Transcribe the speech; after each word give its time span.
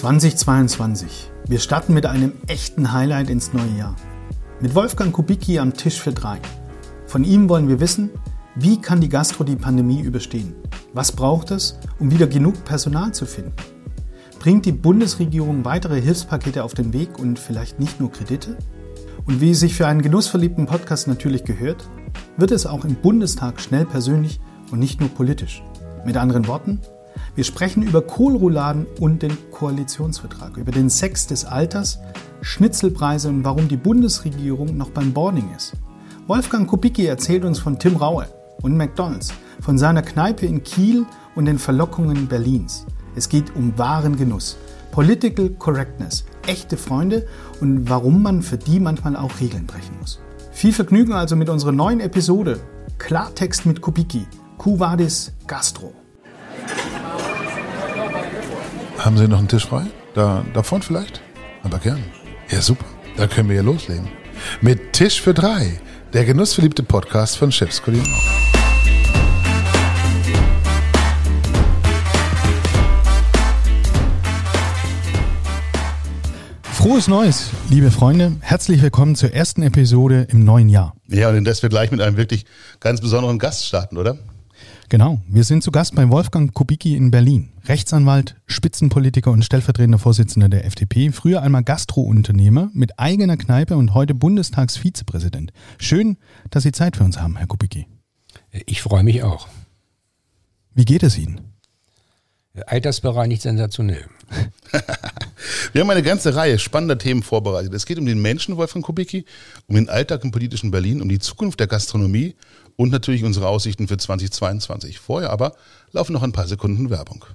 2022. 0.00 1.30
Wir 1.46 1.58
starten 1.58 1.92
mit 1.92 2.06
einem 2.06 2.32
echten 2.46 2.90
Highlight 2.90 3.28
ins 3.28 3.52
neue 3.52 3.76
Jahr. 3.76 3.96
Mit 4.58 4.74
Wolfgang 4.74 5.12
Kubicki 5.12 5.58
am 5.58 5.74
Tisch 5.74 6.00
für 6.00 6.10
drei. 6.10 6.38
Von 7.06 7.22
ihm 7.22 7.50
wollen 7.50 7.68
wir 7.68 7.80
wissen, 7.80 8.08
wie 8.54 8.80
kann 8.80 9.02
die 9.02 9.10
Gastro 9.10 9.44
die 9.44 9.56
Pandemie 9.56 10.00
überstehen? 10.00 10.54
Was 10.94 11.12
braucht 11.12 11.50
es, 11.50 11.78
um 11.98 12.10
wieder 12.10 12.26
genug 12.26 12.64
Personal 12.64 13.12
zu 13.12 13.26
finden? 13.26 13.52
Bringt 14.38 14.64
die 14.64 14.72
Bundesregierung 14.72 15.66
weitere 15.66 16.00
Hilfspakete 16.00 16.64
auf 16.64 16.72
den 16.72 16.94
Weg 16.94 17.18
und 17.18 17.38
vielleicht 17.38 17.78
nicht 17.78 18.00
nur 18.00 18.10
Kredite? 18.10 18.56
Und 19.26 19.42
wie 19.42 19.50
es 19.50 19.60
sich 19.60 19.74
für 19.74 19.86
einen 19.86 20.00
genussverliebten 20.00 20.64
Podcast 20.64 21.08
natürlich 21.08 21.44
gehört, 21.44 21.90
wird 22.38 22.52
es 22.52 22.64
auch 22.64 22.86
im 22.86 22.94
Bundestag 22.94 23.60
schnell 23.60 23.84
persönlich 23.84 24.40
und 24.72 24.78
nicht 24.78 24.98
nur 24.98 25.10
politisch. 25.10 25.62
Mit 26.06 26.16
anderen 26.16 26.46
Worten, 26.46 26.80
wir 27.34 27.44
sprechen 27.44 27.82
über 27.82 28.02
Kohlrouladen 28.02 28.86
und 28.98 29.22
den 29.22 29.36
Koalitionsvertrag, 29.50 30.56
über 30.56 30.72
den 30.72 30.90
Sex 30.90 31.26
des 31.26 31.44
Alters, 31.44 31.98
Schnitzelpreise 32.42 33.28
und 33.28 33.44
warum 33.44 33.68
die 33.68 33.76
Bundesregierung 33.76 34.76
noch 34.76 34.90
beim 34.90 35.12
Boarding 35.12 35.48
ist. 35.56 35.74
Wolfgang 36.26 36.68
Kubicki 36.68 37.06
erzählt 37.06 37.44
uns 37.44 37.58
von 37.58 37.78
Tim 37.78 37.96
Raue 37.96 38.26
und 38.62 38.76
McDonalds, 38.76 39.32
von 39.60 39.78
seiner 39.78 40.02
Kneipe 40.02 40.46
in 40.46 40.62
Kiel 40.62 41.06
und 41.34 41.46
den 41.46 41.58
Verlockungen 41.58 42.28
Berlins. 42.28 42.86
Es 43.14 43.28
geht 43.28 43.54
um 43.56 43.76
wahren 43.76 44.16
Genuss, 44.16 44.56
Political 44.92 45.50
Correctness, 45.50 46.24
echte 46.46 46.76
Freunde 46.76 47.26
und 47.60 47.88
warum 47.88 48.22
man 48.22 48.42
für 48.42 48.58
die 48.58 48.80
manchmal 48.80 49.16
auch 49.16 49.40
Regeln 49.40 49.66
brechen 49.66 49.96
muss. 50.00 50.20
Viel 50.52 50.72
Vergnügen 50.72 51.12
also 51.12 51.36
mit 51.36 51.48
unserer 51.48 51.72
neuen 51.72 52.00
Episode 52.00 52.60
Klartext 52.98 53.66
mit 53.66 53.80
Kubicki, 53.80 54.26
Kuvadis 54.58 55.32
Gastro. 55.46 55.99
Haben 59.00 59.16
Sie 59.16 59.26
noch 59.26 59.38
einen 59.38 59.48
Tisch 59.48 59.64
frei? 59.64 59.86
Da, 60.12 60.44
da 60.52 60.62
vorne 60.62 60.84
vielleicht? 60.84 61.22
Aber 61.62 61.78
gern. 61.78 62.04
Ja, 62.50 62.60
super. 62.60 62.84
Da 63.16 63.26
können 63.28 63.48
wir 63.48 63.56
ja 63.56 63.62
loslegen. 63.62 64.06
Mit 64.60 64.92
Tisch 64.92 65.22
für 65.22 65.32
drei. 65.32 65.80
Der 66.12 66.26
genussverliebte 66.26 66.82
Podcast 66.82 67.38
von 67.38 67.50
Chefs. 67.50 67.80
Frohes 76.74 77.08
Neues, 77.08 77.52
liebe 77.70 77.90
Freunde. 77.90 78.36
Herzlich 78.40 78.82
willkommen 78.82 79.16
zur 79.16 79.32
ersten 79.32 79.62
Episode 79.62 80.26
im 80.28 80.44
neuen 80.44 80.68
Jahr. 80.68 80.94
Ja, 81.08 81.30
und 81.30 81.44
das 81.44 81.62
wir 81.62 81.70
gleich 81.70 81.90
mit 81.90 82.02
einem 82.02 82.18
wirklich 82.18 82.44
ganz 82.80 83.00
besonderen 83.00 83.38
Gast 83.38 83.64
starten, 83.64 83.96
oder? 83.96 84.18
Genau, 84.90 85.20
wir 85.28 85.44
sind 85.44 85.62
zu 85.62 85.70
Gast 85.70 85.94
bei 85.94 86.10
Wolfgang 86.10 86.52
Kubicki 86.52 86.96
in 86.96 87.12
Berlin. 87.12 87.52
Rechtsanwalt, 87.66 88.34
Spitzenpolitiker 88.46 89.30
und 89.30 89.44
stellvertretender 89.44 90.00
Vorsitzender 90.00 90.48
der 90.48 90.64
FDP, 90.64 91.12
früher 91.12 91.42
einmal 91.42 91.62
Gastrounternehmer 91.62 92.70
mit 92.74 92.98
eigener 92.98 93.36
Kneipe 93.36 93.76
und 93.76 93.94
heute 93.94 94.14
Bundestagsvizepräsident. 94.14 95.52
Schön, 95.78 96.16
dass 96.50 96.64
Sie 96.64 96.72
Zeit 96.72 96.96
für 96.96 97.04
uns 97.04 97.20
haben, 97.20 97.36
Herr 97.36 97.46
Kubicki. 97.46 97.86
Ich 98.66 98.82
freue 98.82 99.04
mich 99.04 99.22
auch. 99.22 99.46
Wie 100.74 100.84
geht 100.84 101.04
es 101.04 101.16
Ihnen? 101.16 101.40
Altersbereinigt 102.66 103.42
sensationell. 103.42 104.06
Wir 105.72 105.82
haben 105.82 105.90
eine 105.90 106.02
ganze 106.02 106.34
Reihe 106.34 106.58
spannender 106.58 106.98
Themen 106.98 107.22
vorbereitet. 107.22 107.72
Es 107.74 107.86
geht 107.86 107.98
um 107.98 108.06
den 108.06 108.20
Menschen, 108.20 108.56
Wolfgang 108.56 108.84
Kubicki, 108.84 109.24
um 109.68 109.76
den 109.76 109.88
Alltag 109.88 110.24
im 110.24 110.32
politischen 110.32 110.72
Berlin, 110.72 111.00
um 111.00 111.08
die 111.08 111.20
Zukunft 111.20 111.60
der 111.60 111.68
Gastronomie 111.68 112.34
und 112.80 112.88
natürlich 112.88 113.24
unsere 113.24 113.46
Aussichten 113.46 113.88
für 113.88 113.98
2022. 113.98 115.00
Vorher 115.00 115.28
aber 115.28 115.54
laufen 115.92 116.14
noch 116.14 116.22
ein 116.22 116.32
paar 116.32 116.46
Sekunden 116.46 116.88
Werbung. 116.88 117.26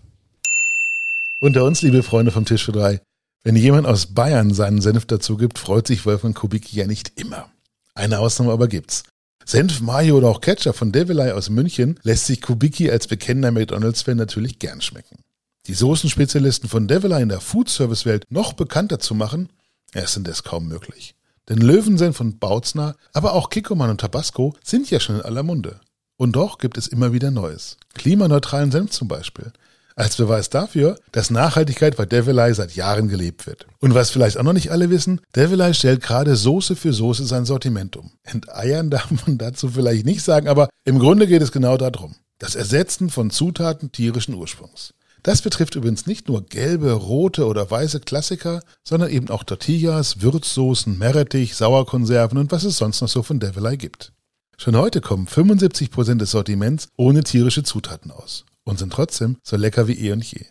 Unter 1.40 1.66
uns, 1.66 1.84
liebe 1.84 2.02
Freunde 2.02 2.32
vom 2.32 2.46
Tisch 2.46 2.66
für 2.66 2.72
drei, 2.72 3.00
wenn 3.44 3.56
jemand 3.56 3.86
aus 3.86 4.08
Bayern 4.08 4.56
seinen 4.56 4.82
Senf 4.82 5.06
dazu 5.06 5.38
gibt, 5.38 5.60
freut 5.60 5.86
sich 5.86 6.04
Wolfgang 6.04 6.36
Kubicki 6.36 6.76
ja 6.78 6.88
nicht 6.88 7.12
immer. 7.20 7.48
Eine 7.94 8.18
Ausnahme 8.18 8.54
aber 8.54 8.68
gibt's. 8.68 9.04
Senf, 9.46 9.82
Mayo 9.82 10.18
oder 10.18 10.30
auch 10.30 10.42
Ketchup 10.42 10.76
von 10.76 10.92
Devilei 10.92 11.32
aus 11.32 11.52
München 11.52 12.00
lässt 12.02 12.26
sich 12.26 12.42
Kubicki 12.42 12.90
als 12.90 13.06
bekennender 13.06 13.52
McDonalds-Fan 13.52 14.18
natürlich 14.18 14.58
gern 14.58 14.82
schmecken. 14.82 15.20
Die 15.68 15.76
Soßenspezialisten 15.76 16.70
von 16.70 16.88
Devilei 16.88 17.22
in 17.22 17.30
der 17.30 17.40
Foodservice-Welt 17.40 18.24
noch 18.30 18.54
bekannter 18.54 18.98
zu 18.98 19.14
machen, 19.14 19.50
ja, 19.94 20.02
ist 20.02 20.18
indes 20.18 20.42
kaum 20.42 20.68
möglich. 20.68 21.14
Denn 21.50 21.60
Löwensenf 21.60 22.20
und 22.20 22.40
Bautzner, 22.40 22.96
aber 23.14 23.34
auch 23.34 23.50
Kikkoman 23.50 23.92
und 23.92 24.02
Tabasco 24.02 24.56
sind 24.64 24.90
ja 24.90 25.00
schon 25.00 25.18
in 25.18 25.22
aller 25.22 25.44
Munde. 25.44 25.80
Und 26.18 26.36
doch 26.36 26.58
gibt 26.58 26.78
es 26.78 26.88
immer 26.88 27.14
wieder 27.14 27.30
Neues. 27.32 27.78
Klimaneutralen 27.94 28.72
Senf 28.72 28.92
zum 28.92 29.08
Beispiel. 29.08 29.52
Als 29.98 30.18
Beweis 30.18 30.50
dafür, 30.50 30.98
dass 31.14 31.30
Nachhaltigkeit 31.30 31.96
bei 31.96 32.06
Devilei 32.06 32.52
seit 32.52 32.76
Jahren 32.76 33.08
gelebt 33.08 33.48
wird. 33.48 33.66
Und 33.80 33.94
was 33.94 34.10
vielleicht 34.10 34.38
auch 34.38 34.44
noch 34.44 34.52
nicht 34.52 34.72
alle 34.72 34.90
wissen, 34.90 35.22
Devilei 35.36 35.72
stellt 35.72 36.02
gerade 36.02 36.36
Soße 36.36 36.76
für 36.76 36.92
Soße 36.92 37.26
sein 37.26 37.46
Sortiment 37.46 37.96
um. 37.96 38.12
Enteiern 38.24 38.90
darf 38.92 39.10
man 39.26 39.38
dazu 39.38 39.70
vielleicht 39.70 40.06
nicht 40.06 40.22
sagen, 40.22 40.50
aber 40.50 40.70
im 40.84 41.00
Grunde 41.00 41.28
geht 41.28 41.42
es 41.42 41.54
genau 41.54 41.78
darum. 41.78 42.16
Das 42.40 42.56
Ersetzen 42.56 43.10
von 43.10 43.30
Zutaten 43.30 43.94
tierischen 43.94 44.36
Ursprungs. 44.36 44.94
Das 45.26 45.42
betrifft 45.42 45.74
übrigens 45.74 46.06
nicht 46.06 46.28
nur 46.28 46.46
gelbe, 46.46 46.92
rote 46.92 47.48
oder 47.48 47.72
weiße 47.72 48.02
Klassiker, 48.02 48.62
sondern 48.84 49.10
eben 49.10 49.30
auch 49.30 49.44
Tortillas, 49.44 50.22
Würzsoßen, 50.22 51.00
Meerrettich, 51.00 51.56
Sauerkonserven 51.56 52.38
und 52.38 52.52
was 52.52 52.64
es 52.64 52.78
sonst 52.78 53.02
noch 53.02 53.10
so 53.10 53.24
von 53.24 53.40
Devilei 53.40 53.76
gibt. 53.76 54.14
Schon 54.56 54.76
heute 54.76 55.02
kommen 55.02 55.26
75% 55.26 56.20
des 56.20 56.30
Sortiments 56.30 56.90
ohne 56.96 57.24
tierische 57.24 57.64
Zutaten 57.64 58.12
aus 58.12 58.46
und 58.66 58.78
sind 58.78 58.94
trotzdem 58.94 59.38
so 59.42 59.58
lecker 59.58 59.88
wie 59.88 59.98
eh 59.98 60.12
und 60.12 60.24
je. 60.24 60.46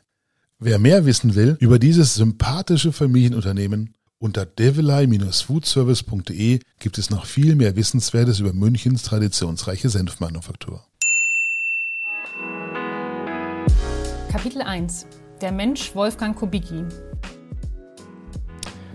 Wer 0.59 0.81
mehr 0.81 1.07
wissen 1.07 1.37
will 1.37 1.57
über 1.61 1.79
dieses 1.79 2.17
sympathische 2.17 2.91
Familienunternehmen, 2.91 3.95
unter 4.19 4.45
devilei-foodservice.de 4.45 6.59
gibt 6.81 6.99
es 6.99 7.11
noch 7.11 7.27
viel 7.27 7.55
mehr 7.55 7.77
Wissenswertes 7.77 8.41
über 8.41 8.53
Münchens 8.53 9.05
traditionsreiche 9.05 9.89
Senfmanufaktur. 9.89 10.85
Kapitel 14.35 14.63
1 14.63 15.07
Der 15.41 15.53
Mensch 15.53 15.95
Wolfgang 15.95 16.37
Kubicki 16.37 16.83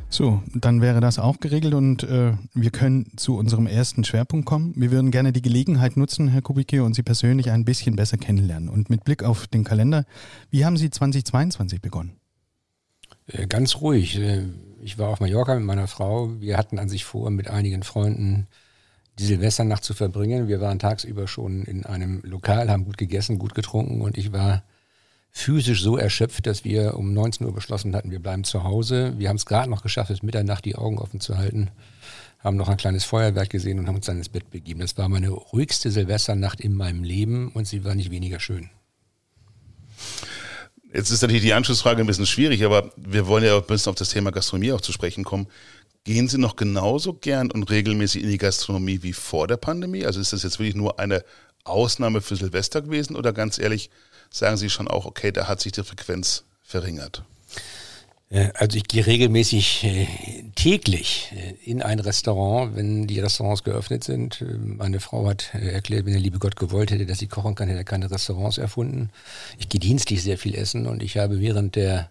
so, 0.09 0.43
dann 0.53 0.81
wäre 0.81 0.99
das 0.99 1.17
auch 1.17 1.39
geregelt 1.39 1.73
und 1.75 2.03
äh, 2.03 2.33
wir 2.53 2.71
können 2.71 3.09
zu 3.15 3.37
unserem 3.37 3.65
ersten 3.65 4.03
Schwerpunkt 4.03 4.45
kommen. 4.45 4.73
Wir 4.75 4.91
würden 4.91 5.11
gerne 5.11 5.31
die 5.31 5.41
Gelegenheit 5.41 5.95
nutzen, 5.95 6.27
Herr 6.27 6.41
Kubicki, 6.41 6.81
und 6.81 6.93
Sie 6.93 7.03
persönlich 7.03 7.51
ein 7.51 7.63
bisschen 7.63 7.95
besser 7.95 8.17
kennenlernen. 8.17 8.67
Und 8.67 8.89
mit 8.89 9.05
Blick 9.05 9.23
auf 9.23 9.47
den 9.47 9.63
Kalender, 9.63 10.03
wie 10.49 10.65
haben 10.65 10.75
Sie 10.75 10.89
2022 10.89 11.81
begonnen? 11.81 12.17
Äh, 13.27 13.47
ganz 13.47 13.77
ruhig. 13.77 14.19
Äh, 14.19 14.43
ich 14.81 14.97
war 14.97 15.07
auf 15.07 15.21
Mallorca 15.21 15.55
mit 15.55 15.63
meiner 15.63 15.87
Frau. 15.87 16.37
Wir 16.41 16.57
hatten 16.57 16.79
an 16.79 16.89
sich 16.89 17.05
vor, 17.05 17.29
mit 17.29 17.49
einigen 17.49 17.83
Freunden 17.83 18.47
die 19.19 19.25
Silvesternacht 19.25 19.85
zu 19.85 19.93
verbringen. 19.93 20.49
Wir 20.49 20.59
waren 20.59 20.79
tagsüber 20.79 21.29
schon 21.29 21.63
in 21.63 21.85
einem 21.85 22.19
Lokal, 22.25 22.69
haben 22.69 22.83
gut 22.83 22.97
gegessen, 22.97 23.39
gut 23.39 23.55
getrunken 23.55 24.01
und 24.01 24.17
ich 24.17 24.33
war 24.33 24.63
physisch 25.31 25.81
so 25.81 25.97
erschöpft, 25.97 26.47
dass 26.47 26.63
wir 26.63 26.95
um 26.95 27.13
19 27.13 27.45
Uhr 27.45 27.53
beschlossen 27.53 27.95
hatten, 27.95 28.11
wir 28.11 28.19
bleiben 28.19 28.43
zu 28.43 28.63
Hause. 28.63 29.13
Wir 29.17 29.29
haben 29.29 29.35
es 29.37 29.45
gerade 29.45 29.69
noch 29.69 29.83
geschafft, 29.83 30.09
bis 30.09 30.23
Mitternacht 30.23 30.65
die 30.65 30.75
Augen 30.75 30.97
offen 30.97 31.19
zu 31.19 31.37
halten, 31.37 31.69
haben 32.39 32.57
noch 32.57 32.69
ein 32.69 32.77
kleines 32.77 33.05
Feuerwerk 33.05 33.49
gesehen 33.49 33.79
und 33.79 33.87
haben 33.87 33.95
uns 33.95 34.05
dann 34.05 34.17
ins 34.17 34.29
Bett 34.29 34.49
begeben. 34.49 34.79
Das 34.79 34.97
war 34.97 35.09
meine 35.09 35.29
ruhigste 35.29 35.91
Silvesternacht 35.91 36.59
in 36.61 36.73
meinem 36.73 37.03
Leben 37.03 37.51
und 37.51 37.67
sie 37.67 37.83
war 37.83 37.95
nicht 37.95 38.11
weniger 38.11 38.39
schön. 38.39 38.69
Jetzt 40.91 41.11
ist 41.11 41.21
natürlich 41.21 41.43
die 41.43 41.53
Anschlussfrage 41.53 42.01
ein 42.01 42.07
bisschen 42.07 42.25
schwierig, 42.25 42.65
aber 42.65 42.91
wir 42.95 43.27
wollen 43.27 43.43
ja 43.43 43.57
ein 43.57 43.63
bisschen 43.63 43.91
auf 43.91 43.95
das 43.95 44.09
Thema 44.09 44.31
Gastronomie 44.31 44.71
auch 44.71 44.81
zu 44.81 44.91
sprechen 44.91 45.23
kommen. 45.23 45.47
Gehen 46.03 46.27
Sie 46.27 46.39
noch 46.39 46.55
genauso 46.55 47.13
gern 47.13 47.51
und 47.51 47.69
regelmäßig 47.69 48.23
in 48.23 48.29
die 48.29 48.37
Gastronomie 48.37 49.03
wie 49.03 49.13
vor 49.13 49.47
der 49.47 49.57
Pandemie? 49.57 50.05
Also 50.05 50.19
ist 50.19 50.33
das 50.33 50.43
jetzt 50.43 50.57
wirklich 50.57 50.75
nur 50.75 50.99
eine 50.99 51.23
Ausnahme 51.63 52.21
für 52.21 52.35
Silvester 52.35 52.81
gewesen 52.81 53.15
oder 53.15 53.33
ganz 53.33 53.59
ehrlich, 53.59 53.91
sagen 54.29 54.57
Sie 54.57 54.69
schon 54.69 54.87
auch, 54.87 55.05
okay, 55.05 55.31
da 55.31 55.47
hat 55.47 55.61
sich 55.61 55.71
die 55.71 55.83
Frequenz 55.83 56.43
verringert? 56.61 57.23
Äh, 58.29 58.49
also 58.55 58.77
ich 58.77 58.83
gehe 58.85 59.05
regelmäßig 59.05 59.83
äh, 59.83 60.07
täglich 60.55 61.31
äh, 61.35 61.55
in 61.69 61.81
ein 61.81 61.99
Restaurant, 61.99 62.75
wenn 62.75 63.07
die 63.07 63.19
Restaurants 63.19 63.63
geöffnet 63.63 64.03
sind. 64.03 64.43
Meine 64.63 64.99
Frau 64.99 65.27
hat 65.27 65.53
erklärt, 65.53 66.05
wenn 66.05 66.13
der 66.13 66.21
liebe 66.21 66.39
Gott 66.39 66.55
gewollt 66.55 66.91
hätte, 66.91 67.05
dass 67.05 67.19
sie 67.19 67.27
kochen 67.27 67.55
kann, 67.55 67.67
hätte 67.67 67.79
er 67.79 67.85
keine 67.85 68.09
Restaurants 68.09 68.57
erfunden. 68.57 69.09
Ich 69.57 69.69
gehe 69.69 69.79
dienstlich 69.79 70.23
sehr 70.23 70.37
viel 70.37 70.55
essen 70.55 70.85
und 70.85 71.03
ich 71.03 71.17
habe 71.17 71.39
während 71.39 71.75
der 71.75 72.09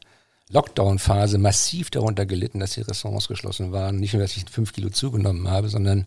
Lockdown-Phase 0.51 1.39
massiv 1.39 1.91
darunter 1.91 2.25
gelitten, 2.25 2.59
dass 2.59 2.73
die 2.73 2.81
Restaurants 2.81 3.29
geschlossen 3.29 3.71
waren. 3.73 3.97
Nicht 4.01 4.15
nur, 4.15 4.23
dass 4.23 4.37
ich 4.37 4.45
fünf 4.51 4.73
Kilo 4.73 4.89
zugenommen 4.89 5.49
habe, 5.49 5.69
sondern 5.69 6.07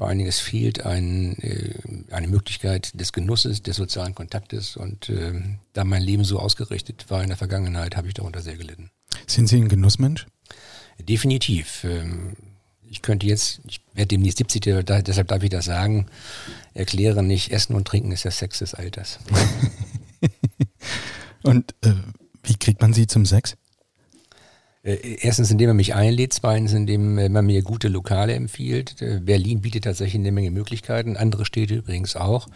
vor 0.00 0.08
allen 0.08 0.16
Dingen, 0.16 0.30
es 0.30 0.40
fehlt 0.40 0.86
ein, 0.86 1.36
äh, 1.40 1.74
eine 2.10 2.26
Möglichkeit 2.26 2.98
des 2.98 3.12
Genusses, 3.12 3.62
des 3.62 3.76
sozialen 3.76 4.14
Kontaktes. 4.14 4.78
Und 4.78 5.10
äh, 5.10 5.42
da 5.74 5.84
mein 5.84 6.00
Leben 6.00 6.24
so 6.24 6.38
ausgerichtet 6.38 7.04
war 7.10 7.22
in 7.22 7.28
der 7.28 7.36
Vergangenheit, 7.36 7.98
habe 7.98 8.08
ich 8.08 8.14
darunter 8.14 8.40
sehr 8.40 8.56
gelitten. 8.56 8.90
Sind 9.26 9.50
Sie 9.50 9.58
ein 9.58 9.68
Genussmensch? 9.68 10.26
Definitiv. 10.98 11.84
Ähm, 11.84 12.34
ich 12.88 13.02
könnte 13.02 13.26
jetzt, 13.26 13.60
ich 13.68 13.82
werde 13.92 14.08
demnächst 14.08 14.38
70, 14.38 14.62
deshalb 14.62 15.28
darf 15.28 15.42
ich 15.42 15.50
das 15.50 15.66
sagen, 15.66 16.06
erklären 16.72 17.26
nicht, 17.26 17.52
Essen 17.52 17.76
und 17.76 17.86
Trinken 17.86 18.10
ist 18.10 18.24
der 18.24 18.30
Sex 18.30 18.60
des 18.60 18.72
Alters. 18.72 19.18
und 21.42 21.74
äh, 21.82 21.92
wie 22.42 22.56
kriegt 22.56 22.80
man 22.80 22.94
Sie 22.94 23.06
zum 23.06 23.26
Sex? 23.26 23.54
Äh, 24.82 25.18
erstens, 25.20 25.50
indem 25.50 25.70
er 25.70 25.74
mich 25.74 25.94
einlädt, 25.94 26.32
zweitens, 26.32 26.72
indem 26.72 27.18
äh, 27.18 27.28
man 27.28 27.46
mir 27.46 27.62
gute 27.62 27.88
Lokale 27.88 28.34
empfiehlt. 28.34 29.00
Äh, 29.02 29.20
Berlin 29.20 29.60
bietet 29.60 29.84
tatsächlich 29.84 30.20
eine 30.20 30.32
Menge 30.32 30.50
Möglichkeiten, 30.50 31.16
andere 31.16 31.44
Städte 31.44 31.74
übrigens 31.74 32.16
auch. 32.16 32.48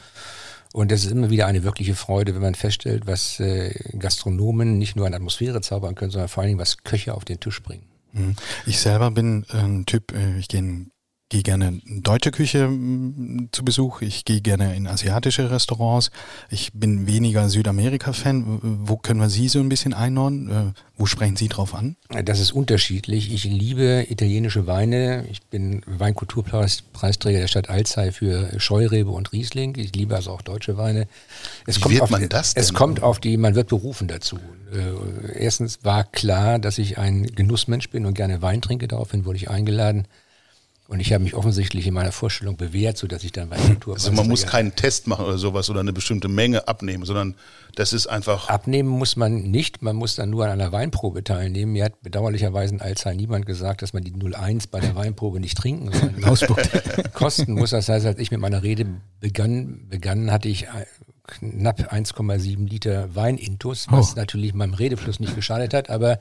Und 0.73 0.91
das 0.91 1.05
ist 1.05 1.13
immer 1.13 1.31
wieder 1.31 1.47
eine 1.47 1.63
wirkliche 1.63 1.95
Freude, 1.95 2.35
wenn 2.35 2.43
man 2.43 2.57
feststellt, 2.57 3.07
was 3.07 3.41
Gastronomen 3.97 4.77
nicht 4.77 4.97
nur 4.97 5.07
an 5.07 5.15
Atmosphäre 5.15 5.61
zaubern 5.61 5.95
können, 5.95 6.11
sondern 6.11 6.29
vor 6.29 6.41
allen 6.41 6.49
Dingen, 6.49 6.59
was 6.59 6.79
Köche 6.83 7.15
auf 7.15 7.25
den 7.25 7.39
Tisch 7.39 7.63
bringen. 7.63 7.85
Mhm. 8.13 8.35
Ich 8.67 8.81
selber 8.81 9.13
bin 9.13 9.47
ein 9.51 9.87
Typ, 9.87 10.13
ich 10.37 10.49
gehe 10.49 10.59
in 10.59 10.91
gehe 11.35 11.43
gerne 11.43 11.81
in 11.85 12.03
deutsche 12.05 12.31
Küche 12.31 12.71
zu 13.51 13.65
Besuch, 13.65 14.03
ich 14.03 14.25
gehe 14.25 14.41
gerne 14.41 14.77
in 14.77 14.87
asiatische 14.87 15.51
Restaurants, 15.51 16.13
ich 16.49 16.73
bin 16.73 17.09
weniger 17.09 17.49
Südamerika-Fan. 17.49 18.61
Wo 18.63 18.97
können 18.97 19.19
wir 19.19 19.29
Sie 19.29 19.49
so 19.49 19.59
ein 19.59 19.69
bisschen 19.69 19.95
einordnen? 19.95 20.49
Äh, 20.49 20.81
wo 20.97 21.07
sprechen 21.07 21.35
Sie 21.35 21.49
drauf 21.49 21.75
an? 21.75 21.97
Das 22.25 22.39
ist 22.39 22.53
unterschiedlich. 22.53 23.33
Ich 23.33 23.43
liebe 23.43 24.07
italienische 24.09 24.69
Weine. 24.69 25.27
Ich 25.29 25.43
bin 25.43 25.83
Weinkulturpreisträger 25.87 27.41
der 27.41 27.49
Stadt 27.49 27.69
Alzey 27.69 28.13
für 28.13 28.61
Scheurebe 28.61 29.11
und 29.11 29.33
Riesling. 29.33 29.75
Ich 29.77 29.93
liebe 29.93 30.15
also 30.15 30.31
auch 30.31 30.43
deutsche 30.43 30.77
Weine. 30.77 31.09
Es 31.67 31.79
Wie 31.79 31.81
kommt 31.81 31.95
wird 31.95 32.03
auf, 32.05 32.11
man 32.11 32.29
das 32.29 32.55
denn? 32.55 32.63
Es 32.63 32.75
kommt 32.75 33.03
auf 33.03 33.19
die, 33.19 33.37
man 33.39 33.57
wird 33.57 33.71
berufen 33.71 34.07
dazu. 34.07 34.39
Äh, 34.73 35.37
erstens 35.37 35.81
war 35.83 36.05
klar, 36.05 36.61
dass 36.61 36.79
ich 36.79 36.97
ein 36.97 37.25
Genussmensch 37.25 37.91
bin 37.91 38.07
und 38.07 38.15
gerne 38.15 38.41
Wein 38.41 38.63
trinke. 38.63 38.87
Daraufhin 38.87 39.25
wurde 39.25 39.39
ich 39.39 39.51
eingeladen 39.51 40.07
und 40.87 41.01
ich 41.01 41.15
habe 41.15 41.25
mich 41.25 41.35
offensichtlich 41.35 41.87
in 41.87 41.95
meiner 41.95 42.13
Vorstellung 42.13 42.59
bewährt, 42.59 42.99
sodass 42.99 43.25
ich 43.25 43.33
dann 43.33 43.49
bei 43.49 43.57
Natur. 43.57 43.95
Also 43.95 44.13
man 44.13 44.29
muss 44.29 44.47
keinen 44.47 44.77
Test 44.77 45.07
machen 45.07 45.25
oder 45.25 45.39
sowas 45.39 45.71
oder 45.71 45.81
eine 45.81 45.95
bestimmte 45.95 46.29
Menge 46.29 46.69
abnehmen, 46.69 47.07
sondern 47.07 47.37
das 47.75 47.95
ist 47.95 48.07
einfach. 48.07 48.49
Abnehmen 48.49 48.91
muss 48.91 49.17
man 49.17 49.51
nicht, 49.51 49.81
man 49.81 49.97
muss 49.97 50.15
dann 50.15 50.29
nur 50.29 50.45
an 50.45 50.51
einer 50.53 50.73
Weinprobe 50.73 51.25
teilnehmen. 51.25 51.73
Mir 51.73 51.85
hat 51.85 52.03
bedauerlicherweise 52.03 52.75
in 52.75 52.83
Alzey 52.83 53.17
niemand 53.17 53.47
gesagt, 53.47 53.81
dass 53.81 53.95
man 53.95 54.05
die 54.05 54.13
01 54.13 54.67
bei 54.67 54.81
der 54.81 54.95
Weinprobe 54.95 55.41
nicht 55.41 55.57
trinken 55.57 55.91
soll. 55.91 56.13
kosten 57.15 57.55
muss. 57.55 57.71
Das 57.71 57.89
heißt, 57.89 58.05
als 58.05 58.19
ich 58.19 58.31
mit 58.31 58.41
meiner 58.41 58.63
Rede 58.63 58.87
begann, 59.21 59.87
begann 59.89 60.31
hatte 60.31 60.51
ich 60.51 60.67
knapp 61.27 61.81
1,7 61.93 62.69
Liter 62.69 63.15
Weinintus, 63.15 63.87
was 63.89 64.13
oh. 64.13 64.17
natürlich 64.17 64.53
meinem 64.53 64.75
Redefluss 64.75 65.19
nicht 65.19 65.35
geschadet 65.35 65.73
hat, 65.73 65.89
aber 65.89 66.19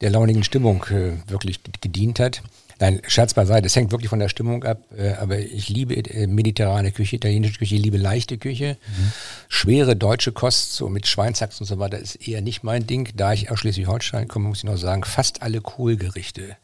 der 0.00 0.10
launigen 0.10 0.44
Stimmung 0.44 0.84
äh, 0.90 1.12
wirklich 1.26 1.60
gedient 1.80 2.20
hat. 2.20 2.42
Nein, 2.80 3.00
Scherz 3.06 3.34
beiseite, 3.34 3.66
es 3.66 3.76
hängt 3.76 3.92
wirklich 3.92 4.08
von 4.08 4.18
der 4.18 4.28
Stimmung 4.28 4.64
ab, 4.64 4.82
äh, 4.96 5.12
aber 5.12 5.38
ich 5.38 5.68
liebe 5.68 5.94
äh, 5.94 6.26
mediterrane 6.26 6.92
Küche, 6.92 7.16
italienische 7.16 7.58
Küche, 7.58 7.76
ich 7.76 7.82
liebe 7.82 7.98
leichte 7.98 8.38
Küche. 8.38 8.76
Mhm. 8.86 9.12
Schwere 9.48 9.96
deutsche 9.96 10.32
Kost, 10.32 10.74
so 10.74 10.88
mit 10.88 11.06
Schweinshaxen 11.06 11.64
und 11.64 11.68
so 11.68 11.78
weiter, 11.78 11.98
ist 11.98 12.16
eher 12.16 12.40
nicht 12.40 12.64
mein 12.64 12.86
Ding. 12.86 13.10
Da 13.14 13.32
ich 13.32 13.50
aus 13.50 13.60
Schleswig-Holstein 13.60 14.28
komme, 14.28 14.48
muss 14.48 14.58
ich 14.58 14.64
noch 14.64 14.76
sagen, 14.76 15.04
fast 15.04 15.42
alle 15.42 15.60
Kohlgerichte 15.60 16.56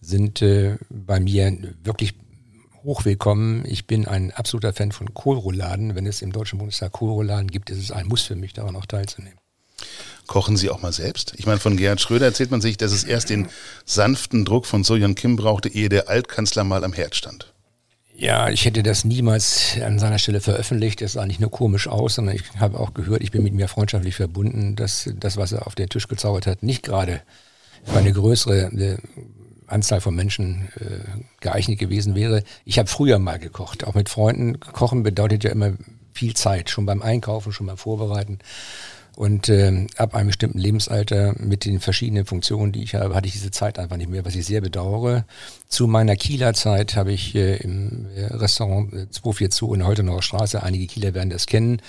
sind 0.00 0.40
äh, 0.40 0.76
bei 0.88 1.20
mir 1.20 1.56
wirklich 1.82 2.14
hochwillkommen. 2.84 3.64
Ich 3.66 3.86
bin 3.86 4.06
ein 4.06 4.30
absoluter 4.30 4.72
Fan 4.72 4.92
von 4.92 5.12
Kohlrouladen. 5.12 5.94
Wenn 5.94 6.06
es 6.06 6.22
im 6.22 6.32
Deutschen 6.32 6.58
Bundestag 6.58 6.92
Kohlrouladen 6.92 7.48
gibt, 7.48 7.70
ist 7.70 7.78
es 7.78 7.90
ein 7.90 8.06
Muss 8.06 8.22
für 8.22 8.36
mich, 8.36 8.52
daran 8.52 8.76
auch 8.76 8.86
teilzunehmen. 8.86 9.39
Kochen 10.26 10.56
Sie 10.56 10.70
auch 10.70 10.80
mal 10.80 10.92
selbst? 10.92 11.34
Ich 11.36 11.46
meine, 11.46 11.58
von 11.58 11.76
Gerhard 11.76 12.00
Schröder 12.00 12.26
erzählt 12.26 12.50
man 12.50 12.60
sich, 12.60 12.76
dass 12.76 12.92
es 12.92 13.04
erst 13.04 13.30
den 13.30 13.48
sanften 13.84 14.44
Druck 14.44 14.66
von 14.66 14.84
Sojan 14.84 15.16
Kim 15.16 15.36
brauchte, 15.36 15.68
ehe 15.68 15.88
der 15.88 16.08
Altkanzler 16.08 16.62
mal 16.64 16.84
am 16.84 16.92
Herd 16.92 17.16
stand. 17.16 17.52
Ja, 18.14 18.50
ich 18.50 18.66
hätte 18.66 18.82
das 18.82 19.04
niemals 19.04 19.78
an 19.82 19.98
seiner 19.98 20.18
Stelle 20.18 20.42
veröffentlicht. 20.42 21.00
Das 21.00 21.12
sah 21.12 21.24
nicht 21.24 21.40
nur 21.40 21.50
komisch 21.50 21.88
aus, 21.88 22.16
sondern 22.16 22.36
ich 22.36 22.42
habe 22.58 22.78
auch 22.78 22.92
gehört, 22.92 23.22
ich 23.22 23.30
bin 23.30 23.42
mit 23.42 23.54
mir 23.54 23.66
freundschaftlich 23.66 24.14
verbunden, 24.14 24.76
dass 24.76 25.10
das, 25.16 25.38
was 25.38 25.52
er 25.52 25.66
auf 25.66 25.74
den 25.74 25.88
Tisch 25.88 26.06
gezaubert 26.06 26.46
hat, 26.46 26.62
nicht 26.62 26.82
gerade 26.82 27.22
für 27.82 27.98
eine 27.98 28.12
größere 28.12 28.66
äh, 28.66 28.98
Anzahl 29.66 30.00
von 30.02 30.14
Menschen 30.14 30.68
äh, 30.78 31.22
geeignet 31.40 31.78
gewesen 31.78 32.14
wäre. 32.14 32.42
Ich 32.64 32.78
habe 32.78 32.88
früher 32.88 33.18
mal 33.18 33.38
gekocht, 33.38 33.84
auch 33.84 33.94
mit 33.94 34.08
Freunden. 34.08 34.60
Kochen 34.60 35.02
bedeutet 35.02 35.44
ja 35.44 35.50
immer 35.50 35.72
viel 36.12 36.34
Zeit, 36.34 36.68
schon 36.70 36.86
beim 36.86 37.02
Einkaufen, 37.02 37.52
schon 37.52 37.68
beim 37.68 37.78
Vorbereiten. 37.78 38.38
Und 39.16 39.48
äh, 39.48 39.86
ab 39.96 40.14
einem 40.14 40.28
bestimmten 40.28 40.58
Lebensalter 40.58 41.34
mit 41.38 41.64
den 41.64 41.80
verschiedenen 41.80 42.24
Funktionen, 42.24 42.72
die 42.72 42.82
ich 42.82 42.94
habe, 42.94 43.14
hatte 43.14 43.26
ich 43.26 43.32
diese 43.32 43.50
Zeit 43.50 43.78
einfach 43.78 43.96
nicht 43.96 44.10
mehr, 44.10 44.24
was 44.24 44.34
ich 44.34 44.46
sehr 44.46 44.60
bedauere. 44.60 45.24
Zu 45.68 45.86
meiner 45.86 46.16
Kieler 46.16 46.54
Zeit 46.54 46.96
habe 46.96 47.12
ich 47.12 47.34
äh, 47.34 47.56
im 47.56 48.06
Restaurant 48.16 48.90
242 48.90 49.68
in 49.72 49.78
der 49.80 49.88
Holtenauer 49.88 50.22
Straße, 50.22 50.62
einige 50.62 50.86
Kieler 50.86 51.14
werden 51.14 51.30
das 51.30 51.46
kennen, 51.46 51.82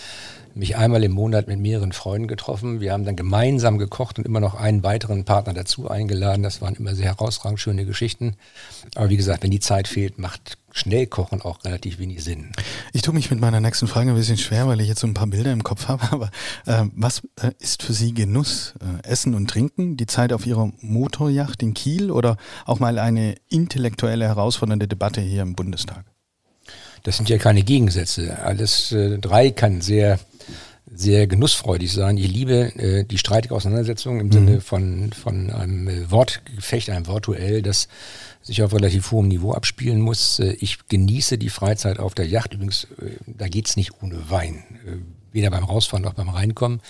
mich 0.56 0.78
einmal 0.78 1.04
im 1.04 1.12
Monat 1.12 1.48
mit 1.48 1.60
mehreren 1.60 1.92
Freunden 1.92 2.28
getroffen. 2.28 2.80
Wir 2.80 2.94
haben 2.94 3.06
dann 3.06 3.16
gemeinsam 3.16 3.78
gekocht 3.78 4.18
und 4.18 4.26
immer 4.26 4.40
noch 4.40 4.56
einen 4.56 4.84
weiteren 4.84 5.26
Partner 5.26 5.54
dazu 5.54 5.90
eingeladen. 5.90 6.44
Das 6.44 6.62
waren 6.62 6.76
immer 6.76 6.96
sehr 6.96 7.08
herausragend 7.08 7.60
schöne 7.60 7.86
Geschichten. 7.86 8.36
Aber 8.96 9.10
wie 9.10 9.18
gesagt, 9.18 9.44
wenn 9.44 9.52
die 9.52 9.60
Zeit 9.60 9.88
fehlt, 9.88 10.20
macht 10.20 10.58
schnell 10.72 11.06
kochen 11.08 11.42
auch 11.42 11.64
relativ 11.66 12.00
wenig 12.00 12.24
Sinn. 12.24 12.52
Ich 12.94 13.02
tue 13.02 13.14
mich 13.14 13.30
mit 13.30 13.40
meiner 13.40 13.60
nächsten 13.60 13.88
Frage 13.88 14.12
ein 14.12 14.16
bisschen 14.16 14.38
schwer, 14.38 14.68
weil 14.68 14.82
ich 14.82 14.88
jetzt 14.88 15.02
so 15.02 15.08
ein 15.08 15.14
paar 15.14 15.28
Bilder 15.28 15.52
im 15.52 15.64
Kopf 15.64 15.88
habe. 15.88 16.04
Aber 16.12 16.32
äh, 16.66 16.86
was 16.96 17.22
äh, 17.42 17.52
ist 17.60 17.84
für 17.84 17.94
Sie 17.94 18.14
Genuss? 18.14 18.74
Äh, 18.80 19.08
Essen 19.08 19.36
und 19.36 19.50
Trinken? 19.50 19.98
Die 19.98 20.08
Zeit 20.08 20.34
auf 20.34 20.46
Ihrer 20.46 20.72
Motorjacht 20.82 21.62
in 21.64 21.74
Kiel 21.74 22.12
oder 22.12 22.38
auch 22.66 22.80
mal 22.80 23.00
eine 23.00 23.36
intellektuelle 23.50 24.28
herausfordernde 24.28 24.88
Debatte 24.88 25.22
hier 25.22 25.42
im 25.42 25.56
Bundestag? 25.56 26.06
Das 27.04 27.18
sind 27.18 27.30
ja 27.30 27.38
keine 27.38 27.64
Gegensätze. 27.64 28.40
Alles 28.44 28.92
äh, 28.92 29.18
drei 29.18 29.52
kann 29.52 29.82
sehr 29.82 30.20
sehr 30.94 31.26
genussfreudig 31.26 31.92
sein. 31.92 32.18
Ich 32.18 32.28
liebe 32.28 32.76
äh, 32.76 33.04
die 33.06 33.18
streitige 33.18 33.56
Auseinandersetzung 33.56 34.20
im 34.20 34.28
mhm. 34.28 34.32
Sinne 34.32 34.62
von, 34.62 35.14
von 35.14 35.50
einem 35.50 35.88
äh, 35.88 36.12
Wortgefecht, 36.12 36.90
einem 36.90 37.08
Wortuell, 37.08 37.62
das 37.62 37.88
sich 38.42 38.62
auf 38.64 38.74
relativ 38.74 39.12
hohem 39.12 39.28
Niveau 39.28 39.54
abspielen 39.54 40.02
muss. 40.02 40.40
Äh, 40.40 40.58
ich 40.60 40.88
genieße 40.88 41.38
die 41.38 41.50
Freizeit 41.50 42.00
auf 42.00 42.14
der 42.14 42.28
Yacht. 42.28 42.54
Übrigens, 42.54 42.86
äh, 43.00 43.12
da 43.26 43.48
geht's 43.48 43.78
nicht 43.78 44.02
ohne 44.02 44.30
Wein. 44.30 44.64
Äh, 44.86 44.98
weder 45.32 45.50
beim 45.50 45.64
Rausfahren 45.64 46.04
noch 46.04 46.14
beim 46.14 46.30
Reinkommen. 46.30 46.82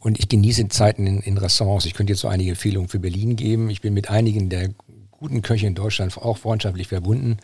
Und 0.00 0.18
ich 0.20 0.28
genieße 0.28 0.68
Zeiten 0.68 1.06
in, 1.06 1.20
in 1.20 1.36
Restaurants. 1.36 1.84
Ich 1.84 1.94
könnte 1.94 2.12
jetzt 2.12 2.20
so 2.20 2.28
einige 2.28 2.50
Empfehlungen 2.50 2.88
für 2.88 3.00
Berlin 3.00 3.34
geben. 3.34 3.70
Ich 3.70 3.80
bin 3.80 3.92
mit 3.92 4.08
einigen 4.08 4.50
der 4.50 4.70
guten 5.10 5.42
Köche 5.42 5.66
in 5.66 5.74
Deutschland 5.74 6.16
auch 6.16 6.38
freundschaftlich 6.38 6.88
verbunden. 6.88 7.38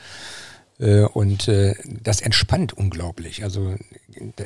Äh, 0.83 1.05
und 1.05 1.47
äh, 1.47 1.75
das 1.85 2.21
entspannt 2.21 2.73
unglaublich. 2.73 3.45
Also 3.45 3.77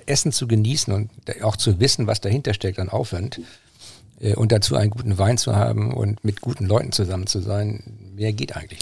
Essen 0.05 0.33
zu 0.33 0.47
genießen 0.47 0.93
und 0.93 1.11
auch 1.43 1.57
zu 1.57 1.81
wissen, 1.81 2.07
was 2.07 2.21
dahinter 2.21 2.53
steckt 2.53 2.79
an 2.79 2.91
Aufwand 2.91 3.41
äh, 4.21 4.35
und 4.35 4.53
dazu 4.53 4.77
einen 4.77 4.91
guten 4.91 5.17
Wein 5.17 5.39
zu 5.39 5.57
haben 5.57 5.95
und 5.95 6.25
mit 6.25 6.43
guten 6.43 6.67
Leuten 6.67 6.93
zusammen 6.93 7.27
zu 7.27 7.41
sein, 7.41 7.83
mehr 8.15 8.35
geht 8.35 8.55
eigentlich. 8.55 8.81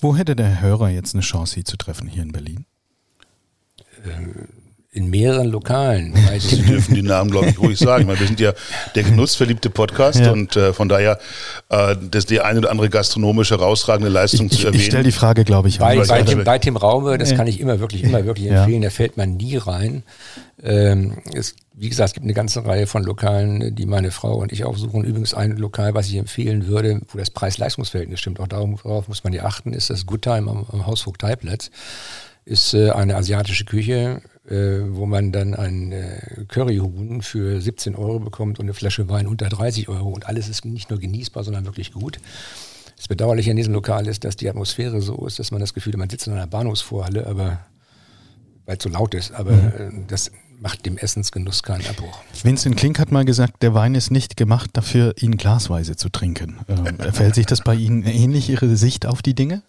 Wo 0.00 0.16
hätte 0.16 0.34
der 0.34 0.60
Hörer 0.60 0.90
jetzt 0.90 1.14
eine 1.14 1.22
Chance, 1.22 1.54
Sie 1.54 1.64
zu 1.64 1.76
treffen 1.76 2.08
hier 2.08 2.24
in 2.24 2.32
Berlin? 2.32 2.66
In 4.96 5.10
mehreren 5.10 5.48
Lokalen. 5.48 6.14
Sie 6.38 6.62
dürfen 6.62 6.94
die 6.94 7.02
Namen, 7.02 7.30
glaube 7.30 7.48
ich, 7.48 7.58
ruhig 7.58 7.78
sagen, 7.78 8.08
weil 8.08 8.18
wir 8.18 8.26
sind 8.26 8.40
ja 8.40 8.54
der 8.94 9.02
genussverliebte 9.02 9.68
Podcast 9.68 10.20
ja. 10.20 10.32
und 10.32 10.56
äh, 10.56 10.72
von 10.72 10.88
daher 10.88 11.18
äh, 11.68 11.94
das 12.10 12.24
die 12.24 12.40
eine 12.40 12.60
oder 12.60 12.70
andere 12.70 12.88
gastronomisch 12.88 13.50
herausragende 13.50 14.10
Leistung 14.10 14.46
ich, 14.46 14.52
zu 14.52 14.66
erwähnen. 14.66 14.80
Ich 14.80 14.86
stelle 14.86 15.04
die 15.04 15.12
Frage, 15.12 15.44
glaube 15.44 15.68
ich, 15.68 15.78
bei, 15.78 15.98
bei, 15.98 16.22
dem, 16.22 16.44
bei 16.44 16.58
dem 16.58 16.76
Raume, 16.76 17.18
das 17.18 17.34
kann 17.34 17.46
ich 17.46 17.60
immer 17.60 17.78
wirklich, 17.78 18.04
immer 18.04 18.24
wirklich 18.24 18.46
empfehlen, 18.46 18.82
ja. 18.82 18.88
da 18.88 18.94
fällt 18.94 19.18
man 19.18 19.36
nie 19.36 19.56
rein. 19.56 20.02
Ähm, 20.62 21.18
es, 21.34 21.54
wie 21.74 21.90
gesagt, 21.90 22.08
es 22.08 22.14
gibt 22.14 22.24
eine 22.24 22.32
ganze 22.32 22.64
Reihe 22.64 22.86
von 22.86 23.04
Lokalen, 23.04 23.74
die 23.74 23.84
meine 23.84 24.10
Frau 24.10 24.36
und 24.36 24.50
ich 24.52 24.64
aufsuchen. 24.64 25.04
Übrigens 25.04 25.34
ein 25.34 25.56
Lokal, 25.56 25.94
was 25.94 26.08
ich 26.08 26.16
empfehlen 26.16 26.66
würde, 26.66 27.00
wo 27.08 27.18
das 27.18 27.30
Preis-Leistungs-Verhältnis 27.30 28.20
stimmt. 28.20 28.40
Auch 28.40 28.48
darauf 28.48 29.08
muss 29.08 29.24
man 29.24 29.34
ja 29.34 29.44
achten, 29.44 29.74
ist 29.74 29.90
das 29.90 30.06
Good 30.06 30.22
Time 30.22 30.50
am, 30.50 30.66
am 30.72 30.86
Hausvogteiplatz. 30.86 31.70
Ist 32.46 32.72
äh, 32.72 32.90
eine 32.90 33.16
asiatische 33.16 33.64
Küche, 33.64 34.22
äh, 34.48 34.80
wo 34.90 35.06
man 35.06 35.32
dann 35.32 35.54
ein 35.54 35.92
äh, 35.92 36.44
Curryhuhn 36.48 37.22
für 37.22 37.60
17 37.60 37.96
Euro 37.96 38.20
bekommt 38.20 38.58
und 38.58 38.66
eine 38.66 38.74
Flasche 38.74 39.08
Wein 39.08 39.26
unter 39.26 39.48
30 39.48 39.88
Euro 39.88 40.10
und 40.10 40.26
alles 40.26 40.48
ist 40.48 40.64
nicht 40.64 40.90
nur 40.90 40.98
genießbar, 40.98 41.44
sondern 41.44 41.64
wirklich 41.64 41.92
gut. 41.92 42.20
Das 42.96 43.08
Bedauerliche 43.08 43.50
in 43.50 43.56
diesem 43.56 43.74
Lokal 43.74 44.06
ist, 44.06 44.24
dass 44.24 44.36
die 44.36 44.48
Atmosphäre 44.48 45.00
so 45.00 45.26
ist, 45.26 45.38
dass 45.38 45.50
man 45.50 45.60
das 45.60 45.74
Gefühl 45.74 45.92
hat, 45.92 45.98
man 45.98 46.10
sitzt 46.10 46.26
in 46.26 46.32
einer 46.32 46.46
Bahnhofsvorhalle, 46.46 47.26
aber 47.26 47.60
weil 48.64 48.76
es 48.76 48.82
so 48.82 48.88
laut 48.88 49.14
ist, 49.14 49.32
aber 49.32 49.52
mhm. 49.52 49.68
Äh, 49.68 50.04
das 50.08 50.30
macht 50.60 50.86
dem 50.86 50.96
Essensgenuss 50.96 51.62
keinen 51.62 51.86
Abbruch. 51.86 52.20
Vincent 52.42 52.76
Klink 52.76 52.98
hat 52.98 53.12
mal 53.12 53.24
gesagt, 53.24 53.62
der 53.62 53.74
Wein 53.74 53.94
ist 53.94 54.10
nicht 54.10 54.36
gemacht 54.36 54.70
dafür, 54.72 55.14
ihn 55.20 55.36
glasweise 55.36 55.96
zu 55.96 56.08
trinken. 56.08 56.58
Ähm, 56.68 57.12
fällt 57.12 57.34
sich 57.34 57.46
das 57.46 57.62
bei 57.62 57.74
Ihnen 57.74 58.04
ähnlich, 58.04 58.48
Ihre 58.48 58.74
Sicht 58.76 59.06
auf 59.06 59.22
die 59.22 59.34
Dinge? 59.34 59.62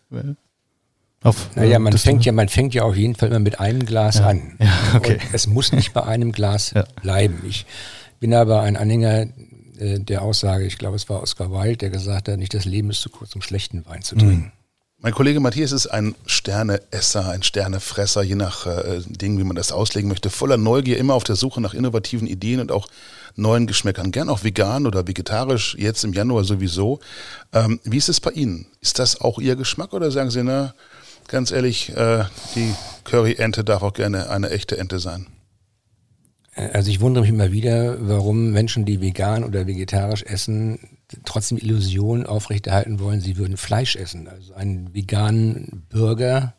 Auf, 1.24 1.50
naja, 1.55 1.79
man 1.79 1.97
fängt 1.97 2.25
ja, 2.25 2.31
man 2.31 2.47
fängt 2.47 2.74
ja 2.74 2.83
auf 2.83 2.95
jeden 2.95 3.15
Fall 3.15 3.29
immer 3.29 3.39
mit 3.39 3.59
einem 3.59 3.86
Glas 3.86 4.19
ja. 4.19 4.27
an. 4.27 4.55
Ja, 4.59 4.95
okay. 4.95 5.13
Und 5.13 5.21
es 5.33 5.47
muss 5.47 5.71
nicht 5.71 5.93
bei 5.93 6.03
einem 6.03 6.31
Glas 6.31 6.71
ja. 6.71 6.86
bleiben. 7.01 7.43
Ich 7.47 7.65
bin 8.19 8.33
aber 8.33 8.62
ein 8.62 8.77
Anhänger 8.77 9.27
äh, 9.79 10.00
der 10.00 10.21
Aussage, 10.21 10.65
ich 10.65 10.77
glaube, 10.77 10.95
es 10.95 11.09
war 11.09 11.21
Oscar 11.21 11.51
Wilde, 11.51 11.77
der 11.77 11.89
gesagt 11.89 12.27
hat, 12.27 12.38
nicht 12.38 12.53
das 12.53 12.65
Leben 12.65 12.89
ist 12.89 13.01
zu 13.01 13.09
kurz, 13.09 13.36
um 13.36 13.41
schlechten 13.41 13.86
Wein 13.86 14.01
zu 14.01 14.15
trinken. 14.15 14.36
Mhm. 14.36 14.51
Mein 15.00 15.13
Kollege 15.13 15.39
Matthias 15.39 15.71
ist 15.71 15.86
ein 15.86 16.15
Sterneesser, 16.25 17.29
ein 17.29 17.43
Sternefresser, 17.43 18.24
je 18.24 18.33
nach 18.33 18.65
äh, 18.65 19.01
Ding, 19.05 19.38
wie 19.38 19.43
man 19.43 19.55
das 19.55 19.71
auslegen 19.71 20.09
möchte, 20.09 20.31
voller 20.31 20.57
Neugier, 20.57 20.97
immer 20.97 21.13
auf 21.13 21.24
der 21.24 21.36
Suche 21.36 21.62
nach 21.62 21.75
innovativen 21.75 22.27
Ideen 22.27 22.59
und 22.59 22.71
auch 22.71 22.88
neuen 23.36 23.67
Geschmäckern, 23.67 24.12
gern 24.12 24.27
auch 24.27 24.43
vegan 24.43 24.88
oder 24.88 25.07
vegetarisch, 25.07 25.75
jetzt 25.77 26.03
im 26.03 26.13
Januar 26.13 26.43
sowieso. 26.43 27.00
Ähm, 27.53 27.79
wie 27.83 27.97
ist 27.97 28.09
es 28.09 28.19
bei 28.19 28.31
Ihnen? 28.31 28.65
Ist 28.81 28.97
das 28.97 29.21
auch 29.21 29.38
Ihr 29.38 29.55
Geschmack 29.55 29.93
oder 29.93 30.09
sagen 30.09 30.31
Sie, 30.31 30.41
na, 30.41 30.74
ganz 31.27 31.51
ehrlich, 31.51 31.96
äh, 31.96 32.25
die 32.55 32.74
Curry-Ente 33.03 33.63
darf 33.63 33.84
auch 33.84 33.93
gerne 33.93 34.29
eine 34.29 34.50
echte 34.50 34.77
Ente 34.77 35.00
sein? 35.00 35.27
Also 36.55 36.89
ich 36.89 37.01
wundere 37.01 37.22
mich 37.22 37.29
immer 37.29 37.51
wieder, 37.51 37.98
warum 38.07 38.51
Menschen, 38.51 38.84
die 38.86 39.00
vegan 39.00 39.43
oder 39.43 39.67
vegetarisch 39.67 40.24
essen, 40.24 40.79
trotzdem 41.24 41.60
Illusion 41.60 42.25
aufrechterhalten 42.25 43.00
wollen, 43.00 43.22
sie 43.22 43.38
würden 43.38 43.57
Fleisch 43.57 43.96
essen. 43.96 44.27
Also 44.27 44.55
einen 44.55 44.93
veganen 44.93 45.86
Burger 45.89 46.55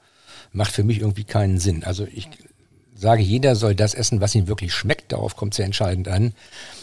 macht 0.52 0.72
für 0.72 0.84
mich 0.84 1.00
irgendwie 1.00 1.24
keinen 1.24 1.58
Sinn. 1.58 1.82
Also 1.82 2.06
ich 2.06 2.28
sage, 2.94 3.22
jeder 3.22 3.56
soll 3.56 3.74
das 3.74 3.94
essen, 3.94 4.20
was 4.20 4.36
ihm 4.36 4.46
wirklich 4.46 4.72
schmeckt. 4.72 5.12
Darauf 5.12 5.34
kommt 5.34 5.54
es 5.54 5.58
ja 5.58 5.64
entscheidend 5.64 6.06
an. 6.06 6.32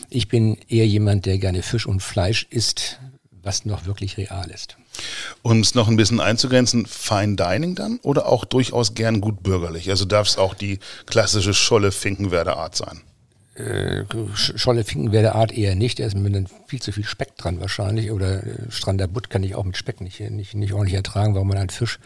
Ich 0.09 0.27
bin 0.27 0.57
eher 0.67 0.87
jemand, 0.87 1.25
der 1.25 1.37
gerne 1.37 1.61
Fisch 1.61 1.85
und 1.85 2.01
Fleisch 2.01 2.47
isst, 2.49 2.99
was 3.41 3.65
noch 3.65 3.85
wirklich 3.85 4.17
real 4.17 4.49
ist. 4.49 4.77
Um 5.41 5.59
es 5.59 5.75
noch 5.75 5.87
ein 5.87 5.97
bisschen 5.97 6.19
einzugrenzen, 6.19 6.85
Fine 6.85 7.35
Dining 7.35 7.75
dann 7.75 7.99
oder 8.01 8.27
auch 8.27 8.45
durchaus 8.45 8.93
gern 8.93 9.21
gut 9.21 9.43
bürgerlich? 9.43 9.89
Also 9.89 10.05
darf 10.05 10.27
es 10.27 10.37
auch 10.37 10.53
die 10.53 10.79
klassische 11.05 11.53
Scholle-Finkenwerder 11.53 12.57
Art 12.57 12.75
sein? 12.75 13.01
Äh, 13.55 14.03
Scholle 14.35 14.83
Finkenwerder 14.83 15.35
Art 15.35 15.53
eher 15.53 15.75
nicht, 15.75 15.99
da 15.99 16.05
ist 16.05 16.17
mir 16.17 16.29
dann 16.29 16.47
viel 16.67 16.81
zu 16.81 16.91
viel 16.91 17.05
Speck 17.05 17.37
dran 17.37 17.61
wahrscheinlich. 17.61 18.11
Oder 18.11 18.43
äh, 18.43 18.69
Strander 18.69 19.07
Butt 19.07 19.29
kann 19.29 19.43
ich 19.43 19.55
auch 19.55 19.63
mit 19.63 19.77
Speck 19.77 20.01
nicht, 20.01 20.19
nicht, 20.19 20.55
nicht 20.55 20.73
ordentlich 20.73 20.95
ertragen, 20.95 21.35
warum 21.35 21.47
man 21.47 21.57
einen 21.57 21.69
Fisch 21.69 21.99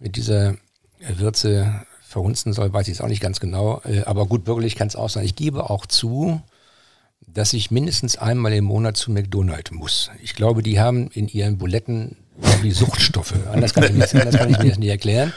mit 0.00 0.16
dieser 0.16 0.56
Würze 1.16 1.86
verhunzen 2.02 2.52
soll, 2.52 2.72
weiß 2.72 2.88
ich 2.88 2.94
es 2.94 3.00
auch 3.00 3.08
nicht 3.08 3.22
ganz 3.22 3.38
genau. 3.40 3.80
Äh, 3.84 4.02
aber 4.04 4.26
gut 4.26 4.44
bürgerlich 4.44 4.74
kann 4.74 4.88
es 4.88 4.96
auch 4.96 5.10
sein. 5.10 5.24
Ich 5.24 5.36
gebe 5.36 5.70
auch 5.70 5.86
zu, 5.86 6.40
dass 7.26 7.52
ich 7.52 7.70
mindestens 7.70 8.16
einmal 8.16 8.52
im 8.52 8.64
Monat 8.64 8.96
zu 8.96 9.10
McDonald's 9.10 9.70
muss. 9.70 10.10
Ich 10.22 10.34
glaube, 10.34 10.62
die 10.62 10.80
haben 10.80 11.08
in 11.08 11.28
ihren 11.28 11.58
Buletten 11.58 12.16
die 12.62 12.72
Suchtstoffe. 12.72 13.34
Anders 13.52 13.74
kann 13.74 13.84
ich, 13.84 13.92
mir, 13.92 14.20
anders 14.20 14.36
kann 14.36 14.50
ich 14.50 14.58
mir 14.58 14.68
das 14.68 14.78
nicht 14.78 14.90
erklären. 14.90 15.32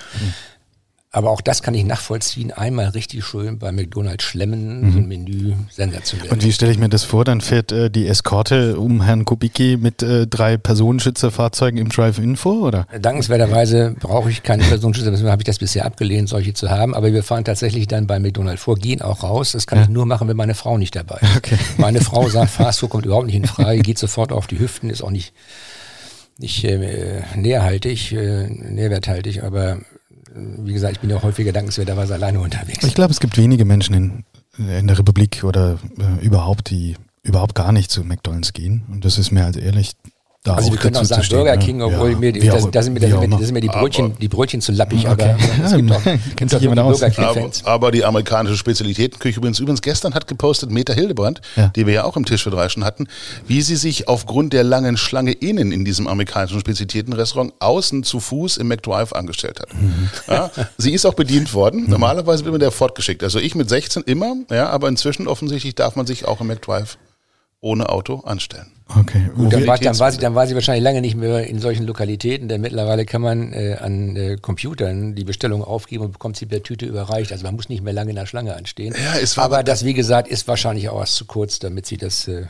Aber 1.12 1.32
auch 1.32 1.42
das 1.42 1.64
kann 1.64 1.74
ich 1.74 1.86
nachvollziehen. 1.86 2.52
Einmal 2.52 2.90
richtig 2.90 3.26
schön 3.26 3.58
bei 3.58 3.72
McDonalds 3.72 4.24
schlemmen, 4.24 4.82
mhm. 4.82 4.92
so 4.92 4.98
ein 5.00 5.08
Menü, 5.08 5.54
sensationell. 5.72 6.30
Und 6.30 6.44
wie 6.44 6.54
stelle 6.54 6.72
ich 6.72 6.78
mir 6.78 6.88
das 6.88 7.04
vor? 7.04 7.26
Dann 7.26 7.42
fährt 7.42 7.72
äh, 7.72 7.90
die 7.90 8.08
Eskorte 8.08 8.80
um 8.80 9.02
Herrn 9.02 9.26
Kubicki 9.26 9.76
mit 9.78 10.04
äh, 10.04 10.28
drei 10.28 10.58
Personenschützerfahrzeugen 10.58 11.80
im 11.80 11.90
Drive-In 11.90 12.36
vor, 12.36 12.62
oder? 12.62 12.86
Dankenswerterweise 13.02 13.96
brauche 14.00 14.30
ich 14.30 14.44
keine 14.44 14.64
Personenschützer, 14.64 15.10
deswegen 15.10 15.32
habe 15.32 15.42
ich 15.42 15.48
das 15.48 15.58
bisher 15.58 15.86
abgelehnt, 15.86 16.30
solche 16.30 16.54
zu 16.54 16.70
haben. 16.70 16.94
Aber 16.94 17.12
wir 17.12 17.24
fahren 17.24 17.44
tatsächlich 17.44 17.88
dann 17.88 18.06
bei 18.06 18.20
McDonalds 18.20 18.62
vor, 18.62 18.76
gehen 18.76 19.02
auch 19.02 19.24
raus. 19.24 19.54
Das 19.54 19.66
kann 19.66 19.80
ja. 19.80 19.86
ich 19.86 19.90
nur 19.90 20.06
machen, 20.06 20.28
wenn 20.28 20.38
meine 20.38 20.54
Frau 20.54 20.78
nicht 20.78 20.96
dabei 20.96 21.18
ist. 21.22 21.38
Okay. 21.38 21.58
Meine 21.78 22.02
Frau 22.02 22.30
sagt, 22.30 22.52
Fastfood 22.52 22.92
kommt 22.92 23.06
überhaupt 23.08 23.26
nicht 23.26 23.36
in 23.36 23.46
Frage, 23.46 23.82
geht 23.82 23.98
sofort 23.98 24.32
auf 24.32 24.46
die 24.46 24.60
Hüften, 24.60 24.92
ist 24.92 25.02
auch 25.02 25.12
nicht 25.12 25.34
nicht 26.38 26.64
äh, 26.64 27.22
nährhaltig, 27.36 28.14
äh, 28.14 28.48
nährwerthaltig, 28.48 29.44
aber 29.44 29.80
wie 30.36 30.74
gesagt, 30.74 30.94
ich 30.94 31.00
bin 31.00 31.10
ja 31.10 31.22
häufiger 31.22 31.52
dankenswerterweise 31.52 32.14
alleine 32.14 32.40
unterwegs. 32.40 32.84
Ich 32.84 32.96
glaube, 32.96 33.12
es 33.12 33.20
gibt 33.20 33.38
wenige 33.38 33.66
Menschen 33.66 33.96
in, 33.96 34.26
in 34.58 34.88
der 34.88 34.98
Republik 34.98 35.44
oder 35.44 35.80
äh, 35.98 36.26
überhaupt, 36.26 36.70
die 36.70 36.96
überhaupt 37.24 37.56
gar 37.56 37.72
nicht 37.72 37.92
zu 37.92 38.04
McDonalds 38.04 38.54
gehen. 38.54 38.84
Und 38.92 39.06
das 39.06 39.18
ist 39.18 39.32
mir 39.32 39.46
als 39.46 39.58
ehrlich 39.58 39.94
da 40.50 40.56
also 40.56 40.72
wir 40.72 40.80
können 40.80 40.98
auch 40.98 41.06
sagen 41.06 41.28
Burger 41.30 41.58
King, 41.58 41.82
obwohl 41.82 42.12
ja, 42.12 42.18
mir, 42.18 42.32
die, 42.32 42.40
das, 42.40 42.70
das, 42.72 42.86
sind 42.86 42.94
mir, 42.94 43.00
das, 43.00 43.12
sind 43.12 43.20
mir, 43.20 43.30
das 43.30 43.40
sind 43.46 43.54
mir 43.54 43.62
die 43.62 43.68
Brötchen, 43.68 44.06
aber, 44.06 44.16
die 44.16 44.28
Brötchen 44.28 44.62
zu 44.62 44.72
lappig, 44.72 45.08
okay. 45.08 45.36
aber 45.36 45.66
es 45.66 45.76
gibt 45.76 45.92
auch, 45.92 46.02
kennt 46.36 46.50
sich 46.50 46.62
jemand 46.62 46.80
aus. 46.80 47.04
Aber, 47.04 47.52
aber, 47.64 47.92
die 47.92 48.04
amerikanische 48.04 48.58
Spezialitätenküche 48.58 49.38
übrigens, 49.38 49.60
übrigens 49.60 49.82
gestern 49.82 50.14
hat 50.14 50.28
gepostet 50.28 50.72
Meta 50.72 50.94
Hildebrand, 50.94 51.42
ja. 51.56 51.68
die 51.76 51.86
wir 51.86 51.94
ja 51.94 52.04
auch 52.04 52.18
im 52.18 52.26
Tisch 52.26 52.44
für 52.44 52.50
drei 52.50 52.68
schon 52.70 52.84
hatten, 52.84 53.08
wie 53.48 53.62
sie 53.62 53.76
sich 53.76 54.08
aufgrund 54.08 54.54
der 54.54 54.64
langen 54.64 54.98
Schlange 54.98 55.32
innen 55.32 55.72
in 55.72 55.86
diesem 55.86 56.08
amerikanischen 56.08 56.60
Spezialitätenrestaurant 56.60 57.54
außen 57.60 58.04
zu 58.04 58.20
Fuß 58.20 58.58
im 58.58 58.68
McDrive 58.68 59.14
angestellt 59.14 59.60
hat. 59.60 59.74
Mhm. 59.74 60.10
Ja, 60.28 60.50
sie 60.78 60.94
ist 60.94 61.06
auch 61.06 61.14
bedient 61.14 61.54
worden. 61.54 61.84
Mhm. 61.84 61.92
Normalerweise 61.92 62.44
wird 62.44 62.54
man 62.54 62.60
der 62.60 62.72
fortgeschickt. 62.72 63.24
Also 63.24 63.40
ich 63.40 63.56
mit 63.56 63.70
16 63.70 64.04
immer, 64.04 64.36
ja, 64.50 64.70
aber 64.70 64.88
inzwischen 64.88 65.28
offensichtlich 65.28 65.76
darf 65.76 65.96
man 65.96 66.08
sich 66.08 66.26
auch 66.26 66.42
im 66.42 66.48
McDrive 66.48 66.98
ohne 67.62 67.90
Auto 67.90 68.22
anstellen. 68.22 68.68
Okay. 68.98 69.30
Gut, 69.36 69.54
dann, 69.54 69.68
war, 69.68 69.78
dann, 69.78 70.00
war 70.00 70.12
sie, 70.12 70.18
dann 70.18 70.34
war 70.34 70.48
sie 70.48 70.56
wahrscheinlich 70.56 70.84
lange 70.84 71.02
nicht 71.02 71.16
mehr 71.16 71.46
in 71.46 71.60
solchen 71.60 71.86
Lokalitäten, 71.86 72.48
denn 72.48 72.62
mittlerweile 72.62 73.06
kann 73.06 73.22
man 73.22 73.54
äh, 73.54 73.78
an 73.80 74.16
äh, 74.16 74.38
Computern 74.38 75.14
die 75.14 75.26
Bestellung 75.26 75.64
aufgeben 75.64 76.06
und 76.06 76.14
bekommt 76.14 76.38
sie 76.38 76.48
per 76.48 76.64
Tüte 76.64 76.86
überreicht. 76.88 77.32
Also 77.32 77.44
man 77.44 77.56
muss 77.56 77.70
nicht 77.70 77.84
mehr 77.84 77.94
lange 77.94 78.10
in 78.10 78.16
der 78.16 78.26
Schlange 78.26 78.56
anstehen. 78.56 78.96
Ja, 78.98 79.20
es 79.20 79.38
war 79.38 79.46
Aber 79.46 79.64
das, 79.64 79.86
wie 79.86 79.94
gesagt, 79.94 80.28
ist 80.28 80.48
wahrscheinlich 80.48 80.90
auch 80.90 81.00
erst 81.00 81.16
zu 81.16 81.26
kurz, 81.26 81.60
damit 81.60 81.86
sie 81.86 81.98
das. 81.98 82.28
Äh, 82.28 82.48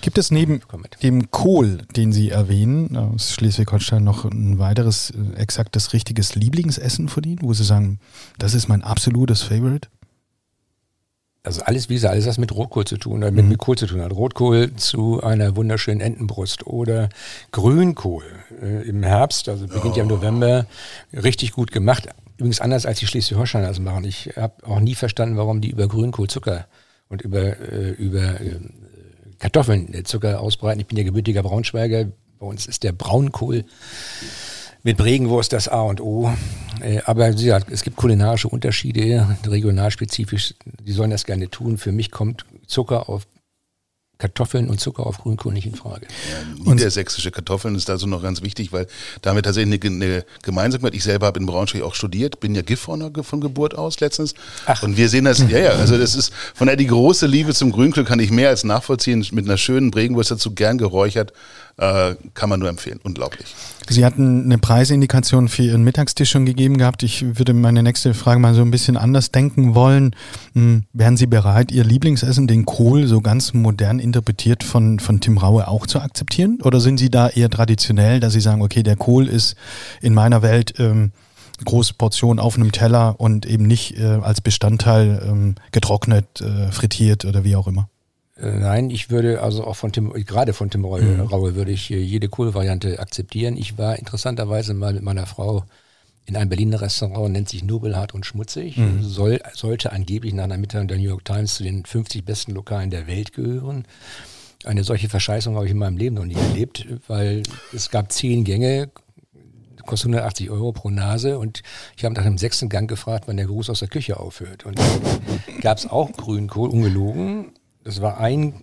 Gibt 0.00 0.18
es 0.18 0.30
neben 0.30 0.60
dem 1.02 1.30
Kohl, 1.30 1.78
den 1.96 2.12
Sie 2.12 2.30
erwähnen, 2.30 2.96
aus 2.96 3.32
Schleswig-Holstein 3.32 4.04
noch 4.04 4.24
ein 4.24 4.58
weiteres, 4.58 5.10
äh, 5.10 5.40
exaktes, 5.40 5.92
richtiges 5.92 6.34
Lieblingsessen 6.34 7.08
von 7.08 7.24
Ihnen, 7.24 7.42
wo 7.42 7.52
Sie 7.52 7.64
sagen, 7.64 7.98
das 8.38 8.54
ist 8.54 8.68
mein 8.68 8.82
absolutes 8.82 9.42
Favorite? 9.42 9.88
Also 11.44 11.62
alles, 11.62 11.88
wie 11.88 11.94
gesagt, 11.94 12.12
alles 12.12 12.26
was 12.26 12.38
mit 12.38 12.52
Rotkohl 12.52 12.84
zu 12.84 12.96
tun 12.96 13.24
hat, 13.24 13.32
mit, 13.32 13.44
mhm. 13.44 13.50
mit 13.50 13.58
Kohl 13.58 13.76
zu 13.76 13.86
tun 13.86 14.00
hat. 14.00 14.12
Rotkohl 14.12 14.74
zu 14.76 15.22
einer 15.22 15.56
wunderschönen 15.56 16.00
Entenbrust 16.00 16.66
oder 16.66 17.08
Grünkohl 17.50 18.24
äh, 18.62 18.88
im 18.88 19.02
Herbst, 19.02 19.48
also 19.48 19.66
beginnt 19.66 19.94
oh. 19.94 19.96
ja 19.96 20.02
im 20.02 20.08
November, 20.08 20.66
richtig 21.12 21.52
gut 21.52 21.72
gemacht. 21.72 22.08
Übrigens 22.36 22.60
anders 22.60 22.86
als 22.86 23.00
die 23.00 23.06
Schleswig-Holsteiner 23.06 23.68
das 23.68 23.80
machen. 23.80 24.04
Ich 24.04 24.30
habe 24.36 24.66
auch 24.66 24.80
nie 24.80 24.94
verstanden, 24.94 25.36
warum 25.36 25.60
die 25.60 25.70
über 25.70 25.88
Grünkohl 25.88 26.28
Zucker 26.28 26.66
und 27.08 27.22
über, 27.22 27.58
äh, 27.60 27.90
über 27.90 28.40
äh, 28.40 28.60
Kartoffeln 29.38 30.04
Zucker 30.04 30.40
ausbreiten. 30.40 30.80
Ich 30.80 30.86
bin 30.86 30.96
ja 30.96 31.04
gebürtiger 31.04 31.42
Braunschweiger. 31.42 32.06
Bei 32.38 32.46
uns 32.46 32.66
ist 32.66 32.84
der 32.84 32.92
Braunkohl 32.92 33.64
mit 34.82 34.96
Bregenwurst 34.96 35.52
das 35.52 35.68
A 35.68 35.82
und 35.82 36.00
O. 36.00 36.32
Äh, 36.80 37.00
aber 37.04 37.30
wie 37.32 37.44
gesagt, 37.44 37.70
es 37.70 37.82
gibt 37.82 37.96
kulinarische 37.96 38.48
Unterschiede, 38.48 39.36
regionalspezifisch. 39.46 40.54
Die 40.64 40.92
sollen 40.92 41.10
das 41.10 41.24
gerne 41.24 41.48
tun. 41.48 41.78
Für 41.78 41.92
mich 41.92 42.10
kommt 42.10 42.44
Zucker 42.66 43.08
auf 43.08 43.26
Kartoffeln 44.22 44.70
und 44.70 44.78
Zucker 44.78 45.04
auf 45.04 45.18
Grünkohl 45.18 45.52
nicht 45.52 45.66
in 45.66 45.74
Frage. 45.74 46.06
Ja, 46.30 46.72
niedersächsische 46.72 47.32
Kartoffeln 47.32 47.74
ist 47.74 47.90
also 47.90 48.06
noch 48.06 48.22
ganz 48.22 48.40
wichtig, 48.40 48.72
weil 48.72 48.86
damit 49.20 49.46
tatsächlich 49.46 49.82
eine, 49.82 50.04
eine 50.04 50.24
Gemeinsamkeit. 50.44 50.94
Ich 50.94 51.02
selber 51.02 51.26
habe 51.26 51.40
in 51.40 51.46
Braunschweig 51.46 51.82
auch 51.82 51.96
studiert, 51.96 52.38
bin 52.38 52.54
ja 52.54 52.62
Gifhorner 52.62 53.10
von 53.24 53.40
Geburt 53.40 53.76
aus 53.76 53.98
letztens. 53.98 54.34
Ach. 54.66 54.80
Und 54.84 54.96
wir 54.96 55.08
sehen 55.08 55.24
das, 55.24 55.40
ja, 55.40 55.58
ja, 55.58 55.70
also 55.70 55.98
das 55.98 56.14
ist 56.14 56.32
von 56.54 56.68
der 56.68 56.76
die 56.76 56.86
große 56.86 57.26
Liebe 57.26 57.52
zum 57.52 57.72
Grünkohl 57.72 58.04
kann 58.04 58.20
ich 58.20 58.30
mehr 58.30 58.50
als 58.50 58.62
nachvollziehen. 58.62 59.26
Mit 59.32 59.46
einer 59.46 59.58
schönen 59.58 59.90
Bregenwurst 59.90 60.30
dazu 60.30 60.54
gern 60.54 60.78
geräuchert. 60.78 61.32
Äh, 61.78 62.16
kann 62.34 62.50
man 62.50 62.60
nur 62.60 62.68
empfehlen. 62.68 63.00
Unglaublich. 63.02 63.54
Sie 63.88 64.04
hatten 64.04 64.44
eine 64.44 64.58
Preisindikation 64.58 65.48
für 65.48 65.62
Ihren 65.62 65.82
Mittagstisch 65.82 66.30
schon 66.30 66.44
gegeben 66.44 66.76
gehabt. 66.76 67.02
Ich 67.02 67.38
würde 67.38 67.54
meine 67.54 67.82
nächste 67.82 68.12
Frage 68.12 68.40
mal 68.40 68.54
so 68.54 68.60
ein 68.60 68.70
bisschen 68.70 68.96
anders 68.96 69.30
denken 69.30 69.74
wollen. 69.74 70.14
Hm, 70.54 70.84
wären 70.92 71.16
Sie 71.16 71.26
bereit, 71.26 71.72
Ihr 71.72 71.84
Lieblingsessen, 71.84 72.46
den 72.46 72.66
Kohl, 72.66 73.06
so 73.06 73.20
ganz 73.22 73.54
modern 73.54 74.00
interpretiert 74.00 74.64
von, 74.64 75.00
von 75.00 75.20
Tim 75.20 75.38
Raue 75.38 75.66
auch 75.66 75.86
zu 75.86 76.00
akzeptieren? 76.00 76.58
Oder 76.62 76.78
sind 76.78 76.98
Sie 76.98 77.10
da 77.10 77.28
eher 77.28 77.48
traditionell, 77.48 78.20
dass 78.20 78.34
Sie 78.34 78.40
sagen, 78.40 78.60
okay, 78.60 78.82
der 78.82 78.96
Kohl 78.96 79.26
ist 79.26 79.56
in 80.02 80.12
meiner 80.12 80.42
Welt 80.42 80.74
ähm, 80.78 81.12
große 81.64 81.94
Portion 81.94 82.38
auf 82.38 82.56
einem 82.56 82.72
Teller 82.72 83.18
und 83.18 83.46
eben 83.46 83.64
nicht 83.64 83.98
äh, 83.98 84.18
als 84.22 84.40
Bestandteil 84.40 85.22
ähm, 85.26 85.54
getrocknet, 85.70 86.40
äh, 86.40 86.70
frittiert 86.70 87.24
oder 87.24 87.44
wie 87.44 87.56
auch 87.56 87.66
immer? 87.66 87.88
Äh, 88.42 88.58
nein, 88.58 88.90
ich 88.90 89.10
würde 89.10 89.40
also 89.40 89.64
auch 89.64 89.76
von 89.76 89.92
Tim, 89.92 90.12
gerade 90.12 90.52
von 90.52 90.68
Tim 90.68 90.84
Raue, 90.84 91.02
mhm. 91.02 91.20
Raue 91.20 91.54
würde 91.54 91.70
ich 91.70 91.88
jede 91.88 92.28
Kohlvariante 92.28 92.98
akzeptieren. 92.98 93.56
Ich 93.56 93.78
war 93.78 93.98
interessanterweise 93.98 94.74
mal 94.74 94.94
mit 94.94 95.02
meiner 95.02 95.26
Frau 95.26 95.64
in 96.26 96.36
einem 96.36 96.50
Berliner 96.50 96.80
Restaurant, 96.80 97.32
nennt 97.32 97.48
sich 97.48 97.64
Nobelhart 97.64 98.14
und 98.14 98.26
Schmutzig, 98.26 98.76
mhm. 98.76 99.02
soll, 99.02 99.40
sollte 99.54 99.92
angeblich 99.92 100.34
nach 100.34 100.44
einer 100.44 100.58
Mitteilung 100.58 100.88
der 100.88 100.98
New 100.98 101.08
York 101.08 101.24
Times 101.24 101.56
zu 101.56 101.62
den 101.62 101.84
50 101.84 102.24
besten 102.24 102.52
Lokalen 102.52 102.90
der 102.90 103.06
Welt 103.06 103.32
gehören. 103.32 103.84
Eine 104.64 104.84
solche 104.84 105.08
Verscheißung 105.08 105.56
habe 105.56 105.66
ich 105.66 105.72
in 105.72 105.78
meinem 105.78 105.96
Leben 105.96 106.14
noch 106.14 106.24
nie 106.24 106.34
erlebt, 106.34 106.86
weil 107.08 107.42
es 107.72 107.90
gab 107.90 108.12
zehn 108.12 108.44
Gänge, 108.44 108.90
kostet 109.84 110.06
180 110.06 110.50
Euro 110.50 110.70
pro 110.70 110.90
Nase 110.90 111.40
und 111.40 111.64
ich 111.96 112.04
habe 112.04 112.14
nach 112.14 112.22
dem 112.22 112.38
sechsten 112.38 112.68
Gang 112.68 112.88
gefragt, 112.88 113.24
wann 113.26 113.36
der 113.36 113.46
Gruß 113.46 113.70
aus 113.70 113.80
der 113.80 113.88
Küche 113.88 114.20
aufhört. 114.20 114.64
Und 114.64 114.78
gab 115.60 115.78
es 115.78 115.90
auch 115.90 116.12
Grünkohl, 116.12 116.70
ungelogen, 116.70 117.50
das 117.84 118.00
war 118.00 118.18
ein 118.18 118.62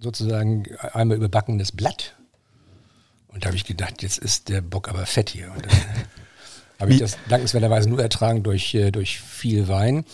sozusagen 0.00 0.64
einmal 0.92 1.16
überbackenes 1.16 1.72
Blatt. 1.72 2.16
Und 3.28 3.44
da 3.44 3.48
habe 3.48 3.56
ich 3.56 3.64
gedacht, 3.64 4.02
jetzt 4.02 4.18
ist 4.18 4.48
der 4.48 4.60
Bock 4.60 4.88
aber 4.88 5.06
fett 5.06 5.30
hier. 5.30 5.52
Und 5.52 5.66
dann 5.66 5.72
habe 6.80 6.92
ich 6.92 7.00
das 7.00 7.18
dankenswerterweise 7.28 7.88
nur 7.88 8.00
ertragen 8.00 8.42
durch, 8.42 8.74
äh, 8.74 8.90
durch 8.90 9.20
viel 9.20 9.68
Wein. 9.68 10.04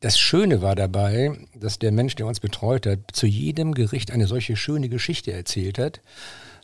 Das 0.00 0.18
Schöne 0.18 0.60
war 0.60 0.74
dabei, 0.74 1.38
dass 1.54 1.78
der 1.78 1.92
Mensch, 1.92 2.14
der 2.14 2.26
uns 2.26 2.40
betreut 2.40 2.86
hat, 2.86 2.98
zu 3.12 3.26
jedem 3.26 3.74
Gericht 3.74 4.10
eine 4.10 4.26
solche 4.26 4.56
schöne 4.56 4.88
Geschichte 4.88 5.32
erzählt 5.32 5.78
hat. 5.78 6.00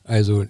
Also 0.05 0.45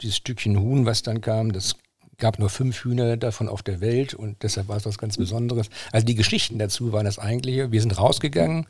dieses 0.00 0.16
Stückchen 0.16 0.60
Huhn, 0.60 0.86
was 0.86 1.02
dann 1.02 1.20
kam, 1.20 1.52
das 1.52 1.76
gab 2.18 2.38
nur 2.38 2.48
fünf 2.48 2.84
Hühner 2.84 3.16
davon 3.16 3.48
auf 3.48 3.62
der 3.62 3.80
Welt 3.80 4.14
und 4.14 4.42
deshalb 4.42 4.68
war 4.68 4.76
es 4.76 4.86
was 4.86 4.98
ganz 4.98 5.16
Besonderes. 5.16 5.68
Also 5.92 6.06
die 6.06 6.14
Geschichten 6.14 6.58
dazu 6.58 6.92
waren 6.92 7.04
das 7.04 7.18
eigentliche. 7.18 7.72
Wir 7.72 7.80
sind 7.80 7.98
rausgegangen, 7.98 8.66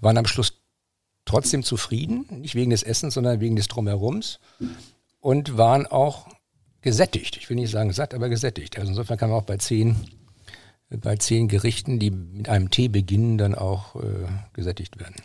waren 0.00 0.16
am 0.16 0.26
Schluss 0.26 0.57
trotzdem 1.28 1.62
zufrieden, 1.62 2.26
nicht 2.30 2.54
wegen 2.54 2.70
des 2.70 2.82
Essens, 2.82 3.14
sondern 3.14 3.40
wegen 3.40 3.56
des 3.56 3.68
Drumherums 3.68 4.40
und 5.20 5.56
waren 5.56 5.86
auch 5.86 6.26
gesättigt. 6.80 7.36
Ich 7.36 7.48
will 7.50 7.56
nicht 7.56 7.70
sagen 7.70 7.92
satt, 7.92 8.14
aber 8.14 8.28
gesättigt. 8.28 8.78
Also 8.78 8.90
insofern 8.90 9.18
kann 9.18 9.30
man 9.30 9.38
auch 9.38 9.44
bei 9.44 9.58
zehn, 9.58 9.96
bei 10.88 11.16
zehn 11.16 11.48
Gerichten, 11.48 11.98
die 11.98 12.10
mit 12.10 12.48
einem 12.48 12.70
Tee 12.70 12.88
beginnen, 12.88 13.36
dann 13.38 13.54
auch 13.54 13.96
äh, 13.96 14.26
gesättigt 14.54 14.98
werden. 14.98 15.16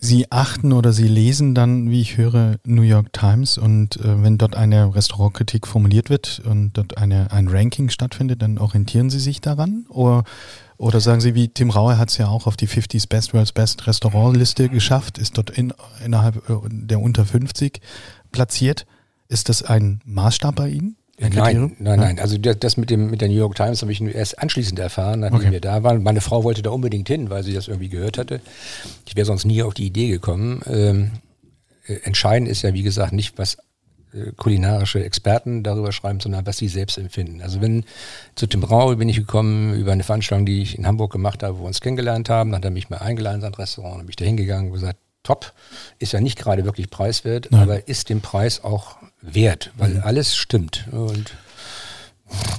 Sie 0.00 0.30
achten 0.30 0.72
oder 0.72 0.92
Sie 0.92 1.08
lesen 1.08 1.56
dann, 1.56 1.90
wie 1.90 2.00
ich 2.00 2.18
höre, 2.18 2.58
New 2.64 2.82
York 2.82 3.12
Times 3.12 3.58
und 3.58 3.96
äh, 3.96 4.22
wenn 4.22 4.38
dort 4.38 4.54
eine 4.54 4.94
Restaurantkritik 4.94 5.66
formuliert 5.66 6.08
wird 6.08 6.40
und 6.44 6.74
dort 6.74 6.98
eine, 6.98 7.32
ein 7.32 7.48
Ranking 7.48 7.88
stattfindet, 7.88 8.42
dann 8.42 8.58
orientieren 8.58 9.10
Sie 9.10 9.18
sich 9.18 9.40
daran? 9.40 9.86
Oder, 9.88 10.22
oder 10.78 11.00
sagen 11.00 11.20
Sie, 11.20 11.34
wie 11.34 11.48
Tim 11.48 11.70
Raue 11.70 11.98
hat 11.98 12.10
es 12.10 12.18
ja 12.18 12.28
auch 12.28 12.46
auf 12.46 12.56
die 12.56 12.68
50s 12.68 13.08
Best 13.08 13.34
World's 13.34 13.52
Best 13.52 13.86
Restaurantliste 13.86 14.68
geschafft, 14.68 15.18
ist 15.18 15.36
dort 15.36 15.50
in, 15.50 15.74
innerhalb 16.04 16.48
äh, 16.48 16.54
der 16.70 17.00
unter 17.00 17.26
50 17.26 17.80
platziert. 18.30 18.86
Ist 19.28 19.48
das 19.48 19.62
ein 19.62 20.00
Maßstab 20.04 20.54
bei 20.54 20.68
Ihnen? 20.68 20.96
Nein, 21.18 21.74
nein, 21.80 21.98
nein. 21.98 22.20
Also 22.20 22.38
das 22.38 22.76
mit 22.76 22.90
dem 22.90 23.10
mit 23.10 23.20
der 23.20 23.28
New 23.28 23.34
York 23.34 23.56
Times 23.56 23.82
habe 23.82 23.90
ich 23.90 24.00
erst 24.00 24.38
anschließend 24.38 24.78
erfahren, 24.78 25.20
nachdem 25.20 25.38
okay. 25.40 25.50
wir 25.50 25.60
da 25.60 25.82
waren. 25.82 26.04
Meine 26.04 26.20
Frau 26.20 26.44
wollte 26.44 26.62
da 26.62 26.70
unbedingt 26.70 27.08
hin, 27.08 27.28
weil 27.28 27.42
sie 27.42 27.52
das 27.52 27.66
irgendwie 27.66 27.88
gehört 27.88 28.18
hatte. 28.18 28.40
Ich 29.04 29.16
wäre 29.16 29.26
sonst 29.26 29.44
nie 29.44 29.64
auf 29.64 29.74
die 29.74 29.86
Idee 29.86 30.08
gekommen. 30.08 30.62
Ähm, 30.66 31.10
äh, 31.86 31.94
entscheidend 32.04 32.48
ist 32.48 32.62
ja, 32.62 32.72
wie 32.72 32.84
gesagt, 32.84 33.12
nicht, 33.12 33.36
was 33.36 33.58
kulinarische 34.36 35.04
Experten 35.04 35.62
darüber 35.62 35.92
schreiben, 35.92 36.20
sondern 36.20 36.46
was 36.46 36.58
sie 36.58 36.68
selbst 36.68 36.98
empfinden. 36.98 37.42
Also 37.42 37.60
wenn 37.60 37.84
zu 38.34 38.46
Tim 38.46 38.64
Rau 38.64 38.94
bin 38.96 39.08
ich 39.08 39.16
gekommen 39.16 39.74
über 39.74 39.92
eine 39.92 40.04
Veranstaltung, 40.04 40.46
die 40.46 40.62
ich 40.62 40.78
in 40.78 40.86
Hamburg 40.86 41.12
gemacht 41.12 41.42
habe, 41.42 41.58
wo 41.58 41.62
wir 41.62 41.66
uns 41.68 41.80
kennengelernt 41.80 42.28
haben. 42.30 42.50
Dann 42.50 42.58
hat 42.58 42.64
er 42.64 42.70
mich 42.70 42.90
mal 42.90 42.98
eingeladen 42.98 43.36
in 43.36 43.42
sein 43.42 43.54
Restaurant, 43.54 43.98
dann 43.98 44.06
bin 44.06 44.10
ich 44.10 44.16
da 44.16 44.24
hingegangen 44.24 44.68
und 44.68 44.72
gesagt, 44.72 44.98
top, 45.22 45.52
ist 45.98 46.12
ja 46.12 46.20
nicht 46.20 46.38
gerade 46.38 46.64
wirklich 46.64 46.90
preiswert, 46.90 47.48
Nein. 47.50 47.62
aber 47.62 47.88
ist 47.88 48.08
dem 48.08 48.20
Preis 48.20 48.64
auch 48.64 48.96
wert, 49.20 49.72
weil 49.76 49.94
mhm. 49.94 50.02
alles 50.02 50.36
stimmt. 50.36 50.88
Und 50.90 51.34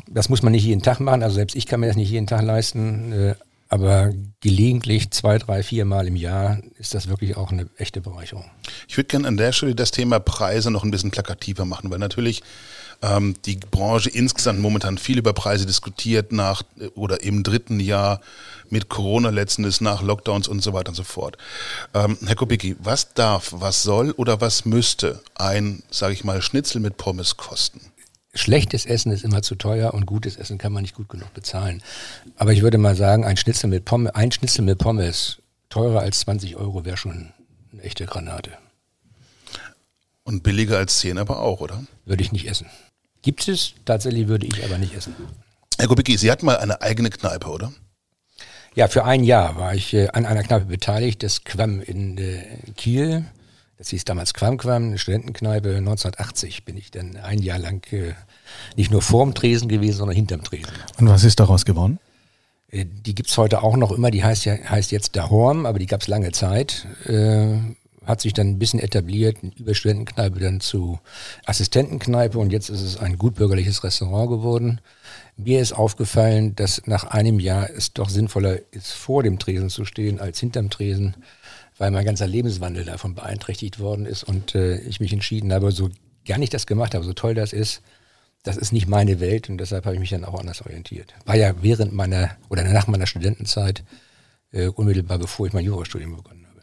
das 0.07 0.29
muss 0.29 0.43
man 0.43 0.51
nicht 0.51 0.65
jeden 0.65 0.81
Tag 0.81 0.99
machen, 0.99 1.23
also 1.23 1.35
selbst 1.35 1.55
ich 1.55 1.65
kann 1.65 1.79
mir 1.79 1.87
das 1.87 1.95
nicht 1.95 2.11
jeden 2.11 2.27
Tag 2.27 2.43
leisten, 2.43 3.11
äh, 3.11 3.35
aber 3.69 4.11
gelegentlich 4.41 5.11
zwei, 5.11 5.37
drei, 5.37 5.61
vier 5.61 5.85
Mal 5.85 6.07
im 6.07 6.15
Jahr 6.15 6.59
ist 6.79 6.95
das 6.95 7.07
wirklich 7.07 7.37
auch 7.37 7.51
eine 7.51 7.69
echte 7.77 8.01
Bereicherung. 8.01 8.45
Ich 8.87 8.97
würde 8.97 9.07
gerne 9.07 9.27
an 9.27 9.37
der 9.37 9.51
Stelle 9.51 9.75
das 9.75 9.91
Thema 9.91 10.19
Preise 10.19 10.71
noch 10.71 10.83
ein 10.83 10.91
bisschen 10.91 11.11
plakativer 11.11 11.65
machen, 11.65 11.91
weil 11.91 11.99
natürlich 11.99 12.41
ähm, 13.03 13.35
die 13.45 13.57
Branche 13.57 14.09
insgesamt 14.09 14.59
momentan 14.59 14.97
viel 14.97 15.19
über 15.19 15.33
Preise 15.33 15.67
diskutiert 15.67 16.31
nach 16.31 16.63
oder 16.95 17.23
im 17.23 17.43
dritten 17.43 17.79
Jahr 17.79 18.21
mit 18.69 18.89
Corona 18.89 19.29
letztendlich 19.29 19.81
nach 19.81 20.01
Lockdowns 20.01 20.47
und 20.47 20.63
so 20.63 20.73
weiter 20.73 20.89
und 20.89 20.95
so 20.95 21.03
fort. 21.03 21.37
Ähm, 21.93 22.17
Herr 22.25 22.35
Kubicki, 22.35 22.75
was 22.79 23.13
darf, 23.13 23.53
was 23.55 23.83
soll 23.83 24.11
oder 24.11 24.41
was 24.41 24.65
müsste 24.65 25.21
ein, 25.35 25.83
sage 25.91 26.13
ich 26.13 26.23
mal, 26.23 26.41
Schnitzel 26.41 26.81
mit 26.81 26.97
Pommes 26.97 27.37
kosten? 27.37 27.81
Schlechtes 28.33 28.85
Essen 28.85 29.11
ist 29.11 29.23
immer 29.23 29.41
zu 29.41 29.55
teuer 29.55 29.93
und 29.93 30.05
gutes 30.05 30.37
Essen 30.37 30.57
kann 30.57 30.71
man 30.71 30.83
nicht 30.83 30.95
gut 30.95 31.09
genug 31.09 31.33
bezahlen. 31.33 31.81
Aber 32.35 32.53
ich 32.53 32.61
würde 32.61 32.77
mal 32.77 32.95
sagen, 32.95 33.25
ein 33.25 33.37
Schnitzel 33.37 33.69
mit 33.69 33.85
Pommes, 33.85 34.13
ein 34.13 34.31
Schnitzel 34.31 34.63
mit 34.63 34.77
Pommes 34.77 35.39
teurer 35.69 36.01
als 36.01 36.19
20 36.21 36.55
Euro 36.55 36.85
wäre 36.85 36.97
schon 36.97 37.31
eine 37.71 37.81
echte 37.81 38.05
Granate. 38.05 38.51
Und 40.23 40.43
billiger 40.43 40.77
als 40.77 40.99
10 40.99 41.17
aber 41.17 41.39
auch, 41.39 41.59
oder? 41.59 41.83
Würde 42.05 42.23
ich 42.23 42.31
nicht 42.31 42.47
essen. 42.47 42.67
Gibt 43.21 43.47
es, 43.47 43.73
tatsächlich 43.85 44.27
würde 44.27 44.45
ich 44.45 44.63
aber 44.63 44.77
nicht 44.77 44.93
essen. 44.93 45.15
Herr 45.77 45.87
Kubicki, 45.87 46.17
Sie 46.17 46.31
hatten 46.31 46.45
mal 46.45 46.57
eine 46.57 46.81
eigene 46.81 47.09
Kneipe, 47.09 47.47
oder? 47.49 47.73
Ja, 48.75 48.87
für 48.87 49.05
ein 49.05 49.23
Jahr 49.23 49.55
war 49.57 49.73
ich 49.73 49.93
äh, 49.93 50.09
an 50.09 50.25
einer 50.25 50.43
Kneipe 50.43 50.65
beteiligt, 50.65 51.23
das 51.23 51.43
Quam 51.43 51.81
in 51.81 52.17
äh, 52.17 52.43
Kiel. 52.77 53.25
Das 53.79 53.87
hieß 53.87 54.03
damals 54.03 54.33
Quam 54.33 54.57
Quam, 54.57 54.87
eine 54.87 54.97
Studentenkneipe. 54.97 55.69
1980 55.69 56.65
bin 56.65 56.75
ich 56.75 56.91
dann 56.91 57.15
ein 57.15 57.39
Jahr 57.39 57.59
lang 57.59 57.81
äh, 57.93 58.13
nicht 58.75 58.91
nur 58.91 59.01
vorm 59.01 59.33
Tresen 59.33 59.69
gewesen, 59.69 59.99
sondern 59.99 60.17
hinterm 60.17 60.43
Tresen. 60.43 60.73
Und 60.97 61.07
was 61.07 61.23
ist 61.23 61.39
daraus 61.39 61.63
geworden? 61.63 61.97
Äh, 62.71 62.85
die 62.85 63.15
gibt's 63.15 63.37
heute 63.37 63.63
auch 63.63 63.77
noch 63.77 63.93
immer, 63.93 64.11
die 64.11 64.21
heißt 64.21 64.43
ja 64.43 64.55
heißt 64.57 64.91
jetzt 64.91 65.15
Dahorm, 65.15 65.65
aber 65.65 65.79
die 65.79 65.85
gab's 65.85 66.09
lange 66.09 66.33
Zeit. 66.33 66.87
Äh, 67.05 67.55
hat 68.05 68.19
sich 68.19 68.33
dann 68.33 68.47
ein 68.47 68.59
bisschen 68.59 68.79
etabliert, 68.79 69.37
über 69.57 69.73
Studentenkneipe 69.73 70.39
dann 70.39 70.59
zu 70.59 70.99
Assistentenkneipe 71.45 72.37
und 72.37 72.51
jetzt 72.51 72.69
ist 72.69 72.81
es 72.81 72.97
ein 72.97 73.17
gutbürgerliches 73.17 73.83
Restaurant 73.85 74.29
geworden. 74.29 74.81
Mir 75.37 75.61
ist 75.61 75.71
aufgefallen, 75.71 76.53
dass 76.55 76.81
nach 76.85 77.05
einem 77.05 77.39
Jahr 77.39 77.69
es 77.69 77.93
doch 77.93 78.09
sinnvoller 78.09 78.57
ist, 78.71 78.91
vor 78.91 79.23
dem 79.23 79.39
Tresen 79.39 79.69
zu 79.69 79.85
stehen 79.85 80.19
als 80.19 80.39
hinterm 80.39 80.69
Tresen, 80.69 81.15
weil 81.79 81.89
mein 81.89 82.05
ganzer 82.05 82.27
Lebenswandel 82.27 82.85
davon 82.85 83.15
beeinträchtigt 83.15 83.79
worden 83.79 84.05
ist 84.05 84.23
und 84.23 84.53
äh, 84.53 84.77
ich 84.81 84.99
mich 84.99 85.13
entschieden 85.13 85.51
habe, 85.51 85.71
so 85.71 85.89
gar 86.27 86.37
nicht 86.37 86.53
das 86.53 86.67
gemacht 86.67 86.93
habe, 86.93 87.05
so 87.05 87.13
toll 87.13 87.33
das 87.33 87.53
ist, 87.53 87.81
das 88.43 88.57
ist 88.57 88.71
nicht 88.71 88.87
meine 88.87 89.19
Welt 89.19 89.49
und 89.49 89.57
deshalb 89.57 89.85
habe 89.85 89.95
ich 89.95 89.99
mich 89.99 90.11
dann 90.11 90.25
auch 90.25 90.39
anders 90.39 90.61
orientiert. 90.61 91.13
War 91.25 91.35
ja 91.35 91.53
während 91.61 91.93
meiner 91.93 92.31
oder 92.49 92.63
nach 92.63 92.87
meiner 92.87 93.07
Studentenzeit, 93.07 93.83
äh, 94.51 94.67
unmittelbar 94.67 95.17
bevor 95.17 95.47
ich 95.47 95.53
mein 95.53 95.65
Jurastudium 95.65 96.15
begonnen 96.15 96.45
habe. 96.47 96.59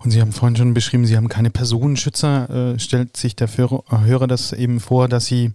Und 0.00 0.10
Sie 0.10 0.20
haben 0.20 0.32
vorhin 0.32 0.56
schon 0.56 0.74
beschrieben, 0.74 1.06
Sie 1.06 1.16
haben 1.16 1.28
keine 1.28 1.50
Personenschützer. 1.50 2.74
Äh, 2.74 2.78
stellt 2.78 3.16
sich 3.16 3.36
der 3.36 3.48
Hörer 3.56 4.26
das 4.26 4.52
eben 4.52 4.80
vor, 4.80 5.08
dass 5.08 5.26
Sie 5.26 5.52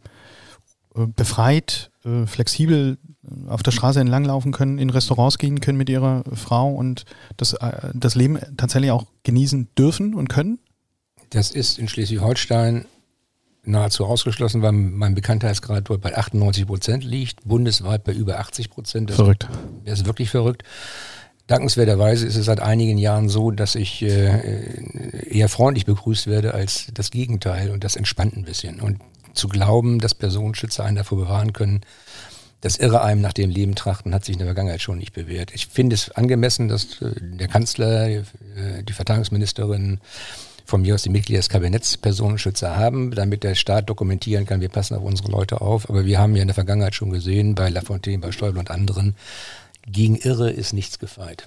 äh, 0.95 1.05
befreit, 1.05 1.91
äh, 2.05 2.25
flexibel 2.27 2.97
äh, 3.23 3.49
auf 3.49 3.63
der 3.63 3.71
Straße 3.71 3.99
entlanglaufen 3.99 4.51
können, 4.51 4.77
in 4.77 4.89
Restaurants 4.89 5.37
gehen 5.37 5.59
können 5.59 5.77
mit 5.77 5.89
ihrer 5.89 6.23
Frau 6.33 6.71
und 6.71 7.05
das, 7.37 7.55
das 7.93 8.15
Leben 8.15 8.39
tatsächlich 8.57 8.91
auch 8.91 9.05
genießen 9.23 9.69
dürfen 9.77 10.13
und 10.13 10.29
können? 10.29 10.59
Das 11.31 11.51
ist 11.51 11.79
in 11.79 11.87
Schleswig-Holstein 11.87 12.85
nahezu 13.67 14.05
ausgeschlossen, 14.05 14.61
weil 14.61 14.71
mein 14.71 15.15
Bekanntheitsgrad 15.15 15.89
dort 15.89 16.01
bei 16.01 16.15
98 16.15 16.67
Prozent 16.67 17.03
liegt, 17.03 17.43
bundesweit 17.45 18.03
bei 18.03 18.13
über 18.13 18.39
80 18.39 18.69
Prozent. 18.69 19.11
Verrückt. 19.11 19.47
Das 19.83 19.99
ist 19.99 20.05
wirklich 20.05 20.29
verrückt. 20.29 20.63
Dankenswerterweise 21.47 22.25
ist 22.25 22.35
es 22.35 22.45
seit 22.45 22.59
einigen 22.59 22.97
Jahren 22.97 23.29
so, 23.29 23.51
dass 23.51 23.75
ich 23.75 24.01
äh, 24.01 25.29
eher 25.29 25.47
freundlich 25.47 25.85
begrüßt 25.85 26.25
werde 26.25 26.53
als 26.55 26.87
das 26.93 27.11
Gegenteil 27.11 27.69
und 27.69 27.83
das 27.83 27.95
entspannt 27.95 28.35
ein 28.35 28.45
bisschen. 28.45 28.79
Und 28.79 28.99
zu 29.35 29.47
glauben, 29.47 29.99
dass 29.99 30.15
Personenschützer 30.15 30.83
einen 30.83 30.97
davor 30.97 31.17
bewahren 31.17 31.53
können, 31.53 31.81
das 32.61 32.77
irre 32.77 33.03
einem 33.03 33.21
nach 33.21 33.33
dem 33.33 33.49
Leben 33.49 33.75
trachten, 33.75 34.13
hat 34.13 34.25
sich 34.25 34.33
in 34.33 34.39
der 34.39 34.47
Vergangenheit 34.47 34.81
schon 34.81 34.97
nicht 34.97 35.13
bewährt. 35.13 35.51
Ich 35.53 35.67
finde 35.67 35.93
es 35.93 36.09
angemessen, 36.11 36.67
dass 36.67 37.01
äh, 37.01 37.11
der 37.21 37.47
Kanzler, 37.47 38.07
äh, 38.07 38.23
die 38.83 38.93
Verteidigungsministerin, 38.93 39.99
von 40.65 40.81
mir 40.81 40.95
aus 40.95 41.03
die 41.03 41.09
Mitglieder 41.09 41.39
des 41.39 41.49
Kabinetts 41.49 41.97
Personenschützer 41.97 42.75
haben, 42.75 43.11
damit 43.11 43.43
der 43.43 43.53
Staat 43.53 43.87
dokumentieren 43.87 44.47
kann, 44.47 44.61
wir 44.61 44.69
passen 44.69 44.95
auf 44.95 45.03
unsere 45.03 45.29
Leute 45.29 45.61
auf. 45.61 45.89
Aber 45.89 46.05
wir 46.05 46.19
haben 46.19 46.35
ja 46.35 46.41
in 46.41 46.47
der 46.47 46.55
Vergangenheit 46.55 46.95
schon 46.95 47.11
gesehen, 47.11 47.53
bei 47.53 47.69
Lafontaine, 47.69 48.17
bei 48.17 48.31
Stäubel 48.31 48.57
und 48.57 48.71
anderen, 48.71 49.15
gegen 49.85 50.15
Irre 50.15 50.49
ist 50.49 50.73
nichts 50.73 50.97
gefeit. 50.97 51.45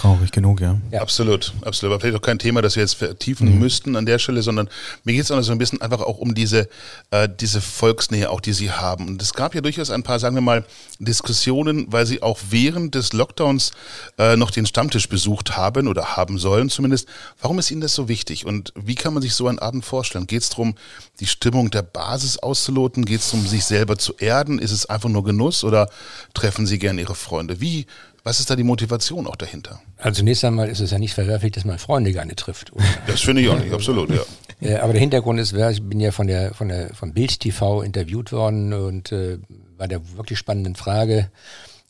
Traurig 0.00 0.32
genug, 0.32 0.62
ja. 0.62 0.78
ja. 0.90 1.02
Absolut, 1.02 1.52
absolut. 1.60 1.92
Aber 1.92 2.00
vielleicht 2.00 2.16
auch 2.16 2.24
kein 2.24 2.38
Thema, 2.38 2.62
das 2.62 2.74
wir 2.74 2.82
jetzt 2.82 2.94
vertiefen 2.94 3.52
mhm. 3.52 3.58
müssten 3.58 3.96
an 3.96 4.06
der 4.06 4.18
Stelle, 4.18 4.40
sondern 4.40 4.70
mir 5.04 5.12
geht 5.12 5.24
es 5.24 5.30
auch 5.30 5.38
so 5.42 5.52
ein 5.52 5.58
bisschen 5.58 5.82
einfach 5.82 6.00
auch 6.00 6.16
um 6.16 6.34
diese, 6.34 6.70
äh, 7.10 7.28
diese 7.28 7.60
Volksnähe, 7.60 8.30
auch 8.30 8.40
die 8.40 8.54
Sie 8.54 8.70
haben. 8.70 9.08
Und 9.08 9.20
es 9.20 9.34
gab 9.34 9.54
ja 9.54 9.60
durchaus 9.60 9.90
ein 9.90 10.02
paar, 10.02 10.18
sagen 10.18 10.34
wir 10.36 10.40
mal, 10.40 10.64
Diskussionen, 11.00 11.92
weil 11.92 12.06
Sie 12.06 12.22
auch 12.22 12.38
während 12.48 12.94
des 12.94 13.12
Lockdowns 13.12 13.72
äh, 14.16 14.36
noch 14.36 14.50
den 14.50 14.64
Stammtisch 14.64 15.06
besucht 15.06 15.58
haben 15.58 15.86
oder 15.86 16.16
haben 16.16 16.38
sollen 16.38 16.70
zumindest. 16.70 17.06
Warum 17.42 17.58
ist 17.58 17.70
Ihnen 17.70 17.82
das 17.82 17.92
so 17.92 18.08
wichtig 18.08 18.46
und 18.46 18.72
wie 18.74 18.94
kann 18.94 19.12
man 19.12 19.22
sich 19.22 19.34
so 19.34 19.48
einen 19.48 19.58
Abend 19.58 19.84
vorstellen? 19.84 20.26
Geht 20.26 20.44
es 20.44 20.48
darum, 20.48 20.76
die 21.20 21.26
Stimmung 21.26 21.70
der 21.70 21.82
Basis 21.82 22.38
auszuloten? 22.38 23.04
Geht 23.04 23.20
es 23.20 23.32
darum, 23.32 23.46
sich 23.46 23.66
selber 23.66 23.98
zu 23.98 24.14
erden? 24.16 24.60
Ist 24.60 24.72
es 24.72 24.86
einfach 24.86 25.10
nur 25.10 25.24
Genuss 25.24 25.62
oder 25.62 25.90
treffen 26.32 26.66
Sie 26.66 26.78
gern 26.78 26.98
Ihre 26.98 27.14
Freunde? 27.14 27.60
Wie 27.60 27.84
was 28.24 28.40
ist 28.40 28.50
da 28.50 28.56
die 28.56 28.64
Motivation 28.64 29.26
auch 29.26 29.36
dahinter? 29.36 29.80
Also 29.96 30.18
zunächst 30.18 30.44
einmal 30.44 30.68
ist 30.68 30.80
es 30.80 30.90
ja 30.90 30.98
nicht 30.98 31.14
verwerflich, 31.14 31.52
dass 31.52 31.64
man 31.64 31.78
Freunde 31.78 32.12
gerne 32.12 32.36
trifft. 32.36 32.72
Das 33.06 33.20
finde 33.20 33.42
ich 33.42 33.48
auch 33.48 33.58
nicht, 33.58 33.72
absolut, 33.72 34.10
ja. 34.10 34.82
Aber 34.82 34.92
der 34.92 35.00
Hintergrund 35.00 35.40
ist, 35.40 35.54
ich 35.54 35.82
bin 35.82 36.00
ja 36.00 36.12
von 36.12 36.26
der, 36.26 36.52
von 36.52 36.68
der, 36.68 36.94
von 36.94 37.14
Bild 37.14 37.40
TV 37.40 37.82
interviewt 37.82 38.30
worden 38.30 38.74
und 38.74 39.10
äh, 39.10 39.38
bei 39.78 39.86
der 39.86 40.00
wirklich 40.16 40.38
spannenden 40.38 40.76
Frage, 40.76 41.30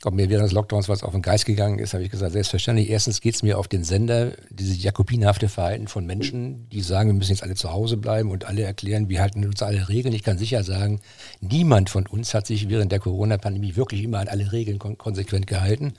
ob 0.05 0.15
mir 0.15 0.31
während 0.31 0.47
des 0.47 0.53
Lockdowns 0.53 0.89
was 0.89 1.03
auf 1.03 1.13
den 1.13 1.21
Geist 1.21 1.45
gegangen 1.45 1.79
ist, 1.79 1.93
habe 1.93 2.03
ich 2.03 2.11
gesagt, 2.11 2.33
selbstverständlich. 2.33 2.89
Erstens 2.89 3.21
geht 3.21 3.35
es 3.35 3.43
mir 3.43 3.59
auf 3.59 3.69
den 3.69 3.85
Sender, 3.85 4.33
dieses 4.49 4.83
jakobinhafte 4.83 5.49
Verhalten 5.49 5.89
von 5.89 6.07
Menschen, 6.07 6.69
die 6.71 6.81
sagen, 6.81 7.11
wir 7.11 7.15
müssen 7.15 7.33
jetzt 7.33 7.43
alle 7.43 7.55
zu 7.55 7.71
Hause 7.71 7.99
bleiben 7.99 8.31
und 8.31 8.47
alle 8.47 8.63
erklären, 8.63 9.11
wir 9.11 9.21
halten 9.21 9.45
uns 9.45 9.63
alle 9.63 9.89
Regeln. 9.91 10.15
Ich 10.15 10.23
kann 10.23 10.39
sicher 10.39 10.65
sagen, 10.65 11.01
niemand 11.41 11.91
von 11.91 12.07
uns 12.07 12.33
hat 12.33 12.47
sich 12.47 12.71
während 12.71 12.93
der 12.93 12.99
Corona-Pandemie 12.99 13.77
wirklich 13.77 14.03
immer 14.03 14.21
an 14.21 14.29
alle 14.29 14.53
Regeln 14.53 14.79
kon 14.79 14.97
konsequent 14.97 15.47
gehalten. 15.47 15.93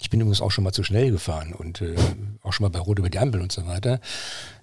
Ich 0.00 0.10
bin 0.10 0.20
übrigens 0.20 0.40
auch 0.40 0.50
schon 0.50 0.64
mal 0.64 0.72
zu 0.72 0.84
schnell 0.84 1.10
gefahren 1.10 1.52
und 1.52 1.80
äh, 1.80 1.94
auch 2.42 2.52
schon 2.52 2.64
mal 2.64 2.70
bei 2.70 2.78
Rot 2.78 3.00
über 3.00 3.10
die 3.10 3.18
Ampel 3.18 3.40
und 3.40 3.50
so 3.50 3.66
weiter. 3.66 4.00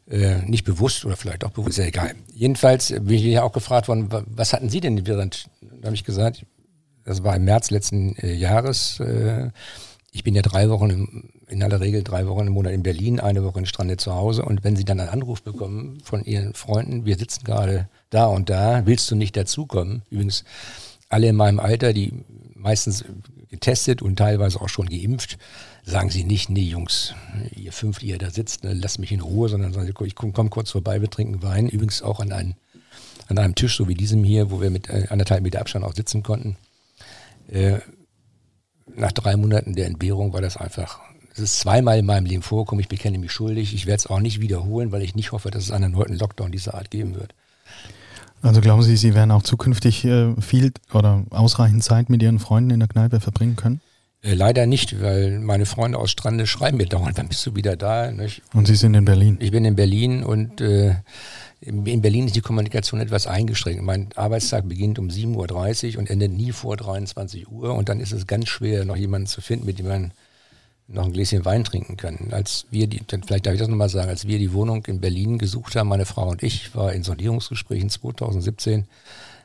Äh, 0.10 0.38
nicht 0.46 0.64
bewusst 0.64 1.04
oder 1.06 1.18
vielleicht 1.18 1.44
auch 1.44 1.52
bewusst, 1.52 1.72
ist 1.72 1.78
ja 1.78 1.86
egal. 1.86 2.16
Jedenfalls 2.34 2.90
bin 2.90 3.10
ich 3.10 3.24
ja 3.24 3.44
auch 3.44 3.52
gefragt 3.52 3.90
worden, 3.90 4.10
was 4.28 4.54
hatten 4.54 4.70
Sie 4.70 4.80
denn 4.80 5.06
während, 5.06 5.50
da 5.62 5.88
habe 5.88 5.96
ich 5.96 6.04
gesagt, 6.04 6.46
das 7.06 7.24
war 7.24 7.36
im 7.36 7.46
März 7.46 7.72
letzten 7.72 8.16
äh, 8.18 8.34
Jahres. 8.34 9.00
Äh, 9.00 9.50
ich 10.12 10.24
bin 10.24 10.36
ja 10.36 10.42
drei 10.42 10.70
Wochen 10.70 10.90
im, 10.90 11.30
in 11.48 11.64
aller 11.64 11.80
Regel 11.80 12.04
drei 12.04 12.28
Wochen 12.28 12.48
im 12.48 12.54
Monat 12.54 12.74
in 12.74 12.84
Berlin, 12.84 13.20
eine 13.20 13.44
Woche 13.44 13.60
in 13.60 13.66
Strande 13.66 13.98
zu 13.98 14.14
Hause. 14.16 14.44
Und 14.44 14.64
wenn 14.64 14.76
sie 14.76 14.86
dann 14.86 15.00
einen 15.00 15.10
Anruf 15.10 15.44
bekommen 15.44 16.00
von 16.04 16.24
ihren 16.24 16.54
Freunden, 16.54 17.06
wir 17.06 17.18
sitzen 17.18 17.44
gerade 17.44 17.88
da 18.10 18.26
und 18.26 18.50
da, 18.50 18.86
willst 18.86 19.10
du 19.12 19.16
nicht 19.16 19.38
dazukommen? 19.38 20.02
Übrigens, 20.10 20.44
alle 21.10 21.28
in 21.28 21.36
meinem 21.36 21.60
Alter, 21.60 21.94
die 21.94 22.14
meistens 22.56 23.04
getestet 23.50 24.02
und 24.02 24.18
teilweise 24.18 24.62
auch 24.62 24.70
schon 24.70 24.88
geimpft, 24.88 25.38
sagen 25.84 26.10
sie 26.10 26.24
nicht, 26.24 26.50
nee 26.50 26.62
Jungs, 26.62 27.16
ihr 27.56 27.72
fünf, 27.72 28.00
die 28.00 28.08
ihr 28.08 28.20
da 28.20 28.30
sitzt, 28.30 28.64
ne, 28.64 28.74
lasst 28.74 29.00
mich 29.00 29.12
in 29.12 29.22
Ruhe, 29.22 29.50
sondern 29.50 29.74
sagen 29.74 29.88
sie, 29.88 30.06
ich 30.06 30.16
komme 30.16 30.34
komm 30.34 30.50
kurz 30.50 30.72
vorbei, 30.72 31.02
wir 31.02 31.10
trinken 31.10 31.42
Wein. 31.42 31.68
Übrigens 31.68 32.02
auch 32.02 32.20
an, 32.20 32.32
einen, 32.32 32.56
an 33.28 33.38
einem 33.38 33.56
Tisch, 33.56 33.76
so 33.76 33.88
wie 33.88 33.96
diesem 33.96 34.24
hier, 34.24 34.52
wo 34.52 34.62
wir 34.62 34.70
mit 34.70 34.90
äh, 34.90 35.08
anderthalb 35.10 35.42
Meter 35.42 35.62
Abstand 35.62 35.84
auch 35.84 35.96
sitzen 35.96 36.22
konnten. 36.22 36.58
Äh, 37.52 37.80
nach 38.96 39.12
drei 39.12 39.36
Monaten 39.36 39.76
der 39.76 39.88
Entbehrung 39.88 40.34
war 40.34 40.42
das 40.42 40.58
einfach, 40.58 41.00
es 41.34 41.40
ist 41.40 41.60
zweimal 41.60 42.00
in 42.00 42.06
meinem 42.06 42.26
Leben 42.26 42.42
vorgekommen, 42.42 42.82
ich 42.82 42.90
bekenne 42.90 43.18
mich 43.18 43.32
schuldig, 43.32 43.74
ich 43.74 43.86
werde 43.86 44.00
es 44.00 44.08
auch 44.08 44.20
nicht 44.20 44.42
wiederholen, 44.42 44.92
weil 44.92 45.04
ich 45.04 45.16
nicht 45.16 45.32
hoffe, 45.32 45.52
dass 45.52 45.64
es 45.64 45.72
einen 45.72 45.94
erneuten 45.94 46.18
Lockdown 46.18 46.52
dieser 46.52 46.74
Art 46.74 46.92
geben 46.92 47.16
wird. 47.16 47.34
Also 48.42 48.62
glauben 48.62 48.82
Sie, 48.84 48.96
Sie 48.96 49.16
werden 49.16 49.32
auch 49.32 49.44
zukünftig 49.44 50.06
äh, 50.06 50.34
viel 50.42 50.72
oder 50.94 51.24
ausreichend 51.30 51.84
Zeit 51.84 52.10
mit 52.10 52.22
Ihren 52.24 52.40
Freunden 52.40 52.72
in 52.72 52.80
der 52.80 52.88
Kneipe 52.88 53.20
verbringen 53.20 53.56
können? 53.56 53.82
Äh, 54.22 54.34
leider 54.34 54.66
nicht, 54.66 55.02
weil 55.02 55.40
meine 55.40 55.66
Freunde 55.66 55.98
aus 55.98 56.12
Strande 56.12 56.48
schreiben 56.48 56.78
mir 56.78 56.88
dauernd, 56.88 57.18
wann 57.18 57.28
bist 57.28 57.46
du 57.46 57.56
wieder 57.56 57.76
da? 57.76 58.12
Nicht? 58.12 58.42
Und 58.54 58.68
Sie 58.68 58.76
sind 58.76 58.94
in 58.94 59.06
Berlin? 59.06 59.38
Ich 59.40 59.52
bin 59.52 59.66
in 59.66 59.76
Berlin 59.76 60.24
und 60.24 60.62
äh, 60.62 60.96
in 61.62 62.02
Berlin 62.02 62.28
ist 62.28 62.36
die 62.36 62.42
Kommunikation 62.42 63.02
etwas 63.02 63.28
eingeschränkt. 63.28 63.84
Mein 63.84 64.10
Arbeitstag 64.16 64.68
beginnt 64.70 64.98
um 64.98 65.10
7.30 65.10 65.94
Uhr 65.94 66.00
und 66.00 66.10
endet 66.10 66.32
nie 66.32 66.52
vor 66.52 66.78
23 66.78 67.52
Uhr 67.52 67.74
und 67.74 67.90
dann 67.90 68.00
ist 68.00 68.14
es 68.14 68.28
ganz 68.28 68.48
schwer, 68.48 68.86
noch 68.86 68.96
jemanden 68.96 69.28
zu 69.28 69.42
finden, 69.42 69.66
mit 69.66 69.80
dem 69.80 69.88
man 69.88 70.14
noch 70.88 71.06
ein 71.06 71.14
Gläschen 71.14 71.46
Wein 71.46 71.64
trinken 71.64 71.98
kann. 71.98 72.30
Als 72.32 72.66
wir 72.72 72.88
die, 72.88 73.02
vielleicht 73.26 73.46
darf 73.46 73.54
ich 73.54 73.60
das 73.60 73.68
nochmal 73.68 73.90
sagen, 73.90 74.10
als 74.10 74.26
wir 74.26 74.40
die 74.40 74.54
Wohnung 74.54 74.86
in 74.86 75.02
Berlin 75.02 75.38
gesucht 75.38 75.76
haben, 75.76 75.90
meine 75.90 76.06
Frau 76.06 76.30
und 76.30 76.44
ich, 76.44 76.74
war 76.76 76.94
in 76.94 77.04
Sondierungsgesprächen 77.04 77.90
2017, 77.90 78.86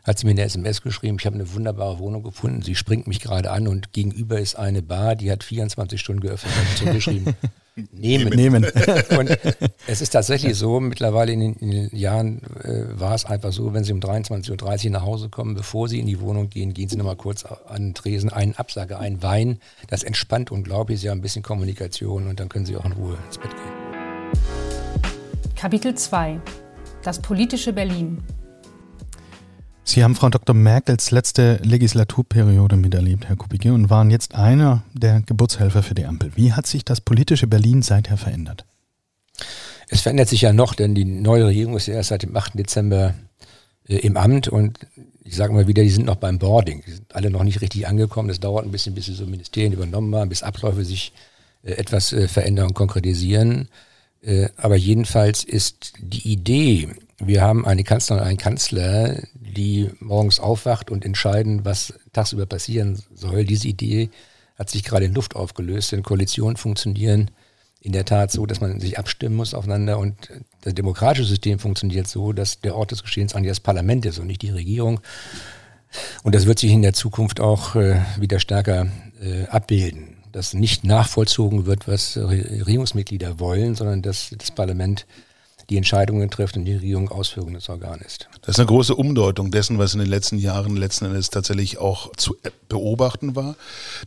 hat 0.04 0.18
sie 0.18 0.26
mir 0.26 0.32
eine 0.32 0.42
SMS 0.42 0.82
geschrieben, 0.82 1.16
ich 1.18 1.26
habe 1.26 1.34
eine 1.34 1.52
wunderbare 1.52 1.98
Wohnung 1.98 2.22
gefunden, 2.22 2.62
sie 2.62 2.74
springt 2.74 3.06
mich 3.06 3.20
gerade 3.20 3.50
an 3.50 3.66
und 3.66 3.92
gegenüber 3.92 4.38
ist 4.38 4.56
eine 4.56 4.82
Bar, 4.82 5.16
die 5.16 5.30
hat 5.30 5.42
24 5.42 6.00
Stunden 6.00 6.20
geöffnet, 6.20 6.54
hat 6.54 6.78
zurückgeschrieben. 6.78 7.34
Nehmen. 7.90 8.32
Nehmen. 8.32 8.64
Und 9.18 9.36
es 9.88 10.00
ist 10.00 10.10
tatsächlich 10.10 10.56
so, 10.56 10.78
mittlerweile 10.78 11.32
in 11.32 11.40
den, 11.40 11.54
in 11.54 11.70
den 11.72 11.96
Jahren 11.96 12.40
äh, 12.62 13.00
war 13.00 13.16
es 13.16 13.24
einfach 13.24 13.52
so, 13.52 13.74
wenn 13.74 13.82
Sie 13.82 13.92
um 13.92 13.98
23.30 13.98 14.84
Uhr 14.84 14.90
nach 14.92 15.02
Hause 15.02 15.28
kommen, 15.28 15.54
bevor 15.54 15.88
Sie 15.88 15.98
in 15.98 16.06
die 16.06 16.20
Wohnung 16.20 16.50
gehen, 16.50 16.72
gehen 16.72 16.88
Sie 16.88 16.96
nochmal 16.96 17.16
kurz 17.16 17.44
an 17.44 17.82
den 17.82 17.94
Tresen, 17.94 18.32
einen 18.32 18.54
Absage, 18.54 19.00
einen 19.00 19.24
Wein. 19.24 19.58
Das 19.88 20.04
entspannt 20.04 20.52
unglaublich, 20.52 21.00
Sie 21.00 21.10
haben 21.10 21.18
ein 21.18 21.22
bisschen 21.22 21.42
Kommunikation 21.42 22.28
und 22.28 22.38
dann 22.38 22.48
können 22.48 22.64
Sie 22.64 22.76
auch 22.76 22.84
in 22.84 22.92
Ruhe 22.92 23.18
ins 23.26 23.38
Bett 23.38 23.50
gehen. 23.50 24.40
Kapitel 25.56 25.96
2 25.96 26.40
Das 27.02 27.18
politische 27.20 27.72
Berlin 27.72 28.22
Sie 29.86 30.02
haben 30.02 30.14
Frau 30.14 30.30
Dr. 30.30 30.54
Merkels 30.54 31.10
letzte 31.10 31.60
Legislaturperiode 31.62 32.76
miterlebt, 32.76 33.28
Herr 33.28 33.36
Kubicki, 33.36 33.68
und 33.70 33.90
waren 33.90 34.10
jetzt 34.10 34.34
einer 34.34 34.82
der 34.94 35.20
Geburtshelfer 35.20 35.82
für 35.82 35.94
die 35.94 36.06
Ampel. 36.06 36.32
Wie 36.34 36.54
hat 36.54 36.66
sich 36.66 36.86
das 36.86 37.02
politische 37.02 37.46
Berlin 37.46 37.82
seither 37.82 38.16
verändert? 38.16 38.64
Es 39.88 40.00
verändert 40.00 40.28
sich 40.28 40.40
ja 40.40 40.54
noch, 40.54 40.74
denn 40.74 40.94
die 40.94 41.04
neue 41.04 41.46
Regierung 41.46 41.76
ist 41.76 41.86
ja 41.86 41.94
erst 41.94 42.08
seit 42.08 42.22
dem 42.22 42.34
8. 42.34 42.58
Dezember 42.58 43.14
äh, 43.86 43.96
im 43.98 44.16
Amt 44.16 44.48
und 44.48 44.78
ich 45.22 45.36
sage 45.36 45.52
mal 45.52 45.66
wieder, 45.66 45.82
die 45.82 45.90
sind 45.90 46.06
noch 46.06 46.16
beim 46.16 46.38
Boarding. 46.38 46.82
Die 46.86 46.92
sind 46.92 47.14
alle 47.14 47.30
noch 47.30 47.44
nicht 47.44 47.60
richtig 47.60 47.86
angekommen. 47.86 48.28
Das 48.28 48.40
dauert 48.40 48.64
ein 48.64 48.72
bisschen, 48.72 48.94
bis 48.94 49.06
sie 49.06 49.14
so 49.14 49.26
Ministerien 49.26 49.72
übernommen 49.72 50.14
haben, 50.14 50.28
bis 50.30 50.42
Abläufe 50.42 50.84
sich 50.84 51.12
äh, 51.62 51.72
etwas 51.72 52.12
äh, 52.12 52.26
verändern 52.26 52.68
und 52.68 52.74
konkretisieren. 52.74 53.68
Äh, 54.22 54.48
aber 54.56 54.76
jedenfalls 54.76 55.44
ist 55.44 55.92
die 55.98 56.32
Idee, 56.32 56.88
wir 57.18 57.42
haben 57.42 57.64
eine 57.66 57.84
Kanzlerin 57.84 58.22
und 58.22 58.28
einen 58.28 58.38
Kanzler, 58.38 59.22
die 59.34 59.90
morgens 60.00 60.40
aufwacht 60.40 60.90
und 60.90 61.04
entscheiden, 61.04 61.64
was 61.64 61.94
tagsüber 62.12 62.46
passieren 62.46 63.02
soll. 63.14 63.44
Diese 63.44 63.68
Idee 63.68 64.10
hat 64.56 64.70
sich 64.70 64.84
gerade 64.84 65.06
in 65.06 65.14
Luft 65.14 65.36
aufgelöst, 65.36 65.92
denn 65.92 66.02
Koalitionen 66.02 66.56
funktionieren 66.56 67.30
in 67.80 67.92
der 67.92 68.04
Tat 68.04 68.32
so, 68.32 68.46
dass 68.46 68.60
man 68.60 68.80
sich 68.80 68.98
abstimmen 68.98 69.36
muss 69.36 69.52
aufeinander 69.52 69.98
und 69.98 70.30
das 70.62 70.74
demokratische 70.74 71.26
System 71.26 71.58
funktioniert 71.58 72.08
so, 72.08 72.32
dass 72.32 72.60
der 72.60 72.74
Ort 72.74 72.92
des 72.92 73.02
Geschehens 73.02 73.34
eigentlich 73.34 73.50
das 73.50 73.60
Parlament 73.60 74.06
ist 74.06 74.18
und 74.18 74.26
nicht 74.26 74.42
die 74.42 74.50
Regierung. 74.50 75.00
Und 76.22 76.34
das 76.34 76.46
wird 76.46 76.58
sich 76.58 76.72
in 76.72 76.82
der 76.82 76.94
Zukunft 76.94 77.40
auch 77.40 77.76
äh, 77.76 78.00
wieder 78.18 78.40
stärker 78.40 78.86
äh, 79.20 79.44
abbilden, 79.48 80.16
dass 80.32 80.54
nicht 80.54 80.82
nachvollzogen 80.84 81.66
wird, 81.66 81.86
was 81.86 82.16
Regierungsmitglieder 82.16 83.38
wollen, 83.38 83.74
sondern 83.74 84.02
dass 84.02 84.34
das 84.36 84.50
Parlament 84.50 85.06
die 85.70 85.76
Entscheidungen 85.76 86.30
trifft 86.30 86.56
und 86.56 86.64
die 86.64 86.74
Regierung 86.74 87.08
ausführendes 87.08 87.68
Organ 87.68 88.00
ist. 88.00 88.28
Das 88.42 88.56
ist 88.56 88.58
eine 88.58 88.66
große 88.66 88.94
Umdeutung 88.94 89.50
dessen, 89.50 89.78
was 89.78 89.94
in 89.94 90.00
den 90.00 90.08
letzten 90.08 90.38
Jahren 90.38 90.76
letzten 90.76 91.06
Endes 91.06 91.30
tatsächlich 91.30 91.78
auch 91.78 92.12
zu 92.16 92.36
beobachten 92.68 93.36
war. 93.36 93.56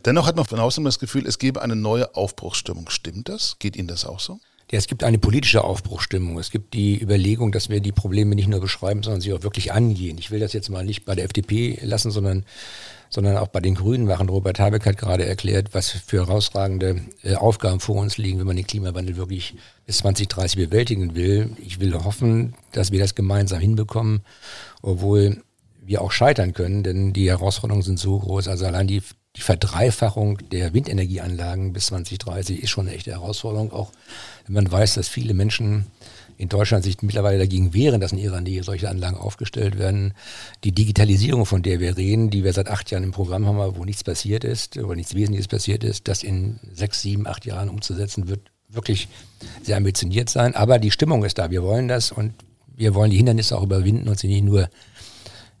Dennoch 0.04 0.26
hat 0.26 0.36
man 0.36 0.44
von 0.44 0.60
außen 0.60 0.84
das 0.84 0.98
Gefühl, 0.98 1.26
es 1.26 1.38
gebe 1.38 1.62
eine 1.62 1.76
neue 1.76 2.14
Aufbruchsstimmung. 2.14 2.88
Stimmt 2.90 3.28
das? 3.28 3.56
Geht 3.58 3.76
Ihnen 3.76 3.88
das 3.88 4.04
auch 4.04 4.20
so? 4.20 4.40
Ja, 4.70 4.76
es 4.76 4.86
gibt 4.86 5.02
eine 5.02 5.18
politische 5.18 5.64
Aufbruchstimmung. 5.64 6.38
Es 6.38 6.50
gibt 6.50 6.74
die 6.74 7.00
Überlegung, 7.00 7.52
dass 7.52 7.70
wir 7.70 7.80
die 7.80 7.92
Probleme 7.92 8.34
nicht 8.34 8.48
nur 8.48 8.60
beschreiben, 8.60 9.02
sondern 9.02 9.22
sie 9.22 9.32
auch 9.32 9.42
wirklich 9.42 9.72
angehen. 9.72 10.18
Ich 10.18 10.30
will 10.30 10.40
das 10.40 10.52
jetzt 10.52 10.68
mal 10.68 10.84
nicht 10.84 11.06
bei 11.06 11.14
der 11.14 11.24
FDP 11.24 11.78
lassen, 11.82 12.10
sondern 12.10 12.44
sondern 13.10 13.36
auch 13.36 13.48
bei 13.48 13.60
den 13.60 13.74
Grünen 13.74 14.06
machen. 14.06 14.28
Robert 14.28 14.58
Habeck 14.58 14.86
hat 14.86 14.98
gerade 14.98 15.26
erklärt, 15.26 15.68
was 15.72 15.90
für 15.90 16.26
herausragende 16.26 17.00
äh, 17.22 17.34
Aufgaben 17.34 17.80
vor 17.80 17.96
uns 17.96 18.18
liegen, 18.18 18.38
wenn 18.38 18.46
man 18.46 18.56
den 18.56 18.66
Klimawandel 18.66 19.16
wirklich 19.16 19.54
bis 19.86 19.98
2030 19.98 20.56
bewältigen 20.56 21.14
will. 21.14 21.50
Ich 21.64 21.80
will 21.80 21.94
hoffen, 21.94 22.54
dass 22.72 22.92
wir 22.92 23.00
das 23.00 23.14
gemeinsam 23.14 23.60
hinbekommen, 23.60 24.22
obwohl 24.82 25.42
wir 25.88 26.02
auch 26.02 26.12
scheitern 26.12 26.52
können, 26.52 26.82
denn 26.82 27.12
die 27.14 27.30
Herausforderungen 27.30 27.82
sind 27.82 27.98
so 27.98 28.18
groß. 28.18 28.48
Also 28.48 28.66
allein 28.66 28.86
die, 28.86 29.02
die 29.36 29.40
Verdreifachung 29.40 30.38
der 30.50 30.74
Windenergieanlagen 30.74 31.72
bis 31.72 31.86
2030 31.86 32.62
ist 32.62 32.68
schon 32.68 32.86
eine 32.86 32.96
echte 32.96 33.12
Herausforderung, 33.12 33.72
auch 33.72 33.90
wenn 34.46 34.54
man 34.54 34.70
weiß, 34.70 34.94
dass 34.94 35.08
viele 35.08 35.32
Menschen 35.32 35.86
in 36.38 36.48
Deutschland 36.48 36.84
sich 36.84 37.02
mittlerweile 37.02 37.38
dagegen 37.38 37.74
wehren, 37.74 38.00
dass 38.00 38.12
in 38.12 38.18
ihrer 38.18 38.40
Nähe 38.40 38.62
solche 38.62 38.88
Anlagen 38.88 39.16
aufgestellt 39.16 39.76
werden. 39.76 40.14
Die 40.62 40.70
Digitalisierung, 40.70 41.44
von 41.44 41.62
der 41.62 41.80
wir 41.80 41.96
reden, 41.96 42.30
die 42.30 42.44
wir 42.44 42.52
seit 42.52 42.68
acht 42.68 42.90
Jahren 42.92 43.02
im 43.02 43.10
Programm 43.10 43.44
haben, 43.44 43.76
wo 43.76 43.84
nichts 43.84 44.04
passiert 44.04 44.44
ist, 44.44 44.78
oder 44.78 44.94
nichts 44.94 45.16
Wesentliches 45.16 45.48
passiert 45.48 45.82
ist, 45.82 46.06
das 46.06 46.22
in 46.22 46.60
sechs, 46.72 47.02
sieben, 47.02 47.26
acht 47.26 47.44
Jahren 47.44 47.68
umzusetzen, 47.68 48.28
wird 48.28 48.52
wirklich 48.68 49.08
sehr 49.64 49.76
ambitioniert 49.76 50.30
sein. 50.30 50.54
Aber 50.54 50.78
die 50.78 50.92
Stimmung 50.92 51.24
ist 51.24 51.38
da. 51.38 51.50
Wir 51.50 51.64
wollen 51.64 51.88
das 51.88 52.12
und 52.12 52.32
wir 52.76 52.94
wollen 52.94 53.10
die 53.10 53.16
Hindernisse 53.16 53.58
auch 53.58 53.64
überwinden 53.64 54.08
und 54.08 54.18
sie 54.18 54.28
nicht 54.28 54.44
nur 54.44 54.70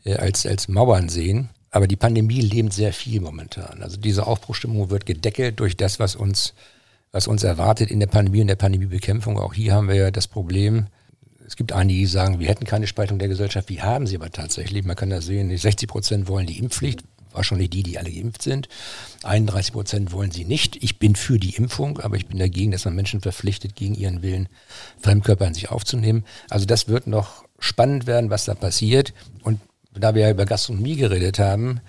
äh, 0.04 0.14
als, 0.14 0.46
als 0.46 0.68
Mauern 0.68 1.08
sehen. 1.08 1.48
Aber 1.70 1.88
die 1.88 1.96
Pandemie 1.96 2.40
lebt 2.40 2.72
sehr 2.72 2.92
viel 2.92 3.20
momentan. 3.20 3.82
Also 3.82 3.96
diese 3.96 4.28
Aufbruchstimmung 4.28 4.90
wird 4.90 5.06
gedeckelt 5.06 5.58
durch 5.58 5.76
das, 5.76 5.98
was 5.98 6.14
uns 6.14 6.54
was 7.12 7.26
uns 7.26 7.42
erwartet 7.42 7.90
in 7.90 8.00
der 8.00 8.06
Pandemie 8.06 8.40
und 8.40 8.48
der 8.48 8.56
Pandemiebekämpfung. 8.56 9.38
Auch 9.38 9.54
hier 9.54 9.74
haben 9.74 9.88
wir 9.88 9.94
ja 9.94 10.10
das 10.10 10.28
Problem, 10.28 10.86
es 11.48 11.56
gibt 11.56 11.72
einige, 11.72 12.00
die 12.00 12.06
sagen, 12.06 12.40
wir 12.40 12.48
hätten 12.48 12.66
keine 12.66 12.86
Spaltung 12.86 13.18
der 13.18 13.28
Gesellschaft. 13.28 13.70
Wir 13.70 13.82
haben 13.82 14.06
sie 14.06 14.16
aber 14.16 14.30
tatsächlich. 14.30 14.84
Man 14.84 14.96
kann 14.96 15.08
das 15.08 15.24
sehen, 15.24 15.56
60 15.56 15.88
Prozent 15.88 16.28
wollen 16.28 16.46
die 16.46 16.58
Impfpflicht, 16.58 17.00
wahrscheinlich 17.32 17.70
die, 17.70 17.82
die 17.82 17.98
alle 17.98 18.12
geimpft 18.12 18.42
sind. 18.42 18.68
31 19.22 19.72
Prozent 19.72 20.12
wollen 20.12 20.30
sie 20.30 20.44
nicht. 20.44 20.76
Ich 20.82 20.98
bin 20.98 21.16
für 21.16 21.38
die 21.38 21.56
Impfung, 21.56 22.00
aber 22.00 22.16
ich 22.16 22.26
bin 22.26 22.38
dagegen, 22.38 22.70
dass 22.70 22.84
man 22.84 22.94
Menschen 22.94 23.22
verpflichtet, 23.22 23.76
gegen 23.76 23.94
ihren 23.94 24.20
Willen 24.20 24.50
Fremdkörper 25.00 25.46
in 25.46 25.54
sich 25.54 25.70
aufzunehmen. 25.70 26.24
Also 26.50 26.66
das 26.66 26.86
wird 26.86 27.06
noch 27.06 27.44
spannend 27.58 28.06
werden, 28.06 28.28
was 28.28 28.44
da 28.44 28.54
passiert. 28.54 29.14
Und 29.42 29.58
da 29.94 30.14
wir 30.14 30.22
ja 30.22 30.30
über 30.30 30.44
Gastronomie 30.44 30.96
geredet 30.96 31.38
haben, 31.38 31.80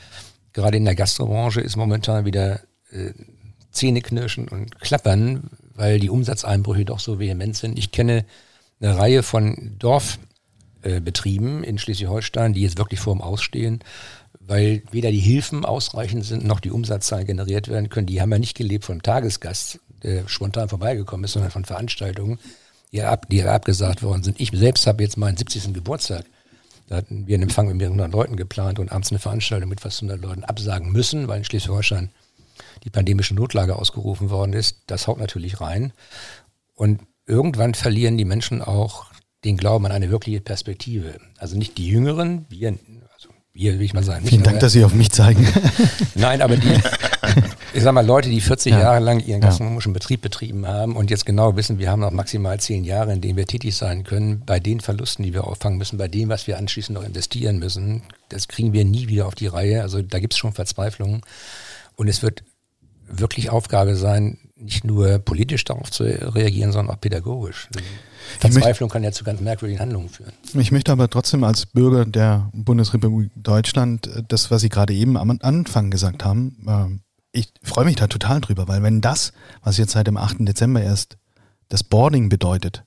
gerade 0.53 0.77
in 0.77 0.85
der 0.85 0.95
Gastrobranche 0.95 1.59
ist 1.59 1.75
momentan 1.75 2.23
wieder 2.23 2.61
äh, 2.91 3.11
Zähneknirschen 3.71 4.47
und 4.47 4.79
Klappern, 4.79 5.49
weil 5.75 5.99
die 5.99 6.09
Umsatzeinbrüche 6.09 6.85
doch 6.85 6.99
so 6.99 7.19
vehement 7.19 7.55
sind. 7.55 7.77
Ich 7.77 7.91
kenne 7.91 8.25
eine 8.81 8.97
Reihe 8.97 9.23
von 9.23 9.75
Dorfbetrieben 9.79 11.63
in 11.63 11.77
Schleswig-Holstein, 11.77 12.53
die 12.53 12.61
jetzt 12.61 12.77
wirklich 12.77 12.99
vorm 12.99 13.21
Ausstehen, 13.21 13.79
weil 14.39 14.83
weder 14.91 15.11
die 15.11 15.19
Hilfen 15.19 15.65
ausreichend 15.65 16.25
sind, 16.25 16.45
noch 16.45 16.59
die 16.59 16.71
Umsatzzahlen 16.71 17.27
generiert 17.27 17.67
werden 17.67 17.89
können. 17.89 18.07
Die 18.07 18.21
haben 18.21 18.31
ja 18.31 18.39
nicht 18.39 18.57
gelebt 18.57 18.85
vom 18.85 19.01
Tagesgast, 19.01 19.79
der 20.03 20.27
spontan 20.27 20.69
vorbeigekommen 20.69 21.25
ist, 21.25 21.33
sondern 21.33 21.51
von 21.51 21.65
Veranstaltungen, 21.65 22.39
die, 22.91 23.03
ab, 23.03 23.27
die 23.29 23.43
abgesagt 23.43 24.01
worden 24.01 24.23
sind. 24.23 24.39
Ich 24.39 24.51
selbst 24.51 24.87
habe 24.87 25.03
jetzt 25.03 25.17
meinen 25.17 25.37
70. 25.37 25.73
Geburtstag 25.73 26.25
da 26.89 26.95
hatten 26.95 27.27
wir 27.27 27.35
einen 27.35 27.43
Empfang 27.43 27.67
mit 27.67 27.77
mehreren 27.77 28.11
Leuten 28.11 28.35
geplant 28.35 28.79
und 28.79 28.91
abends 28.91 29.11
eine 29.11 29.19
Veranstaltung 29.19 29.69
mit 29.69 29.79
fast 29.79 30.01
100 30.01 30.21
Leuten 30.21 30.43
absagen 30.43 30.91
müssen, 30.91 31.27
weil 31.27 31.37
in 31.37 31.43
Schleswig-Holstein 31.43 32.09
die 32.83 32.89
pandemische 32.89 33.35
Notlage 33.35 33.75
ausgerufen 33.75 34.29
worden 34.29 34.53
ist, 34.53 34.83
das 34.87 35.07
haut 35.07 35.19
natürlich 35.19 35.61
rein. 35.61 35.93
Und 36.75 37.01
irgendwann 37.25 37.73
verlieren 37.73 38.17
die 38.17 38.25
Menschen 38.25 38.61
auch 38.61 39.07
den 39.43 39.57
Glauben 39.57 39.85
an 39.85 39.91
eine 39.91 40.09
wirkliche 40.09 40.41
Perspektive. 40.41 41.17
Also 41.37 41.57
nicht 41.57 41.77
die 41.77 41.87
Jüngeren, 41.87 42.45
wir, 42.49 42.77
also 43.13 43.29
wir 43.53 43.73
will 43.73 43.85
ich 43.85 43.93
mal 43.93 44.03
sagen. 44.03 44.25
Vielen 44.25 44.43
Dank, 44.43 44.59
dass 44.59 44.73
Sie 44.73 44.83
auf 44.83 44.93
mich 44.93 45.11
zeigen. 45.11 45.47
Nein, 46.15 46.41
aber 46.41 46.57
die, 46.57 46.73
ich 47.73 47.83
sag 47.83 47.93
mal, 47.93 48.05
Leute, 48.05 48.29
die 48.29 48.41
40 48.41 48.73
ja. 48.73 48.79
Jahre 48.79 48.99
lang 48.99 49.19
ihren 49.19 49.41
gastronomischen 49.41 49.93
Betrieb 49.93 50.21
betrieben 50.21 50.67
haben 50.67 50.95
und 50.95 51.09
jetzt 51.09 51.25
genau 51.25 51.55
wissen, 51.55 51.79
wir 51.79 51.89
haben 51.89 52.01
noch 52.01 52.11
maximal 52.11 52.59
10 52.59 52.83
Jahre, 52.83 53.13
in 53.13 53.21
denen 53.21 53.37
wir 53.37 53.45
tätig 53.45 53.75
sein 53.75 54.03
können, 54.03 54.43
bei 54.45 54.59
den 54.59 54.79
Verlusten, 54.79 55.23
die 55.23 55.33
wir 55.33 55.45
auffangen 55.45 55.77
müssen, 55.77 55.97
bei 55.97 56.07
dem, 56.07 56.29
was 56.29 56.47
wir 56.47 56.57
anschließend 56.57 56.97
noch 56.97 57.05
investieren 57.05 57.59
müssen, 57.59 58.03
das 58.29 58.47
kriegen 58.47 58.73
wir 58.73 58.83
nie 58.85 59.07
wieder 59.07 59.27
auf 59.27 59.35
die 59.35 59.47
Reihe. 59.47 59.81
Also 59.81 60.01
da 60.01 60.19
gibt 60.19 60.33
es 60.33 60.37
schon 60.37 60.53
Verzweiflungen. 60.53 61.21
Und 61.99 62.07
es 62.07 62.23
wird 62.23 62.45
wirklich 63.09 63.49
Aufgabe 63.49 63.93
sein, 63.93 64.37
nicht 64.55 64.85
nur 64.85 65.19
politisch 65.19 65.65
darauf 65.65 65.91
zu 65.91 66.03
reagieren, 66.05 66.71
sondern 66.71 66.95
auch 66.95 67.01
pädagogisch. 67.01 67.67
Verzweiflung 68.39 68.89
kann 68.89 69.03
ja 69.03 69.11
zu 69.11 69.25
ganz 69.25 69.41
merkwürdigen 69.41 69.81
Handlungen 69.81 70.07
führen. 70.07 70.31
Ich 70.53 70.71
möchte 70.71 70.93
aber 70.93 71.09
trotzdem 71.09 71.43
als 71.43 71.65
Bürger 71.65 72.05
der 72.05 72.49
Bundesrepublik 72.53 73.31
Deutschland 73.35 74.07
äh, 74.07 74.23
das, 74.25 74.49
was 74.49 74.61
Sie 74.61 74.69
gerade 74.69 74.93
eben 74.93 75.17
am 75.17 75.37
Anfang 75.41 75.91
gesagt 75.91 76.23
haben, 76.23 77.01
äh, 77.33 77.37
ich 77.37 77.51
freue 77.63 77.83
mich 77.83 77.97
da 77.97 78.07
total 78.07 78.39
drüber, 78.39 78.69
weil 78.69 78.81
wenn 78.81 79.01
das, 79.01 79.33
was 79.61 79.77
jetzt 79.77 79.91
seit 79.91 80.07
dem 80.07 80.15
8. 80.15 80.47
Dezember 80.47 80.81
erst 80.81 81.17
das 81.67 81.83
Boarding 81.83 82.29
bedeutet, 82.29 82.85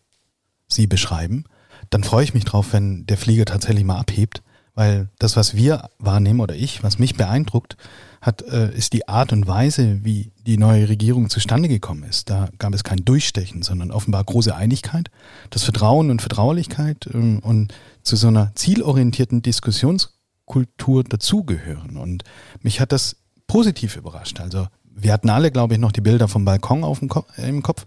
Sie 0.69 0.87
beschreiben, 0.87 1.45
dann 1.91 2.03
freue 2.03 2.25
ich 2.25 2.33
mich 2.33 2.47
drauf, 2.47 2.73
wenn 2.73 3.05
der 3.05 3.19
Flieger 3.19 3.45
tatsächlich 3.45 3.85
mal 3.85 3.99
abhebt, 3.99 4.43
weil 4.75 5.09
das, 5.19 5.37
was 5.37 5.55
wir 5.55 5.91
wahrnehmen 5.99 6.41
oder 6.41 6.55
ich, 6.55 6.83
was 6.83 6.99
mich 6.99 7.17
beeindruckt, 7.17 7.77
hat, 8.23 8.43
äh, 8.43 8.73
ist 8.73 8.93
die 8.93 9.09
Art 9.09 9.33
und 9.33 9.47
Weise, 9.47 10.05
wie 10.05 10.31
die 10.47 10.57
neue 10.57 10.89
Regierung 10.89 11.29
zustande 11.29 11.69
gekommen 11.69 12.05
ist. 12.05 12.31
Da 12.31 12.49
gab 12.59 12.73
es 12.73 12.85
kein 12.85 13.05
Durchstechen, 13.05 13.63
sondern 13.63 13.91
offenbar 13.91 14.23
große 14.25 14.55
Einigkeit, 14.55 15.11
das 15.51 15.65
Vertrauen 15.65 16.11
und 16.11 16.23
Vertraulichkeit 16.23 17.09
ähm, 17.13 17.41
und 17.41 17.75
zu 18.03 18.17
so 18.17 18.29
einer 18.29 18.53
zielorientierten 18.55 19.43
Diskussionskultur 19.43 21.03
dazugehören. 21.05 21.97
Und 21.97 22.23
mich 22.61 22.81
hat 22.81 22.93
das 22.93 23.17
positiv 23.49 23.97
überrascht. 23.97 24.41
Also 24.41 24.69
wir 24.95 25.13
hatten 25.13 25.29
alle, 25.29 25.51
glaube 25.51 25.75
ich, 25.75 25.81
noch 25.81 25.93
die 25.93 26.01
Bilder 26.01 26.29
vom 26.29 26.45
Balkon 26.45 26.85
auf 26.85 27.01
dem 27.01 27.11
äh, 27.37 27.49
im 27.49 27.63
Kopf. 27.63 27.85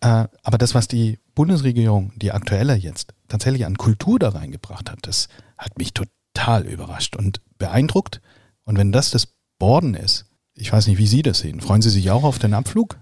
Äh, 0.00 0.26
aber 0.42 0.58
das, 0.58 0.74
was 0.74 0.88
die 0.88 1.18
Bundesregierung, 1.34 2.12
die 2.16 2.32
aktuelle 2.32 2.74
jetzt, 2.74 3.14
tatsächlich 3.28 3.66
an 3.66 3.76
Kultur 3.76 4.18
da 4.18 4.30
reingebracht 4.30 4.90
hat, 4.90 4.98
das 5.02 5.28
hat 5.60 5.78
mich 5.78 5.92
total 5.94 6.66
überrascht 6.66 7.16
und 7.16 7.40
beeindruckt. 7.58 8.20
Und 8.64 8.78
wenn 8.78 8.92
das 8.92 9.10
das 9.10 9.28
Borden 9.58 9.94
ist. 9.94 10.26
Ich 10.54 10.72
weiß 10.72 10.88
nicht, 10.88 10.98
wie 10.98 11.06
Sie 11.06 11.22
das 11.22 11.38
sehen. 11.38 11.60
Freuen 11.60 11.82
Sie 11.82 11.90
sich 11.90 12.10
auch 12.10 12.24
auf 12.24 12.38
den 12.38 12.54
Abflug? 12.54 12.98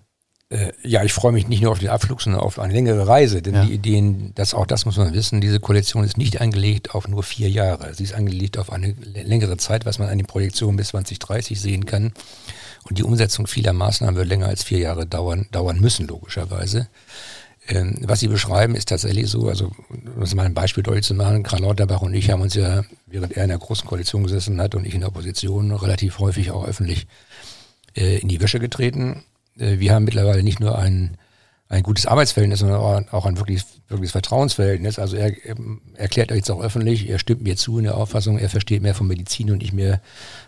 Äh, 0.50 0.72
ja, 0.82 1.04
ich 1.04 1.12
freue 1.12 1.32
mich 1.32 1.48
nicht 1.48 1.62
nur 1.62 1.72
auf 1.72 1.78
den 1.78 1.88
Abflug, 1.88 2.20
sondern 2.20 2.40
auf 2.40 2.58
eine 2.58 2.72
längere 2.72 3.06
Reise. 3.06 3.42
Denn 3.42 3.54
ja. 3.54 3.64
die 3.64 3.72
Ideen, 3.72 4.32
das 4.34 4.54
auch 4.54 4.66
das 4.66 4.84
muss 4.84 4.96
man 4.96 5.12
wissen, 5.14 5.40
diese 5.40 5.60
Koalition 5.60 6.04
ist 6.04 6.18
nicht 6.18 6.40
angelegt 6.40 6.94
auf 6.94 7.06
nur 7.06 7.22
vier 7.22 7.48
Jahre. 7.48 7.94
Sie 7.94 8.04
ist 8.04 8.14
angelegt 8.14 8.58
auf 8.58 8.72
eine 8.72 8.94
längere 9.14 9.56
Zeit, 9.56 9.86
was 9.86 9.98
man 9.98 10.08
an 10.08 10.18
den 10.18 10.26
Projektionen 10.26 10.76
bis 10.76 10.88
2030 10.88 11.60
sehen 11.60 11.86
kann. 11.86 12.12
Und 12.84 12.98
die 12.98 13.04
Umsetzung 13.04 13.46
vieler 13.46 13.72
Maßnahmen 13.72 14.16
wird 14.16 14.28
länger 14.28 14.46
als 14.46 14.62
vier 14.64 14.78
Jahre 14.78 15.06
dauern, 15.06 15.46
dauern 15.52 15.80
müssen, 15.80 16.06
logischerweise. 16.06 16.88
Ähm, 17.68 17.96
was 18.00 18.20
Sie 18.20 18.28
beschreiben, 18.28 18.74
ist 18.74 18.88
tatsächlich 18.88 19.28
so, 19.28 19.48
also 19.48 19.70
um 20.16 20.22
es 20.22 20.34
mal 20.34 20.46
ein 20.46 20.54
Beispiel 20.54 20.82
deutlich 20.82 21.04
zu 21.04 21.14
machen, 21.14 21.42
Karl 21.42 21.60
Lauterbach 21.60 22.00
und 22.00 22.14
ich 22.14 22.30
haben 22.30 22.40
uns 22.40 22.54
ja, 22.54 22.82
während 23.06 23.36
er 23.36 23.44
in 23.44 23.50
der 23.50 23.58
Großen 23.58 23.86
Koalition 23.86 24.22
gesessen 24.22 24.60
hat 24.60 24.74
und 24.74 24.86
ich 24.86 24.94
in 24.94 25.00
der 25.00 25.10
Opposition, 25.10 25.70
relativ 25.72 26.18
häufig 26.18 26.50
auch 26.50 26.66
öffentlich 26.66 27.06
äh, 27.94 28.18
in 28.18 28.28
die 28.28 28.40
Wäsche 28.40 28.58
getreten. 28.58 29.22
Äh, 29.58 29.78
wir 29.78 29.94
haben 29.94 30.04
mittlerweile 30.04 30.42
nicht 30.42 30.60
nur 30.60 30.78
ein, 30.78 31.18
ein 31.68 31.82
gutes 31.82 32.06
Arbeitsverhältnis, 32.06 32.60
sondern 32.60 33.08
auch 33.10 33.26
ein 33.26 33.36
wirklich, 33.36 33.64
wirkliches 33.88 34.12
Vertrauensverhältnis. 34.12 34.98
Also 34.98 35.16
er 35.16 35.34
ähm, 35.46 35.82
erklärt 35.94 36.32
euch 36.32 36.38
jetzt 36.38 36.50
auch 36.50 36.62
öffentlich, 36.62 37.10
er 37.10 37.18
stimmt 37.18 37.42
mir 37.42 37.56
zu 37.56 37.76
in 37.76 37.84
der 37.84 37.98
Auffassung, 37.98 38.38
er 38.38 38.48
versteht 38.48 38.80
mehr 38.80 38.94
von 38.94 39.06
Medizin 39.06 39.50
und 39.50 39.62
ich 39.62 39.74
mehr 39.74 40.00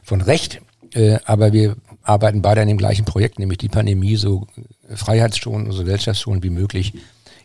von 0.03 0.23
Recht. 0.23 0.63
Äh, 0.95 1.19
aber 1.27 1.53
wir 1.53 1.77
arbeiten 2.03 2.43
beide 2.43 2.63
an 2.63 2.69
dem 2.69 2.79
gleichen 2.79 3.05
Projekt, 3.05 3.39
nämlich 3.39 3.59
die 3.59 3.69
Pandemie 3.69 4.17
so 4.17 4.47
freiheitsschonend, 4.95 5.73
so 5.73 5.85
gesellschaftsschonend 5.85 6.43
wie 6.43 6.51
möglich 6.51 6.95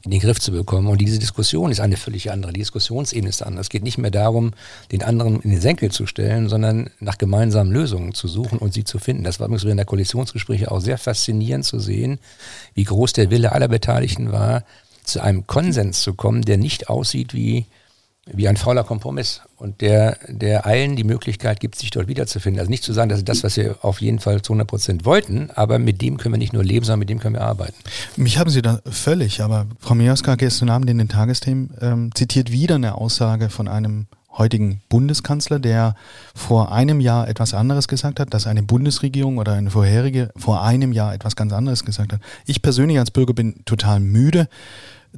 in 0.06 0.12
den 0.12 0.20
Griff 0.20 0.40
zu 0.40 0.52
bekommen. 0.52 0.88
Und 0.88 1.02
diese 1.02 1.20
Diskussion 1.20 1.72
ist 1.72 1.80
eine 1.80 1.98
völlig 1.98 2.32
andere. 2.32 2.54
Die 2.54 2.60
Diskussionsebene 2.60 3.28
ist 3.28 3.42
anders. 3.42 3.66
Es 3.66 3.70
geht 3.70 3.84
nicht 3.84 3.98
mehr 3.98 4.12
darum, 4.12 4.54
den 4.92 5.02
anderen 5.02 5.42
in 5.42 5.50
den 5.50 5.60
Senkel 5.60 5.92
zu 5.92 6.06
stellen, 6.06 6.48
sondern 6.48 6.92
nach 7.00 7.18
gemeinsamen 7.18 7.72
Lösungen 7.72 8.14
zu 8.14 8.28
suchen 8.28 8.60
und 8.60 8.74
sie 8.74 8.84
zu 8.84 9.00
finden. 9.00 9.24
Das 9.24 9.40
war 9.40 9.48
übrigens 9.48 9.66
während 9.66 9.80
der 9.80 9.86
Koalitionsgespräche 9.86 10.72
auch 10.72 10.80
sehr 10.80 11.00
faszinierend 11.00 11.66
zu 11.66 11.80
sehen, 11.80 12.20
wie 12.76 12.84
groß 12.84 13.14
der 13.14 13.32
Wille 13.32 13.52
aller 13.52 13.68
Beteiligten 13.68 14.32
war, 14.32 14.64
zu 15.04 15.22
einem 15.22 15.48
Konsens 15.48 16.02
zu 16.02 16.14
kommen, 16.14 16.44
der 16.44 16.58
nicht 16.58 16.88
aussieht 16.88 17.34
wie 17.34 17.66
wie 18.32 18.48
ein 18.48 18.58
fauler 18.58 18.84
Kompromiss 18.84 19.42
und 19.58 19.82
der, 19.82 20.18
der 20.28 20.66
allen 20.66 20.96
die 20.96 21.04
Möglichkeit 21.04 21.60
gibt, 21.60 21.76
sich 21.76 21.92
dort 21.92 22.08
wiederzufinden. 22.08 22.60
Also 22.60 22.72
nicht 22.72 22.84
zu 22.84 22.92
sagen, 22.92 23.10
das 23.10 23.20
ist 23.20 23.30
das, 23.30 23.44
was 23.44 23.56
wir 23.56 23.78
auf 23.84 24.02
jeden 24.02 24.20
Fall 24.20 24.42
zu 24.42 24.54
100 24.54 24.68
Prozent 24.68 25.06
wollten, 25.06 25.52
aber 25.54 25.78
mit 25.78 26.02
dem 26.02 26.18
können 26.18 26.34
wir 26.34 26.40
nicht 26.40 26.54
nur 26.54 26.64
leben, 26.64 26.86
sondern 26.86 27.00
mit 27.00 27.10
dem 27.10 27.20
können 27.20 27.36
wir 27.36 27.44
arbeiten. 27.44 27.76
Mich 28.16 28.40
haben 28.40 28.50
Sie 28.50 28.64
da 28.64 28.80
völlig, 28.90 29.42
aber 29.42 29.68
Frau 29.80 29.94
Mioska 29.94 30.36
gestern 30.36 30.70
Abend 30.70 30.90
in 30.90 30.98
den 30.98 31.08
Tagesthemen 31.08 31.70
ähm, 31.82 32.10
zitiert 32.16 32.52
wieder 32.52 32.76
eine 32.76 32.96
Aussage 32.96 33.50
von 33.50 33.68
einem 33.68 34.08
heutigen 34.38 34.82
Bundeskanzler, 34.90 35.60
der 35.60 35.96
vor 36.34 36.72
einem 36.72 37.00
Jahr 37.00 37.28
etwas 37.28 37.54
anderes 37.54 37.88
gesagt 37.88 38.20
hat, 38.20 38.34
dass 38.34 38.48
eine 38.48 38.64
Bundesregierung 38.64 39.38
oder 39.38 39.54
eine 39.54 39.72
vorherige 39.72 40.32
vor 40.36 40.64
einem 40.64 40.92
Jahr 40.92 41.14
etwas 41.14 41.36
ganz 41.36 41.54
anderes 41.54 41.86
gesagt 41.86 42.14
hat. 42.14 42.20
Ich 42.46 42.62
persönlich 42.62 43.00
als 43.00 43.12
Bürger 43.12 43.34
bin 43.34 43.64
total 43.66 44.00
müde, 44.00 44.48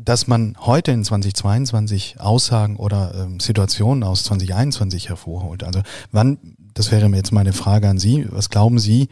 dass 0.04 0.28
man 0.28 0.56
heute 0.60 0.92
in 0.92 1.04
2022 1.04 2.20
Aussagen 2.20 2.78
oder 2.78 3.14
ähm, 3.16 3.40
Situationen 3.40 4.04
aus 4.04 4.24
2021 4.24 5.10
hervorholt. 5.10 5.64
Also 5.64 5.82
wann, 6.12 6.38
das 6.74 6.92
wäre 6.92 7.08
jetzt 7.10 7.32
meine 7.32 7.54
Frage 7.54 7.90
an 7.90 7.98
Sie, 7.98 8.28
was 8.30 8.50
glauben 8.50 8.80
Sie, 8.80 9.10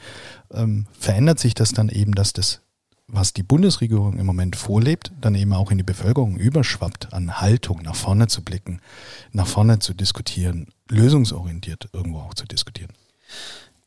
ähm, 0.53 0.87
verändert 0.97 1.39
sich 1.39 1.53
das 1.53 1.71
dann 1.71 1.89
eben, 1.89 2.13
dass 2.13 2.33
das, 2.33 2.61
was 3.07 3.33
die 3.33 3.43
Bundesregierung 3.43 4.17
im 4.17 4.25
Moment 4.25 4.55
vorlebt, 4.55 5.11
dann 5.21 5.35
eben 5.35 5.53
auch 5.53 5.71
in 5.71 5.77
die 5.77 5.83
Bevölkerung 5.83 6.37
überschwappt, 6.37 7.13
an 7.13 7.39
Haltung 7.39 7.81
nach 7.83 7.95
vorne 7.95 8.27
zu 8.27 8.43
blicken, 8.43 8.79
nach 9.31 9.47
vorne 9.47 9.79
zu 9.79 9.93
diskutieren, 9.93 10.67
lösungsorientiert 10.89 11.89
irgendwo 11.93 12.19
auch 12.19 12.33
zu 12.33 12.45
diskutieren? 12.45 12.91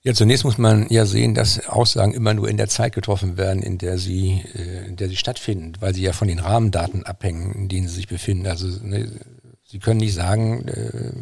Ja, 0.05 0.15
zunächst 0.15 0.45
muss 0.45 0.59
man 0.59 0.87
ja 0.91 1.07
sehen, 1.07 1.35
dass 1.35 1.69
Aussagen 1.69 2.15
immer 2.15 2.33
nur 2.33 2.49
in 2.49 2.57
der 2.57 2.69
Zeit 2.69 2.95
getroffen 2.95 3.37
werden, 3.37 3.63
in 3.63 3.79
der 3.79 3.99
sie, 3.99 4.45
äh, 4.55 4.87
in 4.87 4.97
der 4.97 5.09
sie 5.09 5.17
stattfinden, 5.17 5.73
weil 5.81 5.95
sie 5.95 6.03
ja 6.03 6.13
von 6.13 6.29
den 6.29 6.39
Rahmendaten 6.39 7.05
abhängen, 7.05 7.53
in 7.53 7.69
denen 7.69 7.89
sie 7.89 7.97
sich 7.97 8.09
befinden. 8.09 8.47
Also 8.47 8.69
ne, 8.83 9.11
Sie 9.71 9.81
können 9.81 10.01
nicht 10.01 10.15
sagen, 10.15 10.67
äh, 10.67 11.13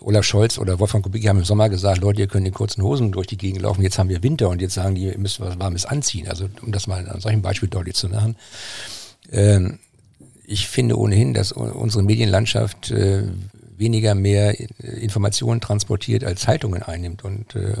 Olaf 0.00 0.24
Scholz 0.24 0.58
oder 0.58 0.80
Wolfgang 0.80 1.04
Kubicki 1.04 1.26
haben 1.26 1.38
im 1.38 1.44
Sommer 1.44 1.68
gesagt, 1.68 2.00
Leute, 2.00 2.20
ihr 2.20 2.28
könnt 2.28 2.46
in 2.46 2.54
kurzen 2.54 2.82
Hosen 2.82 3.12
durch 3.12 3.26
die 3.26 3.36
Gegend 3.36 3.60
laufen, 3.60 3.82
jetzt 3.82 3.98
haben 3.98 4.08
wir 4.08 4.22
Winter 4.22 4.48
und 4.48 4.62
jetzt 4.62 4.72
sagen 4.72 4.94
die, 4.94 5.04
ihr 5.04 5.18
müsst 5.18 5.38
was 5.38 5.58
Warmes 5.58 5.84
anziehen. 5.84 6.26
Also 6.26 6.48
um 6.62 6.72
das 6.72 6.86
mal 6.86 7.06
an 7.06 7.20
solchen 7.20 7.42
Beispiel 7.42 7.68
deutlich 7.68 7.94
zu 7.94 8.08
machen. 8.08 8.36
Ähm, 9.30 9.80
ich 10.46 10.66
finde 10.66 10.98
ohnehin, 10.98 11.34
dass 11.34 11.52
unsere 11.52 12.02
Medienlandschaft 12.02 12.90
äh, 12.90 13.24
weniger 13.76 14.14
mehr 14.14 14.58
Informationen 14.80 15.60
transportiert, 15.60 16.24
als 16.24 16.42
Zeitungen 16.42 16.82
einnimmt. 16.82 17.24
Und 17.24 17.54
äh, 17.54 17.74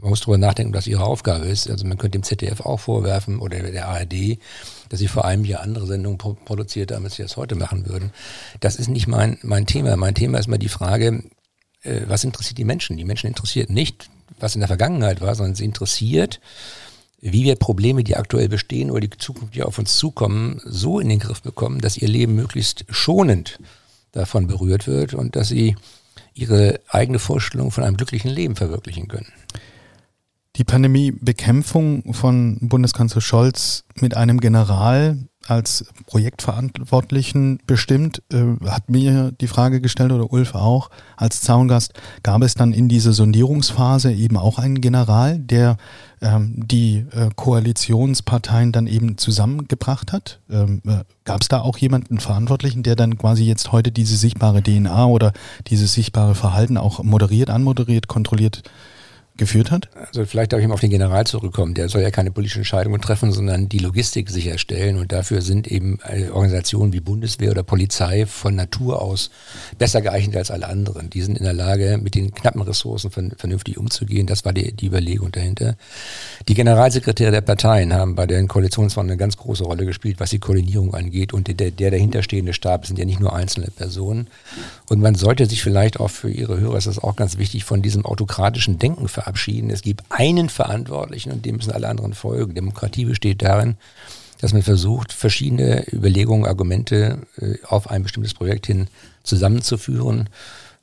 man 0.00 0.10
muss 0.10 0.20
darüber 0.20 0.38
nachdenken, 0.38 0.74
was 0.74 0.86
ihre 0.86 1.04
Aufgabe 1.04 1.46
ist. 1.46 1.68
Also 1.68 1.86
man 1.86 1.98
könnte 1.98 2.18
dem 2.18 2.22
ZDF 2.22 2.60
auch 2.60 2.80
vorwerfen 2.80 3.38
oder 3.38 3.58
der 3.58 3.88
ARD, 3.88 4.38
dass 4.88 5.00
sie 5.00 5.08
vor 5.08 5.24
einem 5.24 5.44
Jahr 5.44 5.62
andere 5.62 5.86
Sendungen 5.86 6.18
pro 6.18 6.34
produziert 6.34 6.92
haben, 6.92 7.04
als 7.04 7.16
sie 7.16 7.22
das 7.22 7.36
heute 7.36 7.54
machen 7.54 7.88
würden. 7.88 8.12
Das 8.60 8.76
ist 8.76 8.88
nicht 8.88 9.06
mein, 9.06 9.38
mein 9.42 9.66
Thema. 9.66 9.96
Mein 9.96 10.14
Thema 10.14 10.38
ist 10.38 10.48
mal 10.48 10.58
die 10.58 10.68
Frage, 10.68 11.24
äh, 11.82 12.02
was 12.06 12.24
interessiert 12.24 12.58
die 12.58 12.64
Menschen? 12.64 12.96
Die 12.96 13.04
Menschen 13.04 13.26
interessiert 13.26 13.70
nicht, 13.70 14.08
was 14.38 14.54
in 14.54 14.60
der 14.60 14.68
Vergangenheit 14.68 15.20
war, 15.20 15.34
sondern 15.34 15.54
sie 15.54 15.64
interessiert, 15.64 16.40
wie 17.20 17.44
wir 17.44 17.56
Probleme, 17.56 18.04
die 18.04 18.16
aktuell 18.16 18.48
bestehen 18.48 18.90
oder 18.90 19.00
die 19.00 19.18
Zukunft, 19.18 19.54
die 19.54 19.62
auf 19.62 19.78
uns 19.78 19.96
zukommen, 19.96 20.60
so 20.64 21.00
in 21.00 21.08
den 21.08 21.18
Griff 21.18 21.42
bekommen, 21.42 21.80
dass 21.80 21.96
ihr 21.96 22.08
Leben 22.08 22.34
möglichst 22.34 22.84
schonend 22.90 23.58
davon 24.16 24.46
berührt 24.46 24.86
wird 24.86 25.14
und 25.14 25.36
dass 25.36 25.48
sie 25.48 25.76
ihre 26.34 26.80
eigene 26.88 27.18
Vorstellung 27.18 27.70
von 27.70 27.84
einem 27.84 27.96
glücklichen 27.96 28.30
Leben 28.30 28.56
verwirklichen 28.56 29.08
können. 29.08 29.32
Die 30.56 30.64
Pandemiebekämpfung 30.64 32.14
von 32.14 32.58
Bundeskanzler 32.60 33.20
Scholz 33.20 33.84
mit 33.94 34.16
einem 34.16 34.40
General 34.40 35.18
als 35.48 35.86
Projektverantwortlichen 36.06 37.60
bestimmt, 37.66 38.22
äh, 38.32 38.44
hat 38.68 38.88
mir 38.88 39.32
die 39.32 39.46
Frage 39.46 39.80
gestellt 39.80 40.12
oder 40.12 40.32
Ulf 40.32 40.54
auch 40.54 40.90
als 41.16 41.40
Zaungast, 41.40 41.94
gab 42.22 42.42
es 42.42 42.54
dann 42.54 42.72
in 42.72 42.88
dieser 42.88 43.12
Sondierungsphase 43.12 44.12
eben 44.12 44.36
auch 44.36 44.58
einen 44.58 44.80
General, 44.80 45.38
der 45.38 45.76
ähm, 46.20 46.54
die 46.56 47.04
äh, 47.12 47.28
Koalitionsparteien 47.34 48.72
dann 48.72 48.86
eben 48.86 49.18
zusammengebracht 49.18 50.12
hat? 50.12 50.40
Ähm, 50.50 50.82
äh, 50.86 51.04
gab 51.24 51.42
es 51.42 51.48
da 51.48 51.60
auch 51.60 51.78
jemanden 51.78 52.18
Verantwortlichen, 52.20 52.82
der 52.82 52.96
dann 52.96 53.18
quasi 53.18 53.44
jetzt 53.44 53.72
heute 53.72 53.92
diese 53.92 54.16
sichtbare 54.16 54.62
DNA 54.62 55.06
oder 55.06 55.32
dieses 55.66 55.92
sichtbare 55.92 56.34
Verhalten 56.34 56.76
auch 56.76 57.02
moderiert, 57.02 57.50
anmoderiert, 57.50 58.08
kontrolliert 58.08 58.62
geführt 59.36 59.70
hat? 59.70 59.88
Also 59.94 60.24
vielleicht 60.24 60.52
darf 60.52 60.60
ich 60.60 60.66
mal 60.66 60.74
auf 60.74 60.80
den 60.80 60.90
General 60.90 61.26
zurückkommen. 61.26 61.74
Der 61.74 61.88
soll 61.88 62.02
ja 62.02 62.10
keine 62.10 62.30
politischen 62.30 62.58
Entscheidungen 62.58 63.00
treffen, 63.00 63.32
sondern 63.32 63.68
die 63.68 63.78
Logistik 63.78 64.30
sicherstellen. 64.30 64.96
Und 64.96 65.12
dafür 65.12 65.42
sind 65.42 65.66
eben 65.66 65.98
äh, 66.08 66.30
Organisationen 66.30 66.92
wie 66.92 67.00
Bundeswehr 67.00 67.50
oder 67.50 67.62
Polizei 67.62 68.26
von 68.26 68.54
Natur 68.54 69.02
aus 69.02 69.30
besser 69.78 70.00
geeignet 70.00 70.36
als 70.36 70.50
alle 70.50 70.68
anderen. 70.68 71.10
Die 71.10 71.22
sind 71.22 71.36
in 71.36 71.44
der 71.44 71.52
Lage, 71.52 71.98
mit 72.02 72.14
den 72.14 72.32
knappen 72.32 72.62
Ressourcen 72.62 73.10
vernünftig 73.10 73.76
umzugehen. 73.76 74.26
Das 74.26 74.44
war 74.44 74.52
die, 74.52 74.72
die 74.72 74.86
Überlegung 74.86 75.32
dahinter. 75.32 75.76
Die 76.48 76.54
Generalsekretäre 76.54 77.32
der 77.32 77.40
Parteien 77.42 77.92
haben 77.92 78.14
bei 78.14 78.26
den 78.26 78.48
Koalitionsverhandlungen 78.48 79.18
eine 79.18 79.18
ganz 79.18 79.36
große 79.36 79.64
Rolle 79.64 79.84
gespielt, 79.84 80.20
was 80.20 80.30
die 80.30 80.38
Koordinierung 80.38 80.94
angeht. 80.94 81.32
Und 81.32 81.48
der, 81.48 81.70
der 81.70 81.90
dahinterstehende 81.90 82.52
Stab 82.52 82.86
sind 82.86 82.98
ja 82.98 83.04
nicht 83.04 83.20
nur 83.20 83.34
einzelne 83.34 83.68
Personen. 83.68 84.28
Und 84.88 85.00
man 85.00 85.14
sollte 85.14 85.46
sich 85.46 85.62
vielleicht 85.62 86.00
auch 86.00 86.10
für 86.10 86.30
Ihre 86.30 86.58
Hörer, 86.58 86.78
ist 86.78 86.86
das 86.86 86.98
auch 86.98 87.16
ganz 87.16 87.38
wichtig, 87.38 87.64
von 87.64 87.82
diesem 87.82 88.04
autokratischen 88.06 88.78
Denken 88.78 89.08
verabschieden 89.08 89.25
verabschieden. 89.26 89.70
Es 89.70 89.82
gibt 89.82 90.04
einen 90.08 90.48
Verantwortlichen 90.48 91.32
und 91.32 91.44
dem 91.44 91.56
müssen 91.56 91.72
alle 91.72 91.88
anderen 91.88 92.14
folgen. 92.14 92.54
Demokratie 92.54 93.04
besteht 93.04 93.42
darin, 93.42 93.76
dass 94.40 94.52
man 94.52 94.62
versucht, 94.62 95.12
verschiedene 95.12 95.84
Überlegungen, 95.92 96.46
Argumente 96.46 97.18
äh, 97.38 97.54
auf 97.66 97.90
ein 97.90 98.04
bestimmtes 98.04 98.34
Projekt 98.34 98.66
hin 98.66 98.86
zusammenzuführen. 99.24 100.28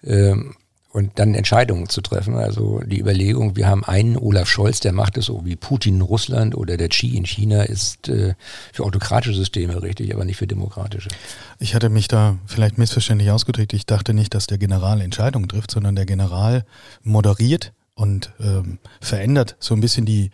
Ähm, 0.04 0.56
und 0.92 1.18
dann 1.18 1.34
Entscheidungen 1.34 1.90
zu 1.90 2.02
treffen. 2.02 2.36
Also 2.36 2.82
die 2.86 3.00
Überlegung, 3.00 3.56
wir 3.56 3.68
haben 3.68 3.84
einen 3.84 4.16
Olaf 4.16 4.48
Scholz, 4.48 4.80
der 4.80 4.94
macht 4.94 5.18
es 5.18 5.26
so 5.26 5.44
wie 5.44 5.56
Putin 5.56 5.96
in 5.96 6.02
Russland 6.02 6.56
oder 6.56 6.78
der 6.78 6.90
Xi 6.90 7.18
in 7.18 7.26
China, 7.26 7.64
ist 7.64 8.10
äh, 8.10 8.36
für 8.72 8.84
autokratische 8.84 9.34
Systeme 9.34 9.82
richtig, 9.82 10.14
aber 10.14 10.24
nicht 10.24 10.38
für 10.38 10.46
demokratische. 10.46 11.10
Ich 11.58 11.74
hatte 11.74 11.90
mich 11.90 12.08
da 12.08 12.38
vielleicht 12.46 12.78
missverständlich 12.78 13.32
ausgedrückt. 13.32 13.74
Ich 13.74 13.88
dachte 13.88 14.14
nicht, 14.14 14.36
dass 14.36 14.46
der 14.46 14.60
General 14.60 15.02
Entscheidungen 15.02 15.48
trifft, 15.48 15.72
sondern 15.72 15.96
der 15.96 16.06
General 16.06 16.64
moderiert 17.02 17.74
und 17.96 18.34
ähm, 18.40 18.80
verändert 19.02 19.56
so 19.60 19.74
ein 19.74 19.82
bisschen 19.82 20.06
die 20.06 20.32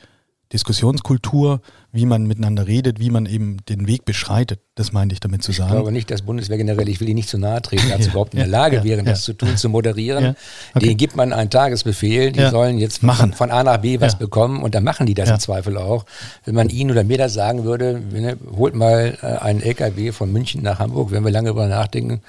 Diskussionskultur, 0.51 1.61
wie 1.91 2.07
man 2.07 2.25
miteinander 2.25 2.65
redet, 2.65 2.99
wie 2.99 3.11
man 3.11 3.27
eben 3.27 3.57
den 3.69 3.87
Weg 3.87 4.03
beschreitet. 4.03 4.59
Das 4.73 4.91
meinte 4.91 5.13
ich 5.13 5.19
damit 5.19 5.43
zu 5.43 5.51
sagen. 5.51 5.69
Ich 5.69 5.75
glaube 5.75 5.91
nicht, 5.91 6.09
dass 6.09 6.23
Bundeswehr 6.23 6.57
generell, 6.57 6.89
ich 6.89 6.99
will 6.99 7.07
Ihnen 7.07 7.17
nicht 7.17 7.29
zu 7.29 7.37
nahe 7.37 7.61
treten, 7.61 7.89
dazu 7.89 8.01
ja, 8.05 8.09
überhaupt 8.09 8.33
in 8.33 8.39
der 8.39 8.47
Lage 8.47 8.77
ja, 8.77 8.83
wären, 8.83 9.05
das 9.05 9.21
zu 9.21 9.33
tun, 9.33 9.57
zu 9.57 9.69
moderieren. 9.69 10.35
Okay. 10.73 10.85
Denen 10.85 10.97
gibt 10.97 11.15
man 11.15 11.33
einen 11.33 11.51
Tagesbefehl, 11.51 12.31
die 12.31 12.47
sollen 12.47 12.79
jetzt 12.79 12.99
von, 12.99 13.33
von, 13.33 13.51
A 13.51 13.63
nach 13.63 13.77
B 13.77 14.01
was 14.01 14.17
bekommen 14.17 14.63
und 14.63 14.73
dann 14.73 14.83
machen 14.83 15.05
die 15.05 15.13
das 15.13 15.29
im 15.29 15.39
Zweifel 15.39 15.77
auch. 15.77 16.05
Wenn 16.45 16.55
man 16.55 16.69
Ihnen 16.69 16.89
oder 16.89 17.03
mir 17.03 17.19
das 17.19 17.35
sagen 17.35 17.63
würde, 17.63 18.01
holt 18.55 18.73
mal 18.73 19.17
äh, 19.21 19.25
einen 19.25 19.61
LKW 19.61 20.11
von 20.11 20.31
München 20.31 20.63
nach 20.63 20.79
Hamburg, 20.79 21.11
wenn 21.11 21.23
wir 21.23 21.31
lange 21.31 21.49
darüber 21.49 21.67
nachdenken, 21.67 22.21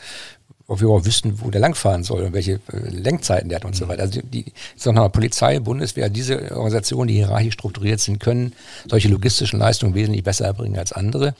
ob 0.70 0.80
wir 0.80 0.84
überhaupt 0.84 1.04
wüssten, 1.04 1.40
wo 1.40 1.50
der 1.50 1.60
langfahren 1.60 2.04
soll 2.04 2.22
und 2.22 2.32
welche 2.32 2.60
äh, 2.72 2.88
Lenkzeiten 2.90 3.48
der 3.48 3.56
hat 3.56 3.64
und 3.64 3.72
mhm. 3.72 3.78
so 3.78 3.88
weiter. 3.88 4.02
Also 4.02 4.20
die, 4.22 4.46
ich 4.46 4.52
sag 4.76 4.94
mal, 4.94 5.08
Polizei, 5.08 5.58
Bundeswehr, 5.58 6.08
diese 6.08 6.52
Organisationen, 6.52 7.08
die 7.08 7.14
hierarchisch 7.14 7.54
strukturiert 7.54 7.98
sind, 7.98 8.20
können 8.20 8.52
solche 8.88 9.08
logistischen 9.08 9.58
Leistungen 9.58 9.94
wesentlich 9.94 10.22
besser 10.22 10.44
erbringen 10.44 10.78
als 10.78 10.92
andere. 10.92 11.34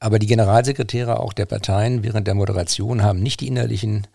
Aber 0.00 0.18
die 0.18 0.26
Generalsekretäre 0.26 1.20
auch 1.20 1.32
der 1.32 1.46
Parteien 1.46 2.02
während 2.02 2.26
der 2.26 2.34
Moderation 2.34 3.04
haben 3.04 3.22
nicht 3.22 3.40
die 3.40 3.46
inhaltlichen, 3.46 4.08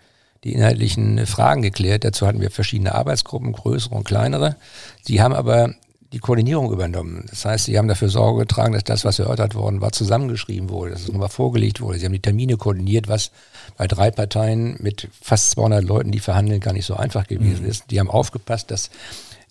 die 0.44 0.52
inhaltlichen 0.52 1.26
Fragen 1.26 1.62
geklärt. 1.62 2.04
Dazu 2.04 2.28
hatten 2.28 2.42
wir 2.42 2.52
verschiedene 2.52 2.94
Arbeitsgruppen, 2.94 3.54
größere 3.54 3.96
und 3.96 4.04
kleinere. 4.04 4.58
Sie 5.02 5.22
haben 5.22 5.34
aber 5.34 5.76
die 6.12 6.20
Koordinierung 6.20 6.74
übernommen. 6.74 7.26
Das 7.30 7.46
heißt, 7.46 7.66
sie 7.66 7.78
haben 7.78 7.88
dafür 7.88 8.10
Sorge 8.10 8.42
getragen, 8.42 8.74
dass 8.74 8.84
das, 8.84 9.06
was 9.06 9.18
erörtert 9.18 9.56
worden 9.56 9.80
war, 9.80 9.94
zusammengeschrieben 9.94 10.70
wurde, 10.70 10.92
dass 10.92 11.04
es 11.04 11.08
nochmal 11.08 11.30
vorgelegt 11.30 11.80
wurde. 11.80 12.00
Sie 12.00 12.06
haben 12.06 12.12
die 12.12 12.22
Termine 12.22 12.58
koordiniert, 12.58 13.08
was 13.08 13.32
bei 13.78 13.88
drei 13.88 14.12
Parteien 14.12 14.78
mit 14.80 15.10
fast 15.22 15.52
200 15.52 15.84
Leuten, 15.84 16.12
die 16.12 16.20
verhandeln, 16.20 16.60
gar 16.60 16.74
nicht 16.74 16.86
so 16.86 16.96
einfach 16.96 17.28
gewesen 17.28 17.64
mhm. 17.64 17.70
ist. 17.70 17.92
Die 17.92 18.00
haben 18.00 18.10
aufgepasst, 18.10 18.72
dass 18.72 18.90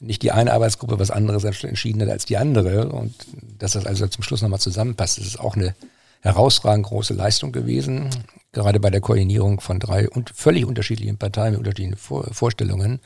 nicht 0.00 0.22
die 0.22 0.33
eine 0.33 0.52
Arbeitsgruppe 0.52 0.98
was 0.98 1.11
anderes 1.11 1.44
entschieden 1.44 2.00
hat 2.02 2.09
als 2.09 2.24
die 2.24 2.38
andere 2.38 2.88
und 2.88 3.14
dass 3.59 3.72
das 3.72 3.87
also 3.87 4.06
zum 4.06 4.22
Schluss 4.22 4.42
nochmal 4.42 4.61
zusammenpasst. 4.61 5.18
Das 5.18 5.26
ist 5.26 5.38
auch 5.38 5.56
eine 5.56 5.74
herausragend 6.22 6.87
große 6.87 7.14
Leistung 7.14 7.52
gewesen, 7.52 8.11
gerade 8.52 8.80
bei 8.80 8.90
der 8.90 9.00
Koordinierung 9.00 9.61
von 9.61 9.78
drei 9.78 10.09
und 10.09 10.30
völlig 10.30 10.64
unterschiedlichen 10.64 11.18
Parteien 11.18 11.52
mit 11.52 11.59
unterschiedlichen 11.59 11.96
Vorstellungen. 11.96 13.00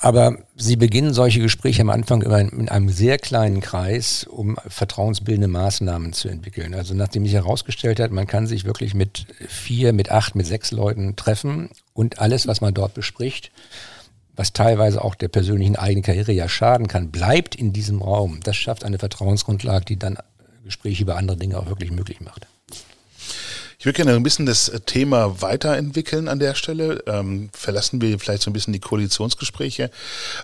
Aber 0.00 0.38
sie 0.54 0.76
beginnen 0.76 1.12
solche 1.12 1.40
Gespräche 1.40 1.82
am 1.82 1.90
Anfang 1.90 2.22
immer 2.22 2.38
in 2.38 2.68
einem 2.68 2.88
sehr 2.88 3.18
kleinen 3.18 3.60
Kreis, 3.60 4.24
um 4.24 4.56
vertrauensbildende 4.68 5.48
Maßnahmen 5.48 6.12
zu 6.12 6.28
entwickeln. 6.28 6.72
Also 6.74 6.94
nachdem 6.94 7.24
sich 7.24 7.34
herausgestellt 7.34 7.98
hat, 7.98 8.12
man 8.12 8.28
kann 8.28 8.46
sich 8.46 8.64
wirklich 8.64 8.94
mit 8.94 9.26
vier, 9.48 9.92
mit 9.92 10.12
acht, 10.12 10.36
mit 10.36 10.46
sechs 10.46 10.70
Leuten 10.70 11.16
treffen 11.16 11.70
und 11.94 12.20
alles, 12.20 12.46
was 12.46 12.60
man 12.60 12.74
dort 12.74 12.94
bespricht, 12.94 13.50
was 14.36 14.52
teilweise 14.52 15.02
auch 15.02 15.16
der 15.16 15.28
persönlichen 15.28 15.74
eigenen 15.74 16.04
Karriere 16.04 16.30
ja 16.30 16.48
schaden 16.48 16.86
kann, 16.86 17.10
bleibt 17.10 17.56
in 17.56 17.72
diesem 17.72 18.00
Raum. 18.00 18.38
Das 18.44 18.56
schafft 18.56 18.84
eine 18.84 19.00
Vertrauensgrundlage, 19.00 19.84
die 19.84 19.98
dann 19.98 20.18
Gespräche 20.64 21.02
über 21.02 21.16
andere 21.16 21.36
Dinge 21.36 21.58
auch 21.58 21.66
wirklich 21.66 21.90
möglich 21.90 22.20
macht. 22.20 22.46
Ich 23.80 23.86
würde 23.86 23.94
gerne 23.94 24.16
ein 24.16 24.24
bisschen 24.24 24.44
das 24.44 24.72
Thema 24.86 25.40
weiterentwickeln 25.40 26.26
an 26.26 26.40
der 26.40 26.56
Stelle. 26.56 27.00
Ähm, 27.06 27.48
verlassen 27.52 28.00
wir 28.00 28.18
vielleicht 28.18 28.42
so 28.42 28.50
ein 28.50 28.52
bisschen 28.52 28.72
die 28.72 28.80
Koalitionsgespräche. 28.80 29.92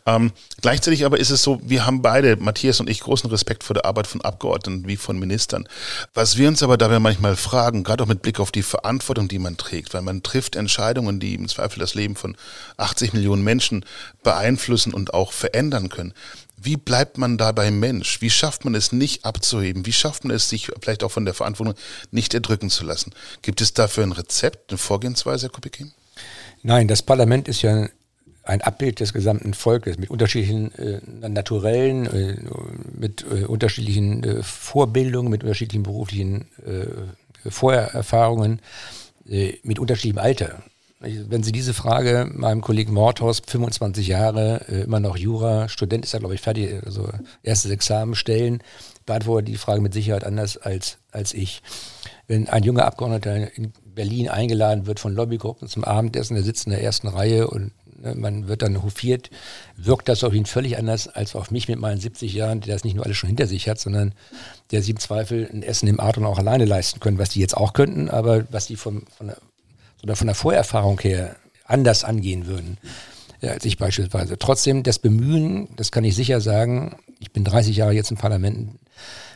Ähm, 0.06 0.30
gleichzeitig 0.62 1.04
aber 1.04 1.18
ist 1.18 1.30
es 1.30 1.42
so, 1.42 1.60
wir 1.64 1.84
haben 1.84 2.00
beide, 2.00 2.36
Matthias 2.36 2.78
und 2.78 2.88
ich, 2.88 3.00
großen 3.00 3.28
Respekt 3.28 3.64
vor 3.64 3.74
der 3.74 3.86
Arbeit 3.86 4.06
von 4.06 4.20
Abgeordneten 4.20 4.86
wie 4.86 4.96
von 4.96 5.18
Ministern. 5.18 5.68
Was 6.14 6.36
wir 6.36 6.46
uns 6.46 6.62
aber 6.62 6.76
dabei 6.76 7.00
manchmal 7.00 7.34
fragen, 7.34 7.82
gerade 7.82 8.04
auch 8.04 8.08
mit 8.08 8.22
Blick 8.22 8.38
auf 8.38 8.52
die 8.52 8.62
Verantwortung, 8.62 9.26
die 9.26 9.40
man 9.40 9.56
trägt, 9.56 9.94
weil 9.94 10.02
man 10.02 10.22
trifft 10.22 10.54
Entscheidungen, 10.54 11.18
die 11.18 11.34
im 11.34 11.48
Zweifel 11.48 11.80
das 11.80 11.96
Leben 11.96 12.14
von 12.14 12.36
80 12.76 13.14
Millionen 13.14 13.42
Menschen 13.42 13.84
beeinflussen 14.22 14.94
und 14.94 15.12
auch 15.12 15.32
verändern 15.32 15.88
können. 15.88 16.14
Wie 16.56 16.76
bleibt 16.76 17.18
man 17.18 17.36
dabei 17.36 17.70
Mensch? 17.70 18.20
Wie 18.20 18.30
schafft 18.30 18.64
man 18.64 18.74
es 18.74 18.92
nicht 18.92 19.24
abzuheben? 19.24 19.86
Wie 19.86 19.92
schafft 19.92 20.24
man 20.24 20.34
es, 20.34 20.48
sich 20.48 20.70
vielleicht 20.80 21.04
auch 21.04 21.10
von 21.10 21.24
der 21.24 21.34
Verantwortung 21.34 21.74
nicht 22.10 22.32
erdrücken 22.32 22.70
zu 22.70 22.84
lassen? 22.84 23.12
Gibt 23.42 23.60
es 23.60 23.74
dafür 23.74 24.04
ein 24.04 24.12
Rezept, 24.12 24.70
eine 24.70 24.78
Vorgehensweise, 24.78 25.46
Herr 25.46 25.52
Kubicki? 25.52 25.92
Nein, 26.62 26.88
das 26.88 27.02
Parlament 27.02 27.48
ist 27.48 27.62
ja 27.62 27.88
ein 28.44 28.60
Abbild 28.60 29.00
des 29.00 29.12
gesamten 29.12 29.54
Volkes 29.54 29.98
mit 29.98 30.10
unterschiedlichen 30.10 30.72
äh, 30.74 31.28
naturellen, 31.28 32.06
äh, 32.06 32.36
mit 32.92 33.24
äh, 33.30 33.44
unterschiedlichen 33.44 34.22
äh, 34.22 34.42
Vorbildungen, 34.42 35.30
mit 35.30 35.42
unterschiedlichen 35.42 35.82
beruflichen 35.82 36.48
äh, 36.64 37.50
Vorerfahrungen, 37.50 38.60
äh, 39.28 39.54
mit 39.62 39.78
unterschiedlichem 39.78 40.18
Alter. 40.18 40.62
Wenn 41.06 41.42
Sie 41.42 41.52
diese 41.52 41.74
Frage 41.74 42.30
meinem 42.32 42.62
Kollegen 42.62 42.94
Mordhaus, 42.94 43.42
25 43.46 44.08
Jahre, 44.08 44.62
äh, 44.68 44.82
immer 44.82 45.00
noch 45.00 45.16
Jura, 45.16 45.68
Student 45.68 46.04
ist 46.04 46.14
er, 46.14 46.20
glaube 46.20 46.34
ich, 46.34 46.40
fertig, 46.40 46.82
also 46.84 47.08
erstes 47.42 47.70
Examen 47.70 48.14
stellen, 48.14 48.62
beantwortet 49.04 49.48
die 49.48 49.56
Frage 49.56 49.82
mit 49.82 49.92
Sicherheit 49.92 50.24
anders 50.24 50.56
als, 50.56 50.98
als 51.10 51.34
ich. 51.34 51.62
Wenn 52.26 52.48
ein 52.48 52.62
junger 52.62 52.86
Abgeordneter 52.86 53.54
in 53.56 53.72
Berlin 53.84 54.28
eingeladen 54.28 54.86
wird 54.86 54.98
von 54.98 55.14
Lobbygruppen 55.14 55.68
zum 55.68 55.84
Abendessen, 55.84 56.34
der 56.34 56.42
sitzt 56.42 56.66
in 56.66 56.72
der 56.72 56.82
ersten 56.82 57.08
Reihe 57.08 57.48
und 57.48 57.72
ne, 58.00 58.14
man 58.14 58.48
wird 58.48 58.62
dann 58.62 58.82
hofiert, 58.82 59.30
wirkt 59.76 60.08
das 60.08 60.24
auf 60.24 60.32
ihn 60.32 60.46
völlig 60.46 60.78
anders 60.78 61.06
als 61.08 61.36
auf 61.36 61.50
mich 61.50 61.68
mit 61.68 61.78
meinen 61.78 62.00
70 62.00 62.32
Jahren, 62.32 62.62
der 62.62 62.74
das 62.74 62.84
nicht 62.84 62.96
nur 62.96 63.04
alles 63.04 63.18
schon 63.18 63.28
hinter 63.28 63.46
sich 63.46 63.68
hat, 63.68 63.78
sondern 63.78 64.14
der 64.70 64.80
sie 64.80 64.92
im 64.92 64.98
Zweifel 64.98 65.50
ein 65.52 65.62
Essen 65.62 65.86
im 65.86 66.00
Adern 66.00 66.24
auch 66.24 66.38
alleine 66.38 66.64
leisten 66.64 67.00
können, 67.00 67.18
was 67.18 67.28
die 67.28 67.40
jetzt 67.40 67.56
auch 67.56 67.74
könnten, 67.74 68.08
aber 68.08 68.46
was 68.50 68.66
die 68.66 68.76
von, 68.76 69.04
von 69.16 69.26
der 69.26 69.36
oder 70.04 70.14
von 70.16 70.28
der 70.28 70.36
Vorerfahrung 70.36 71.00
her 71.00 71.36
anders 71.64 72.04
angehen 72.04 72.46
würden 72.46 72.78
als 73.50 73.64
ich 73.64 73.76
beispielsweise. 73.76 74.38
Trotzdem 74.38 74.82
das 74.82 74.98
Bemühen, 74.98 75.68
das 75.76 75.92
kann 75.92 76.04
ich 76.04 76.14
sicher 76.14 76.40
sagen, 76.40 76.96
ich 77.18 77.32
bin 77.32 77.44
30 77.44 77.76
Jahre 77.76 77.92
jetzt 77.92 78.10
im 78.10 78.16
Parlament, 78.16 78.78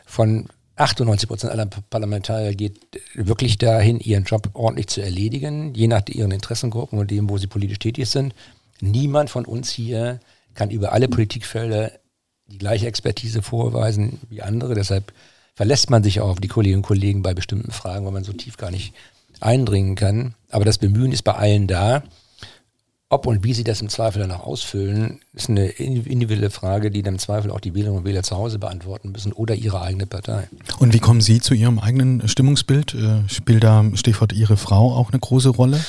von 0.07 0.47
98 0.77 1.29
Prozent 1.29 1.53
aller 1.53 1.67
Parlamentarier 1.67 2.55
geht 2.55 2.81
wirklich 3.15 3.59
dahin, 3.59 3.99
ihren 3.99 4.25
Job 4.25 4.51
ordentlich 4.55 4.87
zu 4.87 5.03
erledigen, 5.03 5.75
je 5.75 5.89
nach 5.89 6.03
ihren 6.09 6.31
Interessengruppen 6.31 6.99
und 6.99 7.11
dem, 7.11 7.29
wo 7.29 7.37
sie 7.37 7.49
politisch 7.49 7.81
tätig 7.81 8.09
sind. 8.09 8.35
Niemand 8.81 9.29
von 9.29 9.45
uns 9.45 9.71
hier 9.71 10.21
kann 10.55 10.71
über 10.71 10.93
alle 10.93 11.09
Politikfelder 11.09 11.93
die 12.47 12.59
gleiche 12.59 12.87
Expertise 12.87 13.43
vorweisen 13.43 14.21
wie 14.31 14.41
andere. 14.41 14.75
Deshalb 14.75 15.13
verlässt 15.55 15.91
man 15.91 16.05
sich 16.05 16.21
auch 16.21 16.29
auf 16.29 16.41
die 16.41 16.49
Kolleginnen 16.49 16.83
und 16.83 16.87
Kollegen 16.87 17.23
bei 17.23 17.35
bestimmten 17.35 17.73
Fragen, 17.73 18.07
weil 18.07 18.13
man 18.13 18.25
so 18.25 18.33
tief 18.33 18.57
gar 18.57 18.71
nicht 18.71 18.95
eindringen 19.41 19.95
kann. 19.95 20.35
Aber 20.51 20.65
das 20.65 20.79
Bemühen 20.79 21.13
ist 21.13 21.23
bei 21.23 21.35
allen 21.35 21.67
da. 21.67 22.03
Ob 23.11 23.27
und 23.27 23.43
wie 23.43 23.55
sie 23.55 23.65
das 23.65 23.81
im 23.81 23.89
Zweifel 23.89 24.21
dann 24.21 24.33
auch 24.33 24.47
ausfüllen, 24.47 25.21
ist 25.33 25.49
eine 25.49 25.69
individuelle 25.69 26.51
Frage, 26.51 26.91
die 26.91 27.03
dann 27.03 27.15
im 27.15 27.19
Zweifel 27.19 27.51
auch 27.51 27.61
die 27.61 27.75
Wählerinnen 27.75 28.01
und 28.01 28.05
Wähler 28.05 28.23
zu 28.23 28.37
Hause 28.37 28.59
beantworten 28.59 29.13
müssen 29.13 29.33
oder 29.33 29.55
ihre 29.55 29.81
eigene 29.81 30.07
Partei. 30.07 30.47
Und 30.79 30.93
wie 30.93 30.99
kommen 30.99 31.23
Sie 31.23 31.41
zu 31.41 31.55
Ihrem 31.55 31.79
eigenen 31.79 32.29
Stimmungsbild? 32.29 32.95
Äh, 32.95 33.27
spielt 33.29 33.65
da 33.65 33.83
Stichwort 33.95 34.35
Ihre 34.35 34.59
Frau 34.59 34.95
auch 34.95 35.11
eine 35.11 35.21
große 35.21 35.49
Rolle? 35.49 35.81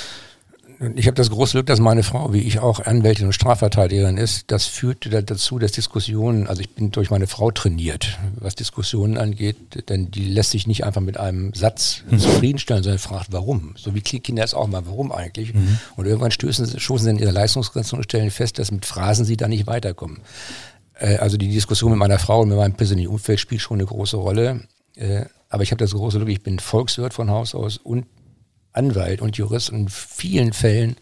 Ich 0.96 1.08
habe 1.08 1.16
das 1.16 1.30
große 1.30 1.54
Glück, 1.54 1.66
dass 1.66 1.80
meine 1.80 2.04
Frau, 2.04 2.32
wie 2.32 2.40
ich 2.40 2.60
auch 2.60 2.80
Anwältin 2.80 3.26
und 3.26 3.34
Strafverteidigerin 3.34 4.16
ist, 4.16 4.50
das 4.50 4.66
führte 4.66 5.10
dazu, 5.24 5.60
dass 5.60 5.74
Diskussionen, 5.74 6.48
also 6.48 6.62
ich 6.62 6.70
bin 6.70 6.92
durch 6.92 7.10
meine 7.10 7.28
Frau 7.28 7.52
trainiert, 7.52 8.18
was 8.36 8.56
Diskussionen 8.56 9.18
angeht, 9.18 9.90
denn 9.90 10.10
die 10.10 10.24
lässt 10.24 10.52
sich 10.52 10.68
nicht 10.68 10.86
einfach 10.86 11.02
mit 11.02 11.18
einem 11.18 11.54
Satz 11.54 12.04
mhm. 12.10 12.20
zufriedenstellen, 12.20 12.84
sondern 12.84 13.00
fragt, 13.00 13.28
warum. 13.32 13.74
So 13.76 13.94
wie 13.94 14.00
Kinder 14.00 14.44
es 14.44 14.54
auch 14.54 14.68
mal, 14.68 14.86
warum 14.86 15.12
eigentlich? 15.12 15.54
Mhm. 15.54 15.80
Und 15.98 16.06
irgendwann 16.06 16.32
stößen, 16.32 16.80
stoßen 16.80 17.04
sie 17.04 17.12
in 17.12 17.20
ihre 17.20 17.32
Leistungsgrenzen 17.32 17.98
und 17.98 18.04
stellen 18.04 18.32
fest, 18.32 18.58
dass 18.58 18.72
mit 18.72 18.86
Phrasen 18.86 19.26
sie 19.26 19.36
da 19.36 19.50
nicht 19.50 19.68
weiterkommen. 19.68 20.22
Äh, 20.94 21.18
also 21.18 21.36
die 21.36 21.50
Diskussion 21.50 21.92
mit 21.92 22.00
meiner 22.00 22.20
Frau 22.20 22.42
und 22.42 22.50
mit 22.50 22.58
meinem 22.58 22.76
persönlichen 22.76 23.10
Umfeld 23.10 23.42
spielt 23.42 23.62
schon 23.62 23.80
eine 23.80 23.86
große 23.86 24.16
Rolle. 24.16 24.62
Äh, 24.96 25.26
aber 25.50 25.64
ich 25.64 25.72
habe 25.72 25.80
das 25.80 25.92
große 25.92 26.20
Glück, 26.20 26.30
ich 26.30 26.44
bin 26.44 26.60
Volkswirt 26.60 27.14
von 27.14 27.30
Haus 27.30 27.54
aus 27.54 27.78
und 27.78 28.06
Anwalt 28.74 29.22
und 29.22 29.38
Jurist. 29.38 29.70
In 29.70 29.89
vielen 29.89 30.53
Fällen 30.53 30.95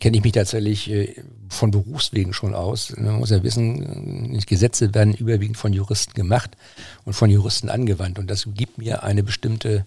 kenne 0.00 0.16
ich 0.16 0.24
mich 0.24 0.32
tatsächlich 0.32 0.90
äh, 0.90 1.14
von 1.48 1.70
Berufswegen 1.70 2.32
schon 2.32 2.54
aus. 2.54 2.94
Man 2.96 3.18
muss 3.18 3.30
ja 3.30 3.42
wissen, 3.42 4.38
Gesetze 4.46 4.94
werden 4.94 5.14
überwiegend 5.14 5.56
von 5.56 5.72
Juristen 5.72 6.14
gemacht 6.14 6.56
und 7.04 7.12
von 7.12 7.30
Juristen 7.30 7.68
angewandt. 7.68 8.18
Und 8.18 8.30
das 8.30 8.48
gibt 8.54 8.78
mir 8.78 9.02
eine 9.02 9.22
bestimmte 9.22 9.86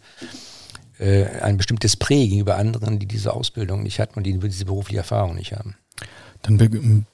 ein 0.99 1.57
bestimmtes 1.57 1.95
Prä 1.95 2.25
gegenüber 2.25 2.57
anderen, 2.57 2.97
die 2.97 3.05
diese 3.05 3.31
Ausbildung 3.31 3.83
nicht 3.83 3.99
hatten 3.99 4.15
und 4.17 4.23
die 4.23 4.39
diese 4.39 4.65
berufliche 4.65 4.97
Erfahrung 4.97 5.35
nicht 5.35 5.53
haben. 5.53 5.75
Dann 6.43 6.57
be 6.57 6.69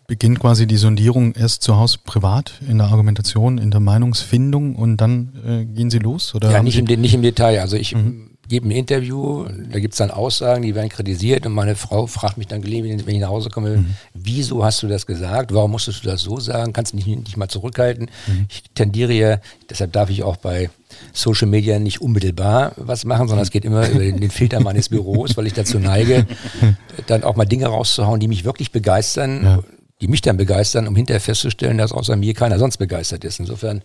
beginnt 0.07 0.39
quasi 0.39 0.67
die 0.67 0.77
Sondierung 0.77 1.33
erst 1.33 1.63
zu 1.63 1.75
Hause 1.77 1.97
privat 2.03 2.61
in 2.67 2.77
der 2.77 2.87
Argumentation, 2.87 3.57
in 3.57 3.71
der 3.71 3.79
Meinungsfindung 3.79 4.75
und 4.75 4.97
dann 4.97 5.33
äh, 5.45 5.65
gehen 5.65 5.89
Sie 5.89 5.99
los? 5.99 6.35
Oder 6.35 6.51
ja, 6.51 6.61
nicht 6.61 6.77
im, 6.77 6.85
nicht 6.85 7.13
im 7.13 7.21
Detail. 7.21 7.59
Also 7.61 7.75
ich 7.77 7.95
mhm. 7.95 8.32
Gebe 8.53 8.67
ein 8.67 8.71
Interview, 8.71 9.45
da 9.71 9.79
gibt 9.79 9.95
es 9.95 9.97
dann 9.97 10.11
Aussagen, 10.11 10.61
die 10.61 10.75
werden 10.75 10.89
kritisiert 10.89 11.47
und 11.47 11.53
meine 11.53 11.75
Frau 11.75 12.05
fragt 12.05 12.37
mich 12.37 12.45
dann 12.45 12.61
gelegentlich, 12.61 13.07
wenn 13.07 13.15
ich 13.15 13.21
nach 13.21 13.29
Hause 13.29 13.49
komme, 13.49 13.77
mhm. 13.77 13.95
wieso 14.13 14.63
hast 14.63 14.83
du 14.83 14.87
das 14.87 15.07
gesagt? 15.07 15.51
Warum 15.55 15.71
musstest 15.71 16.03
du 16.03 16.07
das 16.07 16.21
so 16.21 16.39
sagen? 16.39 16.71
Kannst 16.71 16.93
du 16.93 16.97
nicht, 16.97 17.07
nicht 17.07 17.35
mal 17.35 17.47
zurückhalten? 17.47 18.11
Mhm. 18.27 18.45
Ich 18.49 18.63
tendiere 18.75 19.13
ja, 19.13 19.39
deshalb 19.71 19.91
darf 19.91 20.11
ich 20.11 20.21
auch 20.21 20.37
bei 20.37 20.69
Social 21.13 21.47
Media 21.47 21.79
nicht 21.79 21.99
unmittelbar 21.99 22.73
was 22.75 23.05
machen, 23.05 23.27
sondern 23.27 23.41
es 23.41 23.49
geht 23.49 23.65
immer 23.65 23.89
über 23.89 24.03
den 24.03 24.29
Filter 24.29 24.59
meines 24.59 24.89
Büros, 24.89 25.35
weil 25.35 25.47
ich 25.47 25.53
dazu 25.53 25.79
neige, 25.79 26.27
dann 27.07 27.23
auch 27.23 27.35
mal 27.35 27.45
Dinge 27.45 27.65
rauszuhauen, 27.65 28.19
die 28.19 28.27
mich 28.27 28.45
wirklich 28.45 28.71
begeistern, 28.71 29.43
ja. 29.43 29.63
die 29.99 30.07
mich 30.07 30.21
dann 30.21 30.37
begeistern, 30.37 30.87
um 30.87 30.95
hinterher 30.95 31.21
festzustellen, 31.21 31.79
dass 31.79 31.91
außer 31.91 32.15
mir 32.17 32.35
keiner 32.35 32.59
sonst 32.59 32.77
begeistert 32.77 33.23
ist. 33.23 33.39
Insofern 33.39 33.81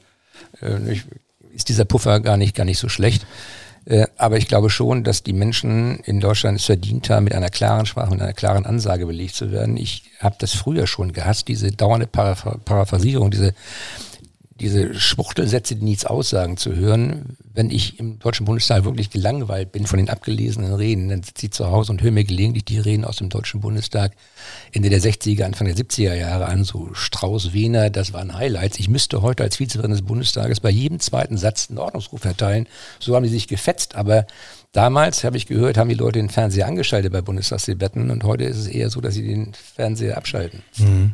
äh, 0.60 0.98
ist 1.54 1.70
dieser 1.70 1.86
Puffer 1.86 2.20
gar 2.20 2.36
nicht, 2.36 2.54
gar 2.54 2.64
nicht 2.64 2.78
so 2.78 2.90
schlecht. 2.90 3.24
Äh, 3.89 4.07
aber 4.18 4.36
ich 4.36 4.49
glaube 4.49 4.68
schon, 4.68 5.03
dass 5.03 5.22
die 5.22 5.32
Menschen 5.32 6.01
in 6.01 6.20
Deutschland 6.20 6.59
es 6.59 6.66
verdient 6.66 7.09
haben, 7.09 7.24
mit 7.24 7.34
einer 7.34 7.49
klaren 7.49 7.86
Sprache, 7.86 8.11
mit 8.11 8.20
einer 8.20 8.34
klaren 8.34 8.66
Ansage 8.66 9.07
belegt 9.07 9.34
zu 9.34 9.51
werden. 9.51 9.78
Ich 9.78 10.03
habe 10.20 10.36
das 10.39 10.53
früher 10.53 10.86
schon 10.86 11.14
gehasst, 11.14 11.49
diese 11.49 11.72
dauernde 11.72 12.07
Paraphrasierung, 12.07 13.30
diese 13.30 13.55
diese 14.61 14.94
Schwuchtelsätze, 14.94 15.76
die 15.76 15.84
nichts 15.84 16.04
aussagen, 16.04 16.56
zu 16.56 16.74
hören. 16.74 17.36
Wenn 17.54 17.70
ich 17.70 17.98
im 17.98 18.18
Deutschen 18.18 18.46
Bundestag 18.46 18.84
wirklich 18.84 19.11
gelangweilt 19.11 19.72
bin 19.72 19.86
von 19.86 19.98
den 19.98 20.11
abgelesenen 20.11 20.74
Reden, 20.74 21.09
dann 21.09 21.22
sitze 21.22 21.46
ich 21.46 21.52
zu 21.52 21.70
Hause 21.70 21.92
und 21.92 22.02
höre 22.02 22.11
mir 22.11 22.24
gelegentlich 22.24 22.64
die 22.64 22.78
Reden 22.78 23.04
aus 23.04 23.16
dem 23.16 23.28
Deutschen 23.28 23.61
Bundestag 23.61 24.12
Ende 24.72 24.90
der 24.90 25.00
60er, 25.00 25.44
Anfang 25.44 25.66
der 25.66 25.76
70er 25.76 26.14
Jahre 26.14 26.46
an, 26.46 26.64
so 26.64 26.88
Strauß-Wiener, 26.92 27.90
das 27.90 28.12
waren 28.12 28.34
Highlights. 28.34 28.78
Ich 28.78 28.88
müsste 28.88 29.22
heute 29.22 29.42
als 29.42 29.56
Vizepräsident 29.56 30.00
des 30.00 30.06
Bundestages 30.06 30.61
bei 30.61 30.70
jedem 30.70 31.00
zweiten 31.00 31.36
Satz 31.36 31.68
einen 31.68 31.78
Ordnungsruf 31.78 32.24
erteilen. 32.24 32.66
So 32.98 33.14
haben 33.14 33.24
die 33.24 33.28
sich 33.28 33.48
gefetzt, 33.48 33.94
aber 33.94 34.26
Damals, 34.72 35.24
habe 35.24 35.38
ich 35.38 35.46
gehört, 35.46 35.78
haben 35.78 35.88
die 35.88 35.94
Leute 35.94 36.18
den 36.18 36.28
Fernseher 36.28 36.66
angeschaltet 36.66 37.10
bei 37.10 37.22
Bundestagsdebatten 37.22 38.10
und 38.10 38.22
heute 38.24 38.44
ist 38.44 38.58
es 38.58 38.66
eher 38.66 38.90
so, 38.90 39.00
dass 39.00 39.14
sie 39.14 39.26
den 39.26 39.52
Fernseher 39.54 40.18
abschalten. 40.18 40.62
Mhm. 40.76 41.12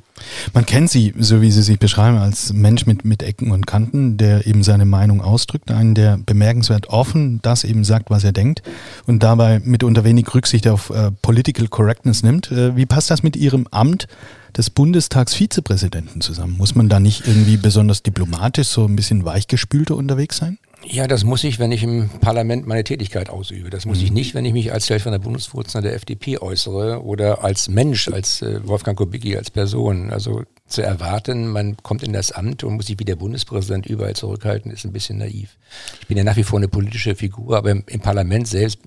Man 0.53 0.67
kennt 0.67 0.91
sie, 0.91 1.15
so 1.19 1.41
wie 1.41 1.53
Sie 1.53 1.63
sich 1.63 1.79
beschreiben, 1.79 2.19
als 2.19 2.53
Mensch 2.53 2.85
mit, 2.87 3.05
mit 3.05 3.23
Ecken 3.23 3.53
und 3.53 3.67
Kanten, 3.67 4.17
der 4.17 4.47
eben 4.47 4.65
seine 4.65 4.85
Meinung 4.85 5.21
ausdrückt, 5.21 5.71
einen, 5.71 5.95
der 5.95 6.19
bemerkenswert 6.19 6.89
offen 6.89 7.41
das 7.43 7.63
eben 7.63 7.85
sagt, 7.85 8.11
was 8.11 8.25
er 8.25 8.33
denkt 8.33 8.63
und 9.07 9.23
dabei 9.23 9.61
mitunter 9.61 10.03
wenig 10.03 10.35
Rücksicht 10.35 10.67
auf 10.67 10.91
äh, 10.91 11.13
Political 11.23 11.69
Correctness 11.69 12.25
nimmt. 12.25 12.51
Äh, 12.51 12.75
wie 12.75 12.87
passt 12.87 13.11
das 13.11 13.23
mit 13.23 13.37
Ihrem 13.37 13.69
Amt? 13.71 14.09
des 14.57 14.71
Bundestagsvizepräsidenten 14.71 16.21
zusammen? 16.21 16.57
Muss 16.57 16.77
man 16.77 16.89
da 16.89 17.01
nicht 17.01 17.27
irgendwie 17.27 17.57
besonders 17.57 18.05
diplomatisch 18.05 18.69
so 18.69 18.85
ein 18.85 18.95
bisschen 18.95 19.25
weichgespülter 19.25 19.97
unterwegs 19.97 20.37
sein? 20.37 20.59
Ja, 20.87 21.07
das 21.07 21.25
muss 21.25 21.45
ich, 21.45 21.59
wenn 21.59 21.73
ich 21.73 21.83
im 21.83 22.09
Parlament 22.21 22.67
meine 22.67 22.85
Tätigkeit 22.85 23.31
ausübe. 23.31 23.71
Das 23.71 23.87
muss 23.87 23.99
mhm. 23.99 24.05
ich 24.05 24.13
nicht, 24.13 24.35
wenn 24.35 24.45
ich 24.45 24.53
mich 24.53 24.73
als 24.73 24.85
Stellvertreter 24.85 25.23
Bundesvorsitzender 25.23 25.89
der 25.89 25.97
FDP 25.97 26.39
äußere 26.39 27.03
oder 27.03 27.43
als 27.43 27.69
Mensch, 27.69 28.09
als 28.09 28.43
äh, 28.43 28.67
Wolfgang 28.67 28.97
Kubicki, 28.97 29.37
als 29.37 29.51
Person. 29.51 30.11
Also 30.11 30.43
zu 30.67 30.83
erwarten, 30.83 31.49
man 31.49 31.77
kommt 31.79 32.03
in 32.03 32.13
das 32.13 32.33
Amt 32.33 32.65
und 32.65 32.75
muss 32.75 32.87
sich 32.87 32.99
wie 32.99 33.05
der 33.05 33.17
Bundespräsident 33.17 33.87
überall 33.87 34.15
zurückhalten, 34.15 34.71
ist 34.71 34.85
ein 34.85 34.93
bisschen 34.93 35.19
naiv. 35.19 35.57
Ich 36.01 36.07
bin 36.07 36.19
ja 36.19 36.25
nach 36.25 36.37
wie 36.37 36.45
vor 36.45 36.59
eine 36.59 36.69
politische 36.69 37.15
Figur, 37.15 37.57
aber 37.57 37.71
im, 37.71 37.85
im 37.87 38.01
Parlament 38.01 38.47
selbst 38.49 38.79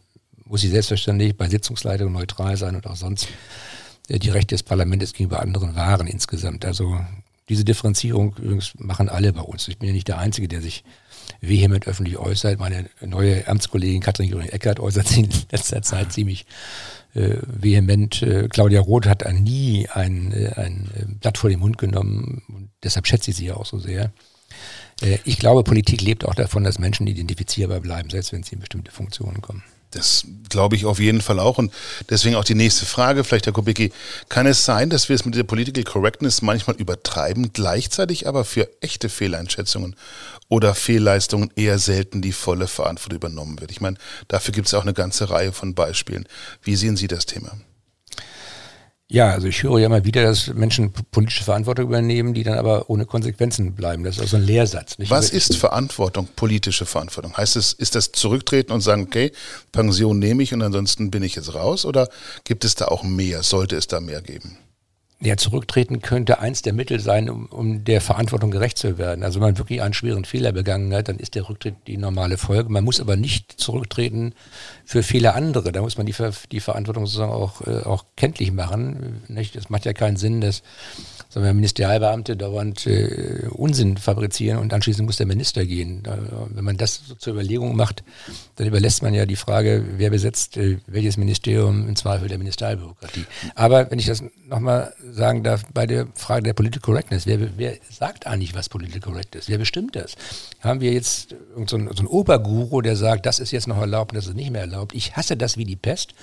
muss 0.45 0.63
ich 0.63 0.71
selbstverständlich 0.71 1.35
bei 1.35 1.49
Sitzungsleitung 1.49 2.11
neutral 2.11 2.57
sein 2.57 2.75
und 2.75 2.87
auch 2.87 2.95
sonst 2.95 3.27
äh, 4.07 4.19
die 4.19 4.29
Rechte 4.29 4.55
des 4.55 4.63
Parlaments 4.63 5.13
gegenüber 5.13 5.41
anderen 5.41 5.75
wahren 5.75 6.07
insgesamt. 6.07 6.65
Also 6.65 6.97
diese 7.49 7.63
Differenzierung 7.63 8.35
übrigens 8.37 8.73
machen 8.77 9.09
alle 9.09 9.33
bei 9.33 9.41
uns. 9.41 9.67
Ich 9.67 9.77
bin 9.77 9.87
ja 9.87 9.93
nicht 9.93 10.07
der 10.07 10.17
Einzige, 10.17 10.47
der 10.47 10.61
sich 10.61 10.83
vehement 11.41 11.87
öffentlich 11.87 12.17
äußert. 12.17 12.59
Meine 12.59 12.89
neue 13.05 13.47
Amtskollegin 13.47 14.01
Katrin 14.01 14.29
Göring-Eckert 14.29 14.79
äußert 14.79 15.07
sich 15.07 15.19
in 15.19 15.29
letzter 15.51 15.81
Zeit 15.81 16.11
ziemlich 16.11 16.45
äh, 17.13 17.37
vehement. 17.41 18.21
Äh, 18.21 18.47
Claudia 18.47 18.81
Roth 18.81 19.07
hat 19.07 19.23
nie 19.33 19.87
ein, 19.89 20.31
äh, 20.31 20.53
ein 20.55 20.89
äh, 20.95 21.05
Blatt 21.19 21.37
vor 21.37 21.49
den 21.49 21.59
Mund 21.59 21.77
genommen 21.77 22.43
und 22.49 22.69
deshalb 22.83 23.07
schätze 23.07 23.31
ich 23.31 23.37
sie 23.37 23.47
ja 23.47 23.55
auch 23.55 23.65
so 23.65 23.79
sehr. 23.79 24.11
Äh, 25.01 25.17
ich 25.25 25.39
glaube, 25.39 25.63
Politik 25.63 26.01
lebt 26.01 26.25
auch 26.25 26.35
davon, 26.35 26.63
dass 26.63 26.79
Menschen 26.79 27.07
identifizierbar 27.07 27.79
bleiben, 27.79 28.09
selbst 28.09 28.33
wenn 28.33 28.43
sie 28.43 28.55
in 28.55 28.59
bestimmte 28.59 28.91
Funktionen 28.91 29.41
kommen. 29.41 29.63
Das 29.91 30.25
glaube 30.49 30.75
ich 30.75 30.85
auf 30.85 30.99
jeden 30.99 31.21
Fall 31.21 31.39
auch. 31.39 31.57
Und 31.57 31.71
deswegen 32.09 32.35
auch 32.35 32.43
die 32.43 32.55
nächste 32.55 32.85
Frage, 32.85 33.23
vielleicht 33.23 33.45
Herr 33.45 33.53
Kubicki. 33.53 33.91
Kann 34.27 34.45
es 34.45 34.65
sein, 34.65 34.89
dass 34.89 35.07
wir 35.07 35.15
es 35.15 35.25
mit 35.25 35.35
der 35.35 35.43
Political 35.43 35.83
Correctness 35.83 36.41
manchmal 36.41 36.75
übertreiben, 36.75 37.53
gleichzeitig 37.53 38.27
aber 38.27 38.43
für 38.43 38.69
echte 38.81 39.09
Fehleinschätzungen 39.09 39.95
oder 40.49 40.75
Fehlleistungen 40.75 41.51
eher 41.55 41.79
selten 41.79 42.21
die 42.21 42.33
volle 42.33 42.67
Verantwortung 42.67 43.17
übernommen 43.17 43.59
wird? 43.61 43.71
Ich 43.71 43.81
meine, 43.81 43.97
dafür 44.27 44.53
gibt 44.53 44.67
es 44.67 44.73
auch 44.73 44.83
eine 44.83 44.93
ganze 44.93 45.29
Reihe 45.29 45.53
von 45.53 45.73
Beispielen. 45.73 46.27
Wie 46.61 46.75
sehen 46.75 46.97
Sie 46.97 47.07
das 47.07 47.25
Thema? 47.25 47.57
Ja, 49.09 49.29
also 49.31 49.47
ich 49.47 49.63
höre 49.63 49.79
ja 49.79 49.87
mal 49.87 50.03
wieder, 50.03 50.23
dass 50.23 50.53
Menschen 50.53 50.91
politische 50.91 51.45
Verantwortung 51.45 51.85
übernehmen, 51.85 52.33
die 52.33 52.43
dann 52.43 52.57
aber 52.57 52.89
ohne 52.89 53.05
Konsequenzen 53.05 53.73
bleiben. 53.73 54.03
Das 54.03 54.17
ist 54.17 54.21
also 54.21 54.35
ein 54.35 54.43
Lehrsatz. 54.43 54.97
Nicht? 54.97 55.09
Was 55.09 55.29
ist 55.29 55.55
Verantwortung, 55.55 56.27
politische 56.35 56.85
Verantwortung? 56.85 57.37
Heißt 57.37 57.55
es, 57.55 57.71
ist 57.71 57.95
das 57.95 58.11
zurücktreten 58.11 58.73
und 58.73 58.81
sagen, 58.81 59.03
okay, 59.03 59.31
Pension 59.71 60.19
nehme 60.19 60.43
ich 60.43 60.53
und 60.53 60.61
ansonsten 60.61 61.09
bin 61.09 61.23
ich 61.23 61.35
jetzt 61.35 61.53
raus? 61.53 61.85
Oder 61.85 62.09
gibt 62.43 62.65
es 62.65 62.75
da 62.75 62.89
auch 62.89 63.03
mehr? 63.03 63.43
Sollte 63.43 63.77
es 63.77 63.87
da 63.87 64.01
mehr 64.01 64.21
geben? 64.21 64.57
Ja, 65.19 65.35
zurücktreten 65.35 66.01
könnte 66.01 66.39
eins 66.39 66.61
der 66.61 66.73
Mittel 66.73 66.99
sein, 66.99 67.29
um, 67.29 67.47
um 67.47 67.83
der 67.83 68.01
Verantwortung 68.01 68.51
gerecht 68.51 68.77
zu 68.77 68.99
werden. 68.99 69.23
Also 69.23 69.39
wenn 69.39 69.47
man 69.47 69.57
wirklich 69.57 69.81
einen 69.81 69.95
schweren 69.95 70.25
Fehler 70.25 70.51
begangen 70.51 70.93
hat, 70.93 71.07
dann 71.07 71.17
ist 71.17 71.33
der 71.33 71.49
Rücktritt 71.49 71.75
die 71.87 71.97
normale 71.97 72.37
Folge. 72.37 72.69
Man 72.69 72.83
muss 72.83 73.01
aber 73.01 73.15
nicht 73.15 73.59
zurücktreten 73.59 74.33
für 74.85 75.01
Fehler 75.01 75.33
andere. 75.33 75.71
Da 75.71 75.81
muss 75.81 75.97
man 75.97 76.05
die, 76.05 76.13
die 76.51 76.59
Verantwortung 76.59 77.07
sozusagen 77.07 77.31
auch, 77.31 77.61
äh, 77.61 77.81
auch 77.83 78.05
kenntlich 78.15 78.51
machen. 78.51 79.23
Nicht? 79.27 79.55
Das 79.55 79.71
macht 79.71 79.85
ja 79.85 79.93
keinen 79.93 80.17
Sinn, 80.17 80.39
dass 80.39 80.61
wir, 81.35 81.53
Ministerialbeamte 81.53 82.35
dauernd 82.35 82.87
äh, 82.87 83.47
Unsinn 83.51 83.97
fabrizieren 83.97 84.59
und 84.59 84.73
anschließend 84.73 85.05
muss 85.05 85.17
der 85.17 85.25
Minister 85.25 85.65
gehen. 85.65 86.03
Da, 86.03 86.17
wenn 86.49 86.63
man 86.63 86.77
das 86.77 87.01
so 87.07 87.15
zur 87.15 87.33
Überlegung 87.33 87.75
macht, 87.75 88.03
dann 88.55 88.67
überlässt 88.67 89.03
man 89.03 89.13
ja 89.13 89.25
die 89.25 89.35
Frage, 89.35 89.83
wer 89.97 90.09
besetzt 90.09 90.57
äh, 90.57 90.77
welches 90.87 91.17
Ministerium 91.17 91.87
im 91.87 91.95
Zweifel 91.95 92.27
der 92.27 92.37
Ministerialbürokratie. 92.37 93.25
Aber 93.55 93.91
wenn 93.91 93.99
ich 93.99 94.05
das 94.05 94.23
nochmal 94.47 94.93
sagen 95.11 95.43
darf, 95.43 95.65
bei 95.73 95.85
der 95.85 96.07
Frage 96.15 96.43
der 96.43 96.53
Political 96.53 96.81
Correctness, 96.81 97.25
wer, 97.25 97.57
wer 97.57 97.73
sagt 97.89 98.25
eigentlich, 98.25 98.55
was 98.55 98.69
Political 98.69 99.01
Correct 99.01 99.35
ist? 99.35 99.49
Wer 99.49 99.57
bestimmt 99.57 99.95
das? 99.95 100.15
Haben 100.61 100.81
wir 100.81 100.91
jetzt 100.91 101.35
so 101.65 101.75
einen, 101.75 101.87
so 101.87 101.99
einen 101.99 102.07
Oberguru, 102.07 102.81
der 102.81 102.95
sagt, 102.95 103.25
das 103.25 103.39
ist 103.39 103.51
jetzt 103.51 103.67
noch 103.67 103.77
erlaubt 103.77 104.11
und 104.11 104.15
das 104.15 104.27
ist 104.27 104.35
nicht 104.35 104.51
mehr 104.51 104.61
erlaubt? 104.61 104.93
Ich 104.95 105.15
hasse 105.15 105.37
das 105.37 105.57
wie 105.57 105.65
die 105.65 105.75
Pest, 105.75 106.13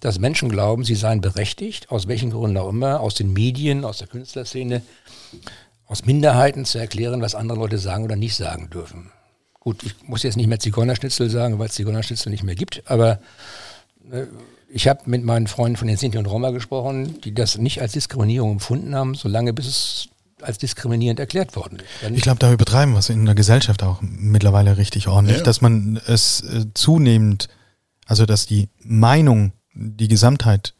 dass 0.00 0.18
Menschen 0.18 0.48
glauben, 0.48 0.84
sie 0.84 0.94
seien 0.94 1.20
berechtigt, 1.20 1.90
aus 1.90 2.08
welchen 2.08 2.30
Gründen 2.30 2.56
auch 2.56 2.68
immer, 2.68 3.00
aus 3.00 3.14
den 3.14 3.32
Medien, 3.32 3.84
aus 3.84 3.98
der 3.98 4.08
Künstler 4.08 4.44
Szene 4.44 4.82
aus 5.88 6.04
Minderheiten 6.04 6.64
zu 6.64 6.78
erklären, 6.78 7.22
was 7.22 7.34
andere 7.34 7.58
Leute 7.58 7.78
sagen 7.78 8.04
oder 8.04 8.16
nicht 8.16 8.36
sagen 8.36 8.68
dürfen. 8.70 9.10
Gut, 9.58 9.82
ich 9.82 9.94
muss 10.06 10.22
jetzt 10.22 10.36
nicht 10.36 10.46
mehr 10.46 10.60
Zigeunerschnitzel 10.60 11.30
sagen, 11.30 11.58
weil 11.58 11.68
es 11.68 11.74
Zigeunerschnitzel 11.74 12.30
nicht 12.30 12.44
mehr 12.44 12.54
gibt, 12.54 12.82
aber 12.86 13.20
äh, 14.12 14.26
ich 14.68 14.86
habe 14.86 15.00
mit 15.06 15.24
meinen 15.24 15.46
Freunden 15.46 15.76
von 15.76 15.88
den 15.88 15.96
Sinti 15.96 16.18
und 16.18 16.26
Roma 16.26 16.50
gesprochen, 16.50 17.20
die 17.22 17.34
das 17.34 17.56
nicht 17.56 17.80
als 17.80 17.92
Diskriminierung 17.92 18.52
empfunden 18.52 18.94
haben, 18.94 19.14
solange 19.14 19.54
bis 19.54 19.66
es 19.66 20.08
als 20.42 20.58
diskriminierend 20.58 21.18
erklärt 21.18 21.56
worden 21.56 21.78
ist. 21.78 22.10
ich 22.14 22.22
glaube, 22.22 22.38
da 22.38 22.52
übertreiben 22.52 22.94
wir 22.94 23.00
es 23.00 23.08
in 23.08 23.24
der 23.24 23.34
Gesellschaft 23.34 23.82
auch 23.82 24.00
mittlerweile 24.02 24.76
richtig 24.76 25.08
ordentlich, 25.08 25.38
ja. 25.38 25.42
dass 25.42 25.60
man 25.62 26.00
es 26.06 26.42
äh, 26.42 26.66
zunehmend, 26.74 27.48
also 28.06 28.24
dass 28.24 28.46
die 28.46 28.68
Meinung, 28.84 29.52
die 29.78 30.08
Gesamtheit 30.08 30.74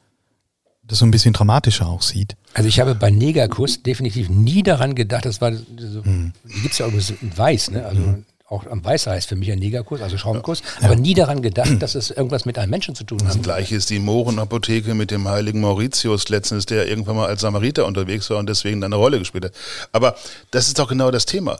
das 0.88 0.99
so 0.99 1.05
ein 1.05 1.11
bisschen 1.11 1.34
dramatischer 1.34 1.86
auch 1.86 2.03
sieht. 2.03 2.36
Also 2.55 2.68
ich 2.68 2.80
habe 2.80 2.94
bei 2.94 3.11
Negerkuss 3.11 3.82
definitiv 3.82 4.30
nie 4.30 4.62
daran 4.62 4.94
gedacht, 4.94 5.26
das 5.26 5.40
war 5.40 5.53
so, 5.53 6.03
hm. 6.03 6.32
gibt 6.62 6.72
es 6.72 6.78
ja 6.78 6.86
auch 6.86 6.92
in 6.92 7.36
Weiß, 7.36 7.70
ne? 7.70 7.84
Also 7.84 8.01
hm. 8.01 8.24
auch 8.49 8.66
am 8.66 8.82
Weißreis 8.82 9.26
für 9.26 9.36
mich 9.36 9.53
ein 9.53 9.59
Negerkuss, 9.59 10.01
also 10.01 10.16
Schaumkuss, 10.16 10.62
ja. 10.80 10.86
aber 10.86 10.96
nie 10.96 11.12
daran 11.12 11.42
gedacht, 11.42 11.82
dass 11.82 11.94
es 11.94 12.11
irgendwas 12.11 12.46
mit 12.46 12.59
einem 12.59 12.70
Menschen 12.70 12.94
zu 12.94 13.05
tun 13.05 13.20
hat. 13.20 13.28
Das 13.28 13.42
gleiche 13.42 13.76
ist 13.76 13.90
die 13.90 13.99
Mohrenapotheke 13.99 14.94
mit 14.94 15.11
dem 15.11 15.28
heiligen 15.28 15.61
Mauritius 15.61 16.30
letztens, 16.30 16.64
der 16.64 16.88
irgendwann 16.88 17.16
mal 17.16 17.26
als 17.26 17.42
Samariter 17.42 17.84
unterwegs 17.84 18.30
war 18.30 18.38
und 18.38 18.49
deswegen 18.49 18.82
eine 18.82 18.96
Rolle 18.96 19.18
gespielt 19.18 19.44
hat. 19.44 19.53
Aber 19.92 20.16
das 20.51 20.68
ist 20.68 20.78
doch 20.78 20.88
genau 20.88 21.11
das 21.11 21.26
Thema. 21.26 21.59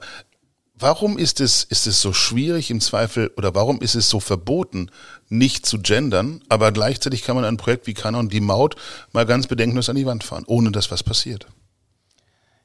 Warum 0.81 1.19
ist 1.19 1.41
es, 1.41 1.65
ist 1.65 1.89
es 1.89 2.01
so 2.01 2.13
schwierig 2.13 2.71
im 2.71 2.81
Zweifel 2.81 3.33
oder 3.37 3.53
warum 3.57 3.81
ist 3.81 3.97
es 3.97 4.09
so 4.09 4.21
verboten, 4.21 4.93
nicht 5.29 5.67
zu 5.67 5.81
gendern, 5.81 6.41
aber 6.49 6.71
gleichzeitig 6.71 7.25
kann 7.25 7.35
man 7.35 7.45
ein 7.45 7.57
Projekt 7.57 7.89
wie 7.89 7.95
Canon 7.95 8.29
die 8.29 8.41
Maut 8.41 8.77
mal 9.13 9.27
ganz 9.27 9.49
bedenkenlos 9.49 9.89
an 9.89 9.97
die 9.97 10.07
Wand 10.07 10.23
fahren, 10.23 10.45
ohne 10.47 10.71
dass 10.71 10.93
was 10.93 11.03
passiert? 11.03 11.49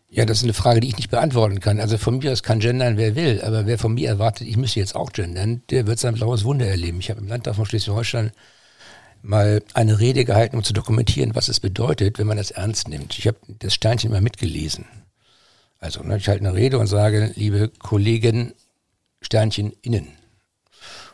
Ja, 0.09 0.25
das 0.25 0.37
ist 0.37 0.43
eine 0.43 0.53
Frage, 0.53 0.79
die 0.79 0.89
ich 0.89 0.97
nicht 0.97 1.09
beantworten 1.09 1.59
kann. 1.59 1.79
Also 1.79 1.97
von 1.97 2.19
mir 2.19 2.31
aus 2.31 2.43
kann 2.43 2.59
gendern, 2.59 2.97
wer 2.97 3.15
will, 3.15 3.41
aber 3.41 3.65
wer 3.65 3.79
von 3.79 3.95
mir 3.95 4.09
erwartet, 4.09 4.47
ich 4.47 4.57
müsste 4.57 4.79
jetzt 4.79 4.95
auch 4.95 5.11
gendern, 5.11 5.63
der 5.71 5.87
wird 5.87 5.97
sein 5.97 6.13
blaues 6.13 6.43
Wunder 6.43 6.67
erleben. 6.67 6.99
Ich 6.99 7.09
habe 7.09 7.19
im 7.19 7.27
Landtag 7.27 7.55
von 7.55 7.65
Schleswig-Holstein 7.65 8.31
mal 9.23 9.63
eine 9.73 9.99
Rede 9.99 10.23
gehalten, 10.23 10.57
um 10.57 10.63
zu 10.63 10.73
dokumentieren, 10.73 11.33
was 11.33 11.47
es 11.47 11.59
bedeutet, 11.59 12.19
wenn 12.19 12.27
man 12.27 12.37
das 12.37 12.51
ernst 12.51 12.89
nimmt. 12.89 13.17
Ich 13.17 13.25
habe 13.25 13.37
das 13.47 13.73
Steinchen 13.73 14.11
mal 14.11 14.21
mitgelesen. 14.21 14.85
Also 15.83 16.01
ne, 16.01 16.15
ich 16.15 16.29
halte 16.29 16.45
eine 16.45 16.55
Rede 16.55 16.79
und 16.79 16.87
sage, 16.87 17.31
liebe 17.35 17.69
Kollegen, 17.79 18.53
Sternchen 19.21 19.73
innen. 19.81 20.07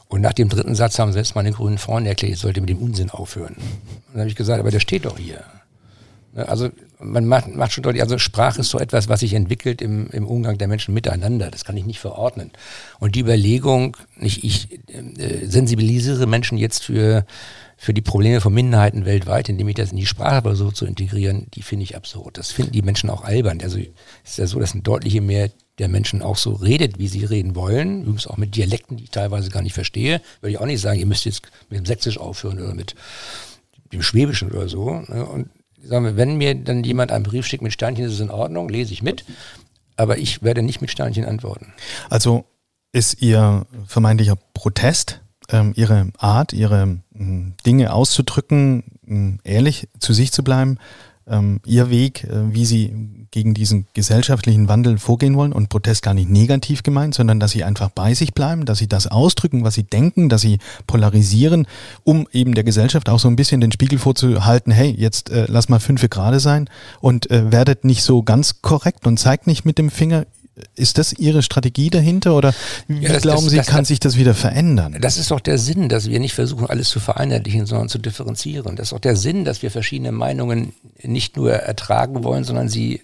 Und 0.07 0.22
nach 0.22 0.34
dem 0.34 0.47
dritten 0.49 0.76
Satz 0.76 0.99
haben 0.99 1.11
selbst 1.11 1.36
meine 1.36 1.51
grünen 1.51 1.80
Freunde 1.80 2.09
erklärt, 2.09 2.34
ich 2.34 2.39
sollte 2.39 2.61
mit 2.61 2.70
dem 2.70 2.78
Unsinn 2.78 3.09
aufhören. 3.09 3.55
Und 3.55 4.13
dann 4.13 4.22
habe 4.22 4.30
ich 4.30 4.36
gesagt, 4.36 4.59
aber 4.59 4.70
der 4.70 4.80
steht 4.80 5.05
doch 5.05 5.17
hier. 5.17 5.43
Ne, 6.34 6.47
also 6.47 6.70
man 6.99 7.26
macht, 7.26 7.47
macht 7.47 7.72
schon 7.72 7.82
deutlich, 7.82 8.03
also 8.03 8.20
Sprache 8.20 8.59
ist 8.59 8.70
so 8.70 8.78
etwas, 8.78 9.09
was 9.09 9.22
sich 9.22 9.34
entwickelt 9.34 9.82
im, 9.82 10.07
im 10.11 10.28
Umgang 10.28 10.59
der 10.59 10.67
Menschen 10.67 10.93
miteinander. 10.93 11.49
Das 11.49 11.65
kann 11.65 11.76
ich 11.76 11.86
nicht 11.86 11.99
verordnen. 11.99 12.51
Und 12.99 13.15
die 13.15 13.22
Überlegung, 13.22 13.97
nicht 14.17 14.43
ich 14.43 14.80
äh, 14.89 15.47
sensibilisiere 15.47 16.28
Menschen 16.28 16.59
jetzt 16.59 16.84
für 16.84 17.26
für 17.82 17.93
die 17.93 18.01
Probleme 18.01 18.41
von 18.41 18.53
Minderheiten 18.53 19.05
weltweit, 19.05 19.47
indem 19.47 19.69
ich 19.69 19.75
das 19.75 19.91
in 19.91 19.97
die 19.97 20.05
Sprache 20.05 20.41
versuche 20.41 20.73
zu 20.73 20.86
integrieren, 20.86 21.47
die 21.53 21.61
finde 21.61 21.84
ich 21.84 21.95
absurd. 21.95 22.38
Das 22.38 22.51
finden 22.51 22.73
die 22.73 22.82
Menschen 22.82 23.09
auch 23.09 23.23
albern. 23.23 23.61
Also 23.63 23.80
es 23.80 24.32
ist 24.32 24.38
ja 24.38 24.47
so, 24.47 24.59
dass 24.59 24.73
eine 24.73 24.82
deutliche 24.82 25.21
Mehr 25.21 25.49
der 25.77 25.88
Menschen 25.88 26.21
auch 26.21 26.36
so 26.36 26.51
redet, 26.51 26.99
wie 26.99 27.07
sie 27.07 27.23
reden 27.23 27.55
wollen. 27.55 28.01
Übrigens 28.01 28.27
auch 28.27 28.36
mit 28.36 28.57
Dialekten, 28.57 28.97
die 28.97 29.05
ich 29.05 29.11
teilweise 29.11 29.49
gar 29.49 29.61
nicht 29.61 29.75
verstehe. 29.75 30.19
Würde 30.41 30.51
ich 30.51 30.59
auch 30.59 30.65
nicht 30.65 30.82
sagen, 30.82 30.99
ihr 30.99 31.05
müsst 31.05 31.23
jetzt 31.23 31.43
mit 31.69 31.80
dem 31.80 31.86
Sächsisch 31.86 32.17
aufhören 32.17 32.59
oder 32.59 32.73
mit 32.73 32.95
dem 33.93 34.01
Schwäbischen 34.01 34.51
oder 34.51 34.67
so. 34.67 34.91
Ne? 35.07 35.25
Und 35.25 35.49
sagen 35.82 36.03
wir, 36.03 36.17
wenn 36.17 36.36
mir 36.36 36.55
dann 36.55 36.84
jemand 36.84 37.13
einen 37.13 37.23
Brief 37.23 37.47
schickt 37.47 37.63
mit 37.63 37.71
Sternchen, 37.71 38.03
ist 38.03 38.11
es 38.11 38.19
in 38.19 38.30
Ordnung, 38.30 38.67
lese 38.67 38.91
ich 38.91 39.01
mit. 39.01 39.23
Aber 39.95 40.17
ich 40.17 40.43
werde 40.43 40.63
nicht 40.63 40.82
mit 40.82 40.91
Sternchen 40.91 41.23
antworten. 41.23 41.73
Also 42.09 42.43
ist 42.91 43.21
Ihr 43.21 43.65
vermeintlicher 43.88 44.36
Protest 44.53 45.21
ähm, 45.52 45.74
ihre 45.76 46.10
Art, 46.18 46.54
ihre 46.54 47.00
ähm, 47.18 47.54
Dinge 47.66 47.93
auszudrücken, 47.93 48.84
ähm, 49.08 49.39
ehrlich 49.43 49.88
zu 50.00 50.14
sich 50.14 50.32
zu 50.32 50.43
bleiben, 50.43 50.78
ähm, 51.28 51.62
ihr 51.66 51.89
Weg, 51.89 52.24
äh, 52.24 52.54
wie 52.54 52.66
sie 52.66 53.28
gegen 53.32 53.54
diesen 53.54 53.86
gesellschaftlichen 53.93 54.68
Wandel 54.68 54.97
vorgehen 54.97 55.36
wollen. 55.38 55.54
Und 55.54 55.70
Protest 55.70 56.02
gar 56.02 56.14
nicht 56.14 56.30
negativ 56.30 56.84
gemeint, 56.84 57.14
sondern 57.14 57.39
dass 57.39 57.52
sie 57.52 57.64
einfach 57.64 57.89
bei 57.89 58.14
sich 58.14 58.34
bleiben, 58.34 58.66
dass 58.66 58.80
sie 58.80 58.88
das 58.88 59.08
ausdrücken, 59.08 59.64
was 59.64 59.76
sie 59.76 59.84
denken, 59.84 60.30
dass 60.30 60.41
sie 60.41 60.58
polarisieren, 60.88 61.68
um 62.04 62.28
eben 62.32 62.56
der 62.56 62.64
Gesellschaft 62.64 63.10
auch 63.10 63.20
so 63.20 63.28
ein 63.28 63.36
bisschen 63.36 63.62
den 63.62 63.72
Spiegel 63.72 64.00
vorzuhalten, 64.00 64.72
hey, 64.72 64.93
jetzt 64.97 65.30
äh, 65.30 65.45
lass 65.47 65.70
mal 65.70 65.80
fünf 65.80 66.08
gerade 66.10 66.39
sein 66.39 66.70
und 67.02 67.30
äh, 67.30 67.52
werdet 67.52 67.86
nicht 67.86 68.04
so 68.04 68.24
ganz 68.24 68.62
korrekt 68.62 69.06
und 69.06 69.18
zeigt 69.18 69.47
nicht 69.47 69.66
mit 69.66 69.78
dem 69.78 69.91
Finger 69.91 70.26
ist 70.76 70.97
das 70.97 71.14
Ihre 71.14 71.41
Strategie 71.41 71.89
dahinter 71.89 72.36
oder 72.36 72.53
wie 72.88 73.03
ja, 73.03 73.14
das, 73.14 73.22
glauben 73.22 73.43
das, 73.43 73.51
Sie, 73.51 73.57
das, 73.57 73.68
kann 73.68 73.86
sich 73.86 73.99
das 73.99 74.18
wieder 74.18 74.34
verändern? 74.34 74.97
Das 75.01 75.18
ist 75.18 75.32
doch 75.32 75.39
der 75.39 75.57
Sinn, 75.57 75.89
dass 75.89 76.10
wir 76.10 76.20
nicht 76.20 76.34
versuchen, 76.34 76.68
alles 76.68 76.89
zu 76.89 76.99
vereinheitlichen, 76.99 77.66
sondern 77.66 77.89
zu 77.89 77.99
differenzieren. 77.99 78.76
Das 78.76 78.88
ist 78.88 78.91
doch 78.93 78.99
der 78.99 79.16
Sinn, 79.16 79.45
dass 79.45 79.62
wir 79.62 79.72
verschiedene 79.72 80.12
Meinungen 80.12 80.74
nicht 81.01 81.38
nur 81.38 81.53
ertragen 81.53 82.24
wollen, 82.24 82.43
sondern 82.43 82.70
sie 82.70 83.01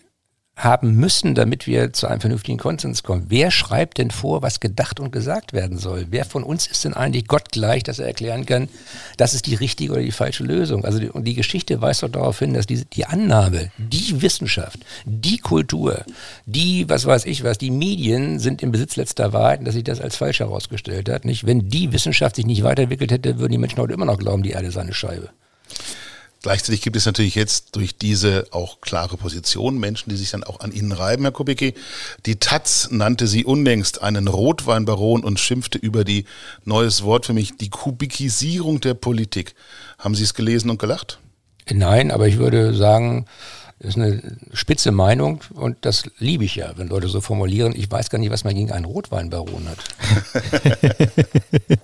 haben 0.55 0.95
müssen, 0.95 1.35
damit 1.35 1.67
wir 1.67 1.91
zu 1.91 2.07
einem 2.07 2.21
vernünftigen 2.21 2.57
Konsens 2.57 3.03
kommen. 3.03 3.25
Wer 3.27 3.51
schreibt 3.51 3.97
denn 3.97 4.09
vor, 4.09 4.41
was 4.41 4.61
gedacht 4.61 5.01
und 5.01 5.11
gesagt 5.11 5.51
werden 5.51 5.77
soll? 5.77 6.07
Wer 6.11 6.23
von 6.23 6.43
uns 6.43 6.65
ist 6.67 6.85
denn 6.85 6.93
eigentlich 6.93 7.27
Gott 7.27 7.51
gleich, 7.51 7.83
dass 7.83 7.99
er 7.99 8.07
erklären 8.07 8.45
kann, 8.45 8.69
das 9.17 9.33
ist 9.33 9.47
die 9.47 9.55
richtige 9.55 9.91
oder 9.91 10.01
die 10.01 10.11
falsche 10.11 10.43
Lösung? 10.43 10.85
Also 10.85 10.99
die, 10.99 11.09
und 11.09 11.25
die 11.25 11.33
Geschichte 11.33 11.81
weist 11.81 12.03
doch 12.03 12.09
darauf 12.09 12.39
hin, 12.39 12.53
dass 12.53 12.67
die, 12.67 12.85
die 12.85 13.05
Annahme, 13.05 13.69
die 13.77 14.21
Wissenschaft, 14.21 14.79
die 15.05 15.39
Kultur, 15.39 16.05
die, 16.45 16.87
was 16.87 17.05
weiß 17.05 17.25
ich 17.25 17.43
was, 17.43 17.57
die 17.57 17.71
Medien 17.71 18.39
sind 18.39 18.63
im 18.63 18.71
Besitz 18.71 18.95
letzter 18.95 19.33
Wahrheit, 19.33 19.67
dass 19.67 19.73
sich 19.73 19.83
das 19.83 19.99
als 19.99 20.15
falsch 20.15 20.39
herausgestellt 20.39 21.09
hat. 21.09 21.25
Nicht? 21.25 21.45
Wenn 21.45 21.67
die 21.67 21.91
Wissenschaft 21.91 22.37
sich 22.37 22.45
nicht 22.45 22.63
weiterentwickelt 22.63 23.11
hätte, 23.11 23.39
würden 23.39 23.51
die 23.51 23.57
Menschen 23.57 23.79
heute 23.79 23.93
immer 23.93 24.05
noch 24.05 24.17
glauben, 24.17 24.41
die 24.41 24.51
Erde 24.51 24.71
sei 24.71 24.81
eine 24.81 24.93
Scheibe. 24.93 25.29
Gleichzeitig 26.45 26.81
gibt 26.81 26.95
es 26.95 27.07
natürlich 27.07 27.33
jetzt 27.33 27.75
durch 27.75 27.97
diese 27.97 28.45
auch 28.51 28.79
klare 28.79 29.17
Position 29.17 29.79
Menschen, 29.79 30.11
die 30.11 30.15
sich 30.15 30.29
dann 30.29 30.43
auch 30.43 30.59
an 30.59 30.71
ihnen 30.71 30.91
reiben, 30.91 31.23
Herr 31.23 31.31
Kubicki. 31.31 31.73
Die 32.27 32.35
Taz 32.35 32.89
nannte 32.91 33.25
sie 33.25 33.45
unlängst 33.45 34.03
einen 34.03 34.27
Rotweinbaron 34.27 35.23
und 35.23 35.39
schimpfte 35.39 35.79
über 35.79 36.03
die, 36.03 36.25
neues 36.63 37.01
Wort 37.01 37.25
für 37.25 37.33
mich, 37.33 37.57
die 37.57 37.71
Kubikisierung 37.71 38.79
der 38.79 38.93
Politik. 38.93 39.55
Haben 39.97 40.13
Sie 40.13 40.21
es 40.21 40.35
gelesen 40.35 40.69
und 40.69 40.77
gelacht? 40.77 41.17
Nein, 41.71 42.11
aber 42.11 42.27
ich 42.27 42.37
würde 42.37 42.75
sagen, 42.75 43.25
ist 43.79 43.97
eine 43.97 44.21
spitze 44.53 44.91
Meinung 44.91 45.41
und 45.53 45.77
das 45.81 46.03
liebe 46.17 46.45
ich 46.45 46.55
ja, 46.55 46.71
wenn 46.77 46.87
Leute 46.87 47.09
so 47.09 47.19
formulieren. 47.19 47.73
Ich 47.75 47.91
weiß 47.91 48.09
gar 48.09 48.19
nicht, 48.19 48.31
was 48.31 48.45
man 48.45 48.55
gegen 48.55 48.71
einen 48.71 48.85
Rotweinbaron 48.85 49.67
hat. 49.67 49.77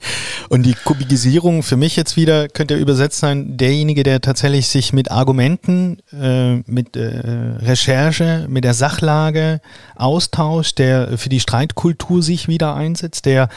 und 0.49 0.63
die 0.63 0.73
Kubikisierung 0.73 1.63
für 1.63 1.75
mich 1.75 1.97
jetzt 1.97 2.15
wieder 2.15 2.47
könnte 2.47 2.75
übersetzt 2.75 3.19
sein, 3.19 3.57
derjenige, 3.57 4.03
der 4.03 4.21
tatsächlich 4.21 4.69
sich 4.69 4.93
mit 4.93 5.11
Argumenten, 5.11 5.97
äh, 6.13 6.57
mit 6.65 6.95
äh, 6.95 7.57
Recherche, 7.59 8.45
mit 8.49 8.63
der 8.63 8.73
Sachlage 8.73 9.59
austauscht, 9.95 10.79
der 10.79 11.17
für 11.17 11.29
die 11.29 11.41
Streitkultur 11.41 12.23
sich 12.23 12.47
wieder 12.47 12.73
einsetzt, 12.73 13.25
der 13.25 13.49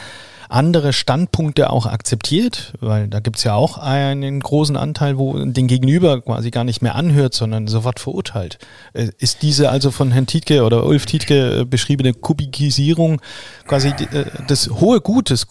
andere 0.49 0.93
Standpunkte 0.93 1.69
auch 1.69 1.85
akzeptiert, 1.85 2.73
weil 2.79 3.07
da 3.07 3.19
gibt 3.19 3.37
es 3.37 3.43
ja 3.43 3.55
auch 3.55 3.77
einen 3.77 4.39
großen 4.39 4.77
Anteil, 4.77 5.17
wo 5.17 5.37
den 5.37 5.67
Gegenüber 5.67 6.21
quasi 6.21 6.51
gar 6.51 6.63
nicht 6.63 6.81
mehr 6.81 6.95
anhört, 6.95 7.33
sondern 7.33 7.67
sofort 7.67 7.99
verurteilt. 7.99 8.57
Äh, 8.93 9.09
ist 9.17 9.41
diese 9.41 9.69
also 9.69 9.91
von 9.91 10.11
Herrn 10.11 10.27
Tietke 10.27 10.63
oder 10.63 10.85
Ulf 10.85 11.05
Tietke 11.05 11.61
äh, 11.61 11.65
beschriebene 11.65 12.13
Kubikisierung 12.13 13.21
quasi 13.67 13.89
äh, 13.89 14.25
das 14.47 14.69
hohe 14.69 15.01
Gut 15.01 15.29
des 15.29 15.47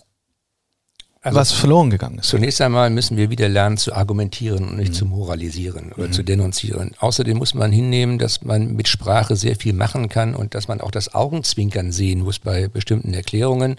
also 1.25 1.39
was 1.39 1.53
verloren 1.53 1.89
gegangen 1.89 2.19
ist. 2.19 2.29
Zunächst 2.29 2.61
einmal 2.61 2.91
müssen 2.91 3.17
wir 3.17 3.31
wieder 3.31 3.49
lernen 3.49 3.79
zu 3.79 3.95
argumentieren 3.95 4.69
und 4.69 4.77
nicht 4.77 4.91
mhm. 4.91 4.95
zu 4.95 5.07
moralisieren 5.07 5.93
oder 5.93 6.09
mhm. 6.09 6.13
zu 6.13 6.23
denunzieren. 6.23 6.91
Außerdem 6.99 7.39
muss 7.39 7.55
man 7.55 7.73
hinnehmen, 7.73 8.19
dass 8.19 8.43
man 8.43 8.75
mit 8.77 8.89
Sprache 8.89 9.35
sehr 9.35 9.57
viel 9.57 9.73
machen 9.73 10.11
kann 10.11 10.35
und 10.35 10.55
dass 10.55 10.69
man 10.69 10.83
auch 10.83 10.91
das 10.91 11.15
Augenzwinkern 11.15 11.93
sehen 11.93 12.21
muss 12.21 12.39
bei 12.39 12.69
bestimmten 12.69 13.15
Erklärungen, 13.15 13.77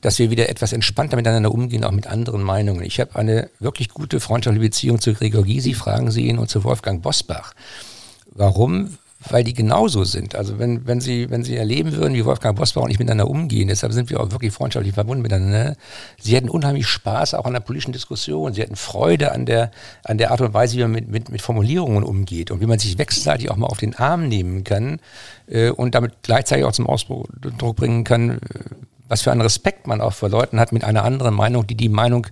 dass 0.00 0.18
wir 0.18 0.32
wieder 0.32 0.48
etwas 0.48 0.72
entspannter 0.72 1.16
miteinander 1.16 1.52
umgehen, 1.52 1.84
auch 1.84 1.92
mit 1.92 2.08
anderen 2.08 2.42
Meinungen. 2.42 2.82
Ich 2.82 2.98
habe 2.98 3.14
eine 3.14 3.50
wirklich 3.60 3.90
gute 3.90 4.18
freundschaftliche 4.18 4.66
Beziehung 4.66 5.00
zu 5.00 5.14
Gregor 5.14 5.44
Gysi, 5.44 5.74
fragen 5.74 6.10
Sie 6.10 6.26
ihn, 6.26 6.38
und 6.38 6.50
zu 6.50 6.64
Wolfgang 6.64 7.02
Bosbach. 7.02 7.54
Warum? 8.32 8.98
Weil 9.30 9.44
die 9.44 9.54
genauso 9.54 10.04
sind. 10.04 10.34
Also 10.34 10.58
wenn, 10.58 10.86
wenn 10.86 11.00
sie, 11.00 11.30
wenn 11.30 11.44
sie 11.44 11.56
erleben 11.56 11.92
würden, 11.92 12.14
wie 12.14 12.24
Wolfgang 12.24 12.56
Bosbach 12.56 12.82
und 12.82 12.90
ich 12.90 12.98
miteinander 12.98 13.28
umgehen, 13.28 13.68
deshalb 13.68 13.92
sind 13.92 14.10
wir 14.10 14.20
auch 14.20 14.30
wirklich 14.30 14.52
freundschaftlich 14.52 14.94
verbunden 14.94 15.22
miteinander. 15.22 15.76
Sie 16.20 16.36
hätten 16.36 16.50
unheimlich 16.50 16.86
Spaß 16.86 17.34
auch 17.34 17.46
an 17.46 17.54
der 17.54 17.60
politischen 17.60 17.92
Diskussion. 17.92 18.52
Sie 18.52 18.60
hätten 18.60 18.76
Freude 18.76 19.32
an 19.32 19.46
der, 19.46 19.70
an 20.04 20.18
der 20.18 20.30
Art 20.30 20.40
und 20.40 20.52
Weise, 20.52 20.76
wie 20.76 20.82
man 20.82 20.92
mit, 20.92 21.08
mit, 21.08 21.28
mit 21.30 21.42
Formulierungen 21.42 22.04
umgeht 22.04 22.50
und 22.50 22.60
wie 22.60 22.66
man 22.66 22.78
sich 22.78 22.98
wechselseitig 22.98 23.50
auch 23.50 23.56
mal 23.56 23.66
auf 23.66 23.78
den 23.78 23.94
Arm 23.94 24.28
nehmen 24.28 24.64
kann 24.64 25.00
äh, 25.46 25.70
und 25.70 25.94
damit 25.94 26.14
gleichzeitig 26.22 26.64
auch 26.64 26.72
zum 26.72 26.86
Ausdruck 26.86 27.28
bringen 27.76 28.04
kann, 28.04 28.38
was 29.08 29.22
für 29.22 29.32
einen 29.32 29.42
Respekt 29.42 29.86
man 29.86 30.00
auch 30.00 30.12
vor 30.12 30.28
Leuten 30.28 30.58
hat 30.60 30.72
mit 30.72 30.84
einer 30.84 31.04
anderen 31.04 31.34
Meinung, 31.34 31.66
die 31.66 31.76
die 31.76 31.88
Meinung 31.88 32.26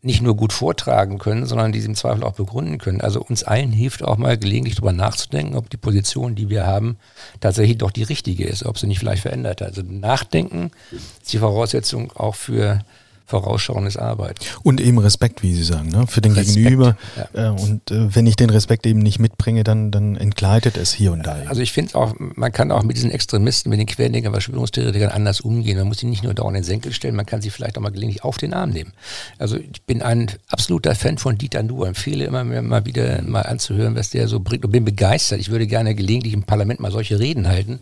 nicht 0.00 0.22
nur 0.22 0.36
gut 0.36 0.52
vortragen 0.52 1.18
können, 1.18 1.44
sondern 1.44 1.72
die 1.72 1.80
sie 1.80 1.88
im 1.88 1.96
Zweifel 1.96 2.22
auch 2.22 2.34
begründen 2.34 2.78
können. 2.78 3.00
Also 3.00 3.20
uns 3.20 3.42
allen 3.42 3.72
hilft 3.72 4.04
auch 4.04 4.16
mal 4.16 4.38
gelegentlich 4.38 4.76
darüber 4.76 4.92
nachzudenken, 4.92 5.56
ob 5.56 5.70
die 5.70 5.76
Position, 5.76 6.36
die 6.36 6.48
wir 6.48 6.66
haben, 6.66 6.98
tatsächlich 7.40 7.78
doch 7.78 7.90
die 7.90 8.04
richtige 8.04 8.44
ist, 8.44 8.64
ob 8.64 8.78
sie 8.78 8.86
nicht 8.86 9.00
vielleicht 9.00 9.22
verändert 9.22 9.60
hat. 9.60 9.68
Also 9.68 9.82
Nachdenken 9.82 10.70
ist 10.92 11.32
die 11.32 11.38
Voraussetzung 11.38 12.12
auch 12.12 12.36
für 12.36 12.80
vorausschauendes 13.28 13.96
Arbeit. 13.96 14.38
Und 14.62 14.80
eben 14.80 14.98
Respekt, 14.98 15.42
wie 15.42 15.54
Sie 15.54 15.62
sagen, 15.62 15.90
ne? 15.90 16.06
für 16.06 16.22
den 16.22 16.32
Respekt, 16.32 16.56
Gegenüber. 16.56 16.96
Ja. 17.34 17.48
Äh, 17.48 17.50
und 17.50 17.90
äh, 17.90 18.14
wenn 18.14 18.26
ich 18.26 18.36
den 18.36 18.48
Respekt 18.48 18.86
eben 18.86 19.00
nicht 19.00 19.18
mitbringe, 19.18 19.64
dann, 19.64 19.90
dann 19.90 20.16
entgleitet 20.16 20.78
es 20.78 20.92
hier 20.92 21.12
und 21.12 21.26
da. 21.26 21.36
Also 21.46 21.60
ich 21.60 21.72
finde 21.72 21.94
auch, 21.94 22.14
man 22.18 22.52
kann 22.52 22.72
auch 22.72 22.82
mit 22.82 22.96
diesen 22.96 23.10
Extremisten, 23.10 23.68
mit 23.68 23.78
den 23.78 23.86
Querdenkern, 23.86 24.32
Verschwörungstheoretikern 24.32 25.10
anders 25.10 25.42
umgehen. 25.42 25.76
Man 25.76 25.88
muss 25.88 25.98
sie 25.98 26.06
nicht 26.06 26.24
nur 26.24 26.32
dauernd 26.32 26.56
in 26.56 26.62
den 26.62 26.66
Senkel 26.66 26.92
stellen, 26.92 27.14
man 27.14 27.26
kann 27.26 27.42
sie 27.42 27.50
vielleicht 27.50 27.76
auch 27.76 27.82
mal 27.82 27.90
gelegentlich 27.90 28.24
auf 28.24 28.38
den 28.38 28.54
Arm 28.54 28.70
nehmen. 28.70 28.92
Also 29.38 29.56
ich 29.56 29.82
bin 29.82 30.00
ein 30.00 30.30
absoluter 30.48 30.94
Fan 30.94 31.18
von 31.18 31.36
Dieter 31.36 31.62
Nuhr, 31.62 31.86
empfehle 31.86 32.24
immer 32.24 32.44
mir 32.44 32.62
mal 32.62 32.86
wieder 32.86 33.20
mal 33.22 33.42
anzuhören, 33.42 33.94
was 33.94 34.08
der 34.08 34.26
so 34.26 34.40
bringt 34.40 34.64
und 34.64 34.72
bin 34.72 34.86
begeistert. 34.86 35.38
Ich 35.38 35.50
würde 35.50 35.66
gerne 35.66 35.94
gelegentlich 35.94 36.32
im 36.32 36.44
Parlament 36.44 36.80
mal 36.80 36.90
solche 36.90 37.18
Reden 37.18 37.46
halten, 37.46 37.78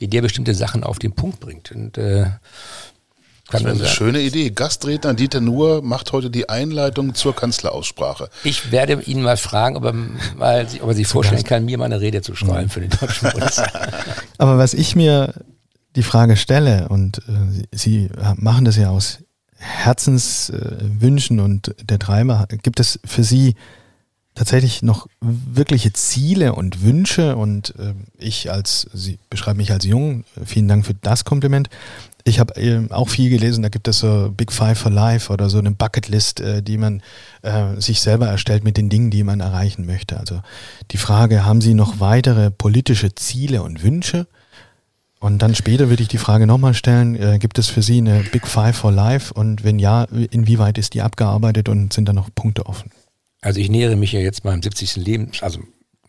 wie 0.00 0.08
der 0.08 0.22
bestimmte 0.22 0.54
Sachen 0.54 0.82
auf 0.82 0.98
den 0.98 1.12
Punkt 1.12 1.38
bringt. 1.38 1.70
Und 1.70 1.98
äh, 1.98 2.26
kann 3.50 3.64
das 3.64 3.74
ist 3.74 3.80
eine 3.80 3.88
schöne 3.88 4.20
Idee. 4.20 4.50
Gastredner 4.50 5.14
Dieter 5.14 5.40
Nuhr 5.40 5.82
macht 5.82 6.12
heute 6.12 6.30
die 6.30 6.48
Einleitung 6.48 7.14
zur 7.14 7.34
Kanzleraussprache. 7.34 8.28
Ich 8.44 8.70
werde 8.70 9.02
ihn 9.02 9.22
mal 9.22 9.36
fragen, 9.36 9.76
ob 9.76 9.84
er, 9.84 9.92
mal, 9.92 10.66
ob 10.80 10.88
er 10.88 10.94
sich 10.94 11.06
vorstellen 11.06 11.44
kann, 11.44 11.64
mir 11.64 11.78
mal 11.78 11.86
eine 11.86 12.00
Rede 12.00 12.20
zu 12.20 12.34
schreiben 12.34 12.68
für 12.68 12.80
den 12.80 12.90
Deutschen 12.90 13.30
Bundestag. 13.32 13.72
Aber 14.36 14.58
was 14.58 14.74
ich 14.74 14.94
mir 14.94 15.32
die 15.96 16.02
Frage 16.02 16.36
stelle, 16.36 16.88
und 16.88 17.18
äh, 17.28 17.64
Sie 17.72 18.10
machen 18.36 18.64
das 18.64 18.76
ja 18.76 18.90
aus 18.90 19.18
Herzenswünschen 19.56 21.38
äh, 21.38 21.42
und 21.42 21.74
der 21.82 21.98
Treiber, 21.98 22.46
gibt 22.62 22.80
es 22.80 23.00
für 23.04 23.24
Sie 23.24 23.54
tatsächlich 24.38 24.82
noch 24.82 25.08
wirkliche 25.20 25.92
Ziele 25.92 26.54
und 26.54 26.82
Wünsche 26.82 27.34
und 27.36 27.74
äh, 27.78 27.94
ich 28.18 28.52
als, 28.52 28.88
Sie 28.92 29.18
beschreiben 29.30 29.56
mich 29.56 29.72
als 29.72 29.84
jung, 29.84 30.24
vielen 30.44 30.68
Dank 30.68 30.86
für 30.86 30.94
das 30.94 31.24
Kompliment, 31.24 31.68
ich 32.28 32.38
habe 32.38 32.54
äh, 32.56 32.88
auch 32.90 33.08
viel 33.08 33.30
gelesen, 33.30 33.62
da 33.62 33.68
gibt 33.68 33.88
es 33.88 33.98
so 33.98 34.32
Big 34.36 34.52
Five 34.52 34.78
for 34.78 34.92
Life 34.92 35.32
oder 35.32 35.50
so 35.50 35.58
eine 35.58 35.72
Bucketlist, 35.72 36.40
äh, 36.40 36.62
die 36.62 36.78
man 36.78 37.02
äh, 37.42 37.80
sich 37.80 38.00
selber 38.00 38.28
erstellt 38.28 38.64
mit 38.64 38.76
den 38.76 38.88
Dingen, 38.88 39.10
die 39.10 39.24
man 39.24 39.40
erreichen 39.40 39.86
möchte. 39.86 40.18
Also 40.18 40.42
die 40.90 40.98
Frage, 40.98 41.44
haben 41.44 41.60
Sie 41.60 41.74
noch 41.74 42.00
weitere 42.00 42.50
politische 42.50 43.14
Ziele 43.14 43.62
und 43.62 43.82
Wünsche? 43.82 44.26
Und 45.20 45.42
dann 45.42 45.54
später 45.54 45.90
würde 45.90 46.02
ich 46.02 46.08
die 46.08 46.18
Frage 46.18 46.46
nochmal 46.46 46.74
stellen, 46.74 47.16
äh, 47.16 47.38
gibt 47.38 47.58
es 47.58 47.68
für 47.68 47.82
Sie 47.82 47.98
eine 47.98 48.20
Big 48.20 48.46
Five 48.46 48.76
for 48.76 48.92
Life? 48.92 49.34
Und 49.34 49.64
wenn 49.64 49.78
ja, 49.78 50.04
inwieweit 50.04 50.78
ist 50.78 50.94
die 50.94 51.02
abgearbeitet 51.02 51.68
und 51.68 51.92
sind 51.92 52.08
da 52.08 52.12
noch 52.12 52.28
Punkte 52.34 52.66
offen? 52.66 52.92
Also 53.40 53.60
ich 53.60 53.70
nähere 53.70 53.96
mich 53.96 54.12
ja 54.12 54.20
jetzt 54.20 54.44
meinem 54.44 54.62
70. 54.62 54.96
Lebens, 54.96 55.42
also 55.42 55.60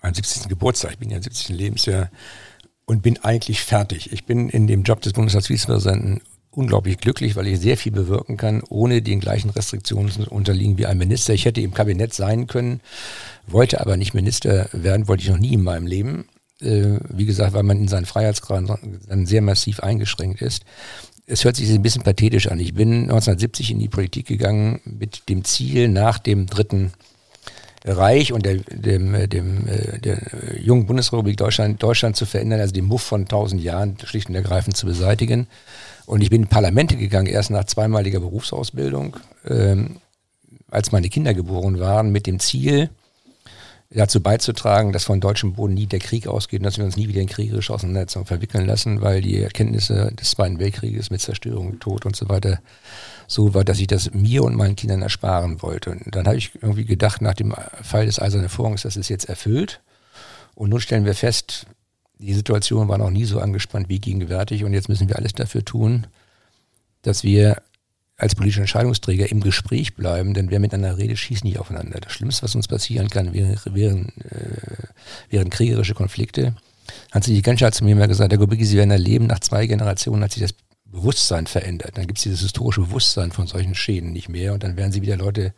meinem 0.02 0.14
70. 0.14 0.48
Geburtstag, 0.48 0.92
ich 0.92 1.00
bin 1.00 1.10
ja 1.10 1.22
70. 1.22 1.50
Lebensjahr 1.50 2.10
und 2.90 3.04
bin 3.04 3.20
eigentlich 3.24 3.62
fertig. 3.62 4.12
Ich 4.12 4.26
bin 4.26 4.50
in 4.50 4.66
dem 4.66 4.82
Job 4.82 5.02
des 5.02 5.14
Bundestagsvizepräsidenten 5.14 6.22
unglaublich 6.50 6.98
glücklich, 6.98 7.36
weil 7.36 7.46
ich 7.46 7.60
sehr 7.60 7.78
viel 7.78 7.92
bewirken 7.92 8.36
kann, 8.36 8.64
ohne 8.68 9.04
den 9.04 9.20
gleichen 9.20 9.52
Restriktionen 9.52 10.10
zu 10.12 10.24
unterliegen 10.24 10.80
wie 10.80 10.88
ein 10.88 10.98
Minister. 10.98 11.36
Ich 11.36 11.46
hätte 11.46 11.62
im 11.62 11.76
Kabinett 11.76 12.16
sein 12.16 12.48
können, 12.48 12.82
wollte 13.46 13.80
aber 13.80 13.96
nicht 13.96 14.16
Minister 14.16 14.70
werden, 14.72 15.08
wollte 15.08 15.22
ich 15.22 15.30
noch 15.30 15.38
nie 15.38 15.54
in 15.54 15.62
meinem 15.62 15.86
Leben. 15.86 16.26
Äh, 16.62 16.98
wie 17.10 17.26
gesagt, 17.26 17.54
weil 17.54 17.62
man 17.62 17.78
in 17.78 17.88
seinen 17.88 18.08
Freiheitsgraden 18.08 19.00
dann 19.08 19.26
sehr 19.28 19.44
massiv 19.44 19.82
eingeschränkt 19.82 20.42
ist. 20.42 20.64
Es 21.28 21.46
hört 21.46 21.58
sich 21.58 21.70
ein 21.70 21.84
bisschen 21.84 22.02
pathetisch 22.02 22.48
an. 22.48 22.60
Ich 22.60 22.74
bin 22.74 23.04
1970 23.04 23.70
in 23.70 23.78
die 23.78 23.88
Politik 23.88 24.26
gegangen 24.26 24.82
mit 24.84 25.30
dem 25.30 25.44
Ziel, 25.44 25.90
nach 25.90 26.18
dem 26.18 26.48
dritten 26.48 26.92
Reich 27.86 28.34
und 28.34 28.46
der, 28.46 28.56
dem, 28.56 29.30
dem, 29.30 29.68
äh, 29.68 30.00
der 30.00 30.20
jungen 30.60 30.86
Bundesrepublik 30.86 31.38
Deutschland, 31.38 31.82
Deutschland 31.82 32.16
zu 32.16 32.26
verändern, 32.26 32.60
also 32.60 32.74
den 32.74 32.86
Muff 32.86 33.04
von 33.04 33.26
tausend 33.26 33.62
Jahren 33.62 33.98
schlicht 34.04 34.30
und 34.30 34.36
ergreifend 34.36 34.76
zu 34.76 34.86
beseitigen. 34.86 35.48
Und 36.06 36.22
ich 36.22 36.30
bin 36.30 36.44
in 36.44 36.48
Parlamente 36.48 36.98
gegangen, 36.98 37.28
erst 37.28 37.52
nach 37.52 37.66
zweimaliger 37.66 38.20
Berufsausbildung, 38.20 39.18
ähm, 39.48 39.98
als 40.70 40.92
meine 40.92 41.10
Kinder 41.10 41.34
geboren 41.34 41.80
waren, 41.80 42.12
mit 42.12 42.28
dem 42.28 42.40
Ziel, 42.40 42.90
dazu 43.92 44.22
beizutragen, 44.22 44.92
dass 44.92 45.04
von 45.04 45.20
deutschem 45.20 45.54
Boden 45.54 45.74
nie 45.74 45.88
der 45.88 46.00
Krieg 46.00 46.28
ausgeht 46.28 46.60
und 46.60 46.66
dass 46.66 46.78
wir 46.78 46.86
uns 46.86 46.96
nie 46.96 47.08
wieder 47.08 47.22
in 47.22 47.28
kriegerische 47.28 47.74
Auseinandersetzungen 47.74 48.28
verwickeln 48.28 48.68
lassen, 48.68 49.02
weil 49.02 49.22
die 49.22 49.42
Erkenntnisse 49.42 50.12
des 50.14 50.32
Zweiten 50.32 50.60
Weltkrieges 50.60 51.10
mit 51.10 51.22
Zerstörung, 51.22 51.80
Tod 51.80 52.06
und 52.06 52.16
so 52.16 52.30
weiter 52.30 52.60
so 53.30 53.54
war, 53.54 53.64
dass 53.64 53.80
ich 53.80 53.88
das 53.88 54.12
mir 54.12 54.44
und 54.44 54.56
meinen 54.56 54.76
Kindern 54.76 55.04
ersparen 55.04 55.62
wollte. 55.62 55.92
Und 55.92 56.16
dann 56.16 56.26
habe 56.26 56.38
ich 56.38 56.52
irgendwie 56.56 56.86
gedacht, 56.86 57.22
nach 57.22 57.36
dem 57.36 57.54
Fall 57.84 58.08
des 58.08 58.20
Eisernen 58.20 58.50
Vorhangs, 58.50 58.82
das 58.82 58.98
ist 58.98 59.08
jetzt 59.08 59.30
erfüllt. 59.30 59.82
Und 60.56 60.72
nun 60.72 60.82
stellen 60.82 61.06
wir 61.06 61.14
fest, 61.14 61.68
die 62.18 62.34
Situation 62.34 62.88
war 62.88 62.98
noch 62.98 63.12
nie 63.12 63.26
so 63.26 63.40
angespannt 63.40 63.88
wie 63.88 64.00
gegenwärtig 64.00 64.64
und 64.64 64.74
jetzt 64.74 64.90
müssen 64.90 65.08
wir 65.08 65.16
alles 65.16 65.34
dafür 65.34 65.64
tun, 65.64 66.08
dass 67.04 67.24
wir 67.24 67.62
als 68.18 68.36
politische 68.36 68.62
Entscheidungsträger 68.62 69.32
im 69.32 69.42
Gespräch 69.42 69.96
bleiben, 69.96 70.34
denn 70.34 70.52
wer 70.52 70.60
mit 70.60 70.74
einer 70.74 70.98
Rede 70.98 71.16
schießt 71.16 71.46
nicht 71.46 71.60
aufeinander. 71.60 72.00
Das 72.02 72.12
Schlimmste, 72.12 72.44
was 72.44 72.56
uns 72.56 72.68
passieren 72.68 73.10
kann, 73.10 73.34
wären, 73.34 73.58
wären, 73.74 74.12
äh, 74.30 74.88
wären 75.30 75.50
kriegerische 75.50 75.94
Konflikte. 75.94 76.56
Hat 77.12 77.24
sich 77.24 77.36
die 77.36 77.42
Ganze 77.42 77.72
zu 77.72 77.86
mir 77.86 77.96
mal 77.96 78.08
gesagt, 78.08 78.34
Herr 78.34 78.40
Gobicki, 78.40 78.66
Sie 78.66 78.76
werden 78.76 78.92
erleben, 78.92 79.28
nach 79.28 79.40
zwei 79.40 79.68
Generationen 79.68 80.24
hat 80.24 80.34
sich 80.34 80.42
das 80.42 80.54
Bewusstsein 80.92 81.48
verändert. 81.48 81.98
Dann 81.98 82.08
gibt 82.08 82.20
es 82.20 82.24
dieses 82.24 82.42
historische 82.42 82.82
Bewusstsein 82.82 83.32
von 83.32 83.48
solchen 83.48 83.76
Schäden 83.76 84.12
nicht 84.12 84.30
mehr 84.30 84.54
und 84.54 84.64
dann 84.64 84.78
werden 84.78 84.92
sie 84.92 85.02
wieder 85.02 85.18
Leute 85.18 85.54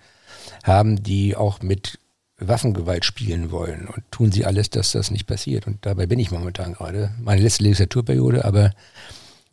haben, 0.64 1.04
die 1.04 1.36
auch 1.36 1.62
mit 1.62 2.00
Waffengewalt 2.38 3.06
spielen 3.06 3.52
wollen 3.52 3.88
und 3.88 4.04
tun 4.12 4.32
sie 4.32 4.46
alles, 4.46 4.70
dass 4.70 4.92
das 4.92 5.12
nicht 5.12 5.28
passiert. 5.28 5.68
Und 5.68 5.86
dabei 5.86 6.08
bin 6.08 6.20
ich 6.20 6.32
momentan 6.32 6.74
gerade. 6.74 7.12
Meine 7.22 7.42
letzte 7.42 7.64
Legislaturperiode, 7.64 8.44
aber 8.46 8.72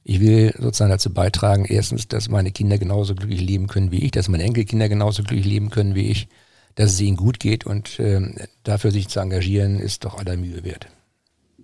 ich 0.04 0.20
will 0.20 0.54
sozusagen 0.58 0.90
dazu 0.90 1.12
beitragen, 1.12 1.66
erstens, 1.66 2.08
dass 2.08 2.30
meine 2.30 2.50
Kinder 2.50 2.78
genauso 2.78 3.14
glücklich 3.14 3.42
leben 3.42 3.66
können 3.66 3.92
wie 3.92 4.04
ich, 4.04 4.10
dass 4.10 4.28
meine 4.28 4.44
Enkelkinder 4.44 4.88
genauso 4.88 5.22
glücklich 5.22 5.46
leben 5.46 5.68
können 5.68 5.94
wie 5.94 6.08
ich, 6.08 6.28
dass 6.76 6.92
es 6.92 7.00
ihnen 7.00 7.16
gut 7.16 7.40
geht 7.40 7.66
und 7.66 7.98
äh, 7.98 8.20
dafür 8.62 8.90
sich 8.90 9.08
zu 9.08 9.20
engagieren, 9.20 9.78
ist 9.78 10.04
doch 10.04 10.16
aller 10.16 10.36
Mühe 10.36 10.64
wert. 10.64 10.86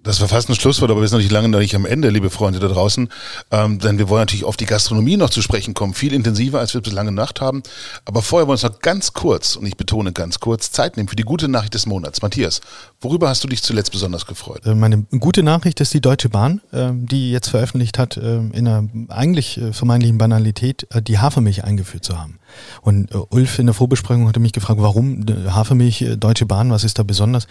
Das 0.05 0.21
war 0.21 0.29
fast 0.29 0.51
ein 0.51 0.55
Schlusswort, 0.55 0.91
aber 0.91 1.01
wir 1.01 1.09
sind 1.09 1.17
noch 1.17 1.23
nicht 1.23 1.33
lange 1.33 1.49
noch 1.49 1.61
nicht 1.61 1.75
am 1.75 1.87
Ende, 1.87 2.11
liebe 2.11 2.29
Freunde 2.29 2.61
da 2.61 2.69
draußen. 2.69 3.09
Ähm, 3.51 3.79
denn 3.79 3.97
wir 3.97 4.11
wollen 4.11 4.21
natürlich 4.21 4.45
auf 4.45 4.59
die 4.59 4.67
Gastronomie 4.67 5.17
noch 5.17 5.31
zu 5.31 5.41
sprechen 5.41 5.73
kommen, 5.73 5.95
viel 5.95 6.13
intensiver, 6.13 6.61
als 6.61 6.75
wir 6.75 6.83
bislang 6.83 7.13
Nacht 7.15 7.41
haben. 7.41 7.63
Aber 8.05 8.21
vorher 8.21 8.47
wollen 8.47 8.61
wir 8.61 8.65
uns 8.67 8.75
noch 8.75 8.81
ganz 8.81 9.15
kurz, 9.15 9.57
und 9.57 9.65
ich 9.65 9.79
betone 9.79 10.13
ganz 10.13 10.41
kurz, 10.41 10.71
Zeit 10.71 10.99
nehmen 10.99 11.09
für 11.09 11.17
die 11.17 11.23
gute 11.23 11.49
Nachricht 11.49 11.73
des 11.73 11.87
Monats. 11.87 12.21
Matthias, 12.21 12.61
worüber 13.01 13.31
hast 13.31 13.45
du 13.45 13.49
dich 13.49 13.63
zuletzt 13.63 13.93
besonders 13.93 14.27
gefreut? 14.27 14.67
Äh, 14.67 14.75
meine 14.75 15.07
gute 15.19 15.43
Nachricht 15.43 15.81
ist 15.81 15.95
die 15.95 16.03
Deutsche 16.03 16.29
Bahn, 16.29 16.61
äh, 16.71 16.91
die 16.93 17.33
jetzt 17.33 17.49
veröffentlicht 17.49 17.99
hat, 17.99 18.19
äh, 18.19 18.37
in 18.37 18.69
einer 18.69 18.87
eigentlich 19.09 19.59
vermeintlichen 19.73 20.19
Banalität 20.19 20.87
die 21.09 21.19
Hafermilch 21.19 21.65
eingeführt 21.65 22.05
zu 22.05 22.19
haben. 22.19 22.39
Und 22.83 23.15
Ulf 23.31 23.59
in 23.59 23.67
der 23.67 23.75
Vorbesprechung 23.75 24.29
hatte 24.29 24.41
mich 24.41 24.53
gefragt, 24.53 24.81
warum 24.81 25.25
Hafermilch, 25.49 26.05
Deutsche 26.19 26.47
Bahn, 26.47 26.71
was 26.71 26.85
ist 26.85 26.99
da 26.99 27.03
besonders? 27.03 27.47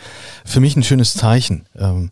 Für 0.46 0.60
mich 0.60 0.76
ein 0.76 0.84
schönes 0.84 1.14
Zeichen. 1.14 1.66
Ähm, 1.78 2.12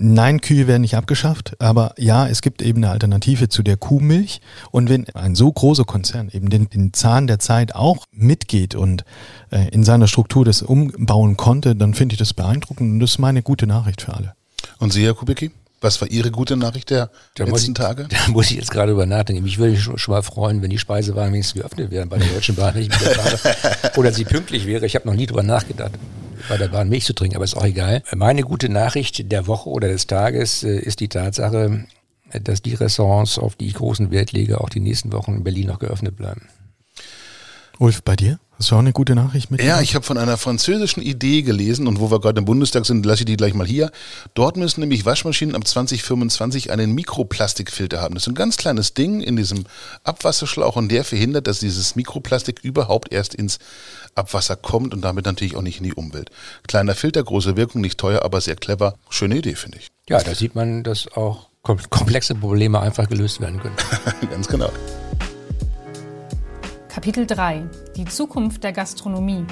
Nein, 0.00 0.40
Kühe 0.40 0.68
werden 0.68 0.82
nicht 0.82 0.96
abgeschafft, 0.96 1.56
aber 1.58 1.92
ja, 1.98 2.28
es 2.28 2.40
gibt 2.40 2.62
eben 2.62 2.84
eine 2.84 2.92
Alternative 2.92 3.48
zu 3.48 3.64
der 3.64 3.76
Kuhmilch. 3.76 4.40
Und 4.70 4.88
wenn 4.88 5.08
ein 5.10 5.34
so 5.34 5.50
großer 5.50 5.84
Konzern 5.84 6.28
eben 6.32 6.50
den, 6.50 6.68
den 6.68 6.92
Zahn 6.92 7.26
der 7.26 7.40
Zeit 7.40 7.74
auch 7.74 8.04
mitgeht 8.12 8.76
und 8.76 9.04
äh, 9.50 9.68
in 9.70 9.82
seiner 9.82 10.06
Struktur 10.06 10.44
das 10.44 10.62
umbauen 10.62 11.36
konnte, 11.36 11.74
dann 11.74 11.94
finde 11.94 12.14
ich 12.14 12.18
das 12.18 12.34
beeindruckend 12.34 12.92
und 12.92 13.00
das 13.00 13.12
ist 13.12 13.18
meine 13.18 13.42
gute 13.42 13.66
Nachricht 13.66 14.02
für 14.02 14.14
alle. 14.14 14.34
Und 14.78 14.92
Sie, 14.92 15.04
Herr 15.04 15.14
Kubicki? 15.14 15.50
Was 15.80 16.00
war 16.00 16.10
Ihre 16.10 16.30
gute 16.30 16.56
Nachricht 16.56 16.90
der 16.90 17.10
da 17.34 17.44
letzten 17.44 17.72
ich, 17.72 17.78
Tage? 17.78 18.08
Da 18.08 18.28
muss 18.28 18.50
ich 18.50 18.56
jetzt 18.56 18.70
gerade 18.70 18.92
über 18.92 19.06
nachdenken. 19.06 19.46
Ich 19.46 19.58
würde 19.58 19.72
mich 19.72 19.82
schon, 19.82 19.98
schon, 19.98 20.14
mal 20.14 20.22
freuen, 20.22 20.60
wenn 20.62 20.70
die 20.70 20.78
Speisewaren 20.78 21.32
wenigstens 21.32 21.60
geöffnet 21.60 21.90
wären 21.90 22.08
bei 22.08 22.18
der 22.18 22.28
Deutschen 22.28 22.56
Bahn, 22.56 22.74
wenn 22.74 22.82
ich 22.82 22.88
mit 22.88 23.00
der 23.00 23.14
Bahn, 23.14 23.92
oder 23.96 24.12
sie 24.12 24.24
pünktlich 24.24 24.66
wäre. 24.66 24.86
Ich 24.86 24.94
habe 24.94 25.06
noch 25.06 25.14
nie 25.14 25.26
drüber 25.26 25.42
nachgedacht 25.42 25.92
bei 26.48 26.56
der 26.56 26.68
Bahn 26.68 26.88
Milch 26.88 27.04
zu 27.04 27.12
trinken, 27.12 27.36
aber 27.36 27.44
ist 27.44 27.56
auch 27.56 27.64
egal. 27.64 28.02
Meine 28.14 28.42
gute 28.42 28.68
Nachricht 28.68 29.30
der 29.30 29.46
Woche 29.46 29.68
oder 29.68 29.88
des 29.88 30.06
Tages 30.06 30.62
äh, 30.62 30.78
ist 30.78 31.00
die 31.00 31.08
Tatsache, 31.08 31.84
dass 32.32 32.62
die 32.62 32.74
Restaurants, 32.74 33.38
auf 33.38 33.56
die 33.56 33.66
ich 33.66 33.74
großen 33.74 34.10
Wert 34.10 34.32
lege, 34.32 34.60
auch 34.60 34.68
die 34.68 34.80
nächsten 34.80 35.12
Wochen 35.12 35.34
in 35.34 35.44
Berlin 35.44 35.68
noch 35.68 35.78
geöffnet 35.78 36.16
bleiben. 36.16 36.48
Ulf, 37.78 38.02
bei 38.02 38.16
dir? 38.16 38.38
Hast 38.58 38.72
du 38.72 38.74
auch 38.74 38.80
eine 38.80 38.92
gute 38.92 39.14
Nachricht 39.14 39.52
mit? 39.52 39.62
Ja, 39.62 39.80
ich 39.80 39.94
habe 39.94 40.04
von 40.04 40.18
einer 40.18 40.36
französischen 40.36 41.00
Idee 41.00 41.42
gelesen 41.42 41.86
und 41.86 42.00
wo 42.00 42.10
wir 42.10 42.20
gerade 42.20 42.40
im 42.40 42.44
Bundestag 42.44 42.86
sind, 42.86 43.06
lasse 43.06 43.20
ich 43.20 43.26
die 43.26 43.36
gleich 43.36 43.54
mal 43.54 43.66
hier. 43.66 43.92
Dort 44.34 44.56
müssen 44.56 44.80
nämlich 44.80 45.06
Waschmaschinen 45.06 45.54
ab 45.54 45.64
2025 45.64 46.72
einen 46.72 46.92
Mikroplastikfilter 46.92 48.00
haben. 48.00 48.14
Das 48.14 48.24
ist 48.24 48.28
ein 48.28 48.34
ganz 48.34 48.56
kleines 48.56 48.94
Ding 48.94 49.20
in 49.20 49.36
diesem 49.36 49.64
Abwasserschlauch 50.02 50.74
und 50.74 50.90
der 50.90 51.04
verhindert, 51.04 51.46
dass 51.46 51.60
dieses 51.60 51.94
Mikroplastik 51.94 52.58
überhaupt 52.64 53.12
erst 53.12 53.32
ins 53.32 53.60
Abwasser 54.16 54.56
kommt 54.56 54.92
und 54.92 55.02
damit 55.02 55.24
natürlich 55.24 55.54
auch 55.54 55.62
nicht 55.62 55.78
in 55.78 55.84
die 55.84 55.94
Umwelt. 55.94 56.30
Kleiner 56.66 56.96
Filter, 56.96 57.22
große 57.22 57.56
Wirkung, 57.56 57.80
nicht 57.80 57.98
teuer, 57.98 58.24
aber 58.24 58.40
sehr 58.40 58.56
clever. 58.56 58.94
Schöne 59.08 59.36
Idee, 59.36 59.54
finde 59.54 59.78
ich. 59.78 59.86
Ja, 60.08 60.20
da 60.20 60.34
sieht 60.34 60.56
man, 60.56 60.82
dass 60.82 61.06
auch 61.12 61.46
komplexe 61.62 62.34
Probleme 62.34 62.80
einfach 62.80 63.08
gelöst 63.08 63.40
werden 63.40 63.60
können. 63.60 63.76
ganz 64.30 64.48
genau. 64.48 64.70
Kapitel 66.88 67.26
3 67.26 67.68
Die 67.96 68.06
Zukunft 68.06 68.64
der 68.64 68.72
Gastronomie 68.72 69.44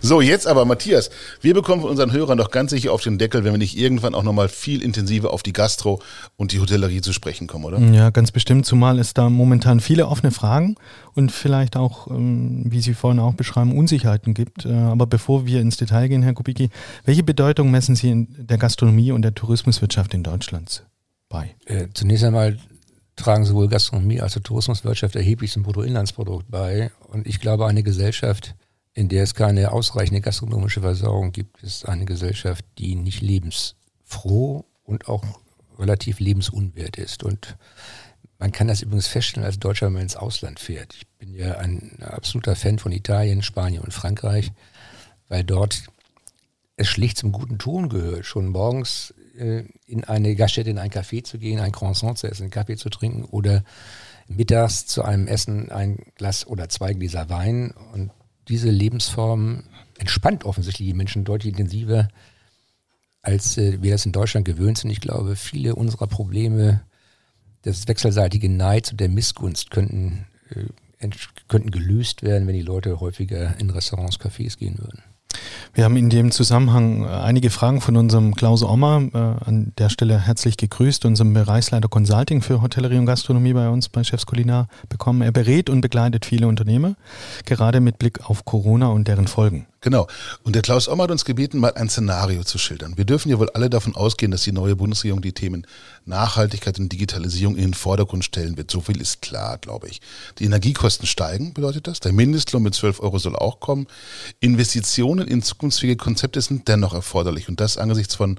So, 0.00 0.20
jetzt 0.20 0.46
aber, 0.46 0.64
Matthias, 0.64 1.10
wir 1.40 1.52
bekommen 1.52 1.82
von 1.82 1.90
unseren 1.90 2.12
Hörern 2.12 2.38
doch 2.38 2.50
ganz 2.52 2.70
sicher 2.70 2.92
auf 2.92 3.02
den 3.02 3.18
Deckel, 3.18 3.42
wenn 3.42 3.52
wir 3.52 3.58
nicht 3.58 3.76
irgendwann 3.76 4.14
auch 4.14 4.22
nochmal 4.22 4.48
viel 4.48 4.82
intensiver 4.82 5.32
auf 5.32 5.42
die 5.42 5.52
Gastro 5.52 6.00
und 6.36 6.52
die 6.52 6.60
Hotellerie 6.60 7.00
zu 7.00 7.12
sprechen 7.12 7.48
kommen, 7.48 7.64
oder? 7.64 7.78
Ja, 7.78 8.10
ganz 8.10 8.30
bestimmt, 8.30 8.66
zumal 8.66 9.00
es 9.00 9.14
da 9.14 9.28
momentan 9.28 9.80
viele 9.80 10.06
offene 10.06 10.30
Fragen 10.30 10.76
und 11.14 11.32
vielleicht 11.32 11.76
auch, 11.76 12.06
ähm, 12.06 12.62
wie 12.66 12.80
Sie 12.80 12.94
vorhin 12.94 13.20
auch 13.20 13.34
beschreiben, 13.34 13.76
Unsicherheiten 13.76 14.34
gibt. 14.34 14.64
Äh, 14.64 14.72
aber 14.72 15.06
bevor 15.06 15.44
wir 15.44 15.60
ins 15.60 15.76
Detail 15.76 16.08
gehen, 16.08 16.22
Herr 16.22 16.34
Kubicki, 16.34 16.70
welche 17.04 17.24
Bedeutung 17.24 17.70
messen 17.72 17.96
Sie 17.96 18.10
in 18.10 18.28
der 18.38 18.58
Gastronomie 18.58 19.10
und 19.10 19.22
der 19.22 19.34
Tourismuswirtschaft 19.34 20.14
in 20.14 20.22
Deutschland 20.22 20.86
bei? 21.28 21.56
Äh, 21.66 21.88
zunächst 21.94 22.24
einmal 22.24 22.58
tragen 23.22 23.44
sowohl 23.44 23.68
Gastronomie 23.68 24.20
als 24.20 24.36
auch 24.36 24.42
Tourismuswirtschaft 24.42 25.14
erheblich 25.14 25.52
zum 25.52 25.62
Bruttoinlandsprodukt 25.62 26.50
bei. 26.50 26.90
Und 27.08 27.26
ich 27.26 27.40
glaube, 27.40 27.66
eine 27.66 27.82
Gesellschaft, 27.82 28.54
in 28.94 29.08
der 29.08 29.22
es 29.22 29.34
keine 29.34 29.72
ausreichende 29.72 30.20
gastronomische 30.20 30.80
Versorgung 30.80 31.32
gibt, 31.32 31.62
ist 31.62 31.88
eine 31.88 32.04
Gesellschaft, 32.04 32.64
die 32.78 32.96
nicht 32.96 33.22
lebensfroh 33.22 34.64
und 34.82 35.08
auch 35.08 35.24
relativ 35.78 36.18
lebensunwert 36.18 36.98
ist. 36.98 37.22
Und 37.22 37.56
man 38.38 38.50
kann 38.50 38.66
das 38.66 38.82
übrigens 38.82 39.06
feststellen 39.06 39.46
als 39.46 39.60
Deutscher, 39.60 39.86
wenn 39.86 39.94
man 39.94 40.02
ins 40.02 40.16
Ausland 40.16 40.58
fährt. 40.58 40.94
Ich 40.94 41.06
bin 41.18 41.32
ja 41.34 41.58
ein 41.58 42.02
absoluter 42.02 42.56
Fan 42.56 42.80
von 42.80 42.90
Italien, 42.90 43.42
Spanien 43.42 43.82
und 43.82 43.94
Frankreich, 43.94 44.50
weil 45.28 45.44
dort 45.44 45.84
es 46.76 46.88
schlicht 46.88 47.18
zum 47.18 47.30
guten 47.30 47.58
Ton 47.58 47.88
gehört, 47.88 48.26
schon 48.26 48.48
morgens 48.48 49.14
in 49.34 50.04
eine 50.04 50.34
Gaststätte, 50.34 50.70
in 50.70 50.78
ein 50.78 50.90
Café 50.90 51.24
zu 51.24 51.38
gehen, 51.38 51.60
ein 51.60 51.72
Croissant 51.72 52.18
zu 52.18 52.26
essen, 52.26 52.44
einen 52.44 52.50
Kaffee 52.50 52.76
zu 52.76 52.90
trinken 52.90 53.24
oder 53.24 53.64
mittags 54.28 54.86
zu 54.86 55.02
einem 55.02 55.26
Essen 55.26 55.70
ein 55.70 55.98
Glas 56.16 56.46
oder 56.46 56.68
zwei 56.68 56.92
Gläser 56.92 57.28
Wein. 57.28 57.72
Und 57.92 58.10
diese 58.48 58.70
Lebensform 58.70 59.64
entspannt 59.98 60.44
offensichtlich 60.44 60.88
die 60.88 60.94
Menschen 60.94 61.24
deutlich 61.24 61.52
intensiver, 61.52 62.08
als 63.22 63.56
äh, 63.56 63.82
wir 63.82 63.92
das 63.92 64.06
in 64.06 64.12
Deutschland 64.12 64.46
gewöhnt 64.46 64.78
sind. 64.78 64.90
Ich 64.90 65.00
glaube, 65.00 65.36
viele 65.36 65.74
unserer 65.74 66.06
Probleme, 66.06 66.82
das 67.62 67.86
wechselseitige 67.86 68.48
Neids 68.48 68.90
und 68.90 69.00
der 69.00 69.08
Missgunst 69.08 69.70
könnten, 69.70 70.26
äh, 70.50 71.08
könnten 71.48 71.70
gelöst 71.70 72.22
werden, 72.22 72.46
wenn 72.46 72.54
die 72.54 72.62
Leute 72.62 73.00
häufiger 73.00 73.58
in 73.58 73.70
Restaurants, 73.70 74.20
Cafés 74.20 74.58
gehen 74.58 74.78
würden. 74.78 75.02
Wir 75.74 75.84
haben 75.84 75.96
in 75.96 76.10
dem 76.10 76.30
Zusammenhang 76.30 77.04
äh, 77.04 77.08
einige 77.08 77.50
Fragen 77.50 77.80
von 77.80 77.96
unserem 77.96 78.34
Klaus 78.34 78.62
Ommer, 78.62 79.02
äh, 79.14 79.48
an 79.48 79.72
der 79.78 79.88
Stelle 79.88 80.18
herzlich 80.18 80.56
gegrüßt, 80.56 81.04
unserem 81.06 81.32
Bereichsleiter 81.32 81.88
Consulting 81.88 82.42
für 82.42 82.60
Hotellerie 82.60 82.98
und 82.98 83.06
Gastronomie 83.06 83.54
bei 83.54 83.68
uns 83.68 83.88
bei 83.88 84.04
Chefs 84.04 84.26
Kulinar 84.26 84.68
bekommen. 84.88 85.22
Er 85.22 85.32
berät 85.32 85.70
und 85.70 85.80
begleitet 85.80 86.26
viele 86.26 86.46
Unternehmer, 86.46 86.94
gerade 87.46 87.80
mit 87.80 87.98
Blick 87.98 88.28
auf 88.28 88.44
Corona 88.44 88.88
und 88.88 89.08
deren 89.08 89.26
Folgen. 89.26 89.66
Genau. 89.82 90.06
Und 90.44 90.54
der 90.54 90.62
Klaus 90.62 90.88
Omm 90.88 91.02
hat 91.02 91.10
uns 91.10 91.24
gebeten, 91.24 91.58
mal 91.58 91.74
ein 91.74 91.90
Szenario 91.90 92.44
zu 92.44 92.56
schildern. 92.56 92.96
Wir 92.96 93.04
dürfen 93.04 93.28
ja 93.28 93.38
wohl 93.40 93.50
alle 93.50 93.68
davon 93.68 93.96
ausgehen, 93.96 94.30
dass 94.30 94.44
die 94.44 94.52
neue 94.52 94.76
Bundesregierung 94.76 95.20
die 95.22 95.32
Themen 95.32 95.66
Nachhaltigkeit 96.06 96.78
und 96.78 96.90
Digitalisierung 96.90 97.56
in 97.56 97.62
den 97.62 97.74
Vordergrund 97.74 98.24
stellen 98.24 98.56
wird. 98.56 98.70
So 98.70 98.80
viel 98.80 99.00
ist 99.00 99.22
klar, 99.22 99.58
glaube 99.58 99.88
ich. 99.88 100.00
Die 100.38 100.44
Energiekosten 100.44 101.06
steigen, 101.06 101.52
bedeutet 101.52 101.88
das. 101.88 101.98
Der 101.98 102.12
Mindestlohn 102.12 102.62
mit 102.62 102.74
12 102.74 103.00
Euro 103.00 103.18
soll 103.18 103.34
auch 103.34 103.58
kommen. 103.58 103.88
Investitionen 104.38 105.26
in 105.26 105.42
zukunftsfähige 105.42 105.96
Konzepte 105.96 106.40
sind 106.40 106.68
dennoch 106.68 106.94
erforderlich. 106.94 107.48
Und 107.48 107.60
das 107.60 107.76
angesichts 107.76 108.14
von 108.14 108.38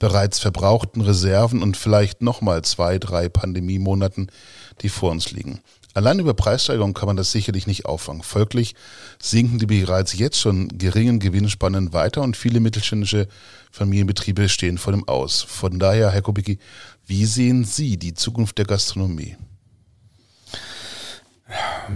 bereits 0.00 0.40
verbrauchten 0.40 1.02
Reserven 1.02 1.62
und 1.62 1.76
vielleicht 1.76 2.20
nochmal 2.20 2.62
zwei, 2.62 2.98
drei 2.98 3.28
Pandemiemonaten, 3.28 4.32
die 4.80 4.88
vor 4.88 5.12
uns 5.12 5.30
liegen. 5.30 5.60
Allein 5.92 6.20
über 6.20 6.34
Preissteigerungen 6.34 6.94
kann 6.94 7.08
man 7.08 7.16
das 7.16 7.32
sicherlich 7.32 7.66
nicht 7.66 7.84
auffangen. 7.84 8.22
Folglich 8.22 8.74
sinken 9.20 9.58
die 9.58 9.66
bereits 9.66 10.16
jetzt 10.16 10.38
schon 10.38 10.68
geringen 10.68 11.18
Gewinnspannen 11.18 11.92
weiter 11.92 12.22
und 12.22 12.36
viele 12.36 12.60
mittelständische 12.60 13.26
Familienbetriebe 13.72 14.48
stehen 14.48 14.78
vor 14.78 14.92
dem 14.92 15.06
Aus. 15.08 15.42
Von 15.42 15.80
daher, 15.80 16.12
Herr 16.12 16.22
Kubicki, 16.22 16.58
wie 17.06 17.24
sehen 17.24 17.64
Sie 17.64 17.96
die 17.96 18.14
Zukunft 18.14 18.58
der 18.58 18.66
Gastronomie? 18.66 19.36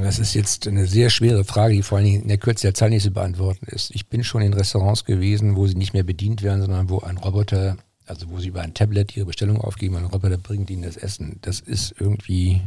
Das 0.02 0.18
ist 0.18 0.34
jetzt 0.34 0.66
eine 0.66 0.86
sehr 0.86 1.10
schwere 1.10 1.44
Frage, 1.44 1.74
die 1.74 1.82
vor 1.82 1.98
allen 1.98 2.06
Dingen 2.06 2.22
in 2.22 2.28
der 2.28 2.38
Kürze 2.38 2.66
der 2.66 2.74
Zeit 2.74 2.90
nicht 2.90 3.04
zu 3.04 3.12
beantworten 3.12 3.66
ist. 3.66 3.92
Ich 3.94 4.08
bin 4.08 4.24
schon 4.24 4.42
in 4.42 4.52
Restaurants 4.52 5.04
gewesen, 5.04 5.54
wo 5.54 5.68
sie 5.68 5.76
nicht 5.76 5.94
mehr 5.94 6.02
bedient 6.02 6.42
werden, 6.42 6.62
sondern 6.62 6.88
wo 6.90 6.98
ein 6.98 7.16
Roboter, 7.16 7.76
also 8.06 8.28
wo 8.30 8.40
sie 8.40 8.48
über 8.48 8.62
ein 8.62 8.74
Tablet 8.74 9.16
ihre 9.16 9.26
Bestellung 9.26 9.60
aufgeben, 9.60 9.96
ein 9.96 10.06
Roboter 10.06 10.38
bringt 10.38 10.70
ihnen 10.70 10.82
das 10.82 10.96
Essen. 10.96 11.38
Das 11.42 11.60
ist 11.60 11.94
irgendwie 12.00 12.62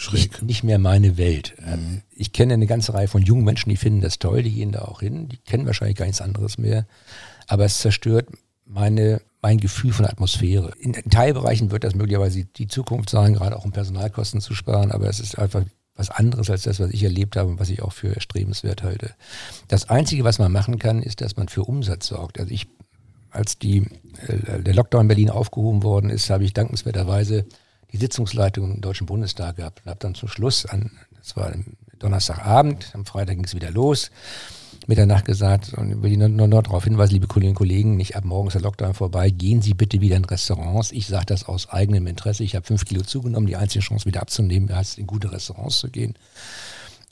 Schräg. 0.00 0.42
Nicht, 0.42 0.64
mehr 0.64 0.78
meine 0.78 1.18
Welt. 1.18 1.54
Mhm. 1.60 2.00
Ich 2.10 2.32
kenne 2.32 2.54
eine 2.54 2.66
ganze 2.66 2.94
Reihe 2.94 3.06
von 3.06 3.20
jungen 3.20 3.44
Menschen, 3.44 3.68
die 3.68 3.76
finden 3.76 4.00
das 4.00 4.18
toll, 4.18 4.42
die 4.42 4.52
gehen 4.52 4.72
da 4.72 4.82
auch 4.82 5.00
hin, 5.00 5.28
die 5.28 5.36
kennen 5.36 5.66
wahrscheinlich 5.66 5.98
gar 5.98 6.06
nichts 6.06 6.22
anderes 6.22 6.56
mehr. 6.56 6.86
Aber 7.46 7.66
es 7.66 7.78
zerstört 7.78 8.28
meine, 8.64 9.20
mein 9.42 9.58
Gefühl 9.58 9.92
von 9.92 10.06
Atmosphäre. 10.06 10.72
In 10.80 10.94
Teilbereichen 10.94 11.70
wird 11.70 11.84
das 11.84 11.94
möglicherweise 11.94 12.44
die 12.44 12.66
Zukunft 12.66 13.10
sein, 13.10 13.34
gerade 13.34 13.54
auch 13.56 13.66
um 13.66 13.72
Personalkosten 13.72 14.40
zu 14.40 14.54
sparen, 14.54 14.90
aber 14.90 15.06
es 15.06 15.20
ist 15.20 15.38
einfach 15.38 15.64
was 15.94 16.08
anderes 16.08 16.48
als 16.48 16.62
das, 16.62 16.80
was 16.80 16.92
ich 16.92 17.02
erlebt 17.02 17.36
habe 17.36 17.50
und 17.50 17.60
was 17.60 17.68
ich 17.68 17.82
auch 17.82 17.92
für 17.92 18.14
erstrebenswert 18.14 18.82
halte. 18.82 19.12
Das 19.68 19.90
Einzige, 19.90 20.24
was 20.24 20.38
man 20.38 20.50
machen 20.50 20.78
kann, 20.78 21.02
ist, 21.02 21.20
dass 21.20 21.36
man 21.36 21.48
für 21.48 21.64
Umsatz 21.64 22.06
sorgt. 22.06 22.40
Also 22.40 22.54
ich, 22.54 22.68
als 23.30 23.58
die, 23.58 23.86
äh, 24.26 24.62
der 24.62 24.72
Lockdown 24.72 25.02
in 25.02 25.08
Berlin 25.08 25.30
aufgehoben 25.30 25.82
worden 25.82 26.08
ist, 26.08 26.30
habe 26.30 26.44
ich 26.44 26.54
dankenswerterweise 26.54 27.44
die 27.92 27.98
Sitzungsleitung 27.98 28.74
im 28.74 28.80
Deutschen 28.80 29.06
Bundestag 29.06 29.56
gehabt 29.56 29.82
und 29.84 29.90
habe 29.90 30.00
dann 30.00 30.14
zum 30.14 30.28
Schluss, 30.28 30.66
an, 30.66 30.90
das 31.18 31.36
war 31.36 31.52
Donnerstagabend, 31.98 32.90
am 32.94 33.04
Freitag 33.04 33.36
ging 33.36 33.44
es 33.44 33.54
wieder 33.54 33.70
los, 33.70 34.10
Mitternacht 34.86 35.24
gesagt 35.24 35.74
und 35.74 36.02
will 36.02 36.12
Ihnen 36.12 36.36
nur, 36.36 36.48
nur 36.48 36.62
darauf 36.62 36.84
hinweisen, 36.84 37.12
liebe 37.12 37.26
Kolleginnen 37.26 37.52
und 37.52 37.58
Kollegen, 37.58 37.96
nicht 37.96 38.16
ab 38.16 38.24
morgens 38.24 38.54
der 38.54 38.62
Lockdown 38.62 38.94
vorbei, 38.94 39.30
gehen 39.30 39.62
Sie 39.62 39.74
bitte 39.74 40.00
wieder 40.00 40.16
in 40.16 40.24
Restaurants. 40.24 40.90
Ich 40.92 41.06
sage 41.06 41.26
das 41.26 41.46
aus 41.46 41.68
eigenem 41.68 42.06
Interesse. 42.06 42.44
Ich 42.44 42.56
habe 42.56 42.66
fünf 42.66 42.84
Kilo 42.84 43.02
zugenommen. 43.02 43.46
Die 43.46 43.56
einzige 43.56 43.84
Chance 43.84 44.06
wieder 44.06 44.22
abzunehmen 44.22 44.74
heißt, 44.74 44.98
in 44.98 45.06
gute 45.06 45.30
Restaurants 45.30 45.78
zu 45.78 45.90
gehen. 45.90 46.14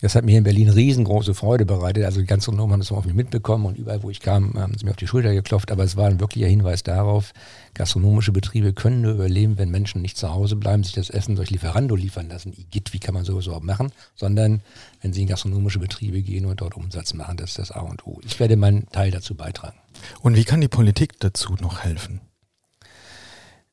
Das 0.00 0.14
hat 0.14 0.24
mir 0.24 0.38
in 0.38 0.44
Berlin 0.44 0.68
riesengroße 0.68 1.34
Freude 1.34 1.66
bereitet. 1.66 2.04
Also 2.04 2.20
die 2.20 2.26
ganzen 2.26 2.50
Unternehmen 2.50 2.74
haben 2.74 2.80
das 2.80 2.92
auf 2.92 3.04
mich 3.04 3.14
mitbekommen 3.14 3.66
und 3.66 3.76
überall, 3.78 4.04
wo 4.04 4.10
ich 4.10 4.20
kam, 4.20 4.54
haben 4.54 4.78
sie 4.78 4.84
mir 4.84 4.92
auf 4.92 4.96
die 4.96 5.08
Schulter 5.08 5.34
geklopft. 5.34 5.72
Aber 5.72 5.82
es 5.82 5.96
war 5.96 6.06
ein 6.06 6.20
wirklicher 6.20 6.46
Hinweis 6.46 6.84
darauf, 6.84 7.32
gastronomische 7.74 8.30
Betriebe 8.30 8.72
können 8.72 9.00
nur 9.00 9.14
überleben, 9.14 9.58
wenn 9.58 9.70
Menschen 9.70 10.00
nicht 10.00 10.16
zu 10.16 10.32
Hause 10.32 10.54
bleiben, 10.54 10.84
sich 10.84 10.92
das 10.92 11.10
Essen 11.10 11.34
durch 11.34 11.50
Lieferando 11.50 11.96
liefern 11.96 12.28
lassen. 12.28 12.52
Igitt, 12.52 12.92
wie 12.92 13.00
kann 13.00 13.14
man 13.14 13.24
sowas 13.24 13.46
überhaupt 13.46 13.66
machen? 13.66 13.90
Sondern 14.14 14.62
wenn 15.02 15.12
sie 15.12 15.22
in 15.22 15.28
gastronomische 15.28 15.80
Betriebe 15.80 16.22
gehen 16.22 16.46
und 16.46 16.60
dort 16.60 16.76
Umsatz 16.76 17.12
machen, 17.14 17.36
das 17.36 17.50
ist 17.50 17.58
das 17.58 17.72
A 17.72 17.80
und 17.80 18.06
O. 18.06 18.20
Ich 18.24 18.38
werde 18.38 18.56
meinen 18.56 18.88
Teil 18.90 19.10
dazu 19.10 19.34
beitragen. 19.34 19.78
Und 20.20 20.36
wie 20.36 20.44
kann 20.44 20.60
die 20.60 20.68
Politik 20.68 21.18
dazu 21.18 21.56
noch 21.60 21.80
helfen? 21.80 22.20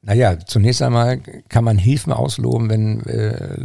Naja, 0.07 0.37
zunächst 0.37 0.83
einmal 0.83 1.17
kann 1.49 1.63
man 1.63 1.79
Hilfen 1.79 2.13
ausloben, 2.13 2.69
wenn 2.69 3.01
äh, 3.07 3.57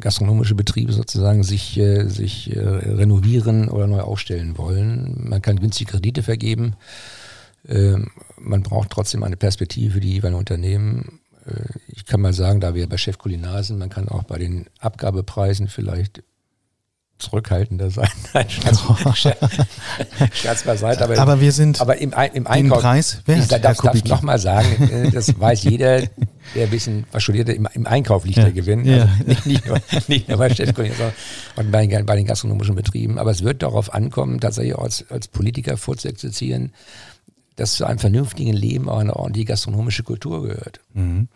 gastronomische 0.00 0.54
Betriebe 0.54 0.94
sozusagen 0.94 1.42
sich, 1.42 1.78
äh, 1.78 2.08
sich 2.08 2.56
äh, 2.56 2.60
renovieren 2.60 3.68
oder 3.68 3.86
neu 3.86 4.00
aufstellen 4.00 4.56
wollen. 4.56 5.28
Man 5.28 5.42
kann 5.42 5.60
günstige 5.60 5.92
Kredite 5.92 6.22
vergeben. 6.22 6.76
Ähm, 7.68 8.08
man 8.38 8.62
braucht 8.62 8.88
trotzdem 8.88 9.22
eine 9.22 9.36
Perspektive 9.36 9.92
für 9.92 10.00
die 10.00 10.14
jeweiligen 10.14 10.38
Unternehmen. 10.38 11.20
Äh, 11.44 11.78
ich 11.88 12.06
kann 12.06 12.22
mal 12.22 12.32
sagen, 12.32 12.60
da 12.60 12.74
wir 12.74 12.88
bei 12.88 12.96
Chef 12.96 13.18
Kulinar 13.18 13.62
sind, 13.62 13.78
man 13.78 13.90
kann 13.90 14.08
auch 14.08 14.22
bei 14.22 14.38
den 14.38 14.66
Abgabepreisen 14.80 15.68
vielleicht 15.68 16.22
zurückhaltender 17.18 17.90
sein. 17.90 18.08
Nein, 18.34 18.48
Scherz, 18.48 18.82
Scherz 20.32 20.62
beiseite. 20.64 21.04
Aber, 21.04 21.18
aber 21.18 21.40
wir 21.40 21.52
sind 21.52 21.80
aber 21.80 21.96
im, 21.98 22.12
im 22.34 22.46
Einkauf, 22.46 22.82
Preis 22.82 23.22
wert, 23.26 23.38
ich 23.40 23.48
darf, 23.48 23.78
darf 23.78 24.04
noch 24.04 24.22
mal 24.22 24.38
sagen, 24.38 24.88
äh, 24.90 25.10
das 25.10 25.38
weiß 25.38 25.64
jeder, 25.64 26.02
der 26.54 26.64
ein 26.64 26.70
bisschen 26.70 27.06
was 27.12 27.22
studiert 27.22 27.48
im, 27.48 27.68
im 27.72 27.86
Einkauf 27.86 28.24
liegt 28.24 28.38
ja. 28.38 28.44
der 28.44 28.52
Gewinn. 28.52 28.84
Ja. 28.84 29.02
Also 29.02 29.24
nicht, 29.26 29.46
nicht, 29.46 29.66
nur, 29.66 29.80
nicht 30.08 30.28
nur 30.28 30.38
bei 30.38 30.54
Chefkunden, 30.54 30.94
sondern 30.94 31.72
bei, 31.72 32.02
bei 32.02 32.16
den 32.16 32.26
gastronomischen 32.26 32.74
Betrieben. 32.74 33.18
Aber 33.18 33.30
es 33.30 33.42
wird 33.42 33.62
darauf 33.62 33.94
ankommen, 33.94 34.40
tatsächlich 34.40 34.76
als, 34.76 35.04
als 35.10 35.28
Politiker 35.28 35.76
vorzuexerzieren, 35.76 36.72
dass 37.56 37.74
zu 37.74 37.86
einem 37.86 37.98
vernünftigen 37.98 38.52
Leben 38.52 38.88
auch 38.88 38.98
eine 38.98 39.16
ordentliche 39.16 39.46
gastronomische 39.46 40.02
Kultur 40.02 40.42
gehört. 40.42 40.80
Mhm. 40.92 41.28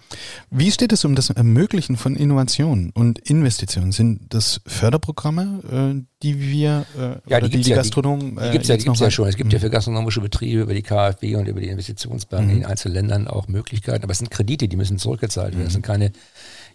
Wie 0.51 0.71
steht 0.71 0.93
es 0.93 1.05
um 1.05 1.15
das 1.15 1.31
Ermöglichen 1.31 1.97
von 1.97 2.15
Innovationen 2.15 2.91
und 2.91 3.19
Investitionen? 3.19 3.93
Sind 3.93 4.33
das 4.33 4.61
Förderprogramme, 4.67 5.95
äh, 5.99 6.07
die 6.23 6.41
wir 6.41 6.85
äh, 6.99 7.31
ja, 7.31 7.41
die, 7.41 7.49
die, 7.49 7.63
die 7.63 7.71
Gastronomen 7.71 8.37
ja, 8.37 8.43
die, 8.43 8.47
die 8.47 8.53
gibt 8.53 8.65
es 8.65 8.69
ja, 8.69 8.77
die 8.77 8.85
gibt's 8.85 9.01
ja 9.01 9.11
schon. 9.11 9.29
Es 9.29 9.37
gibt 9.37 9.49
mhm. 9.49 9.55
ja 9.55 9.59
für 9.59 9.71
gastronomische 9.71 10.21
Betriebe 10.21 10.61
über 10.61 10.75
die 10.75 10.83
KfW 10.83 11.37
und 11.37 11.49
über 11.49 11.61
die 11.61 11.69
Investitionsbanken 11.69 12.51
mhm. 12.51 12.59
in 12.59 12.67
einzelnen 12.67 12.95
Ländern 12.95 13.27
auch 13.27 13.49
Möglichkeiten. 13.49 14.05
Aber 14.05 14.13
es 14.13 14.19
sind 14.19 14.31
Kredite, 14.31 14.69
die 14.69 14.77
müssen 14.77 14.99
zurückgezahlt 14.99 15.55
werden. 15.55 15.65
Das 15.65 15.73
sind 15.73 15.85
keine 15.85 16.13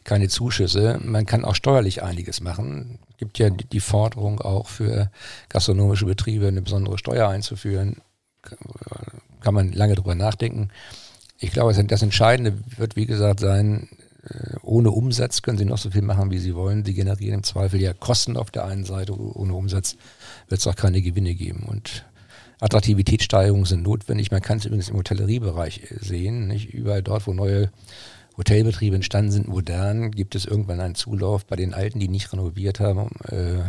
keine 0.04 0.30
Zuschüsse. 0.30 1.00
Man 1.04 1.26
kann 1.26 1.44
auch 1.44 1.56
steuerlich 1.56 2.04
einiges 2.04 2.40
machen. 2.40 3.00
Es 3.10 3.18
gibt 3.18 3.40
ja 3.40 3.50
die 3.50 3.80
Forderung 3.80 4.40
auch 4.40 4.68
für 4.68 5.10
gastronomische 5.50 6.06
Betriebe 6.06 6.48
eine 6.48 6.62
besondere 6.62 7.00
Steuer 7.00 7.28
einzuführen 7.28 7.98
kann 9.46 9.54
man 9.54 9.72
lange 9.72 9.94
drüber 9.94 10.16
nachdenken. 10.16 10.70
Ich 11.38 11.52
glaube, 11.52 11.72
das 11.72 12.02
Entscheidende 12.02 12.58
wird, 12.78 12.96
wie 12.96 13.06
gesagt, 13.06 13.40
sein, 13.40 13.88
äh, 14.28 14.56
ohne 14.64 14.90
Umsatz 14.90 15.44
können 15.44 15.60
sie 15.60 15.66
noch 15.66 15.78
so 15.78 15.92
viel 15.92 16.02
machen, 16.02 16.32
wie 16.32 16.40
sie 16.40 16.56
wollen. 16.56 16.84
Sie 16.84 16.96
generieren 16.96 17.36
im 17.36 17.44
Zweifel 17.44 17.80
ja 17.80 17.94
Kosten 17.94 18.38
auf 18.38 18.50
der 18.50 18.66
einen 18.66 18.86
Seite. 18.86 19.14
Ohne 19.16 19.54
Umsatz 19.54 19.98
wird 20.50 20.62
es 20.62 20.66
auch 20.66 20.76
keine 20.76 21.04
Gewinne 21.04 21.36
geben. 21.36 21.64
Und 21.68 22.06
Attraktivitätssteigerungen 22.60 23.66
sind 23.66 23.84
notwendig. 23.84 24.32
Man 24.32 24.42
kann 24.42 24.58
es 24.58 24.66
übrigens 24.66 24.90
im 24.90 24.98
Hotelleriebereich 24.98 25.82
sehen. 26.02 26.48
Nicht? 26.48 26.74
Überall 26.74 27.04
dort, 27.04 27.28
wo 27.28 27.34
neue 27.34 27.70
Hotelbetriebe 28.38 28.96
entstanden 28.96 29.32
sind, 29.32 29.48
modern, 29.48 30.10
gibt 30.10 30.34
es 30.34 30.46
irgendwann 30.46 30.80
einen 30.80 30.96
Zulauf. 30.96 31.46
Bei 31.46 31.56
den 31.56 31.76
alten, 31.76 32.00
die 32.00 32.08
nicht 32.08 32.34
renoviert 32.34 32.80
haben, 32.80 33.12
äh, 33.30 33.62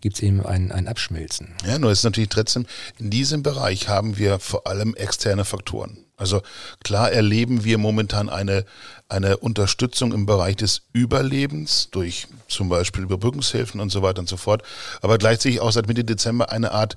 gibt 0.00 0.16
es 0.16 0.22
eben 0.22 0.44
ein, 0.44 0.72
ein 0.72 0.88
Abschmelzen. 0.88 1.54
Ja, 1.66 1.78
nur 1.78 1.90
ist 1.90 2.04
natürlich 2.04 2.30
trotzdem, 2.30 2.66
in 2.98 3.10
diesem 3.10 3.42
Bereich 3.42 3.88
haben 3.88 4.18
wir 4.18 4.38
vor 4.38 4.66
allem 4.66 4.94
externe 4.94 5.44
Faktoren. 5.44 6.04
Also 6.16 6.42
klar 6.84 7.10
erleben 7.10 7.64
wir 7.64 7.76
momentan 7.78 8.28
eine, 8.28 8.64
eine 9.08 9.38
Unterstützung 9.38 10.12
im 10.12 10.26
Bereich 10.26 10.56
des 10.56 10.82
Überlebens 10.92 11.88
durch 11.90 12.28
zum 12.48 12.68
Beispiel 12.68 13.02
Überbrückungshilfen 13.02 13.80
und 13.80 13.90
so 13.90 14.02
weiter 14.02 14.20
und 14.20 14.28
so 14.28 14.36
fort. 14.36 14.62
Aber 15.02 15.18
gleichzeitig 15.18 15.60
auch 15.60 15.72
seit 15.72 15.88
Mitte 15.88 16.04
Dezember 16.04 16.52
eine 16.52 16.70
Art, 16.70 16.96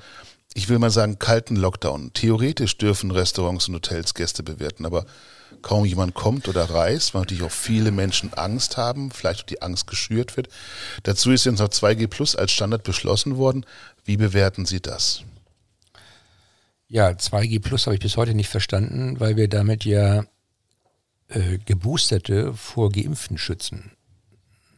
ich 0.54 0.70
will 0.70 0.78
mal 0.78 0.92
sagen, 0.92 1.18
kalten 1.18 1.56
Lockdown. 1.56 2.14
Theoretisch 2.14 2.78
dürfen 2.78 3.10
Restaurants 3.10 3.68
und 3.68 3.76
Hotels 3.76 4.14
Gäste 4.14 4.44
bewerten, 4.44 4.86
aber 4.86 5.06
kaum 5.62 5.86
jemand 5.86 6.14
kommt 6.14 6.48
oder 6.48 6.64
reist, 6.70 7.14
weil 7.14 7.22
natürlich 7.22 7.44
auch 7.44 7.52
viele 7.52 7.92
Menschen 7.92 8.34
Angst 8.34 8.78
haben, 8.78 9.12
vielleicht 9.12 9.42
auch 9.42 9.46
die 9.46 9.62
Angst 9.62 9.88
geschürt 9.88 10.38
wird. 10.38 10.50
Dazu 11.04 11.32
ist 11.32 11.46
jetzt 11.46 11.60
noch 11.60 11.70
2G 11.70 12.08
Plus 12.08 12.36
als 12.36 12.52
Standard 12.52 12.84
beschlossen 12.84 13.38
worden. 13.38 13.66
Wie 14.06 14.18
bewerten 14.18 14.66
Sie 14.66 14.82
das? 14.82 15.24
Ja, 16.88 17.10
2G 17.10 17.62
Plus 17.62 17.86
habe 17.86 17.96
ich 17.96 18.02
bis 18.02 18.18
heute 18.18 18.34
nicht 18.34 18.50
verstanden, 18.50 19.20
weil 19.20 19.36
wir 19.36 19.50
damit 19.50 19.84
ja 19.84 20.24
äh, 21.28 21.58
Geboosterte 21.66 22.54
vor 22.54 22.92
Geimpften 22.92 23.38
schützen. 23.38 23.92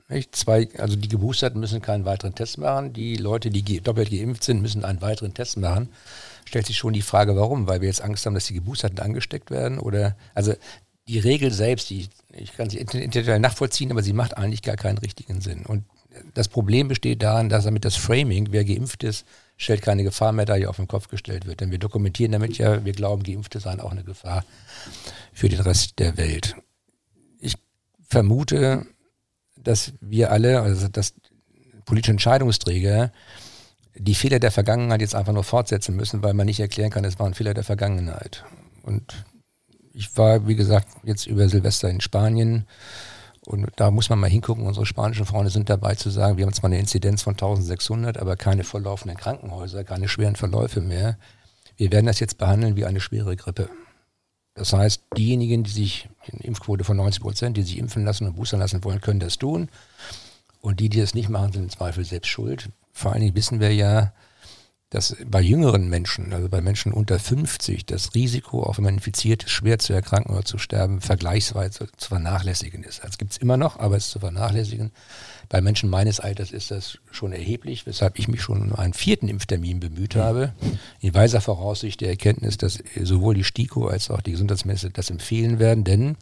Nicht? 0.09 0.35
Zwei, 0.35 0.67
also 0.79 0.95
die 0.95 1.07
Geboosterten 1.07 1.59
müssen 1.59 1.81
keinen 1.81 2.05
weiteren 2.05 2.33
Test 2.33 2.57
machen. 2.57 2.93
Die 2.93 3.15
Leute, 3.15 3.51
die 3.51 3.79
doppelt 3.79 4.09
geimpft 4.09 4.43
sind, 4.43 4.61
müssen 4.61 4.83
einen 4.83 5.01
weiteren 5.01 5.35
Test 5.35 5.57
machen. 5.57 5.89
Stellt 6.49 6.65
sich 6.65 6.79
schon 6.79 6.93
die 6.93 7.03
Frage, 7.03 7.35
warum? 7.35 7.67
Weil 7.67 7.81
wir 7.81 7.87
jetzt 7.87 8.01
Angst 8.01 8.25
haben, 8.25 8.33
dass 8.33 8.47
die 8.47 8.55
Geboosterten 8.55 8.97
angesteckt 8.97 9.51
werden? 9.51 9.77
Oder 9.77 10.17
also 10.33 10.55
die 11.07 11.19
Regel 11.19 11.51
selbst, 11.51 11.91
die, 11.91 12.09
ich 12.33 12.57
kann 12.57 12.71
sie 12.71 12.79
intellektuell 12.79 13.39
nachvollziehen, 13.39 13.91
aber 13.91 14.01
sie 14.01 14.13
macht 14.13 14.35
eigentlich 14.35 14.63
gar 14.63 14.75
keinen 14.75 14.97
richtigen 14.97 15.41
Sinn. 15.41 15.63
Und 15.63 15.83
das 16.33 16.47
Problem 16.47 16.87
besteht 16.87 17.21
darin, 17.21 17.49
dass 17.49 17.65
damit 17.65 17.85
das 17.85 17.97
Framing, 17.97 18.47
wer 18.49 18.65
geimpft 18.65 19.03
ist, 19.03 19.27
stellt 19.57 19.83
keine 19.83 20.01
Gefahrmedaille 20.01 20.67
auf 20.67 20.77
den 20.77 20.87
Kopf 20.87 21.07
gestellt 21.07 21.45
wird. 21.45 21.61
Denn 21.61 21.69
wir 21.69 21.77
dokumentieren 21.77 22.31
damit 22.31 22.57
ja, 22.57 22.83
wir 22.83 22.93
glauben, 22.93 23.21
Geimpfte 23.21 23.59
seien 23.59 23.79
auch 23.79 23.91
eine 23.91 24.03
Gefahr 24.03 24.43
für 25.31 25.49
den 25.49 25.59
Rest 25.59 25.99
der 25.99 26.17
Welt. 26.17 26.55
Ich 27.39 27.57
vermute, 28.07 28.87
dass 29.55 29.93
wir 30.01 30.31
alle, 30.31 30.61
also 30.61 30.87
dass 30.87 31.13
politische 31.85 32.13
Entscheidungsträger 32.13 33.11
die 33.99 34.15
Fehler 34.15 34.39
der 34.39 34.51
Vergangenheit 34.51 35.01
jetzt 35.01 35.15
einfach 35.15 35.33
nur 35.33 35.43
fortsetzen 35.43 35.95
müssen, 35.95 36.23
weil 36.23 36.33
man 36.33 36.45
nicht 36.45 36.59
erklären 36.59 36.89
kann, 36.89 37.05
es 37.05 37.19
waren 37.19 37.33
Fehler 37.33 37.53
der 37.53 37.63
Vergangenheit. 37.63 38.43
Und 38.83 39.25
ich 39.93 40.15
war, 40.17 40.47
wie 40.47 40.55
gesagt, 40.55 40.87
jetzt 41.03 41.27
über 41.27 41.49
Silvester 41.49 41.89
in 41.89 42.01
Spanien 42.01 42.65
und 43.49 43.67
da 43.77 43.89
muss 43.89 44.09
man 44.09 44.19
mal 44.19 44.29
hingucken, 44.29 44.67
unsere 44.67 44.85
spanischen 44.85 45.25
Freunde 45.25 45.49
sind 45.49 45.69
dabei 45.69 45.95
zu 45.95 46.09
sagen, 46.09 46.37
wir 46.37 46.45
haben 46.45 46.53
zwar 46.53 46.69
eine 46.69 46.79
Inzidenz 46.79 47.23
von 47.23 47.33
1600, 47.33 48.17
aber 48.17 48.35
keine 48.35 48.63
volllaufenden 48.63 49.17
Krankenhäuser, 49.17 49.83
keine 49.83 50.07
schweren 50.07 50.35
Verläufe 50.35 50.81
mehr. 50.81 51.17
Wir 51.75 51.91
werden 51.91 52.05
das 52.05 52.19
jetzt 52.19 52.37
behandeln 52.37 52.75
wie 52.75 52.85
eine 52.85 52.99
schwere 52.99 53.35
Grippe. 53.35 53.69
Das 54.53 54.73
heißt, 54.73 55.03
diejenigen, 55.17 55.63
die 55.63 55.71
sich, 55.71 56.09
eine 56.31 56.43
Impfquote 56.43 56.83
von 56.83 56.97
90 56.97 57.21
Prozent, 57.21 57.57
die 57.57 57.63
sich 57.63 57.77
impfen 57.77 58.03
lassen 58.03 58.27
und 58.27 58.35
boostern 58.35 58.59
lassen 58.59 58.83
wollen, 58.83 59.01
können 59.01 59.19
das 59.19 59.37
tun. 59.37 59.69
Und 60.61 60.79
die, 60.79 60.89
die 60.89 60.99
das 60.99 61.13
nicht 61.13 61.29
machen, 61.29 61.53
sind 61.53 61.63
im 61.63 61.69
Zweifel 61.69 62.03
selbst 62.03 62.27
schuld. 62.27 62.69
Vor 62.99 63.13
allen 63.13 63.21
Dingen 63.21 63.35
wissen 63.35 63.61
wir 63.61 63.73
ja, 63.73 64.11
dass 64.89 65.15
bei 65.25 65.39
jüngeren 65.39 65.87
Menschen, 65.87 66.33
also 66.33 66.49
bei 66.49 66.59
Menschen 66.59 66.91
unter 66.91 67.17
50, 67.17 67.85
das 67.85 68.13
Risiko, 68.13 68.63
auch 68.63 68.77
wenn 68.77 68.83
man 68.83 68.95
infiziert 68.95 69.43
ist, 69.43 69.51
schwer 69.51 69.79
zu 69.79 69.93
erkranken 69.93 70.33
oder 70.33 70.43
zu 70.43 70.57
sterben, 70.57 70.99
vergleichsweise 70.99 71.87
zu 71.95 72.09
vernachlässigen 72.09 72.83
ist. 72.83 73.01
Das 73.01 73.17
gibt 73.17 73.31
es 73.31 73.37
immer 73.37 73.55
noch, 73.55 73.79
aber 73.79 73.95
es 73.95 74.07
ist 74.07 74.11
zu 74.11 74.19
vernachlässigen. 74.19 74.91
Bei 75.47 75.61
Menschen 75.61 75.89
meines 75.89 76.19
Alters 76.19 76.51
ist 76.51 76.71
das 76.71 76.97
schon 77.09 77.31
erheblich, 77.31 77.85
weshalb 77.85 78.19
ich 78.19 78.27
mich 78.27 78.41
schon 78.41 78.69
um 78.69 78.75
einen 78.75 78.93
vierten 78.93 79.29
Impftermin 79.29 79.79
bemüht 79.79 80.17
habe. 80.17 80.53
In 80.99 81.13
weiser 81.13 81.39
Voraussicht 81.39 82.01
der 82.01 82.09
Erkenntnis, 82.09 82.57
dass 82.57 82.79
sowohl 83.01 83.35
die 83.35 83.45
STIKO 83.45 83.87
als 83.87 84.11
auch 84.11 84.19
die 84.19 84.31
Gesundheitsminister 84.31 84.89
das 84.89 85.09
empfehlen 85.09 85.59
werden, 85.59 85.85
denn 85.85 86.17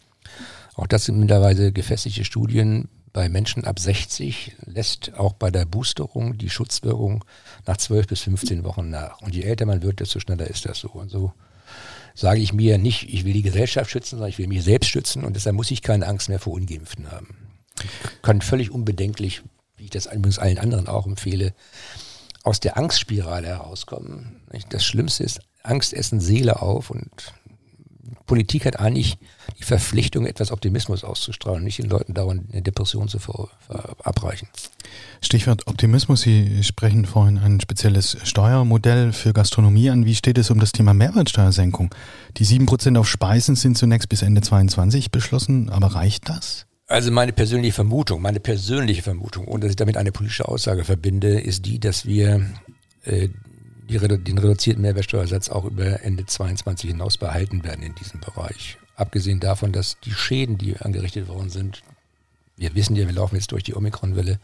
auch 0.76 0.86
das 0.86 1.06
sind 1.06 1.18
mittlerweile 1.18 1.72
gefestigte 1.72 2.24
Studien, 2.24 2.88
bei 3.18 3.30
Menschen 3.30 3.66
ab 3.66 3.80
60 3.80 4.58
lässt 4.68 5.16
auch 5.16 5.34
bei 5.34 5.50
der 5.50 5.66
Boosterung 5.66 6.38
die 6.38 6.52
Schutzwirkung 6.52 7.26
nach 7.66 7.78
12 7.78 8.06
bis 8.06 8.22
15 8.22 8.64
Wochen 8.64 8.92
nach. 8.92 9.24
Und 9.24 9.34
je 9.34 9.42
älter 9.42 9.66
man 9.66 9.82
wird, 9.82 10.02
desto 10.02 10.20
schneller 10.20 10.46
ist 10.46 10.68
das 10.68 10.78
so. 10.78 10.90
Und 10.90 11.10
so 11.10 11.34
sage 12.14 12.42
ich 12.42 12.54
mir 12.54 12.78
nicht, 12.78 13.12
ich 13.12 13.26
will 13.26 13.34
die 13.34 13.42
Gesellschaft 13.42 13.90
schützen, 13.90 14.18
sondern 14.18 14.30
ich 14.30 14.38
will 14.38 14.46
mich 14.46 14.64
selbst 14.64 14.92
schützen 14.92 15.24
und 15.24 15.36
deshalb 15.36 15.56
muss 15.56 15.72
ich 15.72 15.82
keine 15.82 16.06
Angst 16.06 16.30
mehr 16.30 16.38
vor 16.38 16.54
Ungeimpften 16.54 17.12
haben. 17.12 17.36
Ich 17.80 18.22
kann 18.22 18.42
völlig 18.42 18.70
unbedenklich, 18.70 19.42
wie 19.78 19.86
ich 19.86 19.90
das 19.90 20.06
übrigens 20.06 20.38
allen 20.38 20.60
anderen 20.60 20.86
auch 20.86 21.08
empfehle, 21.08 21.56
aus 22.44 22.60
der 22.60 22.78
Angstspirale 22.78 23.48
herauskommen. 23.48 24.42
Das 24.70 24.86
Schlimmste 24.86 25.24
ist, 25.24 25.40
Angst 25.64 25.92
essen 25.92 26.20
Seele 26.20 26.62
auf 26.62 26.92
und 26.92 27.34
Politik 28.26 28.66
hat 28.66 28.80
eigentlich 28.80 29.18
die 29.60 29.64
Verpflichtung, 29.64 30.26
etwas 30.26 30.52
Optimismus 30.52 31.04
auszustrahlen, 31.04 31.64
nicht 31.64 31.80
den 31.80 31.90
Leuten 31.90 32.14
dauernd 32.14 32.52
eine 32.52 32.62
Depression 32.62 33.08
zu 33.08 33.20
verabreichen. 33.20 34.48
Stichwort 35.22 35.68
Optimismus. 35.68 36.22
Sie 36.22 36.64
sprechen 36.64 37.06
vorhin 37.06 37.38
ein 37.38 37.60
spezielles 37.60 38.18
Steuermodell 38.24 39.14
für 39.14 39.34
Gastronomie 39.34 39.90
an. 39.90 40.06
Wie 40.06 40.16
steht 40.16 40.38
es 40.38 40.50
um 40.52 40.60
das 40.60 40.72
Thema 40.72 40.94
Mehrwertsteuersenkung? 40.94 41.94
Die 42.38 42.46
7% 42.46 42.98
auf 42.98 43.08
Speisen 43.08 43.56
sind 43.56 43.78
zunächst 43.78 44.10
bis 44.10 44.22
Ende 44.22 44.42
22 44.42 45.12
beschlossen, 45.12 45.70
aber 45.70 45.88
reicht 45.88 46.30
das? 46.30 46.66
Also 46.88 47.12
meine 47.12 47.34
persönliche 47.34 47.74
Vermutung, 47.74 48.22
meine 48.22 48.40
persönliche 48.40 49.02
Vermutung, 49.02 49.46
ohne 49.48 49.62
dass 49.62 49.72
ich 49.72 49.76
damit 49.76 49.98
eine 49.98 50.14
politische 50.14 50.48
Aussage 50.48 50.86
verbinde, 50.86 51.40
ist 51.40 51.66
die, 51.66 51.80
dass 51.80 52.06
wir 52.06 52.50
äh, 53.04 53.30
die, 53.90 53.98
den 54.00 54.38
reduzierten 54.38 54.82
Mehrwertsteuersatz 54.82 55.50
auch 55.50 55.66
über 55.66 56.04
Ende 56.04 56.26
22 56.26 56.92
hinaus 56.92 57.18
behalten 57.18 57.64
werden 57.64 57.84
in 57.84 57.96
diesem 57.96 58.20
Bereich. 58.20 58.78
Abgesehen 58.96 59.40
davon, 59.40 59.72
dass 59.72 59.98
die 60.04 60.12
Schäden, 60.12 60.58
die 60.58 60.78
angerichtet 60.78 61.28
worden 61.28 61.50
sind, 61.50 61.84
wir 62.58 62.74
wissen 62.76 62.96
ja, 62.96 63.06
wir 63.06 63.14
laufen 63.14 63.36
jetzt 63.36 63.52
durch 63.52 63.64
die 63.64 63.76
Omikron-Welle, 63.76 64.40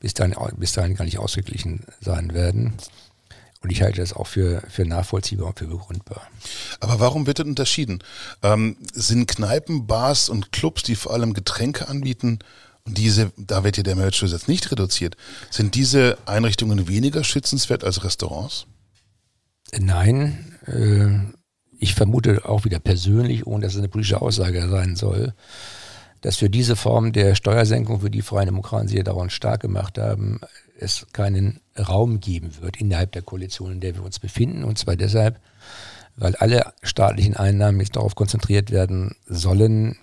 bis 0.00 0.14
dahin, 0.14 0.34
bis 0.56 0.72
dahin 0.72 0.96
gar 0.96 1.04
nicht 1.04 1.18
ausgeglichen 1.18 1.84
sein 2.00 2.34
werden. 2.34 2.74
Und 3.62 3.70
ich 3.70 3.80
halte 3.80 4.00
das 4.00 4.12
auch 4.12 4.26
für, 4.26 4.62
für 4.68 4.84
nachvollziehbar 4.84 5.48
und 5.48 5.58
für 5.58 5.66
begründbar. 5.66 6.28
Aber 6.80 7.00
warum 7.00 7.26
wird 7.26 7.38
das 7.38 7.46
unterschieden? 7.46 8.00
Ähm, 8.42 8.76
sind 8.92 9.26
Kneipen, 9.28 9.86
Bars 9.86 10.28
und 10.28 10.52
Clubs, 10.52 10.82
die 10.82 10.96
vor 10.96 11.12
allem 11.12 11.32
Getränke 11.32 11.88
anbieten, 11.88 12.40
und 12.86 12.98
diese, 12.98 13.32
da 13.38 13.64
wird 13.64 13.78
ja 13.78 13.82
der 13.82 13.96
Mehrwertsteuersatz 13.96 14.46
nicht 14.46 14.70
reduziert, 14.70 15.16
sind 15.50 15.74
diese 15.74 16.18
Einrichtungen 16.26 16.86
weniger 16.86 17.24
schützenswert 17.24 17.82
als 17.82 18.04
Restaurants? 18.04 18.66
Nein, 19.78 20.56
äh, 20.66 21.34
ich 21.78 21.94
vermute 21.94 22.48
auch 22.48 22.64
wieder 22.64 22.78
persönlich, 22.78 23.46
ohne 23.46 23.64
dass 23.64 23.74
es 23.74 23.78
eine 23.78 23.88
politische 23.88 24.22
Aussage 24.22 24.68
sein 24.68 24.96
soll, 24.96 25.34
dass 26.20 26.36
für 26.36 26.48
diese 26.48 26.76
Form 26.76 27.12
der 27.12 27.34
Steuersenkung, 27.34 28.00
für 28.00 28.10
die 28.10 28.22
Freien 28.22 28.46
Demokraten 28.46 28.88
sich 28.88 28.96
ja 28.96 29.02
daran 29.02 29.30
stark 29.30 29.60
gemacht 29.60 29.98
haben, 29.98 30.40
es 30.78 31.06
keinen 31.12 31.60
Raum 31.78 32.20
geben 32.20 32.50
wird 32.60 32.80
innerhalb 32.80 33.12
der 33.12 33.22
Koalition, 33.22 33.72
in 33.72 33.80
der 33.80 33.94
wir 33.94 34.02
uns 34.02 34.18
befinden. 34.18 34.64
Und 34.64 34.78
zwar 34.78 34.96
deshalb, 34.96 35.40
weil 36.16 36.34
alle 36.36 36.72
staatlichen 36.82 37.36
Einnahmen 37.36 37.80
jetzt 37.80 37.96
darauf 37.96 38.14
konzentriert 38.14 38.70
werden 38.70 39.16
sollen, 39.26 39.96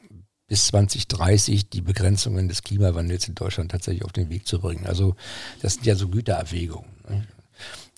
bis 0.47 0.67
2030 0.67 1.69
die 1.69 1.81
Begrenzungen 1.81 2.49
des 2.49 2.61
Klimawandels 2.61 3.27
in 3.27 3.35
Deutschland 3.35 3.71
tatsächlich 3.71 4.03
auf 4.03 4.11
den 4.11 4.29
Weg 4.29 4.45
zu 4.45 4.59
bringen. 4.59 4.85
Also 4.85 5.15
das 5.61 5.75
sind 5.75 5.85
ja 5.85 5.95
so 5.95 6.09
Güterabwägungen. 6.09 6.89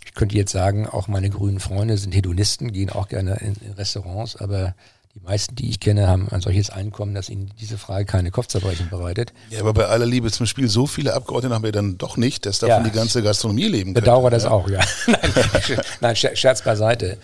Ich 0.05 0.13
könnte 0.13 0.35
jetzt 0.35 0.51
sagen, 0.51 0.87
auch 0.87 1.07
meine 1.07 1.29
grünen 1.29 1.59
Freunde 1.59 1.97
sind 1.97 2.13
Hedonisten, 2.13 2.71
gehen 2.71 2.89
auch 2.89 3.07
gerne 3.07 3.37
in, 3.41 3.55
in 3.65 3.73
Restaurants, 3.73 4.35
aber 4.35 4.75
die 5.15 5.19
meisten, 5.19 5.55
die 5.55 5.69
ich 5.69 5.79
kenne, 5.79 6.07
haben 6.07 6.27
ein 6.29 6.41
solches 6.41 6.71
Einkommen, 6.71 7.13
dass 7.13 7.29
ihnen 7.29 7.51
diese 7.59 7.77
Frage 7.77 8.05
keine 8.05 8.31
Kopfzerbrechen 8.31 8.89
bereitet. 8.89 9.31
Ja, 9.51 9.59
aber 9.59 9.73
bei 9.73 9.85
aller 9.85 10.07
Liebe 10.07 10.31
zum 10.31 10.47
Spiel, 10.47 10.67
so 10.67 10.87
viele 10.87 11.13
Abgeordnete 11.13 11.53
haben 11.53 11.63
wir 11.63 11.71
dann 11.71 11.99
doch 11.99 12.17
nicht, 12.17 12.47
dass 12.47 12.59
davon 12.59 12.83
ja, 12.83 12.89
die 12.89 12.95
ganze 12.95 13.21
Gastronomie 13.21 13.67
leben 13.67 13.93
kann. 13.93 14.03
Bedauere 14.03 14.31
das 14.31 14.43
ja. 14.43 14.51
auch, 14.51 14.67
ja. 14.69 14.79
nein, 15.07 15.77
nein, 16.01 16.15
Scherz 16.15 16.63
beiseite. 16.63 17.19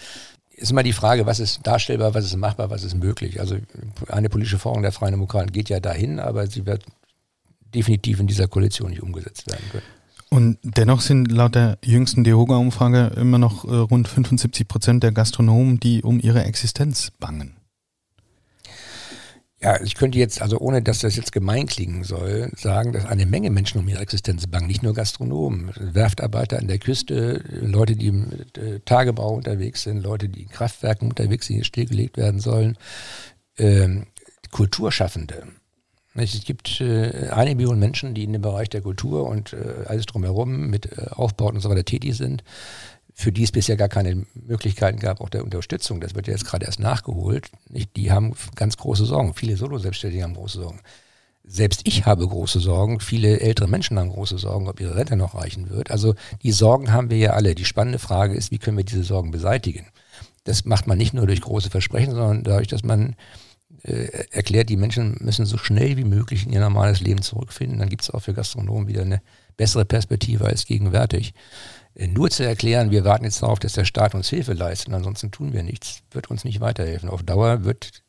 Ist 0.51 0.69
immer 0.69 0.83
die 0.83 0.93
Frage, 0.93 1.25
was 1.25 1.39
ist 1.39 1.61
darstellbar, 1.65 2.13
was 2.13 2.25
ist 2.25 2.35
machbar, 2.35 2.69
was 2.69 2.83
ist 2.83 2.93
möglich. 2.93 3.39
Also 3.39 3.55
eine 4.07 4.29
politische 4.29 4.59
Forderung 4.59 4.83
der 4.83 4.91
Freien 4.91 5.13
Demokraten 5.13 5.51
geht 5.51 5.69
ja 5.69 5.79
dahin, 5.79 6.19
aber 6.19 6.45
sie 6.45 6.67
wird 6.67 6.83
definitiv 7.73 8.19
in 8.19 8.27
dieser 8.27 8.47
Koalition 8.47 8.91
nicht 8.91 9.01
umgesetzt 9.01 9.49
werden 9.49 9.65
können. 9.71 9.83
Und 10.29 10.59
dennoch 10.63 11.01
sind 11.01 11.31
laut 11.31 11.55
der 11.55 11.79
jüngsten 11.83 12.23
DEHOGA-Umfrage 12.23 13.13
immer 13.17 13.39
noch 13.39 13.65
äh, 13.65 13.75
rund 13.75 14.07
75 14.07 14.67
Prozent 14.67 15.03
der 15.03 15.11
Gastronomen, 15.11 15.79
die 15.79 16.03
um 16.03 16.19
ihre 16.19 16.43
Existenz 16.43 17.11
bangen. 17.19 17.59
Ja, 19.61 19.81
ich 19.81 19.95
könnte 19.95 20.17
jetzt, 20.17 20.41
also 20.41 20.57
ohne 20.59 20.81
dass 20.81 20.99
das 20.99 21.17
jetzt 21.17 21.33
gemein 21.33 21.65
klingen 21.65 22.05
soll, 22.05 22.49
sagen, 22.55 22.93
dass 22.93 23.05
eine 23.05 23.25
Menge 23.25 23.49
Menschen 23.49 23.79
um 23.79 23.89
ihre 23.89 24.01
Existenz 24.01 24.47
bangen, 24.47 24.67
nicht 24.67 24.83
nur 24.83 24.93
Gastronomen, 24.93 25.71
Werftarbeiter 25.75 26.59
an 26.59 26.69
der 26.69 26.79
Küste, 26.79 27.43
Leute, 27.49 27.97
die 27.97 28.07
im 28.07 28.31
äh, 28.55 28.79
Tagebau 28.85 29.33
unterwegs 29.33 29.83
sind, 29.83 30.01
Leute, 30.01 30.29
die 30.29 30.43
in 30.43 30.49
Kraftwerken 30.49 31.09
unterwegs 31.09 31.47
sind, 31.47 31.57
die 31.57 31.65
stillgelegt 31.65 32.15
werden 32.15 32.39
sollen, 32.39 32.77
ähm, 33.57 34.05
Kulturschaffende. 34.51 35.43
Es 36.19 36.43
gibt 36.43 36.81
äh, 36.81 37.29
eine 37.29 37.55
Million 37.55 37.79
Menschen, 37.79 38.13
die 38.13 38.23
in 38.23 38.33
dem 38.33 38.41
Bereich 38.41 38.69
der 38.69 38.81
Kultur 38.81 39.27
und 39.27 39.53
äh, 39.53 39.85
alles 39.87 40.05
drumherum 40.05 40.67
mit 40.67 40.97
äh, 40.97 41.07
Aufbauten 41.11 41.57
und 41.57 41.61
so 41.61 41.69
weiter 41.69 41.85
tätig 41.85 42.15
sind 42.15 42.43
für 43.19 43.33
die 43.33 43.43
es 43.43 43.51
bisher 43.51 43.75
gar 43.75 43.89
keine 43.89 44.25
Möglichkeiten 44.33 44.97
gab, 44.97 45.19
auch 45.19 45.27
der 45.27 45.43
Unterstützung. 45.43 45.99
Das 45.99 46.15
wird 46.15 46.27
ja 46.27 46.33
jetzt 46.33 46.45
gerade 46.45 46.65
erst 46.65 46.79
nachgeholt. 46.79 47.49
Die 47.97 48.13
haben 48.13 48.33
ganz 48.55 48.77
große 48.77 49.03
Sorgen. 49.03 49.33
Viele 49.33 49.57
Solo-Selbstständige 49.57 50.23
haben 50.23 50.35
große 50.35 50.61
Sorgen. 50.61 50.79
Selbst 51.43 51.81
ich 51.83 52.05
habe 52.05 52.25
große 52.25 52.61
Sorgen. 52.61 53.01
Viele 53.01 53.41
ältere 53.41 53.67
Menschen 53.67 53.99
haben 53.99 54.07
große 54.07 54.37
Sorgen, 54.37 54.69
ob 54.69 54.79
ihre 54.79 54.95
Rente 54.95 55.17
noch 55.17 55.35
reichen 55.35 55.69
wird. 55.69 55.91
Also 55.91 56.15
die 56.43 56.53
Sorgen 56.53 56.93
haben 56.93 57.09
wir 57.09 57.17
ja 57.17 57.31
alle. 57.31 57.55
Die 57.55 57.65
spannende 57.65 57.99
Frage 57.99 58.35
ist, 58.35 58.51
wie 58.51 58.57
können 58.57 58.77
wir 58.77 58.85
diese 58.85 59.03
Sorgen 59.03 59.31
beseitigen? 59.31 59.87
Das 60.45 60.63
macht 60.63 60.87
man 60.87 60.97
nicht 60.97 61.13
nur 61.13 61.27
durch 61.27 61.41
große 61.41 61.69
Versprechen, 61.69 62.13
sondern 62.13 62.43
dadurch, 62.45 62.69
dass 62.69 62.83
man 62.83 63.17
äh, 63.83 64.25
erklärt, 64.31 64.69
die 64.69 64.77
Menschen 64.77 65.17
müssen 65.21 65.45
so 65.45 65.57
schnell 65.57 65.97
wie 65.97 66.03
möglich 66.03 66.45
in 66.45 66.51
ihr 66.51 66.59
normales 66.59 66.99
Leben 67.01 67.21
zurückfinden. 67.21 67.79
Dann 67.79 67.89
gibt 67.89 68.03
es 68.03 68.09
auch 68.09 68.19
für 68.19 68.33
Gastronomen 68.33 68.87
wieder 68.87 69.01
eine 69.01 69.21
bessere 69.57 69.85
Perspektive 69.85 70.45
als 70.45 70.65
gegenwärtig. 70.65 71.33
Äh, 71.95 72.07
nur 72.07 72.29
zu 72.29 72.43
erklären, 72.45 72.91
wir 72.91 73.05
warten 73.05 73.25
jetzt 73.25 73.41
darauf, 73.41 73.59
dass 73.59 73.73
der 73.73 73.85
Staat 73.85 74.15
uns 74.15 74.29
Hilfe 74.29 74.53
leistet, 74.53 74.93
ansonsten 74.93 75.31
tun 75.31 75.53
wir 75.53 75.63
nichts, 75.63 76.01
wird 76.11 76.29
uns 76.29 76.43
nicht 76.43 76.59
weiterhelfen. 76.59 77.09
Auf 77.09 77.23
Dauer 77.23 77.63
wird 77.63 78.03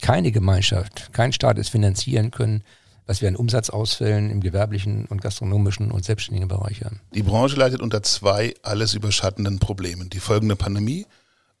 keine 0.00 0.30
Gemeinschaft, 0.32 1.12
kein 1.12 1.32
Staat 1.32 1.58
es 1.58 1.68
finanzieren 1.68 2.30
können, 2.30 2.62
was 3.06 3.22
wir 3.22 3.28
an 3.28 3.36
Umsatzausfällen 3.36 4.30
im 4.30 4.40
gewerblichen 4.40 5.06
und 5.06 5.22
gastronomischen 5.22 5.90
und 5.90 6.04
selbstständigen 6.04 6.48
Bereich 6.48 6.84
haben. 6.84 7.00
Die 7.14 7.22
Branche 7.22 7.56
leidet 7.56 7.80
unter 7.80 8.02
zwei 8.02 8.54
alles 8.62 8.94
überschattenden 8.94 9.58
Problemen. 9.58 10.10
Die 10.10 10.20
folgende 10.20 10.56
Pandemie 10.56 11.06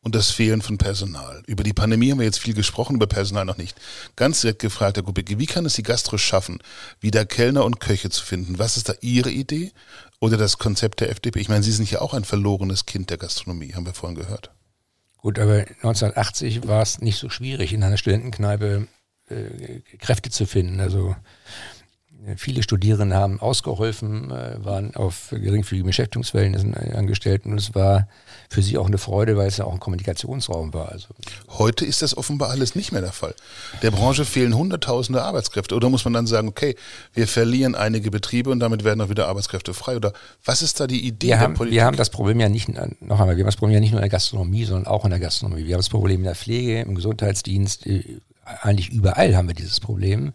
und 0.06 0.14
das 0.14 0.30
Fehlen 0.30 0.62
von 0.62 0.78
Personal. 0.78 1.42
Über 1.48 1.64
die 1.64 1.72
Pandemie 1.72 2.12
haben 2.12 2.20
wir 2.20 2.26
jetzt 2.26 2.38
viel 2.38 2.54
gesprochen, 2.54 2.94
über 2.94 3.08
Personal 3.08 3.44
noch 3.44 3.56
nicht. 3.56 3.76
Ganz 4.14 4.40
direkt 4.40 4.60
gefragt, 4.60 4.96
Herr 4.96 5.02
Kubicki, 5.02 5.40
wie 5.40 5.46
kann 5.46 5.66
es 5.66 5.74
die 5.74 5.82
Gastro 5.82 6.16
schaffen, 6.16 6.60
wieder 7.00 7.26
Kellner 7.26 7.64
und 7.64 7.80
Köche 7.80 8.08
zu 8.08 8.24
finden? 8.24 8.60
Was 8.60 8.76
ist 8.76 8.88
da 8.88 8.94
Ihre 9.00 9.32
Idee 9.32 9.72
oder 10.20 10.36
das 10.36 10.58
Konzept 10.58 11.00
der 11.00 11.10
FDP? 11.10 11.40
Ich 11.40 11.48
meine, 11.48 11.64
Sie 11.64 11.72
sind 11.72 11.90
ja 11.90 12.02
auch 12.02 12.14
ein 12.14 12.22
verlorenes 12.22 12.86
Kind 12.86 13.10
der 13.10 13.18
Gastronomie, 13.18 13.74
haben 13.74 13.84
wir 13.84 13.94
vorhin 13.94 14.16
gehört. 14.16 14.52
Gut, 15.16 15.40
aber 15.40 15.64
1980 15.82 16.68
war 16.68 16.82
es 16.82 17.00
nicht 17.00 17.18
so 17.18 17.28
schwierig, 17.28 17.72
in 17.72 17.82
einer 17.82 17.96
Studentenkneipe 17.96 18.86
äh, 19.28 19.80
Kräfte 19.98 20.30
zu 20.30 20.46
finden. 20.46 20.78
Also 20.78 21.16
Viele 22.36 22.62
Studierende 22.62 23.14
haben 23.14 23.40
ausgeholfen, 23.40 24.30
äh, 24.30 24.64
waren 24.64 24.94
auf 24.96 25.28
geringfügigen 25.30 25.86
Beschäftigungsverhältnissen 25.86 26.74
angestellt 26.74 27.46
und 27.46 27.58
es 27.58 27.74
war 27.74 28.08
für 28.50 28.62
sie 28.62 28.78
auch 28.78 28.86
eine 28.86 28.98
Freude, 28.98 29.36
weil 29.36 29.48
es 29.48 29.58
ja 29.58 29.64
auch 29.64 29.72
ein 29.72 29.80
Kommunikationsraum 29.80 30.74
war. 30.74 30.90
Also 30.90 31.08
Heute 31.48 31.84
ist 31.84 32.02
das 32.02 32.16
offenbar 32.16 32.50
alles 32.50 32.74
nicht 32.74 32.92
mehr 32.92 33.00
der 33.00 33.12
Fall. 33.12 33.34
Der 33.82 33.90
Branche 33.90 34.24
fehlen 34.24 34.56
Hunderttausende 34.56 35.22
Arbeitskräfte. 35.22 35.74
Oder 35.74 35.88
muss 35.88 36.04
man 36.04 36.14
dann 36.14 36.26
sagen, 36.26 36.48
okay, 36.48 36.74
wir 37.14 37.28
verlieren 37.28 37.74
einige 37.74 38.10
Betriebe 38.10 38.50
und 38.50 38.60
damit 38.60 38.84
werden 38.84 39.00
auch 39.00 39.08
wieder 39.08 39.28
Arbeitskräfte 39.28 39.74
frei? 39.74 39.96
Oder 39.96 40.12
was 40.44 40.62
ist 40.62 40.80
da 40.80 40.86
die 40.86 41.06
Idee 41.06 41.28
wir 41.28 41.34
der 41.34 41.40
haben, 41.40 41.54
Politik? 41.54 41.76
Wir 41.76 41.84
haben 41.84 41.96
das 41.96 42.10
Problem 42.10 42.40
ja 42.40 42.48
nicht, 42.48 42.68
noch 42.68 43.20
einmal, 43.20 43.36
wir 43.36 43.42
haben 43.42 43.46
das 43.46 43.56
Problem 43.56 43.74
ja 43.74 43.80
nicht 43.80 43.92
nur 43.92 44.00
in 44.00 44.04
der 44.04 44.10
Gastronomie, 44.10 44.64
sondern 44.64 44.86
auch 44.86 45.04
in 45.04 45.10
der 45.10 45.20
Gastronomie. 45.20 45.66
Wir 45.66 45.74
haben 45.74 45.80
das 45.80 45.90
Problem 45.90 46.20
in 46.20 46.24
der 46.24 46.34
Pflege, 46.34 46.80
im 46.80 46.94
Gesundheitsdienst, 46.94 47.86
äh, 47.86 48.20
eigentlich 48.62 48.90
überall 48.90 49.36
haben 49.36 49.48
wir 49.48 49.54
dieses 49.54 49.80
Problem 49.80 50.32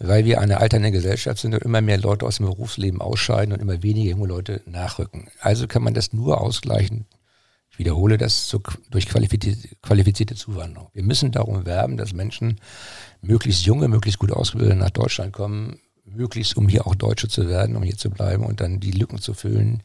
weil 0.00 0.24
wir 0.24 0.40
eine 0.40 0.60
alternde 0.60 0.90
Gesellschaft 0.90 1.38
sind 1.38 1.54
und 1.54 1.62
immer 1.62 1.82
mehr 1.82 1.98
Leute 1.98 2.24
aus 2.24 2.38
dem 2.38 2.46
Berufsleben 2.46 3.02
ausscheiden 3.02 3.52
und 3.52 3.60
immer 3.60 3.82
weniger 3.82 4.10
junge 4.10 4.28
Leute 4.28 4.62
nachrücken. 4.64 5.28
Also 5.40 5.66
kann 5.66 5.82
man 5.82 5.92
das 5.92 6.14
nur 6.14 6.40
ausgleichen, 6.40 7.06
ich 7.70 7.78
wiederhole 7.78 8.16
das, 8.16 8.54
durch 8.90 9.08
qualifizierte 9.08 10.34
Zuwanderung. 10.34 10.88
Wir 10.94 11.02
müssen 11.02 11.32
darum 11.32 11.66
werben, 11.66 11.98
dass 11.98 12.14
Menschen, 12.14 12.60
möglichst 13.20 13.64
junge, 13.66 13.88
möglichst 13.88 14.18
gut 14.18 14.32
ausgebildet 14.32 14.78
nach 14.78 14.90
Deutschland 14.90 15.34
kommen, 15.34 15.78
möglichst 16.04 16.56
um 16.56 16.66
hier 16.66 16.86
auch 16.86 16.94
Deutsche 16.94 17.28
zu 17.28 17.48
werden, 17.48 17.76
um 17.76 17.82
hier 17.82 17.96
zu 17.96 18.10
bleiben 18.10 18.44
und 18.44 18.60
dann 18.60 18.80
die 18.80 18.92
Lücken 18.92 19.18
zu 19.18 19.34
füllen, 19.34 19.82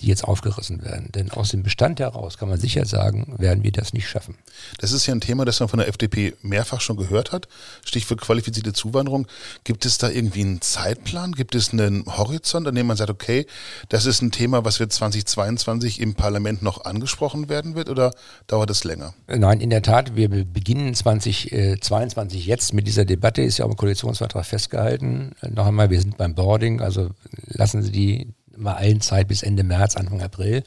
die 0.00 0.06
jetzt 0.06 0.24
aufgerissen 0.24 0.82
werden. 0.82 1.10
Denn 1.14 1.30
aus 1.30 1.50
dem 1.50 1.62
Bestand 1.62 2.00
heraus 2.00 2.38
kann 2.38 2.48
man 2.48 2.58
sicher 2.58 2.84
sagen, 2.86 3.34
werden 3.38 3.62
wir 3.62 3.72
das 3.72 3.92
nicht 3.92 4.08
schaffen. 4.08 4.36
Das 4.78 4.92
ist 4.92 5.06
ja 5.06 5.14
ein 5.14 5.20
Thema, 5.20 5.44
das 5.44 5.60
man 5.60 5.68
von 5.68 5.78
der 5.78 5.88
FDP 5.88 6.34
mehrfach 6.42 6.80
schon 6.80 6.96
gehört 6.96 7.32
hat. 7.32 7.48
Stichwort 7.84 8.20
qualifizierte 8.20 8.72
Zuwanderung. 8.72 9.26
Gibt 9.64 9.84
es 9.84 9.98
da 9.98 10.08
irgendwie 10.08 10.40
einen 10.40 10.60
Zeitplan? 10.60 11.32
Gibt 11.32 11.54
es 11.54 11.72
einen 11.72 12.04
Horizont, 12.06 12.66
an 12.66 12.74
dem 12.74 12.86
man 12.86 12.96
sagt, 12.96 13.10
okay, 13.10 13.46
das 13.88 14.06
ist 14.06 14.22
ein 14.22 14.30
Thema, 14.30 14.64
was 14.64 14.80
wird 14.80 14.92
2022 14.92 16.00
im 16.00 16.14
Parlament 16.14 16.62
noch 16.62 16.84
angesprochen 16.84 17.48
werden 17.48 17.74
wird 17.74 17.88
oder 17.88 18.12
dauert 18.46 18.70
es 18.70 18.84
länger? 18.84 19.14
Nein, 19.26 19.60
in 19.60 19.70
der 19.70 19.82
Tat, 19.82 20.16
wir 20.16 20.28
beginnen 20.28 20.94
2022 20.94 22.46
jetzt 22.46 22.72
mit 22.72 22.86
dieser 22.86 23.04
Debatte, 23.04 23.42
ist 23.42 23.58
ja 23.58 23.64
auch 23.64 23.70
im 23.70 23.76
Koalitionsvertrag 23.76 24.46
festgehalten. 24.46 25.32
Noch 25.48 25.66
einmal, 25.66 25.90
wir 25.90 26.00
sind 26.00 26.16
beim 26.16 26.34
Boarding, 26.34 26.80
also 26.80 27.10
lassen 27.48 27.82
Sie 27.82 27.92
die 27.92 28.34
mal 28.60 28.74
allen 28.74 29.00
Zeit 29.00 29.28
bis 29.28 29.42
Ende 29.42 29.62
März, 29.62 29.96
Anfang 29.96 30.22
April. 30.22 30.62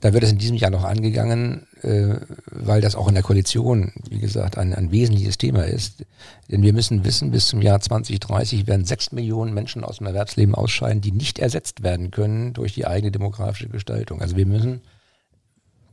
Da 0.00 0.12
wird 0.12 0.24
es 0.24 0.30
in 0.30 0.38
diesem 0.38 0.56
Jahr 0.56 0.70
noch 0.70 0.84
angegangen, 0.84 1.66
äh, 1.82 2.16
weil 2.46 2.80
das 2.80 2.94
auch 2.94 3.08
in 3.08 3.14
der 3.14 3.22
Koalition, 3.22 3.92
wie 4.08 4.18
gesagt, 4.18 4.58
ein, 4.58 4.74
ein 4.74 4.90
wesentliches 4.90 5.38
Thema 5.38 5.64
ist. 5.64 6.04
Denn 6.50 6.62
wir 6.62 6.72
müssen 6.72 7.04
wissen, 7.04 7.30
bis 7.30 7.46
zum 7.46 7.62
Jahr 7.62 7.80
2030 7.80 8.66
werden 8.66 8.84
sechs 8.84 9.12
Millionen 9.12 9.54
Menschen 9.54 9.84
aus 9.84 9.98
dem 9.98 10.06
Erwerbsleben 10.06 10.54
ausscheiden, 10.54 11.00
die 11.00 11.12
nicht 11.12 11.38
ersetzt 11.38 11.82
werden 11.82 12.10
können 12.10 12.52
durch 12.52 12.74
die 12.74 12.86
eigene 12.86 13.12
demografische 13.12 13.68
Gestaltung. 13.68 14.20
Also 14.20 14.36
wir 14.36 14.46
müssen 14.46 14.82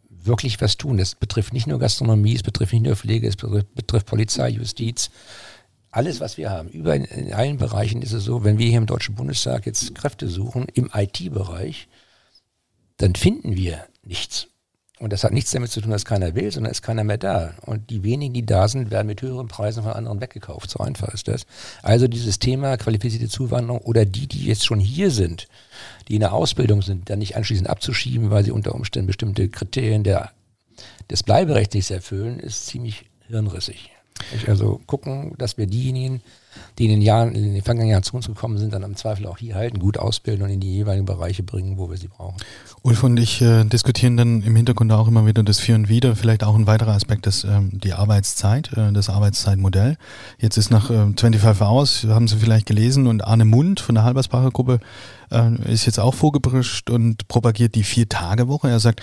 wirklich 0.09 0.59
was 0.61 0.77
tun. 0.77 0.97
Das 0.97 1.15
betrifft 1.15 1.53
nicht 1.53 1.67
nur 1.67 1.79
Gastronomie, 1.79 2.35
es 2.35 2.43
betrifft 2.43 2.73
nicht 2.73 2.83
nur 2.83 2.95
Pflege, 2.95 3.27
es 3.27 3.35
betrifft, 3.35 3.73
betrifft 3.75 4.05
Polizei, 4.05 4.49
Justiz, 4.49 5.09
alles, 5.91 6.19
was 6.19 6.37
wir 6.37 6.49
haben, 6.49 6.69
über 6.69 6.95
in, 6.95 7.33
allen 7.33 7.57
Bereichen 7.57 8.01
ist 8.01 8.13
es 8.13 8.23
so, 8.23 8.43
wenn 8.43 8.59
wir 8.59 8.67
hier 8.67 8.77
im 8.77 8.85
Deutschen 8.85 9.15
Bundestag 9.15 9.65
jetzt 9.65 9.95
Kräfte 9.95 10.27
suchen 10.27 10.67
im 10.73 10.89
IT-Bereich, 10.93 11.87
dann 12.97 13.15
finden 13.15 13.55
wir 13.55 13.85
nichts. 14.03 14.47
Und 14.99 15.13
das 15.13 15.23
hat 15.23 15.31
nichts 15.31 15.51
damit 15.51 15.71
zu 15.71 15.79
tun, 15.79 15.91
dass 15.91 16.03
keiner 16.03 16.35
will, 16.35 16.51
sondern 16.51 16.71
ist 16.71 16.81
keiner 16.81 17.05
mehr 17.05 17.17
da. 17.17 17.53
Und 17.61 17.89
die 17.89 18.03
wenigen, 18.03 18.33
die 18.33 18.45
da 18.45 18.67
sind, 18.67 18.91
werden 18.91 19.07
mit 19.07 19.21
höheren 19.21 19.47
Preisen 19.47 19.81
von 19.81 19.93
anderen 19.93 20.19
weggekauft. 20.19 20.69
So 20.69 20.79
einfach 20.79 21.13
ist 21.13 21.29
das. 21.29 21.45
Also 21.81 22.09
dieses 22.09 22.37
Thema 22.39 22.75
qualifizierte 22.75 23.29
Zuwanderung 23.29 23.79
oder 23.81 24.05
die, 24.05 24.27
die 24.27 24.45
jetzt 24.45 24.65
schon 24.65 24.81
hier 24.81 25.09
sind, 25.09 25.47
die 26.09 26.15
in 26.15 26.19
der 26.19 26.33
Ausbildung 26.33 26.81
sind, 26.81 27.09
dann 27.09 27.19
nicht 27.19 27.37
anschließend 27.37 27.69
abzuschieben, 27.69 28.29
weil 28.29 28.43
sie 28.43 28.51
unter 28.51 28.75
Umständen 28.75 29.07
bestimmte 29.07 29.47
Kriterien 29.47 30.03
der, 30.03 30.31
des 31.09 31.23
Bleiberechts 31.23 31.75
nicht 31.75 31.91
erfüllen, 31.91 32.37
ist 32.37 32.65
ziemlich 32.65 33.05
hirnrissig. 33.27 33.91
Also 34.47 34.79
gucken, 34.85 35.33
dass 35.37 35.57
wir 35.57 35.67
diejenigen, 35.67 36.21
die 36.77 36.85
in 36.85 36.91
den 36.91 37.01
Jahren, 37.01 37.35
in 37.35 37.53
den 37.53 37.63
vergangenen 37.63 37.91
Jahren 37.91 38.03
zu 38.03 38.15
uns 38.15 38.27
gekommen 38.27 38.57
sind, 38.57 38.73
dann 38.73 38.83
im 38.83 38.95
Zweifel 38.95 39.27
auch 39.27 39.37
hier 39.37 39.55
halten, 39.55 39.79
gut 39.79 39.97
ausbilden 39.97 40.43
und 40.43 40.49
in 40.49 40.59
die 40.59 40.73
jeweiligen 40.73 41.05
Bereiche 41.05 41.43
bringen, 41.43 41.77
wo 41.77 41.89
wir 41.89 41.97
sie 41.97 42.07
brauchen. 42.07 42.37
Ulf 42.81 43.03
und 43.03 43.17
ich 43.17 43.41
äh, 43.41 43.63
diskutieren 43.65 44.17
dann 44.17 44.41
im 44.41 44.55
Hintergrund 44.55 44.91
auch 44.91 45.07
immer 45.07 45.25
wieder 45.25 45.43
das 45.43 45.59
Für 45.59 45.75
und 45.75 45.89
Wider. 45.89 46.15
Vielleicht 46.15 46.43
auch 46.43 46.55
ein 46.55 46.67
weiterer 46.67 46.93
Aspekt 46.93 47.27
ist 47.27 47.43
ähm, 47.43 47.71
die 47.83 47.93
Arbeitszeit, 47.93 48.71
äh, 48.73 48.91
das 48.91 49.09
Arbeitszeitmodell. 49.09 49.97
Jetzt 50.39 50.57
ist 50.57 50.71
nach 50.71 50.89
äh, 50.89 51.13
25 51.15 51.61
Hours, 51.61 52.05
haben 52.07 52.27
Sie 52.27 52.37
vielleicht 52.37 52.65
gelesen, 52.65 53.07
und 53.07 53.23
Arne 53.25 53.45
Mund 53.45 53.79
von 53.79 53.95
der 53.95 54.03
Halbersbacher 54.03 54.51
Gruppe 54.51 54.79
äh, 55.31 55.71
ist 55.71 55.85
jetzt 55.85 55.99
auch 55.99 56.13
vorgebrischt 56.13 56.89
und 56.89 57.27
propagiert 57.27 57.75
die 57.75 57.83
Vier-Tage-Woche. 57.83 58.69
Er 58.69 58.79
sagt, 58.79 59.01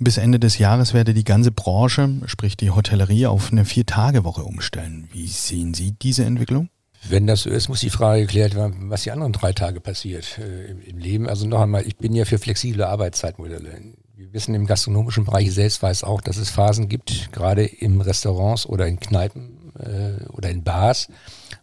bis 0.00 0.16
Ende 0.16 0.40
des 0.40 0.58
Jahres 0.58 0.94
werde 0.94 1.14
die 1.14 1.24
ganze 1.24 1.52
Branche, 1.52 2.22
sprich 2.26 2.56
die 2.56 2.70
Hotellerie, 2.70 3.26
auf 3.26 3.52
eine 3.52 3.64
Vier-Tage-Woche 3.64 4.42
umstellen. 4.42 5.08
Wie 5.12 5.26
sehen 5.26 5.74
Sie 5.74 5.92
diese 5.92 6.24
Entwicklung? 6.24 6.70
Wenn 7.08 7.26
das 7.26 7.42
so 7.42 7.50
ist, 7.50 7.68
muss 7.68 7.80
die 7.80 7.90
Frage 7.90 8.22
geklärt 8.22 8.54
werden, 8.54 8.90
was 8.90 9.04
die 9.04 9.10
anderen 9.10 9.32
drei 9.32 9.52
Tage 9.52 9.80
passiert 9.80 10.38
äh, 10.38 10.70
im, 10.70 10.98
Leben. 10.98 11.28
Also 11.28 11.46
noch 11.46 11.60
einmal, 11.60 11.86
ich 11.86 11.96
bin 11.96 12.14
ja 12.14 12.24
für 12.24 12.38
flexible 12.38 12.84
Arbeitszeitmodelle. 12.84 13.70
Wir 14.14 14.32
wissen 14.34 14.54
im 14.54 14.66
gastronomischen 14.66 15.24
Bereich 15.24 15.52
selbst 15.52 15.82
weiß 15.82 16.04
auch, 16.04 16.20
dass 16.20 16.36
es 16.36 16.50
Phasen 16.50 16.88
gibt, 16.88 17.32
gerade 17.32 17.64
im 17.64 18.02
Restaurants 18.02 18.66
oder 18.66 18.86
in 18.86 19.00
Kneipen 19.00 19.72
äh, 19.78 20.26
oder 20.28 20.50
in 20.50 20.62
Bars, 20.62 21.08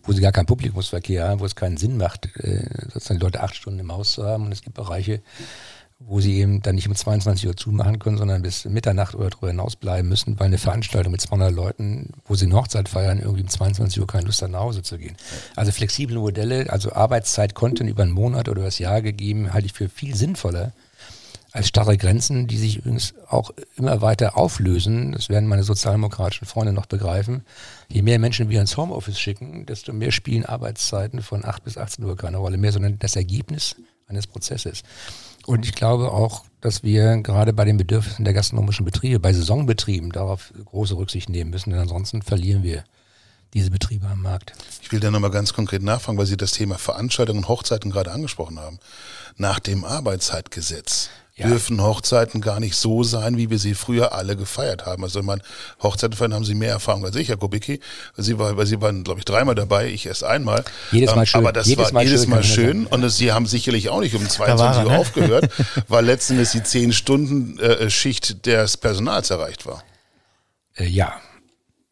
wo 0.03 0.11
sie 0.11 0.21
gar 0.21 0.31
keinen 0.31 0.47
Publikumsverkehr 0.47 1.27
haben, 1.27 1.39
wo 1.39 1.45
es 1.45 1.55
keinen 1.55 1.77
Sinn 1.77 1.97
macht, 1.97 2.35
äh, 2.37 2.65
sozusagen 2.91 3.19
Leute 3.19 3.43
acht 3.43 3.55
Stunden 3.55 3.79
im 3.79 3.91
Haus 3.91 4.13
zu 4.13 4.25
haben. 4.25 4.45
Und 4.45 4.51
es 4.51 4.63
gibt 4.63 4.75
Bereiche, 4.75 5.21
wo 5.99 6.21
sie 6.21 6.37
eben 6.37 6.61
dann 6.61 6.75
nicht 6.75 6.87
um 6.87 6.95
22 6.95 7.47
Uhr 7.47 7.55
zumachen 7.55 7.97
können, 7.97 8.17
sondern 8.17 8.43
bis 8.43 8.65
Mitternacht 8.65 9.15
oder 9.15 9.29
darüber 9.29 9.47
hinaus 9.47 9.75
bleiben 9.75 10.09
müssen, 10.09 10.39
weil 10.39 10.47
eine 10.47 10.59
Veranstaltung 10.59 11.11
mit 11.11 11.21
200 11.21 11.51
Leuten, 11.51 12.11
wo 12.25 12.35
sie 12.35 12.45
eine 12.45 12.55
Hochzeit 12.55 12.87
feiern, 12.87 13.19
irgendwie 13.19 13.41
um 13.41 13.49
22 13.49 13.99
Uhr 13.99 14.07
keine 14.07 14.25
Lust 14.25 14.41
haben, 14.41 14.51
nach 14.51 14.59
Hause 14.59 14.83
zu 14.83 14.99
gehen. 14.99 15.17
Also 15.55 15.71
flexible 15.71 16.19
Modelle, 16.19 16.71
also 16.71 16.93
Arbeitszeit-Content 16.93 17.89
über 17.89 18.03
einen 18.03 18.11
Monat 18.11 18.47
oder 18.47 18.63
das 18.63 18.77
Jahr 18.77 19.01
gegeben, 19.01 19.53
halte 19.53 19.65
ich 19.65 19.73
für 19.73 19.89
viel 19.89 20.15
sinnvoller, 20.15 20.71
als 21.51 21.67
starre 21.67 21.97
Grenzen, 21.97 22.45
die 22.45 22.57
sich 22.57 22.77
übrigens 22.77 23.15
auch 23.27 23.51
immer 23.77 24.01
weiter 24.01 24.37
auflösen. 24.37 25.13
Das 25.13 25.29
werden 25.29 25.49
meine 25.49 25.63
sozialdemokratischen 25.63 26.45
Freunde 26.45 26.73
noch 26.73 26.85
begreifen. 26.85 27.43
Je 27.87 28.03
mehr 28.03 28.19
Menschen 28.19 28.49
wir 28.49 28.61
ins 28.61 28.77
Homeoffice 28.77 29.19
schicken, 29.19 29.65
desto 29.65 29.93
mehr 29.93 30.11
spielen 30.11 30.45
Arbeitszeiten 30.45 31.23
von 31.23 31.43
8 31.43 31.63
bis 31.63 31.77
18 31.77 32.05
Uhr 32.05 32.15
keine 32.15 32.37
Rolle 32.37 32.57
mehr, 32.57 32.71
sondern 32.71 32.99
das 32.99 33.15
Ergebnis 33.15 33.75
eines 34.07 34.27
Prozesses. 34.27 34.83
Und 35.47 35.65
ich 35.65 35.73
glaube 35.75 36.11
auch, 36.11 36.43
dass 36.59 36.83
wir 36.83 37.15
gerade 37.21 37.53
bei 37.53 37.63
den 37.63 37.77
Bedürfnissen 37.77 38.25
der 38.25 38.33
gastronomischen 38.33 38.83
Betriebe, 38.83 39.21
bei 39.21 39.31
Saisonbetrieben 39.31 40.11
darauf 40.11 40.51
große 40.65 40.97
Rücksicht 40.97 41.29
nehmen 41.29 41.51
müssen, 41.51 41.69
denn 41.69 41.79
ansonsten 41.79 42.21
verlieren 42.21 42.63
wir 42.63 42.83
diese 43.53 43.71
Betriebe 43.71 44.07
am 44.07 44.23
Markt. 44.23 44.51
Ich 44.81 44.91
will 44.91 44.99
da 44.99 45.09
nochmal 45.09 45.31
ganz 45.31 45.53
konkret 45.53 45.83
nachfragen, 45.83 46.17
weil 46.17 46.25
Sie 46.25 46.35
das 46.35 46.51
Thema 46.51 46.77
Veranstaltungen 46.77 47.39
und 47.39 47.47
Hochzeiten 47.47 47.91
gerade 47.91 48.11
angesprochen 48.11 48.59
haben. 48.59 48.79
Nach 49.37 49.61
dem 49.61 49.85
Arbeitszeitgesetz 49.85 51.09
ja. 51.37 51.47
dürfen 51.47 51.81
Hochzeiten 51.81 52.41
gar 52.41 52.59
nicht 52.59 52.75
so 52.75 53.03
sein, 53.03 53.37
wie 53.37 53.49
wir 53.49 53.59
sie 53.59 53.75
früher 53.75 54.13
alle 54.13 54.35
gefeiert 54.35 54.85
haben. 54.85 55.03
Also 55.03 55.19
ich 55.19 55.25
meine, 55.25 55.41
Hochzeiten 55.81 56.17
feiern 56.17 56.33
haben 56.33 56.43
Sie 56.43 56.55
mehr 56.55 56.71
Erfahrung 56.71 57.05
als 57.05 57.15
ich, 57.15 57.29
Herr 57.29 57.37
Kubicki. 57.37 57.79
Sie, 58.17 58.39
war, 58.39 58.57
weil 58.57 58.65
Sie 58.65 58.81
waren, 58.81 59.03
glaube 59.03 59.19
ich, 59.19 59.25
dreimal 59.25 59.53
dabei, 59.53 59.87
ich 59.87 60.07
erst 60.07 60.23
einmal. 60.23 60.65
Jedes 60.91 61.13
Mal 61.13 61.21
ähm, 61.21 61.25
schön. 61.27 61.41
Aber 61.41 61.53
das 61.53 61.67
jedes 61.67 61.85
war 61.85 61.93
Mal 61.93 62.03
jedes 62.05 62.27
Mal 62.27 62.43
schön. 62.43 62.65
schön. 62.65 62.87
Und 62.87 63.01
das, 63.01 63.17
Sie 63.17 63.31
haben 63.31 63.45
sicherlich 63.45 63.89
auch 63.89 63.99
nicht 63.99 64.15
um 64.15 64.27
22 64.27 64.83
Uhr 64.83 64.91
ne? 64.91 64.97
aufgehört, 64.97 65.51
weil 65.87 66.05
letztendlich 66.05 66.49
die 66.49 66.63
10 66.63 66.91
Stunden 66.91 67.59
äh, 67.59 67.89
Schicht 67.91 68.45
des 68.47 68.77
Personals 68.77 69.29
erreicht 69.29 69.67
war. 69.67 69.83
Äh, 70.75 70.85
ja, 70.85 71.13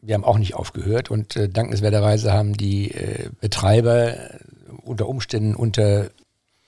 wir 0.01 0.15
haben 0.15 0.23
auch 0.23 0.39
nicht 0.39 0.55
aufgehört 0.55 1.11
und 1.11 1.35
äh, 1.35 1.49
dankenswerterweise 1.49 2.33
haben 2.33 2.53
die 2.53 2.91
äh, 2.91 3.29
Betreiber 3.41 4.15
unter 4.83 5.07
Umständen 5.07 5.55
unter 5.55 6.09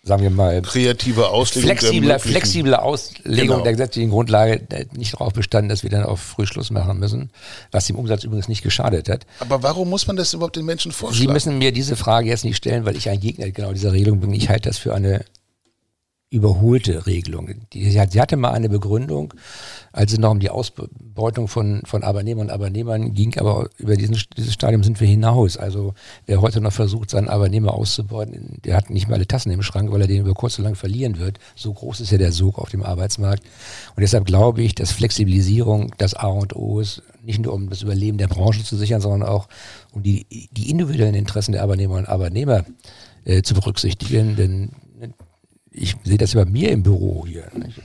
sagen 0.07 0.23
wir 0.23 0.29
mal, 0.29 0.61
kreative 0.61 1.29
Auslegung 1.29 1.69
flexibler, 1.69 2.19
flexible 2.19 2.75
Auslegung 2.75 3.47
genau. 3.47 3.63
der 3.63 3.73
gesetzlichen 3.73 4.09
Grundlage 4.09 4.61
nicht 4.93 5.13
darauf 5.13 5.33
bestanden, 5.33 5.69
dass 5.69 5.83
wir 5.83 5.89
dann 5.89 6.03
auf 6.03 6.19
Frühschluss 6.19 6.71
machen 6.71 6.99
müssen, 6.99 7.29
was 7.71 7.87
dem 7.87 7.97
Umsatz 7.97 8.23
übrigens 8.23 8.47
nicht 8.47 8.63
geschadet 8.63 9.09
hat. 9.09 9.25
Aber 9.39 9.61
warum 9.63 9.89
muss 9.89 10.07
man 10.07 10.15
das 10.15 10.33
überhaupt 10.33 10.55
den 10.55 10.65
Menschen 10.65 10.91
vorstellen? 10.91 11.27
Sie 11.27 11.33
müssen 11.33 11.57
mir 11.57 11.71
diese 11.71 11.95
Frage 11.95 12.29
jetzt 12.29 12.45
nicht 12.45 12.57
stellen, 12.57 12.85
weil 12.85 12.95
ich 12.95 13.09
ein 13.09 13.19
Gegner 13.19 13.51
genau 13.51 13.73
dieser 13.73 13.93
Regelung 13.93 14.19
bin. 14.19 14.33
Ich 14.33 14.49
halte 14.49 14.69
das 14.69 14.77
für 14.77 14.95
eine 14.95 15.25
überholte 16.29 17.05
Regelung. 17.05 17.49
Die, 17.71 17.89
sie, 17.89 17.99
hatte 17.99 18.35
mal 18.35 18.51
eine 18.51 18.67
Begründung, 18.67 19.33
als 19.93 20.11
es 20.11 20.19
noch 20.19 20.31
um 20.31 20.39
die 20.39 20.49
Ausbeutung 20.49 21.47
von, 21.47 21.81
von 21.85 22.03
Arbeitnehmern 22.03 22.47
und 22.47 22.51
Arbeitnehmern 22.51 23.13
ging, 23.13 23.37
aber 23.37 23.69
über 23.77 23.95
diesen, 23.95 24.17
dieses 24.35 24.53
Stadium 24.53 24.83
sind 24.83 24.99
wir 24.99 25.07
hinaus. 25.07 25.55
Also 25.55 25.93
wer 26.25 26.41
heute 26.41 26.59
noch 26.59 26.73
versucht, 26.73 27.11
seinen 27.11 27.29
Arbeitnehmer 27.29 27.73
auszubeuten, 27.73 28.59
der 28.65 28.75
hat 28.75 28.89
nicht 28.89 29.07
mal 29.07 29.15
alle 29.15 29.27
Tassen 29.27 29.51
im 29.51 29.61
Schrank, 29.61 29.89
weil 29.91 30.01
er 30.01 30.07
den 30.07 30.19
über 30.19 30.33
kurz 30.33 30.59
oder 30.59 30.67
lang 30.67 30.75
verlieren 30.75 31.17
wird. 31.17 31.39
So 31.55 31.73
groß 31.73 32.01
ist 32.01 32.11
ja 32.11 32.17
der 32.17 32.33
Sog 32.33 32.59
auf 32.59 32.69
dem 32.69 32.83
Arbeitsmarkt. 32.83 33.43
Und 33.95 34.01
deshalb 34.01 34.25
glaube 34.25 34.61
ich, 34.63 34.75
dass 34.75 34.91
Flexibilisierung 34.91 35.93
das 35.97 36.13
A 36.13 36.27
und 36.27 36.57
O 36.57 36.81
ist, 36.81 37.03
nicht 37.23 37.39
nur 37.39 37.53
um 37.53 37.69
das 37.69 37.83
Überleben 37.83 38.17
der 38.17 38.27
Branche 38.27 38.65
zu 38.65 38.75
sichern, 38.75 38.99
sondern 38.99 39.29
auch 39.29 39.47
um 39.93 40.03
die, 40.03 40.25
die 40.51 40.69
individuellen 40.69 41.15
Interessen 41.15 41.53
der 41.53 41.63
Arbeitnehmer 41.63 41.95
und 41.95 42.09
Arbeitnehmer 42.09 42.65
äh, 43.23 43.43
zu 43.43 43.53
berücksichtigen. 43.53 44.35
Denn 44.35 44.71
ich 45.77 45.95
sehe 46.03 46.17
das 46.17 46.33
ja 46.33 46.43
bei 46.43 46.49
mir 46.49 46.71
im 46.71 46.83
Büro 46.83 47.25
hier. 47.27 47.45
Nicht? 47.55 47.81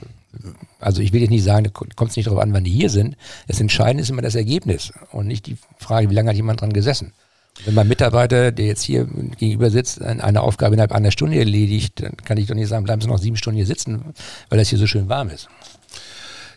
Also 0.79 1.01
ich 1.01 1.13
will 1.13 1.21
jetzt 1.21 1.29
nicht 1.29 1.43
sagen, 1.43 1.63
da 1.63 1.69
kommt 1.69 2.11
es 2.11 2.17
nicht 2.17 2.25
darauf 2.27 2.41
an, 2.41 2.53
wann 2.53 2.63
die 2.63 2.71
hier 2.71 2.89
sind. 2.89 3.15
Das 3.47 3.61
Entscheidende 3.61 4.01
ist 4.01 4.09
immer 4.09 4.21
das 4.21 4.35
Ergebnis 4.35 4.91
und 5.11 5.27
nicht 5.27 5.45
die 5.45 5.57
Frage, 5.77 6.09
wie 6.09 6.15
lange 6.15 6.29
hat 6.29 6.35
jemand 6.35 6.61
dran 6.61 6.73
gesessen. 6.73 7.13
Wenn 7.65 7.75
mein 7.75 7.87
Mitarbeiter, 7.87 8.51
der 8.51 8.65
jetzt 8.65 8.81
hier 8.81 9.05
gegenüber 9.37 9.69
sitzt, 9.69 10.01
eine 10.01 10.41
Aufgabe 10.41 10.73
innerhalb 10.73 10.91
einer 10.91 11.11
Stunde 11.11 11.37
erledigt, 11.37 12.01
dann 12.01 12.17
kann 12.17 12.37
ich 12.37 12.47
doch 12.47 12.55
nicht 12.55 12.67
sagen, 12.67 12.83
bleiben 12.83 13.01
Sie 13.01 13.07
noch 13.07 13.19
sieben 13.19 13.37
Stunden 13.37 13.57
hier 13.57 13.67
sitzen, 13.67 14.13
weil 14.49 14.57
das 14.57 14.69
hier 14.69 14.79
so 14.79 14.87
schön 14.87 15.07
warm 15.07 15.29
ist. 15.29 15.49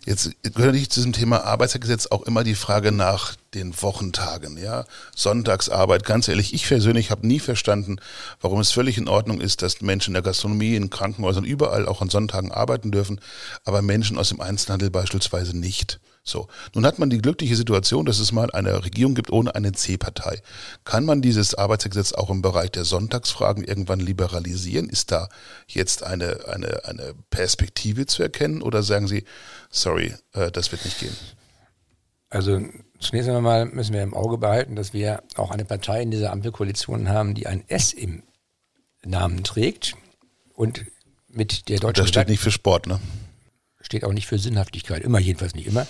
Jetzt 0.07 0.31
gehört 0.55 0.75
nicht 0.75 0.93
zu 0.93 1.01
diesem 1.01 1.13
Thema 1.13 1.43
Arbeitsgesetz 1.45 2.07
auch 2.07 2.23
immer 2.23 2.45
die 2.45 2.55
Frage 2.55 2.93
nach 2.93 3.35
den 3.55 3.75
Wochentagen, 3.83 4.57
ja. 4.57 4.85
Sonntagsarbeit, 5.17 6.05
ganz 6.05 6.29
ehrlich, 6.29 6.55
ich 6.55 6.65
persönlich 6.69 7.11
habe 7.11 7.27
nie 7.27 7.41
verstanden, 7.41 7.97
warum 8.41 8.61
es 8.61 8.71
völlig 8.71 8.99
in 8.99 9.09
Ordnung 9.09 9.41
ist, 9.41 9.63
dass 9.63 9.81
Menschen 9.81 10.11
in 10.11 10.15
der 10.15 10.23
Gastronomie, 10.23 10.77
in 10.77 10.91
Krankenhäusern, 10.91 11.43
überall 11.43 11.89
auch 11.89 12.03
an 12.03 12.09
Sonntagen 12.09 12.53
arbeiten 12.53 12.93
dürfen, 12.93 13.21
aber 13.65 13.83
Menschen 13.83 14.17
aus 14.17 14.29
dem 14.29 14.41
Einzelhandel 14.41 14.91
beispielsweise 14.91 15.57
nicht. 15.57 15.99
So. 16.29 16.49
Nun 16.75 16.85
hat 16.85 16.99
man 16.99 17.09
die 17.09 17.19
glückliche 17.19 17.55
Situation, 17.55 18.05
dass 18.05 18.19
es 18.19 18.33
mal 18.33 18.51
eine 18.51 18.85
Regierung 18.85 19.15
gibt 19.15 19.31
ohne 19.31 19.55
eine 19.55 19.73
C-Partei. 19.73 20.43
Kann 20.85 21.05
man 21.05 21.23
dieses 21.23 21.55
Arbeitsgesetz 21.55 22.13
auch 22.13 22.31
im 22.31 22.43
Bereich 22.43 22.73
der 22.73 22.85
Sonntagsfragen 22.85 23.63
irgendwann 23.63 24.01
liberalisieren? 24.01 24.89
Ist 24.89 25.13
da 25.13 25.29
jetzt 25.69 26.03
eine, 26.03 26.41
eine, 26.49 26.85
eine 26.85 27.15
Perspektive 27.31 28.07
zu 28.07 28.25
erkennen 28.25 28.61
oder 28.61 28.83
sagen 28.83 29.07
Sie, 29.07 29.25
sorry, 29.71 30.15
äh, 30.33 30.51
das 30.51 30.73
wird 30.73 30.85
nicht 30.85 30.99
gehen? 30.99 31.17
Also 32.29 32.61
zunächst 32.99 33.31
einmal 33.31 33.67
müssen 33.67 33.95
wir 33.95 34.03
im 34.03 34.13
Auge 34.15 34.37
behalten, 34.37 34.75
dass 34.75 34.93
wir 34.93 35.23
auch 35.37 35.53
eine 35.53 35.65
Partei 35.65 36.03
in 36.03 36.11
dieser 36.11 36.33
Ampelkoalition 36.33 37.09
haben, 37.09 37.35
die 37.35 37.47
ein 37.47 37.63
S 37.69 37.93
im 37.93 38.25
Namen 39.05 39.45
trägt 39.45 39.95
und 40.55 40.85
mit 41.29 41.69
der 41.69 41.79
deutschen. 41.79 42.03
Das 42.03 42.09
steht 42.09 42.29
nicht 42.29 42.41
für 42.41 42.51
Sport, 42.51 42.89
ne? 42.89 42.99
Steht 43.87 44.05
auch 44.05 44.13
nicht 44.13 44.27
für 44.27 44.39
Sinnhaftigkeit, 44.39 45.03
immer 45.03 45.19
jedenfalls 45.19 45.55
nicht 45.55 45.67
immer. 45.67 45.87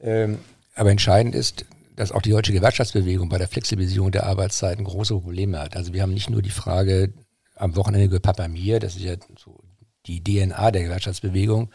Ähm, 0.00 0.38
aber 0.74 0.90
entscheidend 0.90 1.34
ist, 1.34 1.66
dass 1.94 2.12
auch 2.12 2.22
die 2.22 2.30
deutsche 2.30 2.52
Gewerkschaftsbewegung 2.52 3.28
bei 3.28 3.38
der 3.38 3.48
Flexibilisierung 3.48 4.10
der 4.10 4.26
Arbeitszeiten 4.26 4.84
große 4.84 5.14
Probleme 5.14 5.58
hat. 5.58 5.76
Also 5.76 5.92
wir 5.92 6.02
haben 6.02 6.12
nicht 6.12 6.30
nur 6.30 6.42
die 6.42 6.50
Frage 6.50 7.12
am 7.54 7.76
Wochenende 7.76 8.20
Papa 8.20 8.48
mir, 8.48 8.80
das 8.80 8.96
ist 8.96 9.02
ja 9.02 9.14
so 9.38 9.60
die 10.06 10.22
DNA 10.22 10.70
der 10.70 10.82
Gewerkschaftsbewegung, 10.82 11.70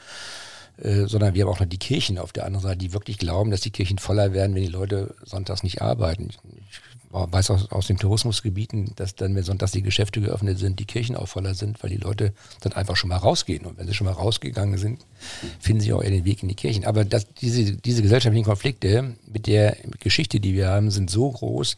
äh, 0.78 1.05
sondern 1.05 1.34
wir 1.34 1.43
haben 1.43 1.51
auch 1.51 1.59
noch 1.59 1.68
die 1.68 1.80
Kirchen 1.80 2.18
auf 2.18 2.32
der 2.32 2.45
anderen 2.45 2.64
Seite, 2.64 2.78
die 2.78 2.93
wirklich 2.93 3.18
glauben, 3.18 3.51
dass 3.51 3.62
die 3.62 3.72
Kirchen 3.72 3.97
voller 3.97 4.34
werden, 4.34 4.55
wenn 4.55 4.64
die 4.64 4.70
Leute 4.70 5.16
sonntags 5.24 5.64
nicht 5.64 5.82
arbeiten. 5.82 6.30
Weiß 7.14 7.51
aus, 7.51 7.70
aus 7.72 7.88
den 7.88 7.97
Tourismusgebieten, 7.97 8.93
dass 8.95 9.16
dann, 9.16 9.36
wenn 9.36 9.43
sonntags 9.43 9.74
die 9.74 9.82
Geschäfte 9.82 10.22
geöffnet 10.22 10.59
sind, 10.59 10.80
die 10.80 10.86
Kirchen 10.86 11.18
auch 11.18 11.28
voller 11.28 11.53
sind, 11.55 11.84
weil 11.84 11.89
die 11.89 11.97
Leute 11.97 12.34
dann 12.62 12.72
einfach 12.74 12.95
schon 12.95 13.09
mal 13.09 13.18
rausgehen. 13.18 13.66
Und 13.66 13.78
wenn 13.78 13.86
sie 13.86 13.93
schon 13.93 14.05
mal 14.05 14.14
rausgegangen 14.14 14.78
sind, 14.78 15.05
finden 15.59 15.82
sie 15.82 15.91
auch 15.91 16.01
eher 16.01 16.12
den 16.12 16.24
Weg 16.24 16.41
in 16.41 16.49
die 16.49 16.55
Kirchen. 16.55 16.86
Aber 16.86 17.03
das, 17.03 17.28
diese, 17.34 17.76
diese 17.76 18.01
gesellschaftlichen 18.01 18.45
Konflikte 18.45 19.16
mit 19.28 19.47
der 19.47 19.76
Geschichte, 19.99 20.39
die 20.39 20.53
wir 20.53 20.70
haben, 20.70 20.89
sind 20.89 21.09
so 21.09 21.30
groß, 21.30 21.76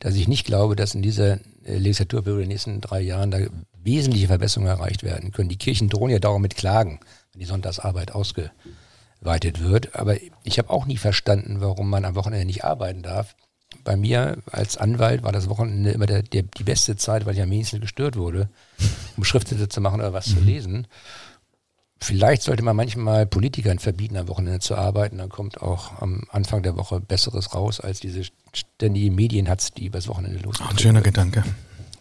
dass 0.00 0.16
ich 0.16 0.26
nicht 0.26 0.44
glaube, 0.46 0.74
dass 0.74 0.96
in 0.96 1.02
dieser 1.02 1.34
äh, 1.64 1.78
Legislaturperiode 1.78 2.42
in 2.42 2.48
den 2.48 2.54
nächsten 2.54 2.80
drei 2.80 3.00
Jahren 3.02 3.30
da 3.30 3.38
wesentliche 3.84 4.26
Verbesserungen 4.26 4.70
erreicht 4.70 5.04
werden 5.04 5.30
können. 5.30 5.48
Die 5.48 5.56
Kirchen 5.56 5.88
drohen 5.90 6.10
ja 6.10 6.18
darum 6.18 6.42
mit 6.42 6.56
Klagen, 6.56 6.98
wenn 7.32 7.40
die 7.40 7.46
Sonntagsarbeit 7.46 8.12
ausgeweitet 8.12 9.60
wird. 9.60 9.94
Aber 9.94 10.16
ich 10.42 10.58
habe 10.58 10.70
auch 10.70 10.86
nie 10.86 10.96
verstanden, 10.96 11.60
warum 11.60 11.88
man 11.88 12.04
am 12.04 12.16
Wochenende 12.16 12.46
nicht 12.46 12.64
arbeiten 12.64 13.02
darf 13.02 13.36
bei 13.84 13.96
mir 13.96 14.38
als 14.50 14.76
Anwalt 14.76 15.22
war 15.22 15.32
das 15.32 15.48
Wochenende 15.48 15.90
immer 15.90 16.06
der, 16.06 16.22
der, 16.22 16.42
die 16.42 16.64
beste 16.64 16.96
Zeit, 16.96 17.26
weil 17.26 17.34
ich 17.34 17.42
am 17.42 17.50
wenigsten 17.50 17.80
gestört 17.80 18.16
wurde, 18.16 18.48
um 19.16 19.24
Schriftsätze 19.24 19.68
zu 19.68 19.80
machen 19.80 20.00
oder 20.00 20.12
was 20.12 20.28
mhm. 20.28 20.34
zu 20.34 20.40
lesen. 20.40 20.86
Vielleicht 22.00 22.42
sollte 22.42 22.64
man 22.64 22.74
manchmal 22.74 23.26
Politikern 23.26 23.78
verbieten, 23.78 24.16
am 24.16 24.26
Wochenende 24.26 24.58
zu 24.58 24.74
arbeiten. 24.74 25.18
Dann 25.18 25.28
kommt 25.28 25.62
auch 25.62 26.02
am 26.02 26.24
Anfang 26.30 26.64
der 26.64 26.76
Woche 26.76 26.98
Besseres 26.98 27.54
raus, 27.54 27.78
als 27.78 28.00
diese 28.00 28.24
ständigen 28.52 29.14
Medienhatz, 29.14 29.72
die 29.72 29.86
übers 29.86 30.08
Wochenende 30.08 30.40
losgehen. 30.40 30.68
Ein 30.68 30.78
schöner 30.78 31.00
Gedanke. 31.00 31.44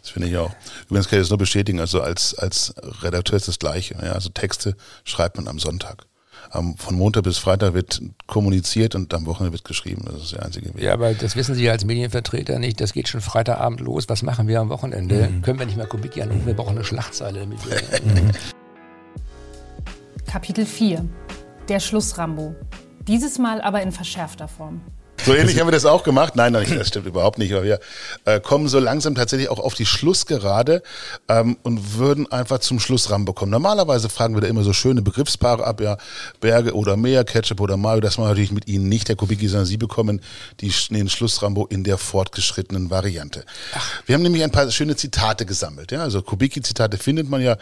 Das 0.02 0.10
finde 0.10 0.30
ich 0.30 0.38
auch. 0.38 0.52
Übrigens 0.86 1.08
kann 1.08 1.20
ich 1.20 1.24
das 1.24 1.30
nur 1.30 1.38
bestätigen. 1.38 1.80
Also 1.80 2.02
als, 2.02 2.34
als 2.34 2.74
Redakteur 3.04 3.38
ist 3.38 3.48
das 3.48 3.60
Gleiche. 3.60 3.94
Ja, 4.02 4.14
also 4.14 4.30
Texte 4.30 4.76
schreibt 5.04 5.38
man 5.38 5.48
am 5.48 5.60
Sonntag 5.60 6.08
am, 6.52 6.76
von 6.76 6.96
Montag 6.96 7.24
bis 7.24 7.38
Freitag 7.38 7.74
wird 7.74 8.02
kommuniziert 8.28 8.96
und 8.96 9.14
am 9.14 9.26
Wochenende 9.26 9.54
wird 9.54 9.64
geschrieben. 9.64 10.04
Das 10.06 10.24
ist 10.24 10.34
der 10.34 10.46
einzige 10.46 10.74
Weg. 10.74 10.82
Ja, 10.82 10.94
aber 10.94 11.14
das 11.14 11.36
wissen 11.36 11.56
Sie 11.56 11.70
als 11.70 11.86
Medienvertreter 11.86 12.60
nicht. 12.60 12.82
Das 12.82 12.94
geht 12.94 13.08
schon 13.08 13.22
Freitagabend 13.22 13.80
los. 13.80 14.10
Was 14.10 14.22
machen 14.22 14.48
wir 14.48 14.60
am 14.60 14.70
Wochenende? 14.70 15.30
Mhm. 15.30 15.42
Können 15.42 15.60
wir 15.60 15.66
nicht 15.66 15.78
mal 15.78 15.88
Kubicki 15.88 16.22
anrufen? 16.22 16.46
Wir 16.46 16.54
brauchen 16.54 16.76
eine 16.76 16.84
Schlachtzeile. 16.84 17.40
Damit 17.40 17.60
mhm. 17.66 18.32
Kapitel 20.28 20.66
4. 20.66 21.06
Der 21.70 21.80
Schlussrambo. 21.80 22.56
Dieses 23.08 23.40
Mal 23.40 23.62
aber 23.62 23.82
in 23.82 23.92
verschärfter 23.92 24.48
Form. 24.48 24.82
So 25.26 25.36
ähnlich 25.36 25.58
haben 25.60 25.68
wir 25.68 25.72
das 25.72 25.86
auch 25.86 26.04
gemacht. 26.04 26.36
Nein, 26.36 26.54
nein, 26.54 26.66
das 26.78 26.88
stimmt 26.88 27.06
überhaupt 27.06 27.38
nicht. 27.38 27.54
Aber 27.54 27.64
wir 27.64 27.80
äh, 28.26 28.40
kommen 28.40 28.68
so 28.68 28.80
langsam 28.80 29.16
tatsächlich 29.16 29.50
auch 29.50 29.60
auf 29.60 29.74
die 29.74 29.86
Schlussgerade 29.86 30.82
ähm, 31.28 31.58
und 31.64 31.98
würden 31.98 32.32
einfach 32.32 32.60
zum 32.60 32.80
Schlussrahmen 32.80 33.26
bekommen. 33.26 33.52
Normalerweise 33.52 34.10
fragen 34.10 34.36
wir 34.36 34.42
da 34.42 34.48
immer 34.48 34.64
so 34.64 34.74
schöne 34.74 35.02
Begriffspaare 35.02 35.66
ab, 35.66 35.82
ja, 35.82 35.98
Berge 36.40 36.74
oder 36.74 36.98
Meer, 36.98 37.24
Ketchup 37.24 37.60
oder 37.60 37.78
Mayo. 37.78 38.00
Das 38.00 38.18
machen 38.18 38.28
wir 38.28 38.32
natürlich 38.32 38.52
mit 38.52 38.68
Ihnen 38.68 38.90
nicht, 38.90 39.10
Herr 39.10 39.16
Kubicki, 39.16 39.48
sondern 39.48 39.66
Sie 39.66 39.78
bekommen 39.78 40.22
die, 40.60 40.74
den 40.90 41.10
Schlussrambo 41.10 41.66
in 41.68 41.84
der 41.84 41.98
fortgeschrittenen 41.98 42.90
Variante. 42.90 43.46
Ach. 43.74 44.02
Wir 44.06 44.16
haben 44.16 44.24
nämlich 44.24 44.44
ein 44.44 44.52
paar 44.52 44.70
schöne 44.72 44.96
Zitate 44.96 45.46
gesammelt. 45.46 45.92
Ja? 45.92 46.02
Also 46.02 46.22
Kubicki-Zitate 46.22 46.98
findet 46.98 47.30
man 47.30 47.42
ja 47.42 47.58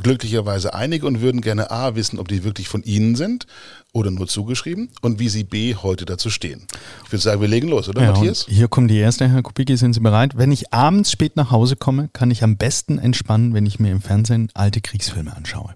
glücklicherweise 0.00 0.74
einige 0.74 1.06
und 1.06 1.20
würden 1.20 1.40
gerne 1.40 1.70
A 1.70 1.94
wissen, 1.94 2.18
ob 2.18 2.28
die 2.28 2.44
wirklich 2.44 2.68
von 2.68 2.82
Ihnen 2.82 3.16
sind 3.16 3.46
oder 3.92 4.10
nur 4.10 4.26
zugeschrieben 4.26 4.90
und 5.02 5.18
wie 5.18 5.28
Sie 5.28 5.44
B 5.44 5.74
heute 5.74 6.04
dazu 6.04 6.30
stehen. 6.30 6.66
Ich 7.04 7.12
würde 7.12 7.22
sagen, 7.22 7.40
wir 7.40 7.48
legen 7.48 7.68
los, 7.68 7.88
oder 7.88 8.02
ja, 8.02 8.12
Matthias? 8.12 8.46
Hier 8.48 8.68
kommt 8.68 8.90
die 8.90 8.98
erste, 8.98 9.28
Herr 9.28 9.42
Kubicki, 9.42 9.76
sind 9.76 9.92
Sie 9.92 10.00
bereit? 10.00 10.36
Wenn 10.36 10.50
ich 10.50 10.72
abends 10.72 11.10
spät 11.10 11.36
nach 11.36 11.50
Hause 11.50 11.76
komme, 11.76 12.08
kann 12.12 12.30
ich 12.30 12.42
am 12.42 12.56
besten 12.56 12.98
entspannen, 12.98 13.54
wenn 13.54 13.66
ich 13.66 13.78
mir 13.78 13.92
im 13.92 14.00
Fernsehen 14.00 14.48
alte 14.54 14.80
Kriegsfilme 14.80 15.34
anschaue. 15.36 15.74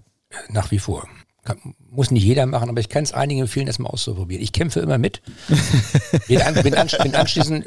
Nach 0.49 0.71
wie 0.71 0.79
vor. 0.79 1.07
Kann, 1.43 1.75
muss 1.89 2.11
nicht 2.11 2.23
jeder 2.23 2.45
machen, 2.45 2.69
aber 2.69 2.81
ich 2.81 2.89
kann 2.89 3.03
es 3.03 3.13
einigen 3.13 3.41
empfehlen, 3.41 3.67
das 3.67 3.79
mal 3.79 3.89
auszuprobieren. 3.89 4.43
Ich 4.43 4.51
kämpfe 4.51 4.81
immer 4.81 4.97
mit. 4.97 5.21
bin, 6.27 6.41
an, 6.41 6.55
bin, 6.55 6.73
ansch 6.73 6.97
bin 6.97 7.15
anschließend, 7.15 7.65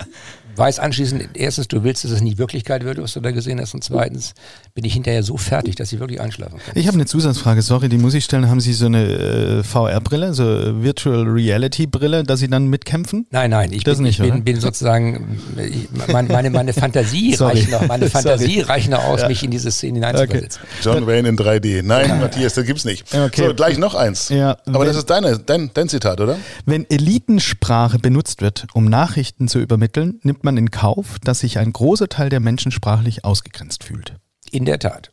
weiß 0.56 0.80
anschließend, 0.80 1.30
erstens, 1.34 1.68
du 1.68 1.82
willst, 1.82 2.04
dass 2.04 2.10
es 2.10 2.20
nie 2.20 2.36
Wirklichkeit 2.36 2.84
wird, 2.84 2.98
was 2.98 3.14
du 3.14 3.20
da 3.20 3.30
gesehen 3.30 3.58
hast. 3.58 3.72
Und 3.72 3.82
zweitens 3.82 4.34
bin 4.74 4.84
ich 4.84 4.94
hinterher 4.94 5.22
so 5.22 5.36
fertig, 5.36 5.76
dass 5.76 5.92
ich 5.92 6.00
wirklich 6.00 6.20
einschlafen 6.20 6.58
kann. 6.58 6.76
Ich 6.76 6.86
habe 6.86 6.96
eine 6.96 7.06
Zusatzfrage, 7.06 7.62
sorry, 7.62 7.88
die 7.88 7.98
muss 7.98 8.14
ich 8.14 8.24
stellen. 8.24 8.48
Haben 8.48 8.60
Sie 8.60 8.72
so 8.72 8.86
eine 8.86 9.04
äh, 9.04 9.62
VR-Brille, 9.62 10.34
so 10.34 10.44
Virtual 10.44 11.24
Reality-Brille, 11.24 12.24
dass 12.24 12.40
Sie 12.40 12.48
dann 12.48 12.68
mitkämpfen? 12.68 13.26
Nein, 13.30 13.50
nein, 13.50 13.72
ich, 13.72 13.84
das 13.84 13.98
bin, 13.98 14.04
nicht, 14.04 14.20
ich 14.20 14.30
bin, 14.30 14.44
bin, 14.44 14.60
sozusagen, 14.60 15.38
ich, 15.56 15.88
meine, 16.12 16.28
meine, 16.28 16.50
meine 16.50 16.72
Fantasie 16.72 17.34
reicht 17.38 17.70
noch, 17.70 17.86
meine 17.86 18.08
Fantasie 18.08 18.60
reicht 18.60 18.90
noch 18.90 19.04
aus, 19.04 19.22
ja. 19.22 19.28
mich 19.28 19.42
in 19.42 19.50
diese 19.50 19.70
Szene 19.70 19.94
hineinzuversetzen. 19.94 20.62
Okay. 20.62 20.80
John 20.82 21.06
Wayne 21.06 21.28
in 21.28 21.36
3D. 21.36 21.82
Nein, 21.82 22.08
ja. 22.08 22.14
Matthias, 22.16 22.54
das 22.54 22.64
gibt's 22.64 22.84
nicht. 22.84 23.12
Okay. 23.14 23.48
So, 23.48 23.54
gleich 23.54 23.78
noch 23.78 23.94
eins. 23.94 24.28
Ja, 24.28 24.56
Aber 24.66 24.84
das 24.84 24.96
ist 24.96 25.10
deine, 25.10 25.38
dein, 25.38 25.70
dein 25.74 25.88
Zitat, 25.88 26.20
oder? 26.20 26.38
Wenn 26.66 26.88
Elitensprache 26.88 27.98
benutzt 27.98 28.40
wird, 28.42 28.66
um 28.74 28.84
Nachrichten 28.84 29.48
zu 29.48 29.58
übermitteln, 29.58 30.20
nimmt 30.22 30.44
man 30.44 30.56
in 30.56 30.70
Kauf, 30.70 31.18
dass 31.22 31.40
sich 31.40 31.58
ein 31.58 31.72
großer 31.72 32.08
Teil 32.08 32.28
der 32.28 32.40
Menschen 32.40 32.72
sprachlich 32.72 33.24
ausgegrenzt 33.24 33.84
fühlt. 33.84 34.14
In 34.50 34.64
der 34.64 34.78
Tat. 34.78 35.12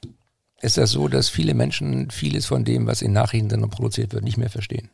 Ist 0.61 0.77
das 0.77 0.91
so, 0.91 1.07
dass 1.07 1.29
viele 1.29 1.53
Menschen 1.53 2.09
vieles 2.09 2.47
von 2.47 2.65
dem, 2.65 2.87
was 2.87 3.01
in 3.01 3.13
Nachrichtensendungen 3.13 3.75
produziert 3.75 4.13
wird, 4.13 4.23
nicht 4.23 4.37
mehr 4.37 4.49
verstehen? 4.49 4.89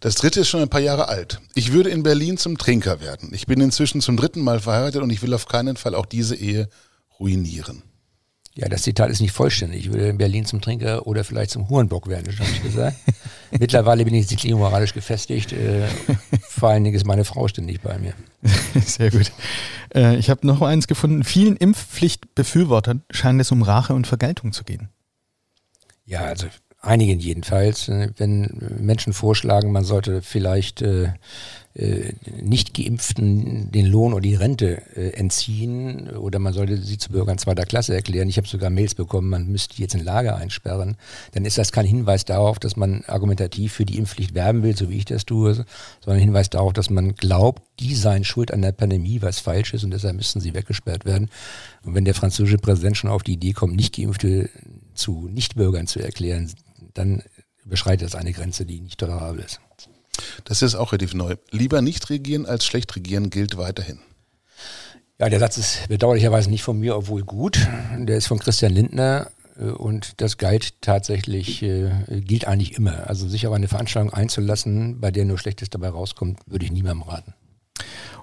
Das 0.00 0.14
dritte 0.14 0.40
ist 0.40 0.48
schon 0.48 0.62
ein 0.62 0.70
paar 0.70 0.80
Jahre 0.80 1.08
alt. 1.08 1.40
Ich 1.54 1.72
würde 1.72 1.90
in 1.90 2.02
Berlin 2.02 2.38
zum 2.38 2.56
Trinker 2.56 3.00
werden. 3.00 3.30
Ich 3.34 3.46
bin 3.46 3.60
inzwischen 3.60 4.00
zum 4.00 4.16
dritten 4.16 4.40
Mal 4.40 4.60
verheiratet 4.60 5.02
und 5.02 5.10
ich 5.10 5.22
will 5.22 5.34
auf 5.34 5.46
keinen 5.46 5.76
Fall 5.76 5.94
auch 5.94 6.06
diese 6.06 6.34
Ehe 6.34 6.68
ruinieren. 7.20 7.82
Ja, 8.54 8.68
das 8.68 8.82
Zitat 8.82 9.10
ist 9.10 9.20
nicht 9.20 9.32
vollständig. 9.32 9.86
Ich 9.86 9.92
würde 9.92 10.08
in 10.08 10.18
Berlin 10.18 10.44
zum 10.44 10.60
Trinker 10.60 11.06
oder 11.06 11.24
vielleicht 11.24 11.50
zum 11.50 11.70
Hurenbock 11.70 12.08
werden, 12.08 12.26
das 12.26 12.38
habe 12.38 12.50
ich 12.50 12.62
gesagt. 12.62 12.96
Mittlerweile 13.50 14.04
bin 14.04 14.14
ich 14.14 14.26
sittlich 14.26 14.52
moralisch 14.52 14.92
gefestigt. 14.92 15.52
Äh, 15.52 15.86
vor 16.42 16.68
allen 16.68 16.84
Dingen 16.84 16.96
ist 16.96 17.06
meine 17.06 17.24
Frau 17.24 17.48
ständig 17.48 17.80
bei 17.80 17.98
mir. 17.98 18.12
Sehr 18.84 19.10
gut. 19.10 19.32
Äh, 19.94 20.16
ich 20.16 20.28
habe 20.28 20.46
noch 20.46 20.60
eins 20.60 20.86
gefunden. 20.86 21.24
Vielen 21.24 21.56
Impfpflichtbefürwortern 21.56 23.02
scheint 23.10 23.40
es 23.40 23.52
um 23.52 23.62
Rache 23.62 23.94
und 23.94 24.06
Vergeltung 24.06 24.52
zu 24.52 24.64
gehen. 24.64 24.90
Ja, 26.04 26.20
also 26.20 26.46
einigen 26.82 27.20
jedenfalls. 27.20 27.88
Wenn 27.88 28.76
Menschen 28.80 29.14
vorschlagen, 29.14 29.72
man 29.72 29.84
sollte 29.84 30.20
vielleicht 30.20 30.82
äh, 30.82 31.14
äh, 31.74 32.12
nicht 32.42 32.74
geimpften 32.74 33.72
den 33.72 33.86
Lohn 33.86 34.12
oder 34.12 34.20
die 34.20 34.34
Rente 34.34 34.82
äh, 34.94 35.10
entziehen 35.14 36.10
oder 36.10 36.38
man 36.38 36.52
sollte 36.52 36.76
sie 36.76 36.98
zu 36.98 37.10
Bürgern 37.10 37.38
zweiter 37.38 37.64
Klasse 37.64 37.94
erklären. 37.94 38.28
Ich 38.28 38.36
habe 38.36 38.46
sogar 38.46 38.68
Mails 38.68 38.94
bekommen, 38.94 39.30
man 39.30 39.46
müsste 39.46 39.80
jetzt 39.80 39.94
in 39.94 40.04
Lager 40.04 40.36
einsperren. 40.36 40.96
Dann 41.32 41.46
ist 41.46 41.56
das 41.56 41.72
kein 41.72 41.86
Hinweis 41.86 42.26
darauf, 42.26 42.58
dass 42.58 42.76
man 42.76 43.04
argumentativ 43.06 43.72
für 43.72 43.86
die 43.86 43.96
Impfpflicht 43.96 44.34
werben 44.34 44.62
will, 44.62 44.76
so 44.76 44.90
wie 44.90 44.98
ich 44.98 45.06
das 45.06 45.24
tue, 45.24 45.54
sondern 45.54 45.66
ein 46.06 46.20
Hinweis 46.20 46.50
darauf, 46.50 46.74
dass 46.74 46.90
man 46.90 47.14
glaubt, 47.14 47.62
die 47.80 47.94
seien 47.94 48.24
schuld 48.24 48.52
an 48.52 48.60
der 48.60 48.72
Pandemie, 48.72 49.22
was 49.22 49.40
falsch 49.40 49.72
ist 49.72 49.84
und 49.84 49.92
deshalb 49.92 50.16
müssten 50.16 50.40
sie 50.40 50.52
weggesperrt 50.52 51.06
werden. 51.06 51.30
Und 51.84 51.94
wenn 51.94 52.04
der 52.04 52.14
französische 52.14 52.58
Präsident 52.58 52.98
schon 52.98 53.10
auf 53.10 53.22
die 53.22 53.32
Idee 53.32 53.52
kommt, 53.52 53.76
nicht 53.76 53.96
geimpfte 53.96 54.50
zu 54.94 55.28
Nichtbürgern 55.28 55.86
zu 55.86 56.00
erklären, 56.00 56.52
dann 56.92 57.22
überschreitet 57.64 58.06
das 58.06 58.14
eine 58.14 58.32
Grenze, 58.32 58.66
die 58.66 58.80
nicht 58.80 58.98
tolerabel 58.98 59.40
ist. 59.40 59.60
Das 60.44 60.62
ist 60.62 60.74
auch 60.74 60.92
relativ 60.92 61.14
neu. 61.14 61.36
Lieber 61.50 61.82
nicht 61.82 62.10
regieren 62.10 62.46
als 62.46 62.64
schlecht 62.64 62.94
regieren 62.96 63.30
gilt 63.30 63.56
weiterhin. 63.56 63.98
Ja, 65.18 65.28
der 65.28 65.38
Satz 65.38 65.56
ist 65.56 65.88
bedauerlicherweise 65.88 66.50
nicht 66.50 66.62
von 66.62 66.78
mir, 66.78 66.96
obwohl 66.96 67.22
gut. 67.22 67.68
Der 67.96 68.16
ist 68.16 68.26
von 68.26 68.38
Christian 68.38 68.72
Lindner 68.72 69.30
äh, 69.58 69.66
und 69.66 70.20
das 70.20 70.36
galt 70.38 70.80
tatsächlich, 70.80 71.62
äh, 71.62 71.90
gilt 72.08 72.46
eigentlich 72.46 72.76
immer. 72.76 73.08
Also 73.08 73.28
sich 73.28 73.46
auf 73.46 73.52
eine 73.52 73.68
Veranstaltung 73.68 74.12
einzulassen, 74.12 75.00
bei 75.00 75.10
der 75.10 75.24
nur 75.24 75.38
Schlechtes 75.38 75.70
dabei 75.70 75.90
rauskommt, 75.90 76.40
würde 76.46 76.64
ich 76.64 76.72
niemandem 76.72 77.08
raten. 77.08 77.34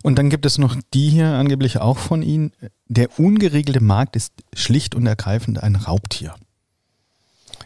Und 0.03 0.17
dann 0.17 0.29
gibt 0.29 0.45
es 0.45 0.57
noch 0.57 0.77
die 0.93 1.09
hier 1.09 1.27
angeblich 1.27 1.79
auch 1.79 1.97
von 1.97 2.21
Ihnen. 2.21 2.51
Der 2.87 3.19
ungeregelte 3.19 3.81
Markt 3.81 4.15
ist 4.15 4.33
schlicht 4.53 4.95
und 4.95 5.05
ergreifend 5.05 5.61
ein 5.61 5.75
Raubtier. 5.75 6.35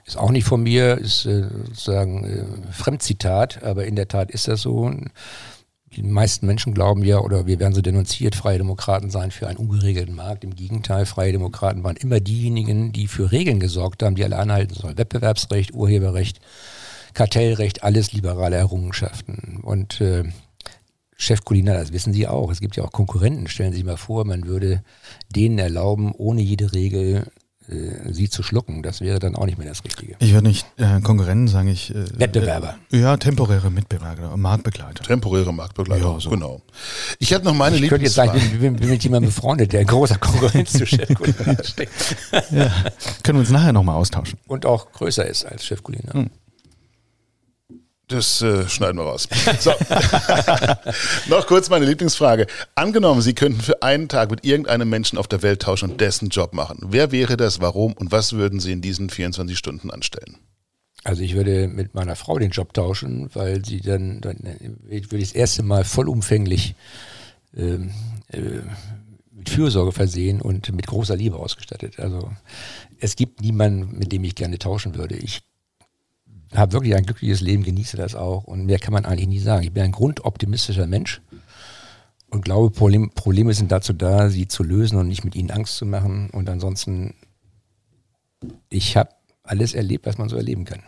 Ist 0.06 0.18
auch 0.18 0.32
nicht 0.32 0.46
von 0.46 0.64
mir, 0.64 0.98
ist 0.98 1.26
äh, 1.26 1.48
sozusagen 1.68 2.26
äh, 2.26 2.74
Fremdzitat, 2.74 3.64
aber 3.64 3.86
in 3.86 3.96
der 3.96 4.08
Tat 4.08 4.32
ist 4.32 4.48
das 4.48 4.62
so. 4.62 4.92
Die 5.96 6.04
meisten 6.04 6.48
Menschen 6.48 6.74
glauben 6.74 7.04
ja, 7.04 7.20
oder 7.20 7.46
wir 7.46 7.60
werden 7.60 7.74
so 7.74 7.82
denunziert, 7.82 8.36
Freie 8.36 8.58
Demokraten 8.58 9.12
seien 9.12 9.32
für 9.32 9.48
einen 9.48 9.58
ungeregelten 9.58 10.16
Markt. 10.16 10.44
Im 10.44 10.56
Gegenteil, 10.56 11.06
Freie 11.06 11.32
Demokraten 11.32 11.84
waren 11.84 11.96
immer 11.96 12.20
diejenigen, 12.20 12.92
die 12.92 13.08
für 13.08 13.32
Regeln 13.32 13.60
gesorgt 13.60 14.02
haben, 14.02 14.16
die 14.16 14.24
alle 14.24 14.40
anhalten 14.40 14.74
sollen. 14.74 14.98
Wettbewerbsrecht, 14.98 15.74
Urheberrecht, 15.74 16.40
Kartellrecht, 17.14 17.84
alles 17.84 18.12
liberale 18.12 18.56
Errungenschaften. 18.56 19.60
Und 19.62 20.02
äh, 20.02 20.24
Chef 21.16 21.46
Kulinar, 21.46 21.76
das 21.76 21.94
wissen 21.94 22.12
Sie 22.12 22.28
auch. 22.28 22.52
Es 22.52 22.60
gibt 22.60 22.76
ja 22.76 22.84
auch 22.84 22.92
Konkurrenten. 22.92 23.48
Stellen 23.48 23.72
Sie 23.72 23.78
sich 23.78 23.86
mal 23.86 23.98
vor, 23.98 24.26
man 24.26 24.48
würde 24.48 24.84
denen 25.34 25.60
erlauben, 25.60 26.12
ohne 26.12 26.42
jede 26.42 26.74
Regel 26.74 27.28
sie 28.12 28.30
zu 28.30 28.44
schlucken, 28.44 28.84
das 28.84 29.02
wäre 29.02 29.20
dann 29.20 29.36
auch 29.36 29.46
nicht 29.46 29.58
mehr 29.58 29.68
das 29.68 29.84
Richtige. 29.84 30.16
Ich 30.20 30.34
würde 30.34 30.48
nicht 30.48 30.66
äh, 30.78 31.00
Konkurrenten 31.02 31.48
sagen, 31.48 31.68
ich. 31.70 31.94
Äh, 31.94 32.20
Wettbewerber. 32.20 32.76
Äh, 32.92 33.00
ja, 33.00 33.18
temporäre 33.18 33.72
Mitbewerber, 33.72 34.36
Marktbegleiter. 34.36 35.04
Temporäre 35.04 35.54
Marktbegleiter, 35.54 36.14
ja, 36.14 36.20
so. 36.20 36.30
genau. 36.30 36.62
Ich 37.20 37.34
habe 37.34 37.46
noch 37.46 37.54
meine 37.54 37.78
Ich 37.78 37.88
könnte 37.88 38.06
jetzt 38.06 38.16
sagen, 38.16 38.38
ich 38.38 38.60
bin, 38.60 38.76
bin, 38.76 38.90
mit 38.90 39.04
jemandem 39.04 39.30
befreundet, 39.30 39.74
der 39.74 39.82
ein 39.82 39.88
großer 39.88 40.18
Konkurrenz 40.18 40.74
zu 40.74 40.86
Chef 40.86 41.08
Kulinar 41.16 41.64
steckt. 41.64 42.16
ja. 42.52 42.72
Können 43.24 43.38
wir 43.38 43.42
uns 43.42 43.50
nachher 43.50 43.74
nochmal 43.74 43.96
austauschen. 43.96 44.38
Und 44.48 44.66
auch 44.66 44.92
größer 44.92 45.26
ist 45.26 45.46
als 45.46 45.66
Chef 45.66 45.84
Kulinar. 45.84 46.14
Hm. 46.14 46.30
Das 48.08 48.42
äh, 48.42 48.68
schneiden 48.68 48.98
wir 48.98 49.04
raus. 49.04 49.28
So. 49.60 49.72
Noch 51.30 51.48
kurz 51.48 51.70
meine 51.70 51.86
Lieblingsfrage. 51.86 52.48
Angenommen, 52.76 53.22
Sie 53.22 53.34
könnten 53.34 53.62
für 53.62 53.82
einen 53.82 54.10
Tag 54.10 54.30
mit 54.30 54.44
irgendeinem 54.46 54.90
Menschen 54.90 55.18
auf 55.18 55.28
der 55.28 55.42
Welt 55.42 55.62
tauschen 55.62 55.92
und 55.92 56.02
dessen 56.02 56.30
Job 56.30 56.54
machen. 56.54 56.80
Wer 56.82 57.12
wäre 57.12 57.38
das, 57.38 57.62
warum 57.62 57.94
und 57.94 58.12
was 58.12 58.34
würden 58.34 58.60
Sie 58.60 58.74
in 58.74 58.82
diesen 58.82 59.10
24 59.10 59.58
Stunden 59.58 59.90
anstellen? 59.90 60.38
Also 61.04 61.22
ich 61.22 61.36
würde 61.36 61.68
mit 61.68 61.96
meiner 61.96 62.16
Frau 62.16 62.40
den 62.40 62.52
Job 62.52 62.74
tauschen, 62.74 63.30
weil 63.34 63.64
sie 63.66 63.82
dann, 63.82 64.22
dann 64.22 64.38
ich 64.90 65.12
würde 65.12 65.24
das 65.24 65.34
erste 65.34 65.62
Mal 65.64 65.84
vollumfänglich 65.84 66.76
ähm, 67.56 67.92
äh, 68.30 68.62
mit 69.32 69.50
Fürsorge 69.50 69.92
versehen 69.92 70.42
und 70.42 70.72
mit 70.74 70.88
großer 70.88 71.18
Liebe 71.18 71.36
ausgestattet. 71.38 72.00
Also 72.00 72.32
es 73.00 73.16
gibt 73.18 73.42
niemanden, 73.42 73.98
mit 73.98 74.12
dem 74.14 74.24
ich 74.24 74.36
gerne 74.36 74.60
tauschen 74.60 74.96
würde. 74.96 75.16
Ich 75.16 75.42
habe 76.58 76.74
wirklich 76.74 76.96
ein 76.96 77.06
glückliches 77.06 77.42
Leben, 77.42 77.64
genieße 77.64 77.98
das 77.98 78.16
auch 78.16 78.44
und 78.44 78.66
mehr 78.66 78.80
kann 78.80 78.94
man 78.94 79.06
eigentlich 79.06 79.28
nie 79.28 79.40
sagen. 79.40 79.64
Ich 79.64 79.72
bin 79.72 79.84
ein 79.84 79.92
grundoptimistischer 79.92 80.88
Mensch 80.88 81.22
und 82.34 82.44
glaube, 82.44 82.72
Problem, 82.72 83.12
Probleme 83.12 83.54
sind 83.54 83.72
dazu 83.72 83.94
da, 83.94 84.28
sie 84.30 84.48
zu 84.48 84.64
lösen 84.64 84.98
und 84.98 85.08
nicht 85.08 85.24
mit 85.24 85.36
ihnen 85.36 85.52
Angst 85.52 85.78
zu 85.78 85.86
machen. 85.86 86.32
Und 86.32 86.50
ansonsten, 86.50 87.14
ich 88.70 88.98
habe 88.98 89.12
alles 89.44 89.76
erlebt, 89.76 90.08
was 90.08 90.18
man 90.18 90.30
so 90.30 90.36
erleben 90.36 90.66
kann. 90.66 90.82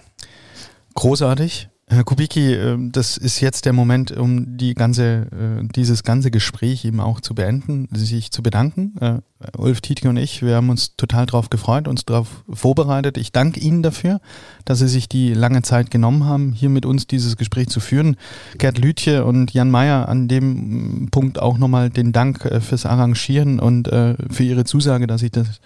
Großartig. 0.96 1.70
Herr 1.88 2.04
Kubicki, 2.04 2.52
ähm, 2.52 2.92
das 2.92 3.16
ist 3.16 3.42
jetzt 3.42 3.66
der 3.66 3.74
Moment, 3.74 4.12
um 4.12 4.58
die 4.58 4.74
ganze, 4.74 5.28
äh, 5.32 5.68
dieses 5.76 6.04
ganze 6.04 6.32
Gespräch 6.32 6.84
eben 6.84 7.00
auch 7.00 7.22
zu 7.22 7.36
beenden, 7.36 7.88
sich 7.94 8.32
zu 8.32 8.42
bedanken. 8.42 8.96
Äh, 9.00 9.20
Ulf 9.56 9.82
Tietke 9.82 10.10
und 10.10 10.18
ich, 10.18 10.42
wir 10.42 10.56
haben 10.56 10.72
uns 10.72 10.96
total 10.96 11.28
darauf 11.28 11.52
gefreut, 11.52 11.88
uns 11.88 12.04
darauf 12.04 12.44
vorbereitet. 12.50 13.20
Ich 13.20 13.32
danke 13.32 13.60
Ihnen 13.60 13.84
dafür, 13.84 14.20
dass 14.66 14.80
Sie 14.80 14.88
sich 14.88 15.08
die 15.08 15.36
lange 15.36 15.62
Zeit 15.62 15.92
genommen 15.92 16.26
haben, 16.26 16.54
hier 16.54 16.70
mit 16.70 16.88
uns 16.88 17.06
dieses 17.06 17.38
Gespräch 17.38 17.68
zu 17.68 17.80
führen. 17.80 18.18
Gerd 18.58 18.80
Lütje 18.80 19.24
und 19.24 19.54
Jan 19.54 19.70
Mayer 19.70 20.10
an 20.10 20.28
dem 20.28 21.10
Punkt 21.12 21.38
auch 21.40 21.60
nochmal 21.60 21.92
den 21.92 22.14
Dank 22.14 22.46
äh, 22.46 22.62
fürs 22.62 22.88
Arrangieren 22.88 23.60
und 23.60 23.88
für 23.88 24.44
Ihre 24.44 24.64
Zusage, 24.64 25.06
dass 25.06 25.22
ich 25.22 25.32
das 25.32 25.60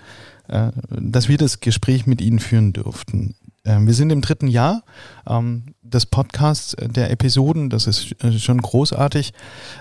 dass 0.90 1.30
wir 1.30 1.38
das 1.38 1.60
Gespräch 1.60 2.08
mit 2.08 2.22
Ihnen 2.22 2.40
führen 2.40 2.74
durften. 2.74 3.36
Ähm, 3.65 3.88
wir 3.88 3.94
sind 3.94 4.11
im 4.11 4.22
dritten 4.22 4.48
Jahr 4.48 4.84
ähm, 5.27 5.64
des 5.81 6.06
Podcasts, 6.06 6.73
äh, 6.76 6.88
der 6.88 7.11
Episoden. 7.11 7.69
Das 7.69 7.88
ist 7.88 8.15
äh, 8.23 8.31
schon 8.38 8.61
großartig. 8.61 9.34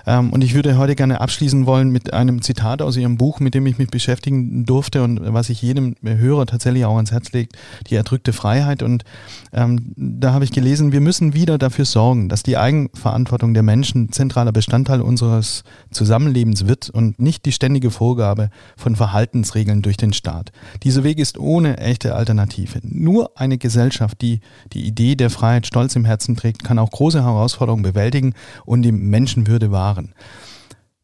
Ähm, 0.05 0.31
und 0.31 0.43
ich 0.43 0.53
würde 0.53 0.77
heute 0.77 0.95
gerne 0.95 1.21
abschließen 1.21 1.65
wollen 1.65 1.89
mit 1.89 2.13
einem 2.13 2.41
Zitat 2.41 2.81
aus 2.81 2.97
Ihrem 2.97 3.17
Buch, 3.17 3.39
mit 3.39 3.53
dem 3.53 3.65
ich 3.65 3.77
mich 3.77 3.89
beschäftigen 3.89 4.65
durfte 4.65 5.03
und 5.03 5.21
was 5.33 5.49
ich 5.49 5.61
jedem 5.61 5.95
Hörer 6.03 6.45
tatsächlich 6.45 6.85
auch 6.85 6.95
ans 6.95 7.11
Herz 7.11 7.31
legt, 7.31 7.57
die 7.87 7.95
erdrückte 7.95 8.33
Freiheit. 8.33 8.83
Und 8.83 9.03
ähm, 9.53 9.93
da 9.95 10.33
habe 10.33 10.43
ich 10.43 10.51
gelesen, 10.51 10.91
wir 10.91 11.01
müssen 11.01 11.33
wieder 11.33 11.57
dafür 11.57 11.85
sorgen, 11.85 12.29
dass 12.29 12.43
die 12.43 12.57
Eigenverantwortung 12.57 13.53
der 13.53 13.63
Menschen 13.63 14.11
zentraler 14.11 14.51
Bestandteil 14.51 15.01
unseres 15.01 15.63
Zusammenlebens 15.91 16.67
wird 16.67 16.89
und 16.89 17.19
nicht 17.19 17.45
die 17.45 17.51
ständige 17.51 17.91
Vorgabe 17.91 18.49
von 18.77 18.95
Verhaltensregeln 18.95 19.81
durch 19.81 19.97
den 19.97 20.13
Staat. 20.13 20.51
Dieser 20.83 21.03
Weg 21.03 21.19
ist 21.19 21.37
ohne 21.37 21.77
echte 21.77 22.15
Alternative. 22.15 22.79
Nur 22.83 23.31
eine 23.35 23.57
Gesellschaft, 23.69 24.21
die 24.21 24.39
die 24.73 24.87
Idee 24.87 25.15
der 25.15 25.29
Freiheit 25.29 25.67
stolz 25.67 25.95
im 25.95 26.05
Herzen 26.05 26.35
trägt, 26.35 26.63
kann 26.63 26.79
auch 26.79 26.89
große 26.89 27.23
Herausforderungen 27.23 27.83
bewältigen 27.83 28.33
und 28.65 28.81
die 28.81 28.91
Menschenwürde 28.91 29.71
wahren. 29.71 30.15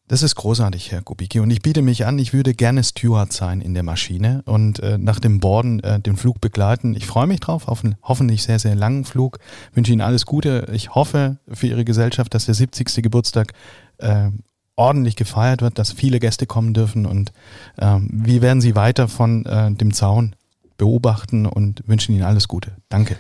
Das 0.07 0.23
ist 0.23 0.35
großartig, 0.35 0.91
Herr 0.91 1.01
Kubicki. 1.01 1.39
Und 1.39 1.51
ich 1.51 1.61
biete 1.61 1.83
mich 1.83 2.05
an, 2.05 2.17
ich 2.17 2.33
würde 2.33 2.53
gerne 2.53 2.83
Steward 2.83 3.33
sein 3.33 3.61
in 3.61 3.75
der 3.75 3.83
Maschine 3.83 4.41
und 4.45 4.79
äh, 4.79 4.97
nach 4.97 5.19
dem 5.19 5.39
Borden 5.39 5.79
äh, 5.79 5.99
den 5.99 6.17
Flug 6.17 6.41
begleiten. 6.41 6.95
Ich 6.95 7.05
freue 7.05 7.27
mich 7.27 7.39
drauf, 7.39 7.67
auf 7.67 7.83
einen 7.83 7.95
hoffentlich 8.03 8.43
sehr, 8.43 8.59
sehr 8.59 8.75
langen 8.75 9.05
Flug. 9.05 9.39
Wünsche 9.73 9.91
Ihnen 9.91 10.01
alles 10.01 10.25
Gute. 10.25 10.67
Ich 10.73 10.93
hoffe 10.93 11.37
für 11.47 11.67
Ihre 11.67 11.85
Gesellschaft, 11.85 12.33
dass 12.33 12.45
der 12.45 12.55
70. 12.55 13.03
Geburtstag 13.03 13.53
äh, 13.97 14.29
ordentlich 14.75 15.15
gefeiert 15.15 15.61
wird, 15.61 15.79
dass 15.79 15.91
viele 15.91 16.19
Gäste 16.19 16.45
kommen 16.45 16.73
dürfen. 16.73 17.05
Und 17.05 17.31
äh, 17.77 17.97
wie 18.01 18.41
werden 18.41 18.61
Sie 18.61 18.75
weiter 18.75 19.07
von 19.07 19.45
äh, 19.45 19.71
dem 19.71 19.93
Zaun 19.93 20.35
beobachten 20.77 21.45
und 21.45 21.88
wünschen 21.88 22.14
Ihnen 22.14 22.23
alles 22.23 22.47
Gute. 22.47 22.72
Danke. 22.89 23.18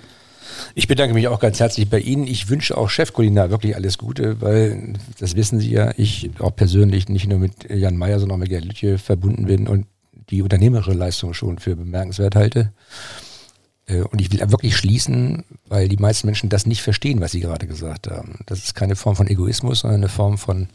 Ich 0.73 0.87
bedanke 0.87 1.13
mich 1.13 1.27
auch 1.27 1.39
ganz 1.39 1.59
herzlich 1.59 1.89
bei 1.89 1.99
Ihnen. 1.99 2.27
Ich 2.27 2.49
wünsche 2.49 2.77
auch 2.77 2.89
Chefkulinar 2.89 3.49
wirklich 3.49 3.75
alles 3.75 3.97
Gute, 3.97 4.41
weil 4.41 4.93
das 5.19 5.35
wissen 5.35 5.59
Sie 5.59 5.71
ja, 5.71 5.93
ich 5.97 6.29
auch 6.39 6.55
persönlich 6.55 7.09
nicht 7.09 7.27
nur 7.27 7.39
mit 7.39 7.69
Jan 7.69 7.97
Mayer, 7.97 8.19
sondern 8.19 8.37
auch 8.37 8.39
mit 8.39 8.49
Gerd 8.49 8.65
Lütje 8.65 8.97
verbunden 8.97 9.45
bin 9.45 9.67
und 9.67 9.87
die 10.29 10.41
unternehmerische 10.41 10.93
Leistung 10.93 11.33
schon 11.33 11.59
für 11.59 11.75
bemerkenswert 11.75 12.35
halte. 12.35 12.71
Äh, 13.87 14.01
und 14.01 14.21
ich 14.21 14.31
will 14.31 14.39
wirklich 14.51 14.75
schließen, 14.75 15.43
weil 15.67 15.87
die 15.87 15.97
meisten 15.97 16.27
Menschen 16.27 16.49
das 16.49 16.65
nicht 16.65 16.81
verstehen, 16.81 17.21
was 17.21 17.31
Sie 17.31 17.39
gerade 17.39 17.67
gesagt 17.67 18.07
haben. 18.07 18.39
Das 18.45 18.63
ist 18.63 18.75
keine 18.75 18.95
Form 18.95 19.15
von 19.15 19.27
Egoismus, 19.27 19.81
sondern 19.81 20.01
eine 20.01 20.09
Form 20.09 20.37
von 20.37 20.67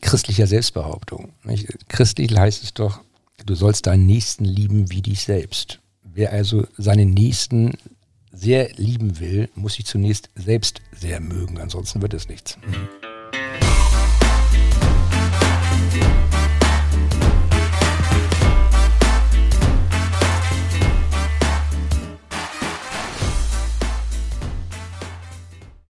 christlicher 0.00 0.46
Selbstbehauptung. 0.46 1.30
Christlich 1.88 2.36
heißt 2.36 2.62
es 2.62 2.74
doch, 2.74 3.00
du 3.44 3.54
sollst 3.54 3.86
deinen 3.86 4.06
Nächsten 4.06 4.44
lieben 4.44 4.90
wie 4.90 5.02
dich 5.02 5.22
selbst. 5.24 5.81
Wer 6.14 6.32
also 6.32 6.66
seinen 6.76 7.10
Nächsten 7.10 7.72
sehr 8.32 8.70
lieben 8.76 9.18
will, 9.20 9.48
muss 9.54 9.74
sich 9.74 9.86
zunächst 9.86 10.30
selbst 10.34 10.80
sehr 10.94 11.20
mögen, 11.20 11.58
ansonsten 11.58 12.02
wird 12.02 12.14
es 12.14 12.28
nichts. 12.28 12.58
Mhm. 12.66 13.01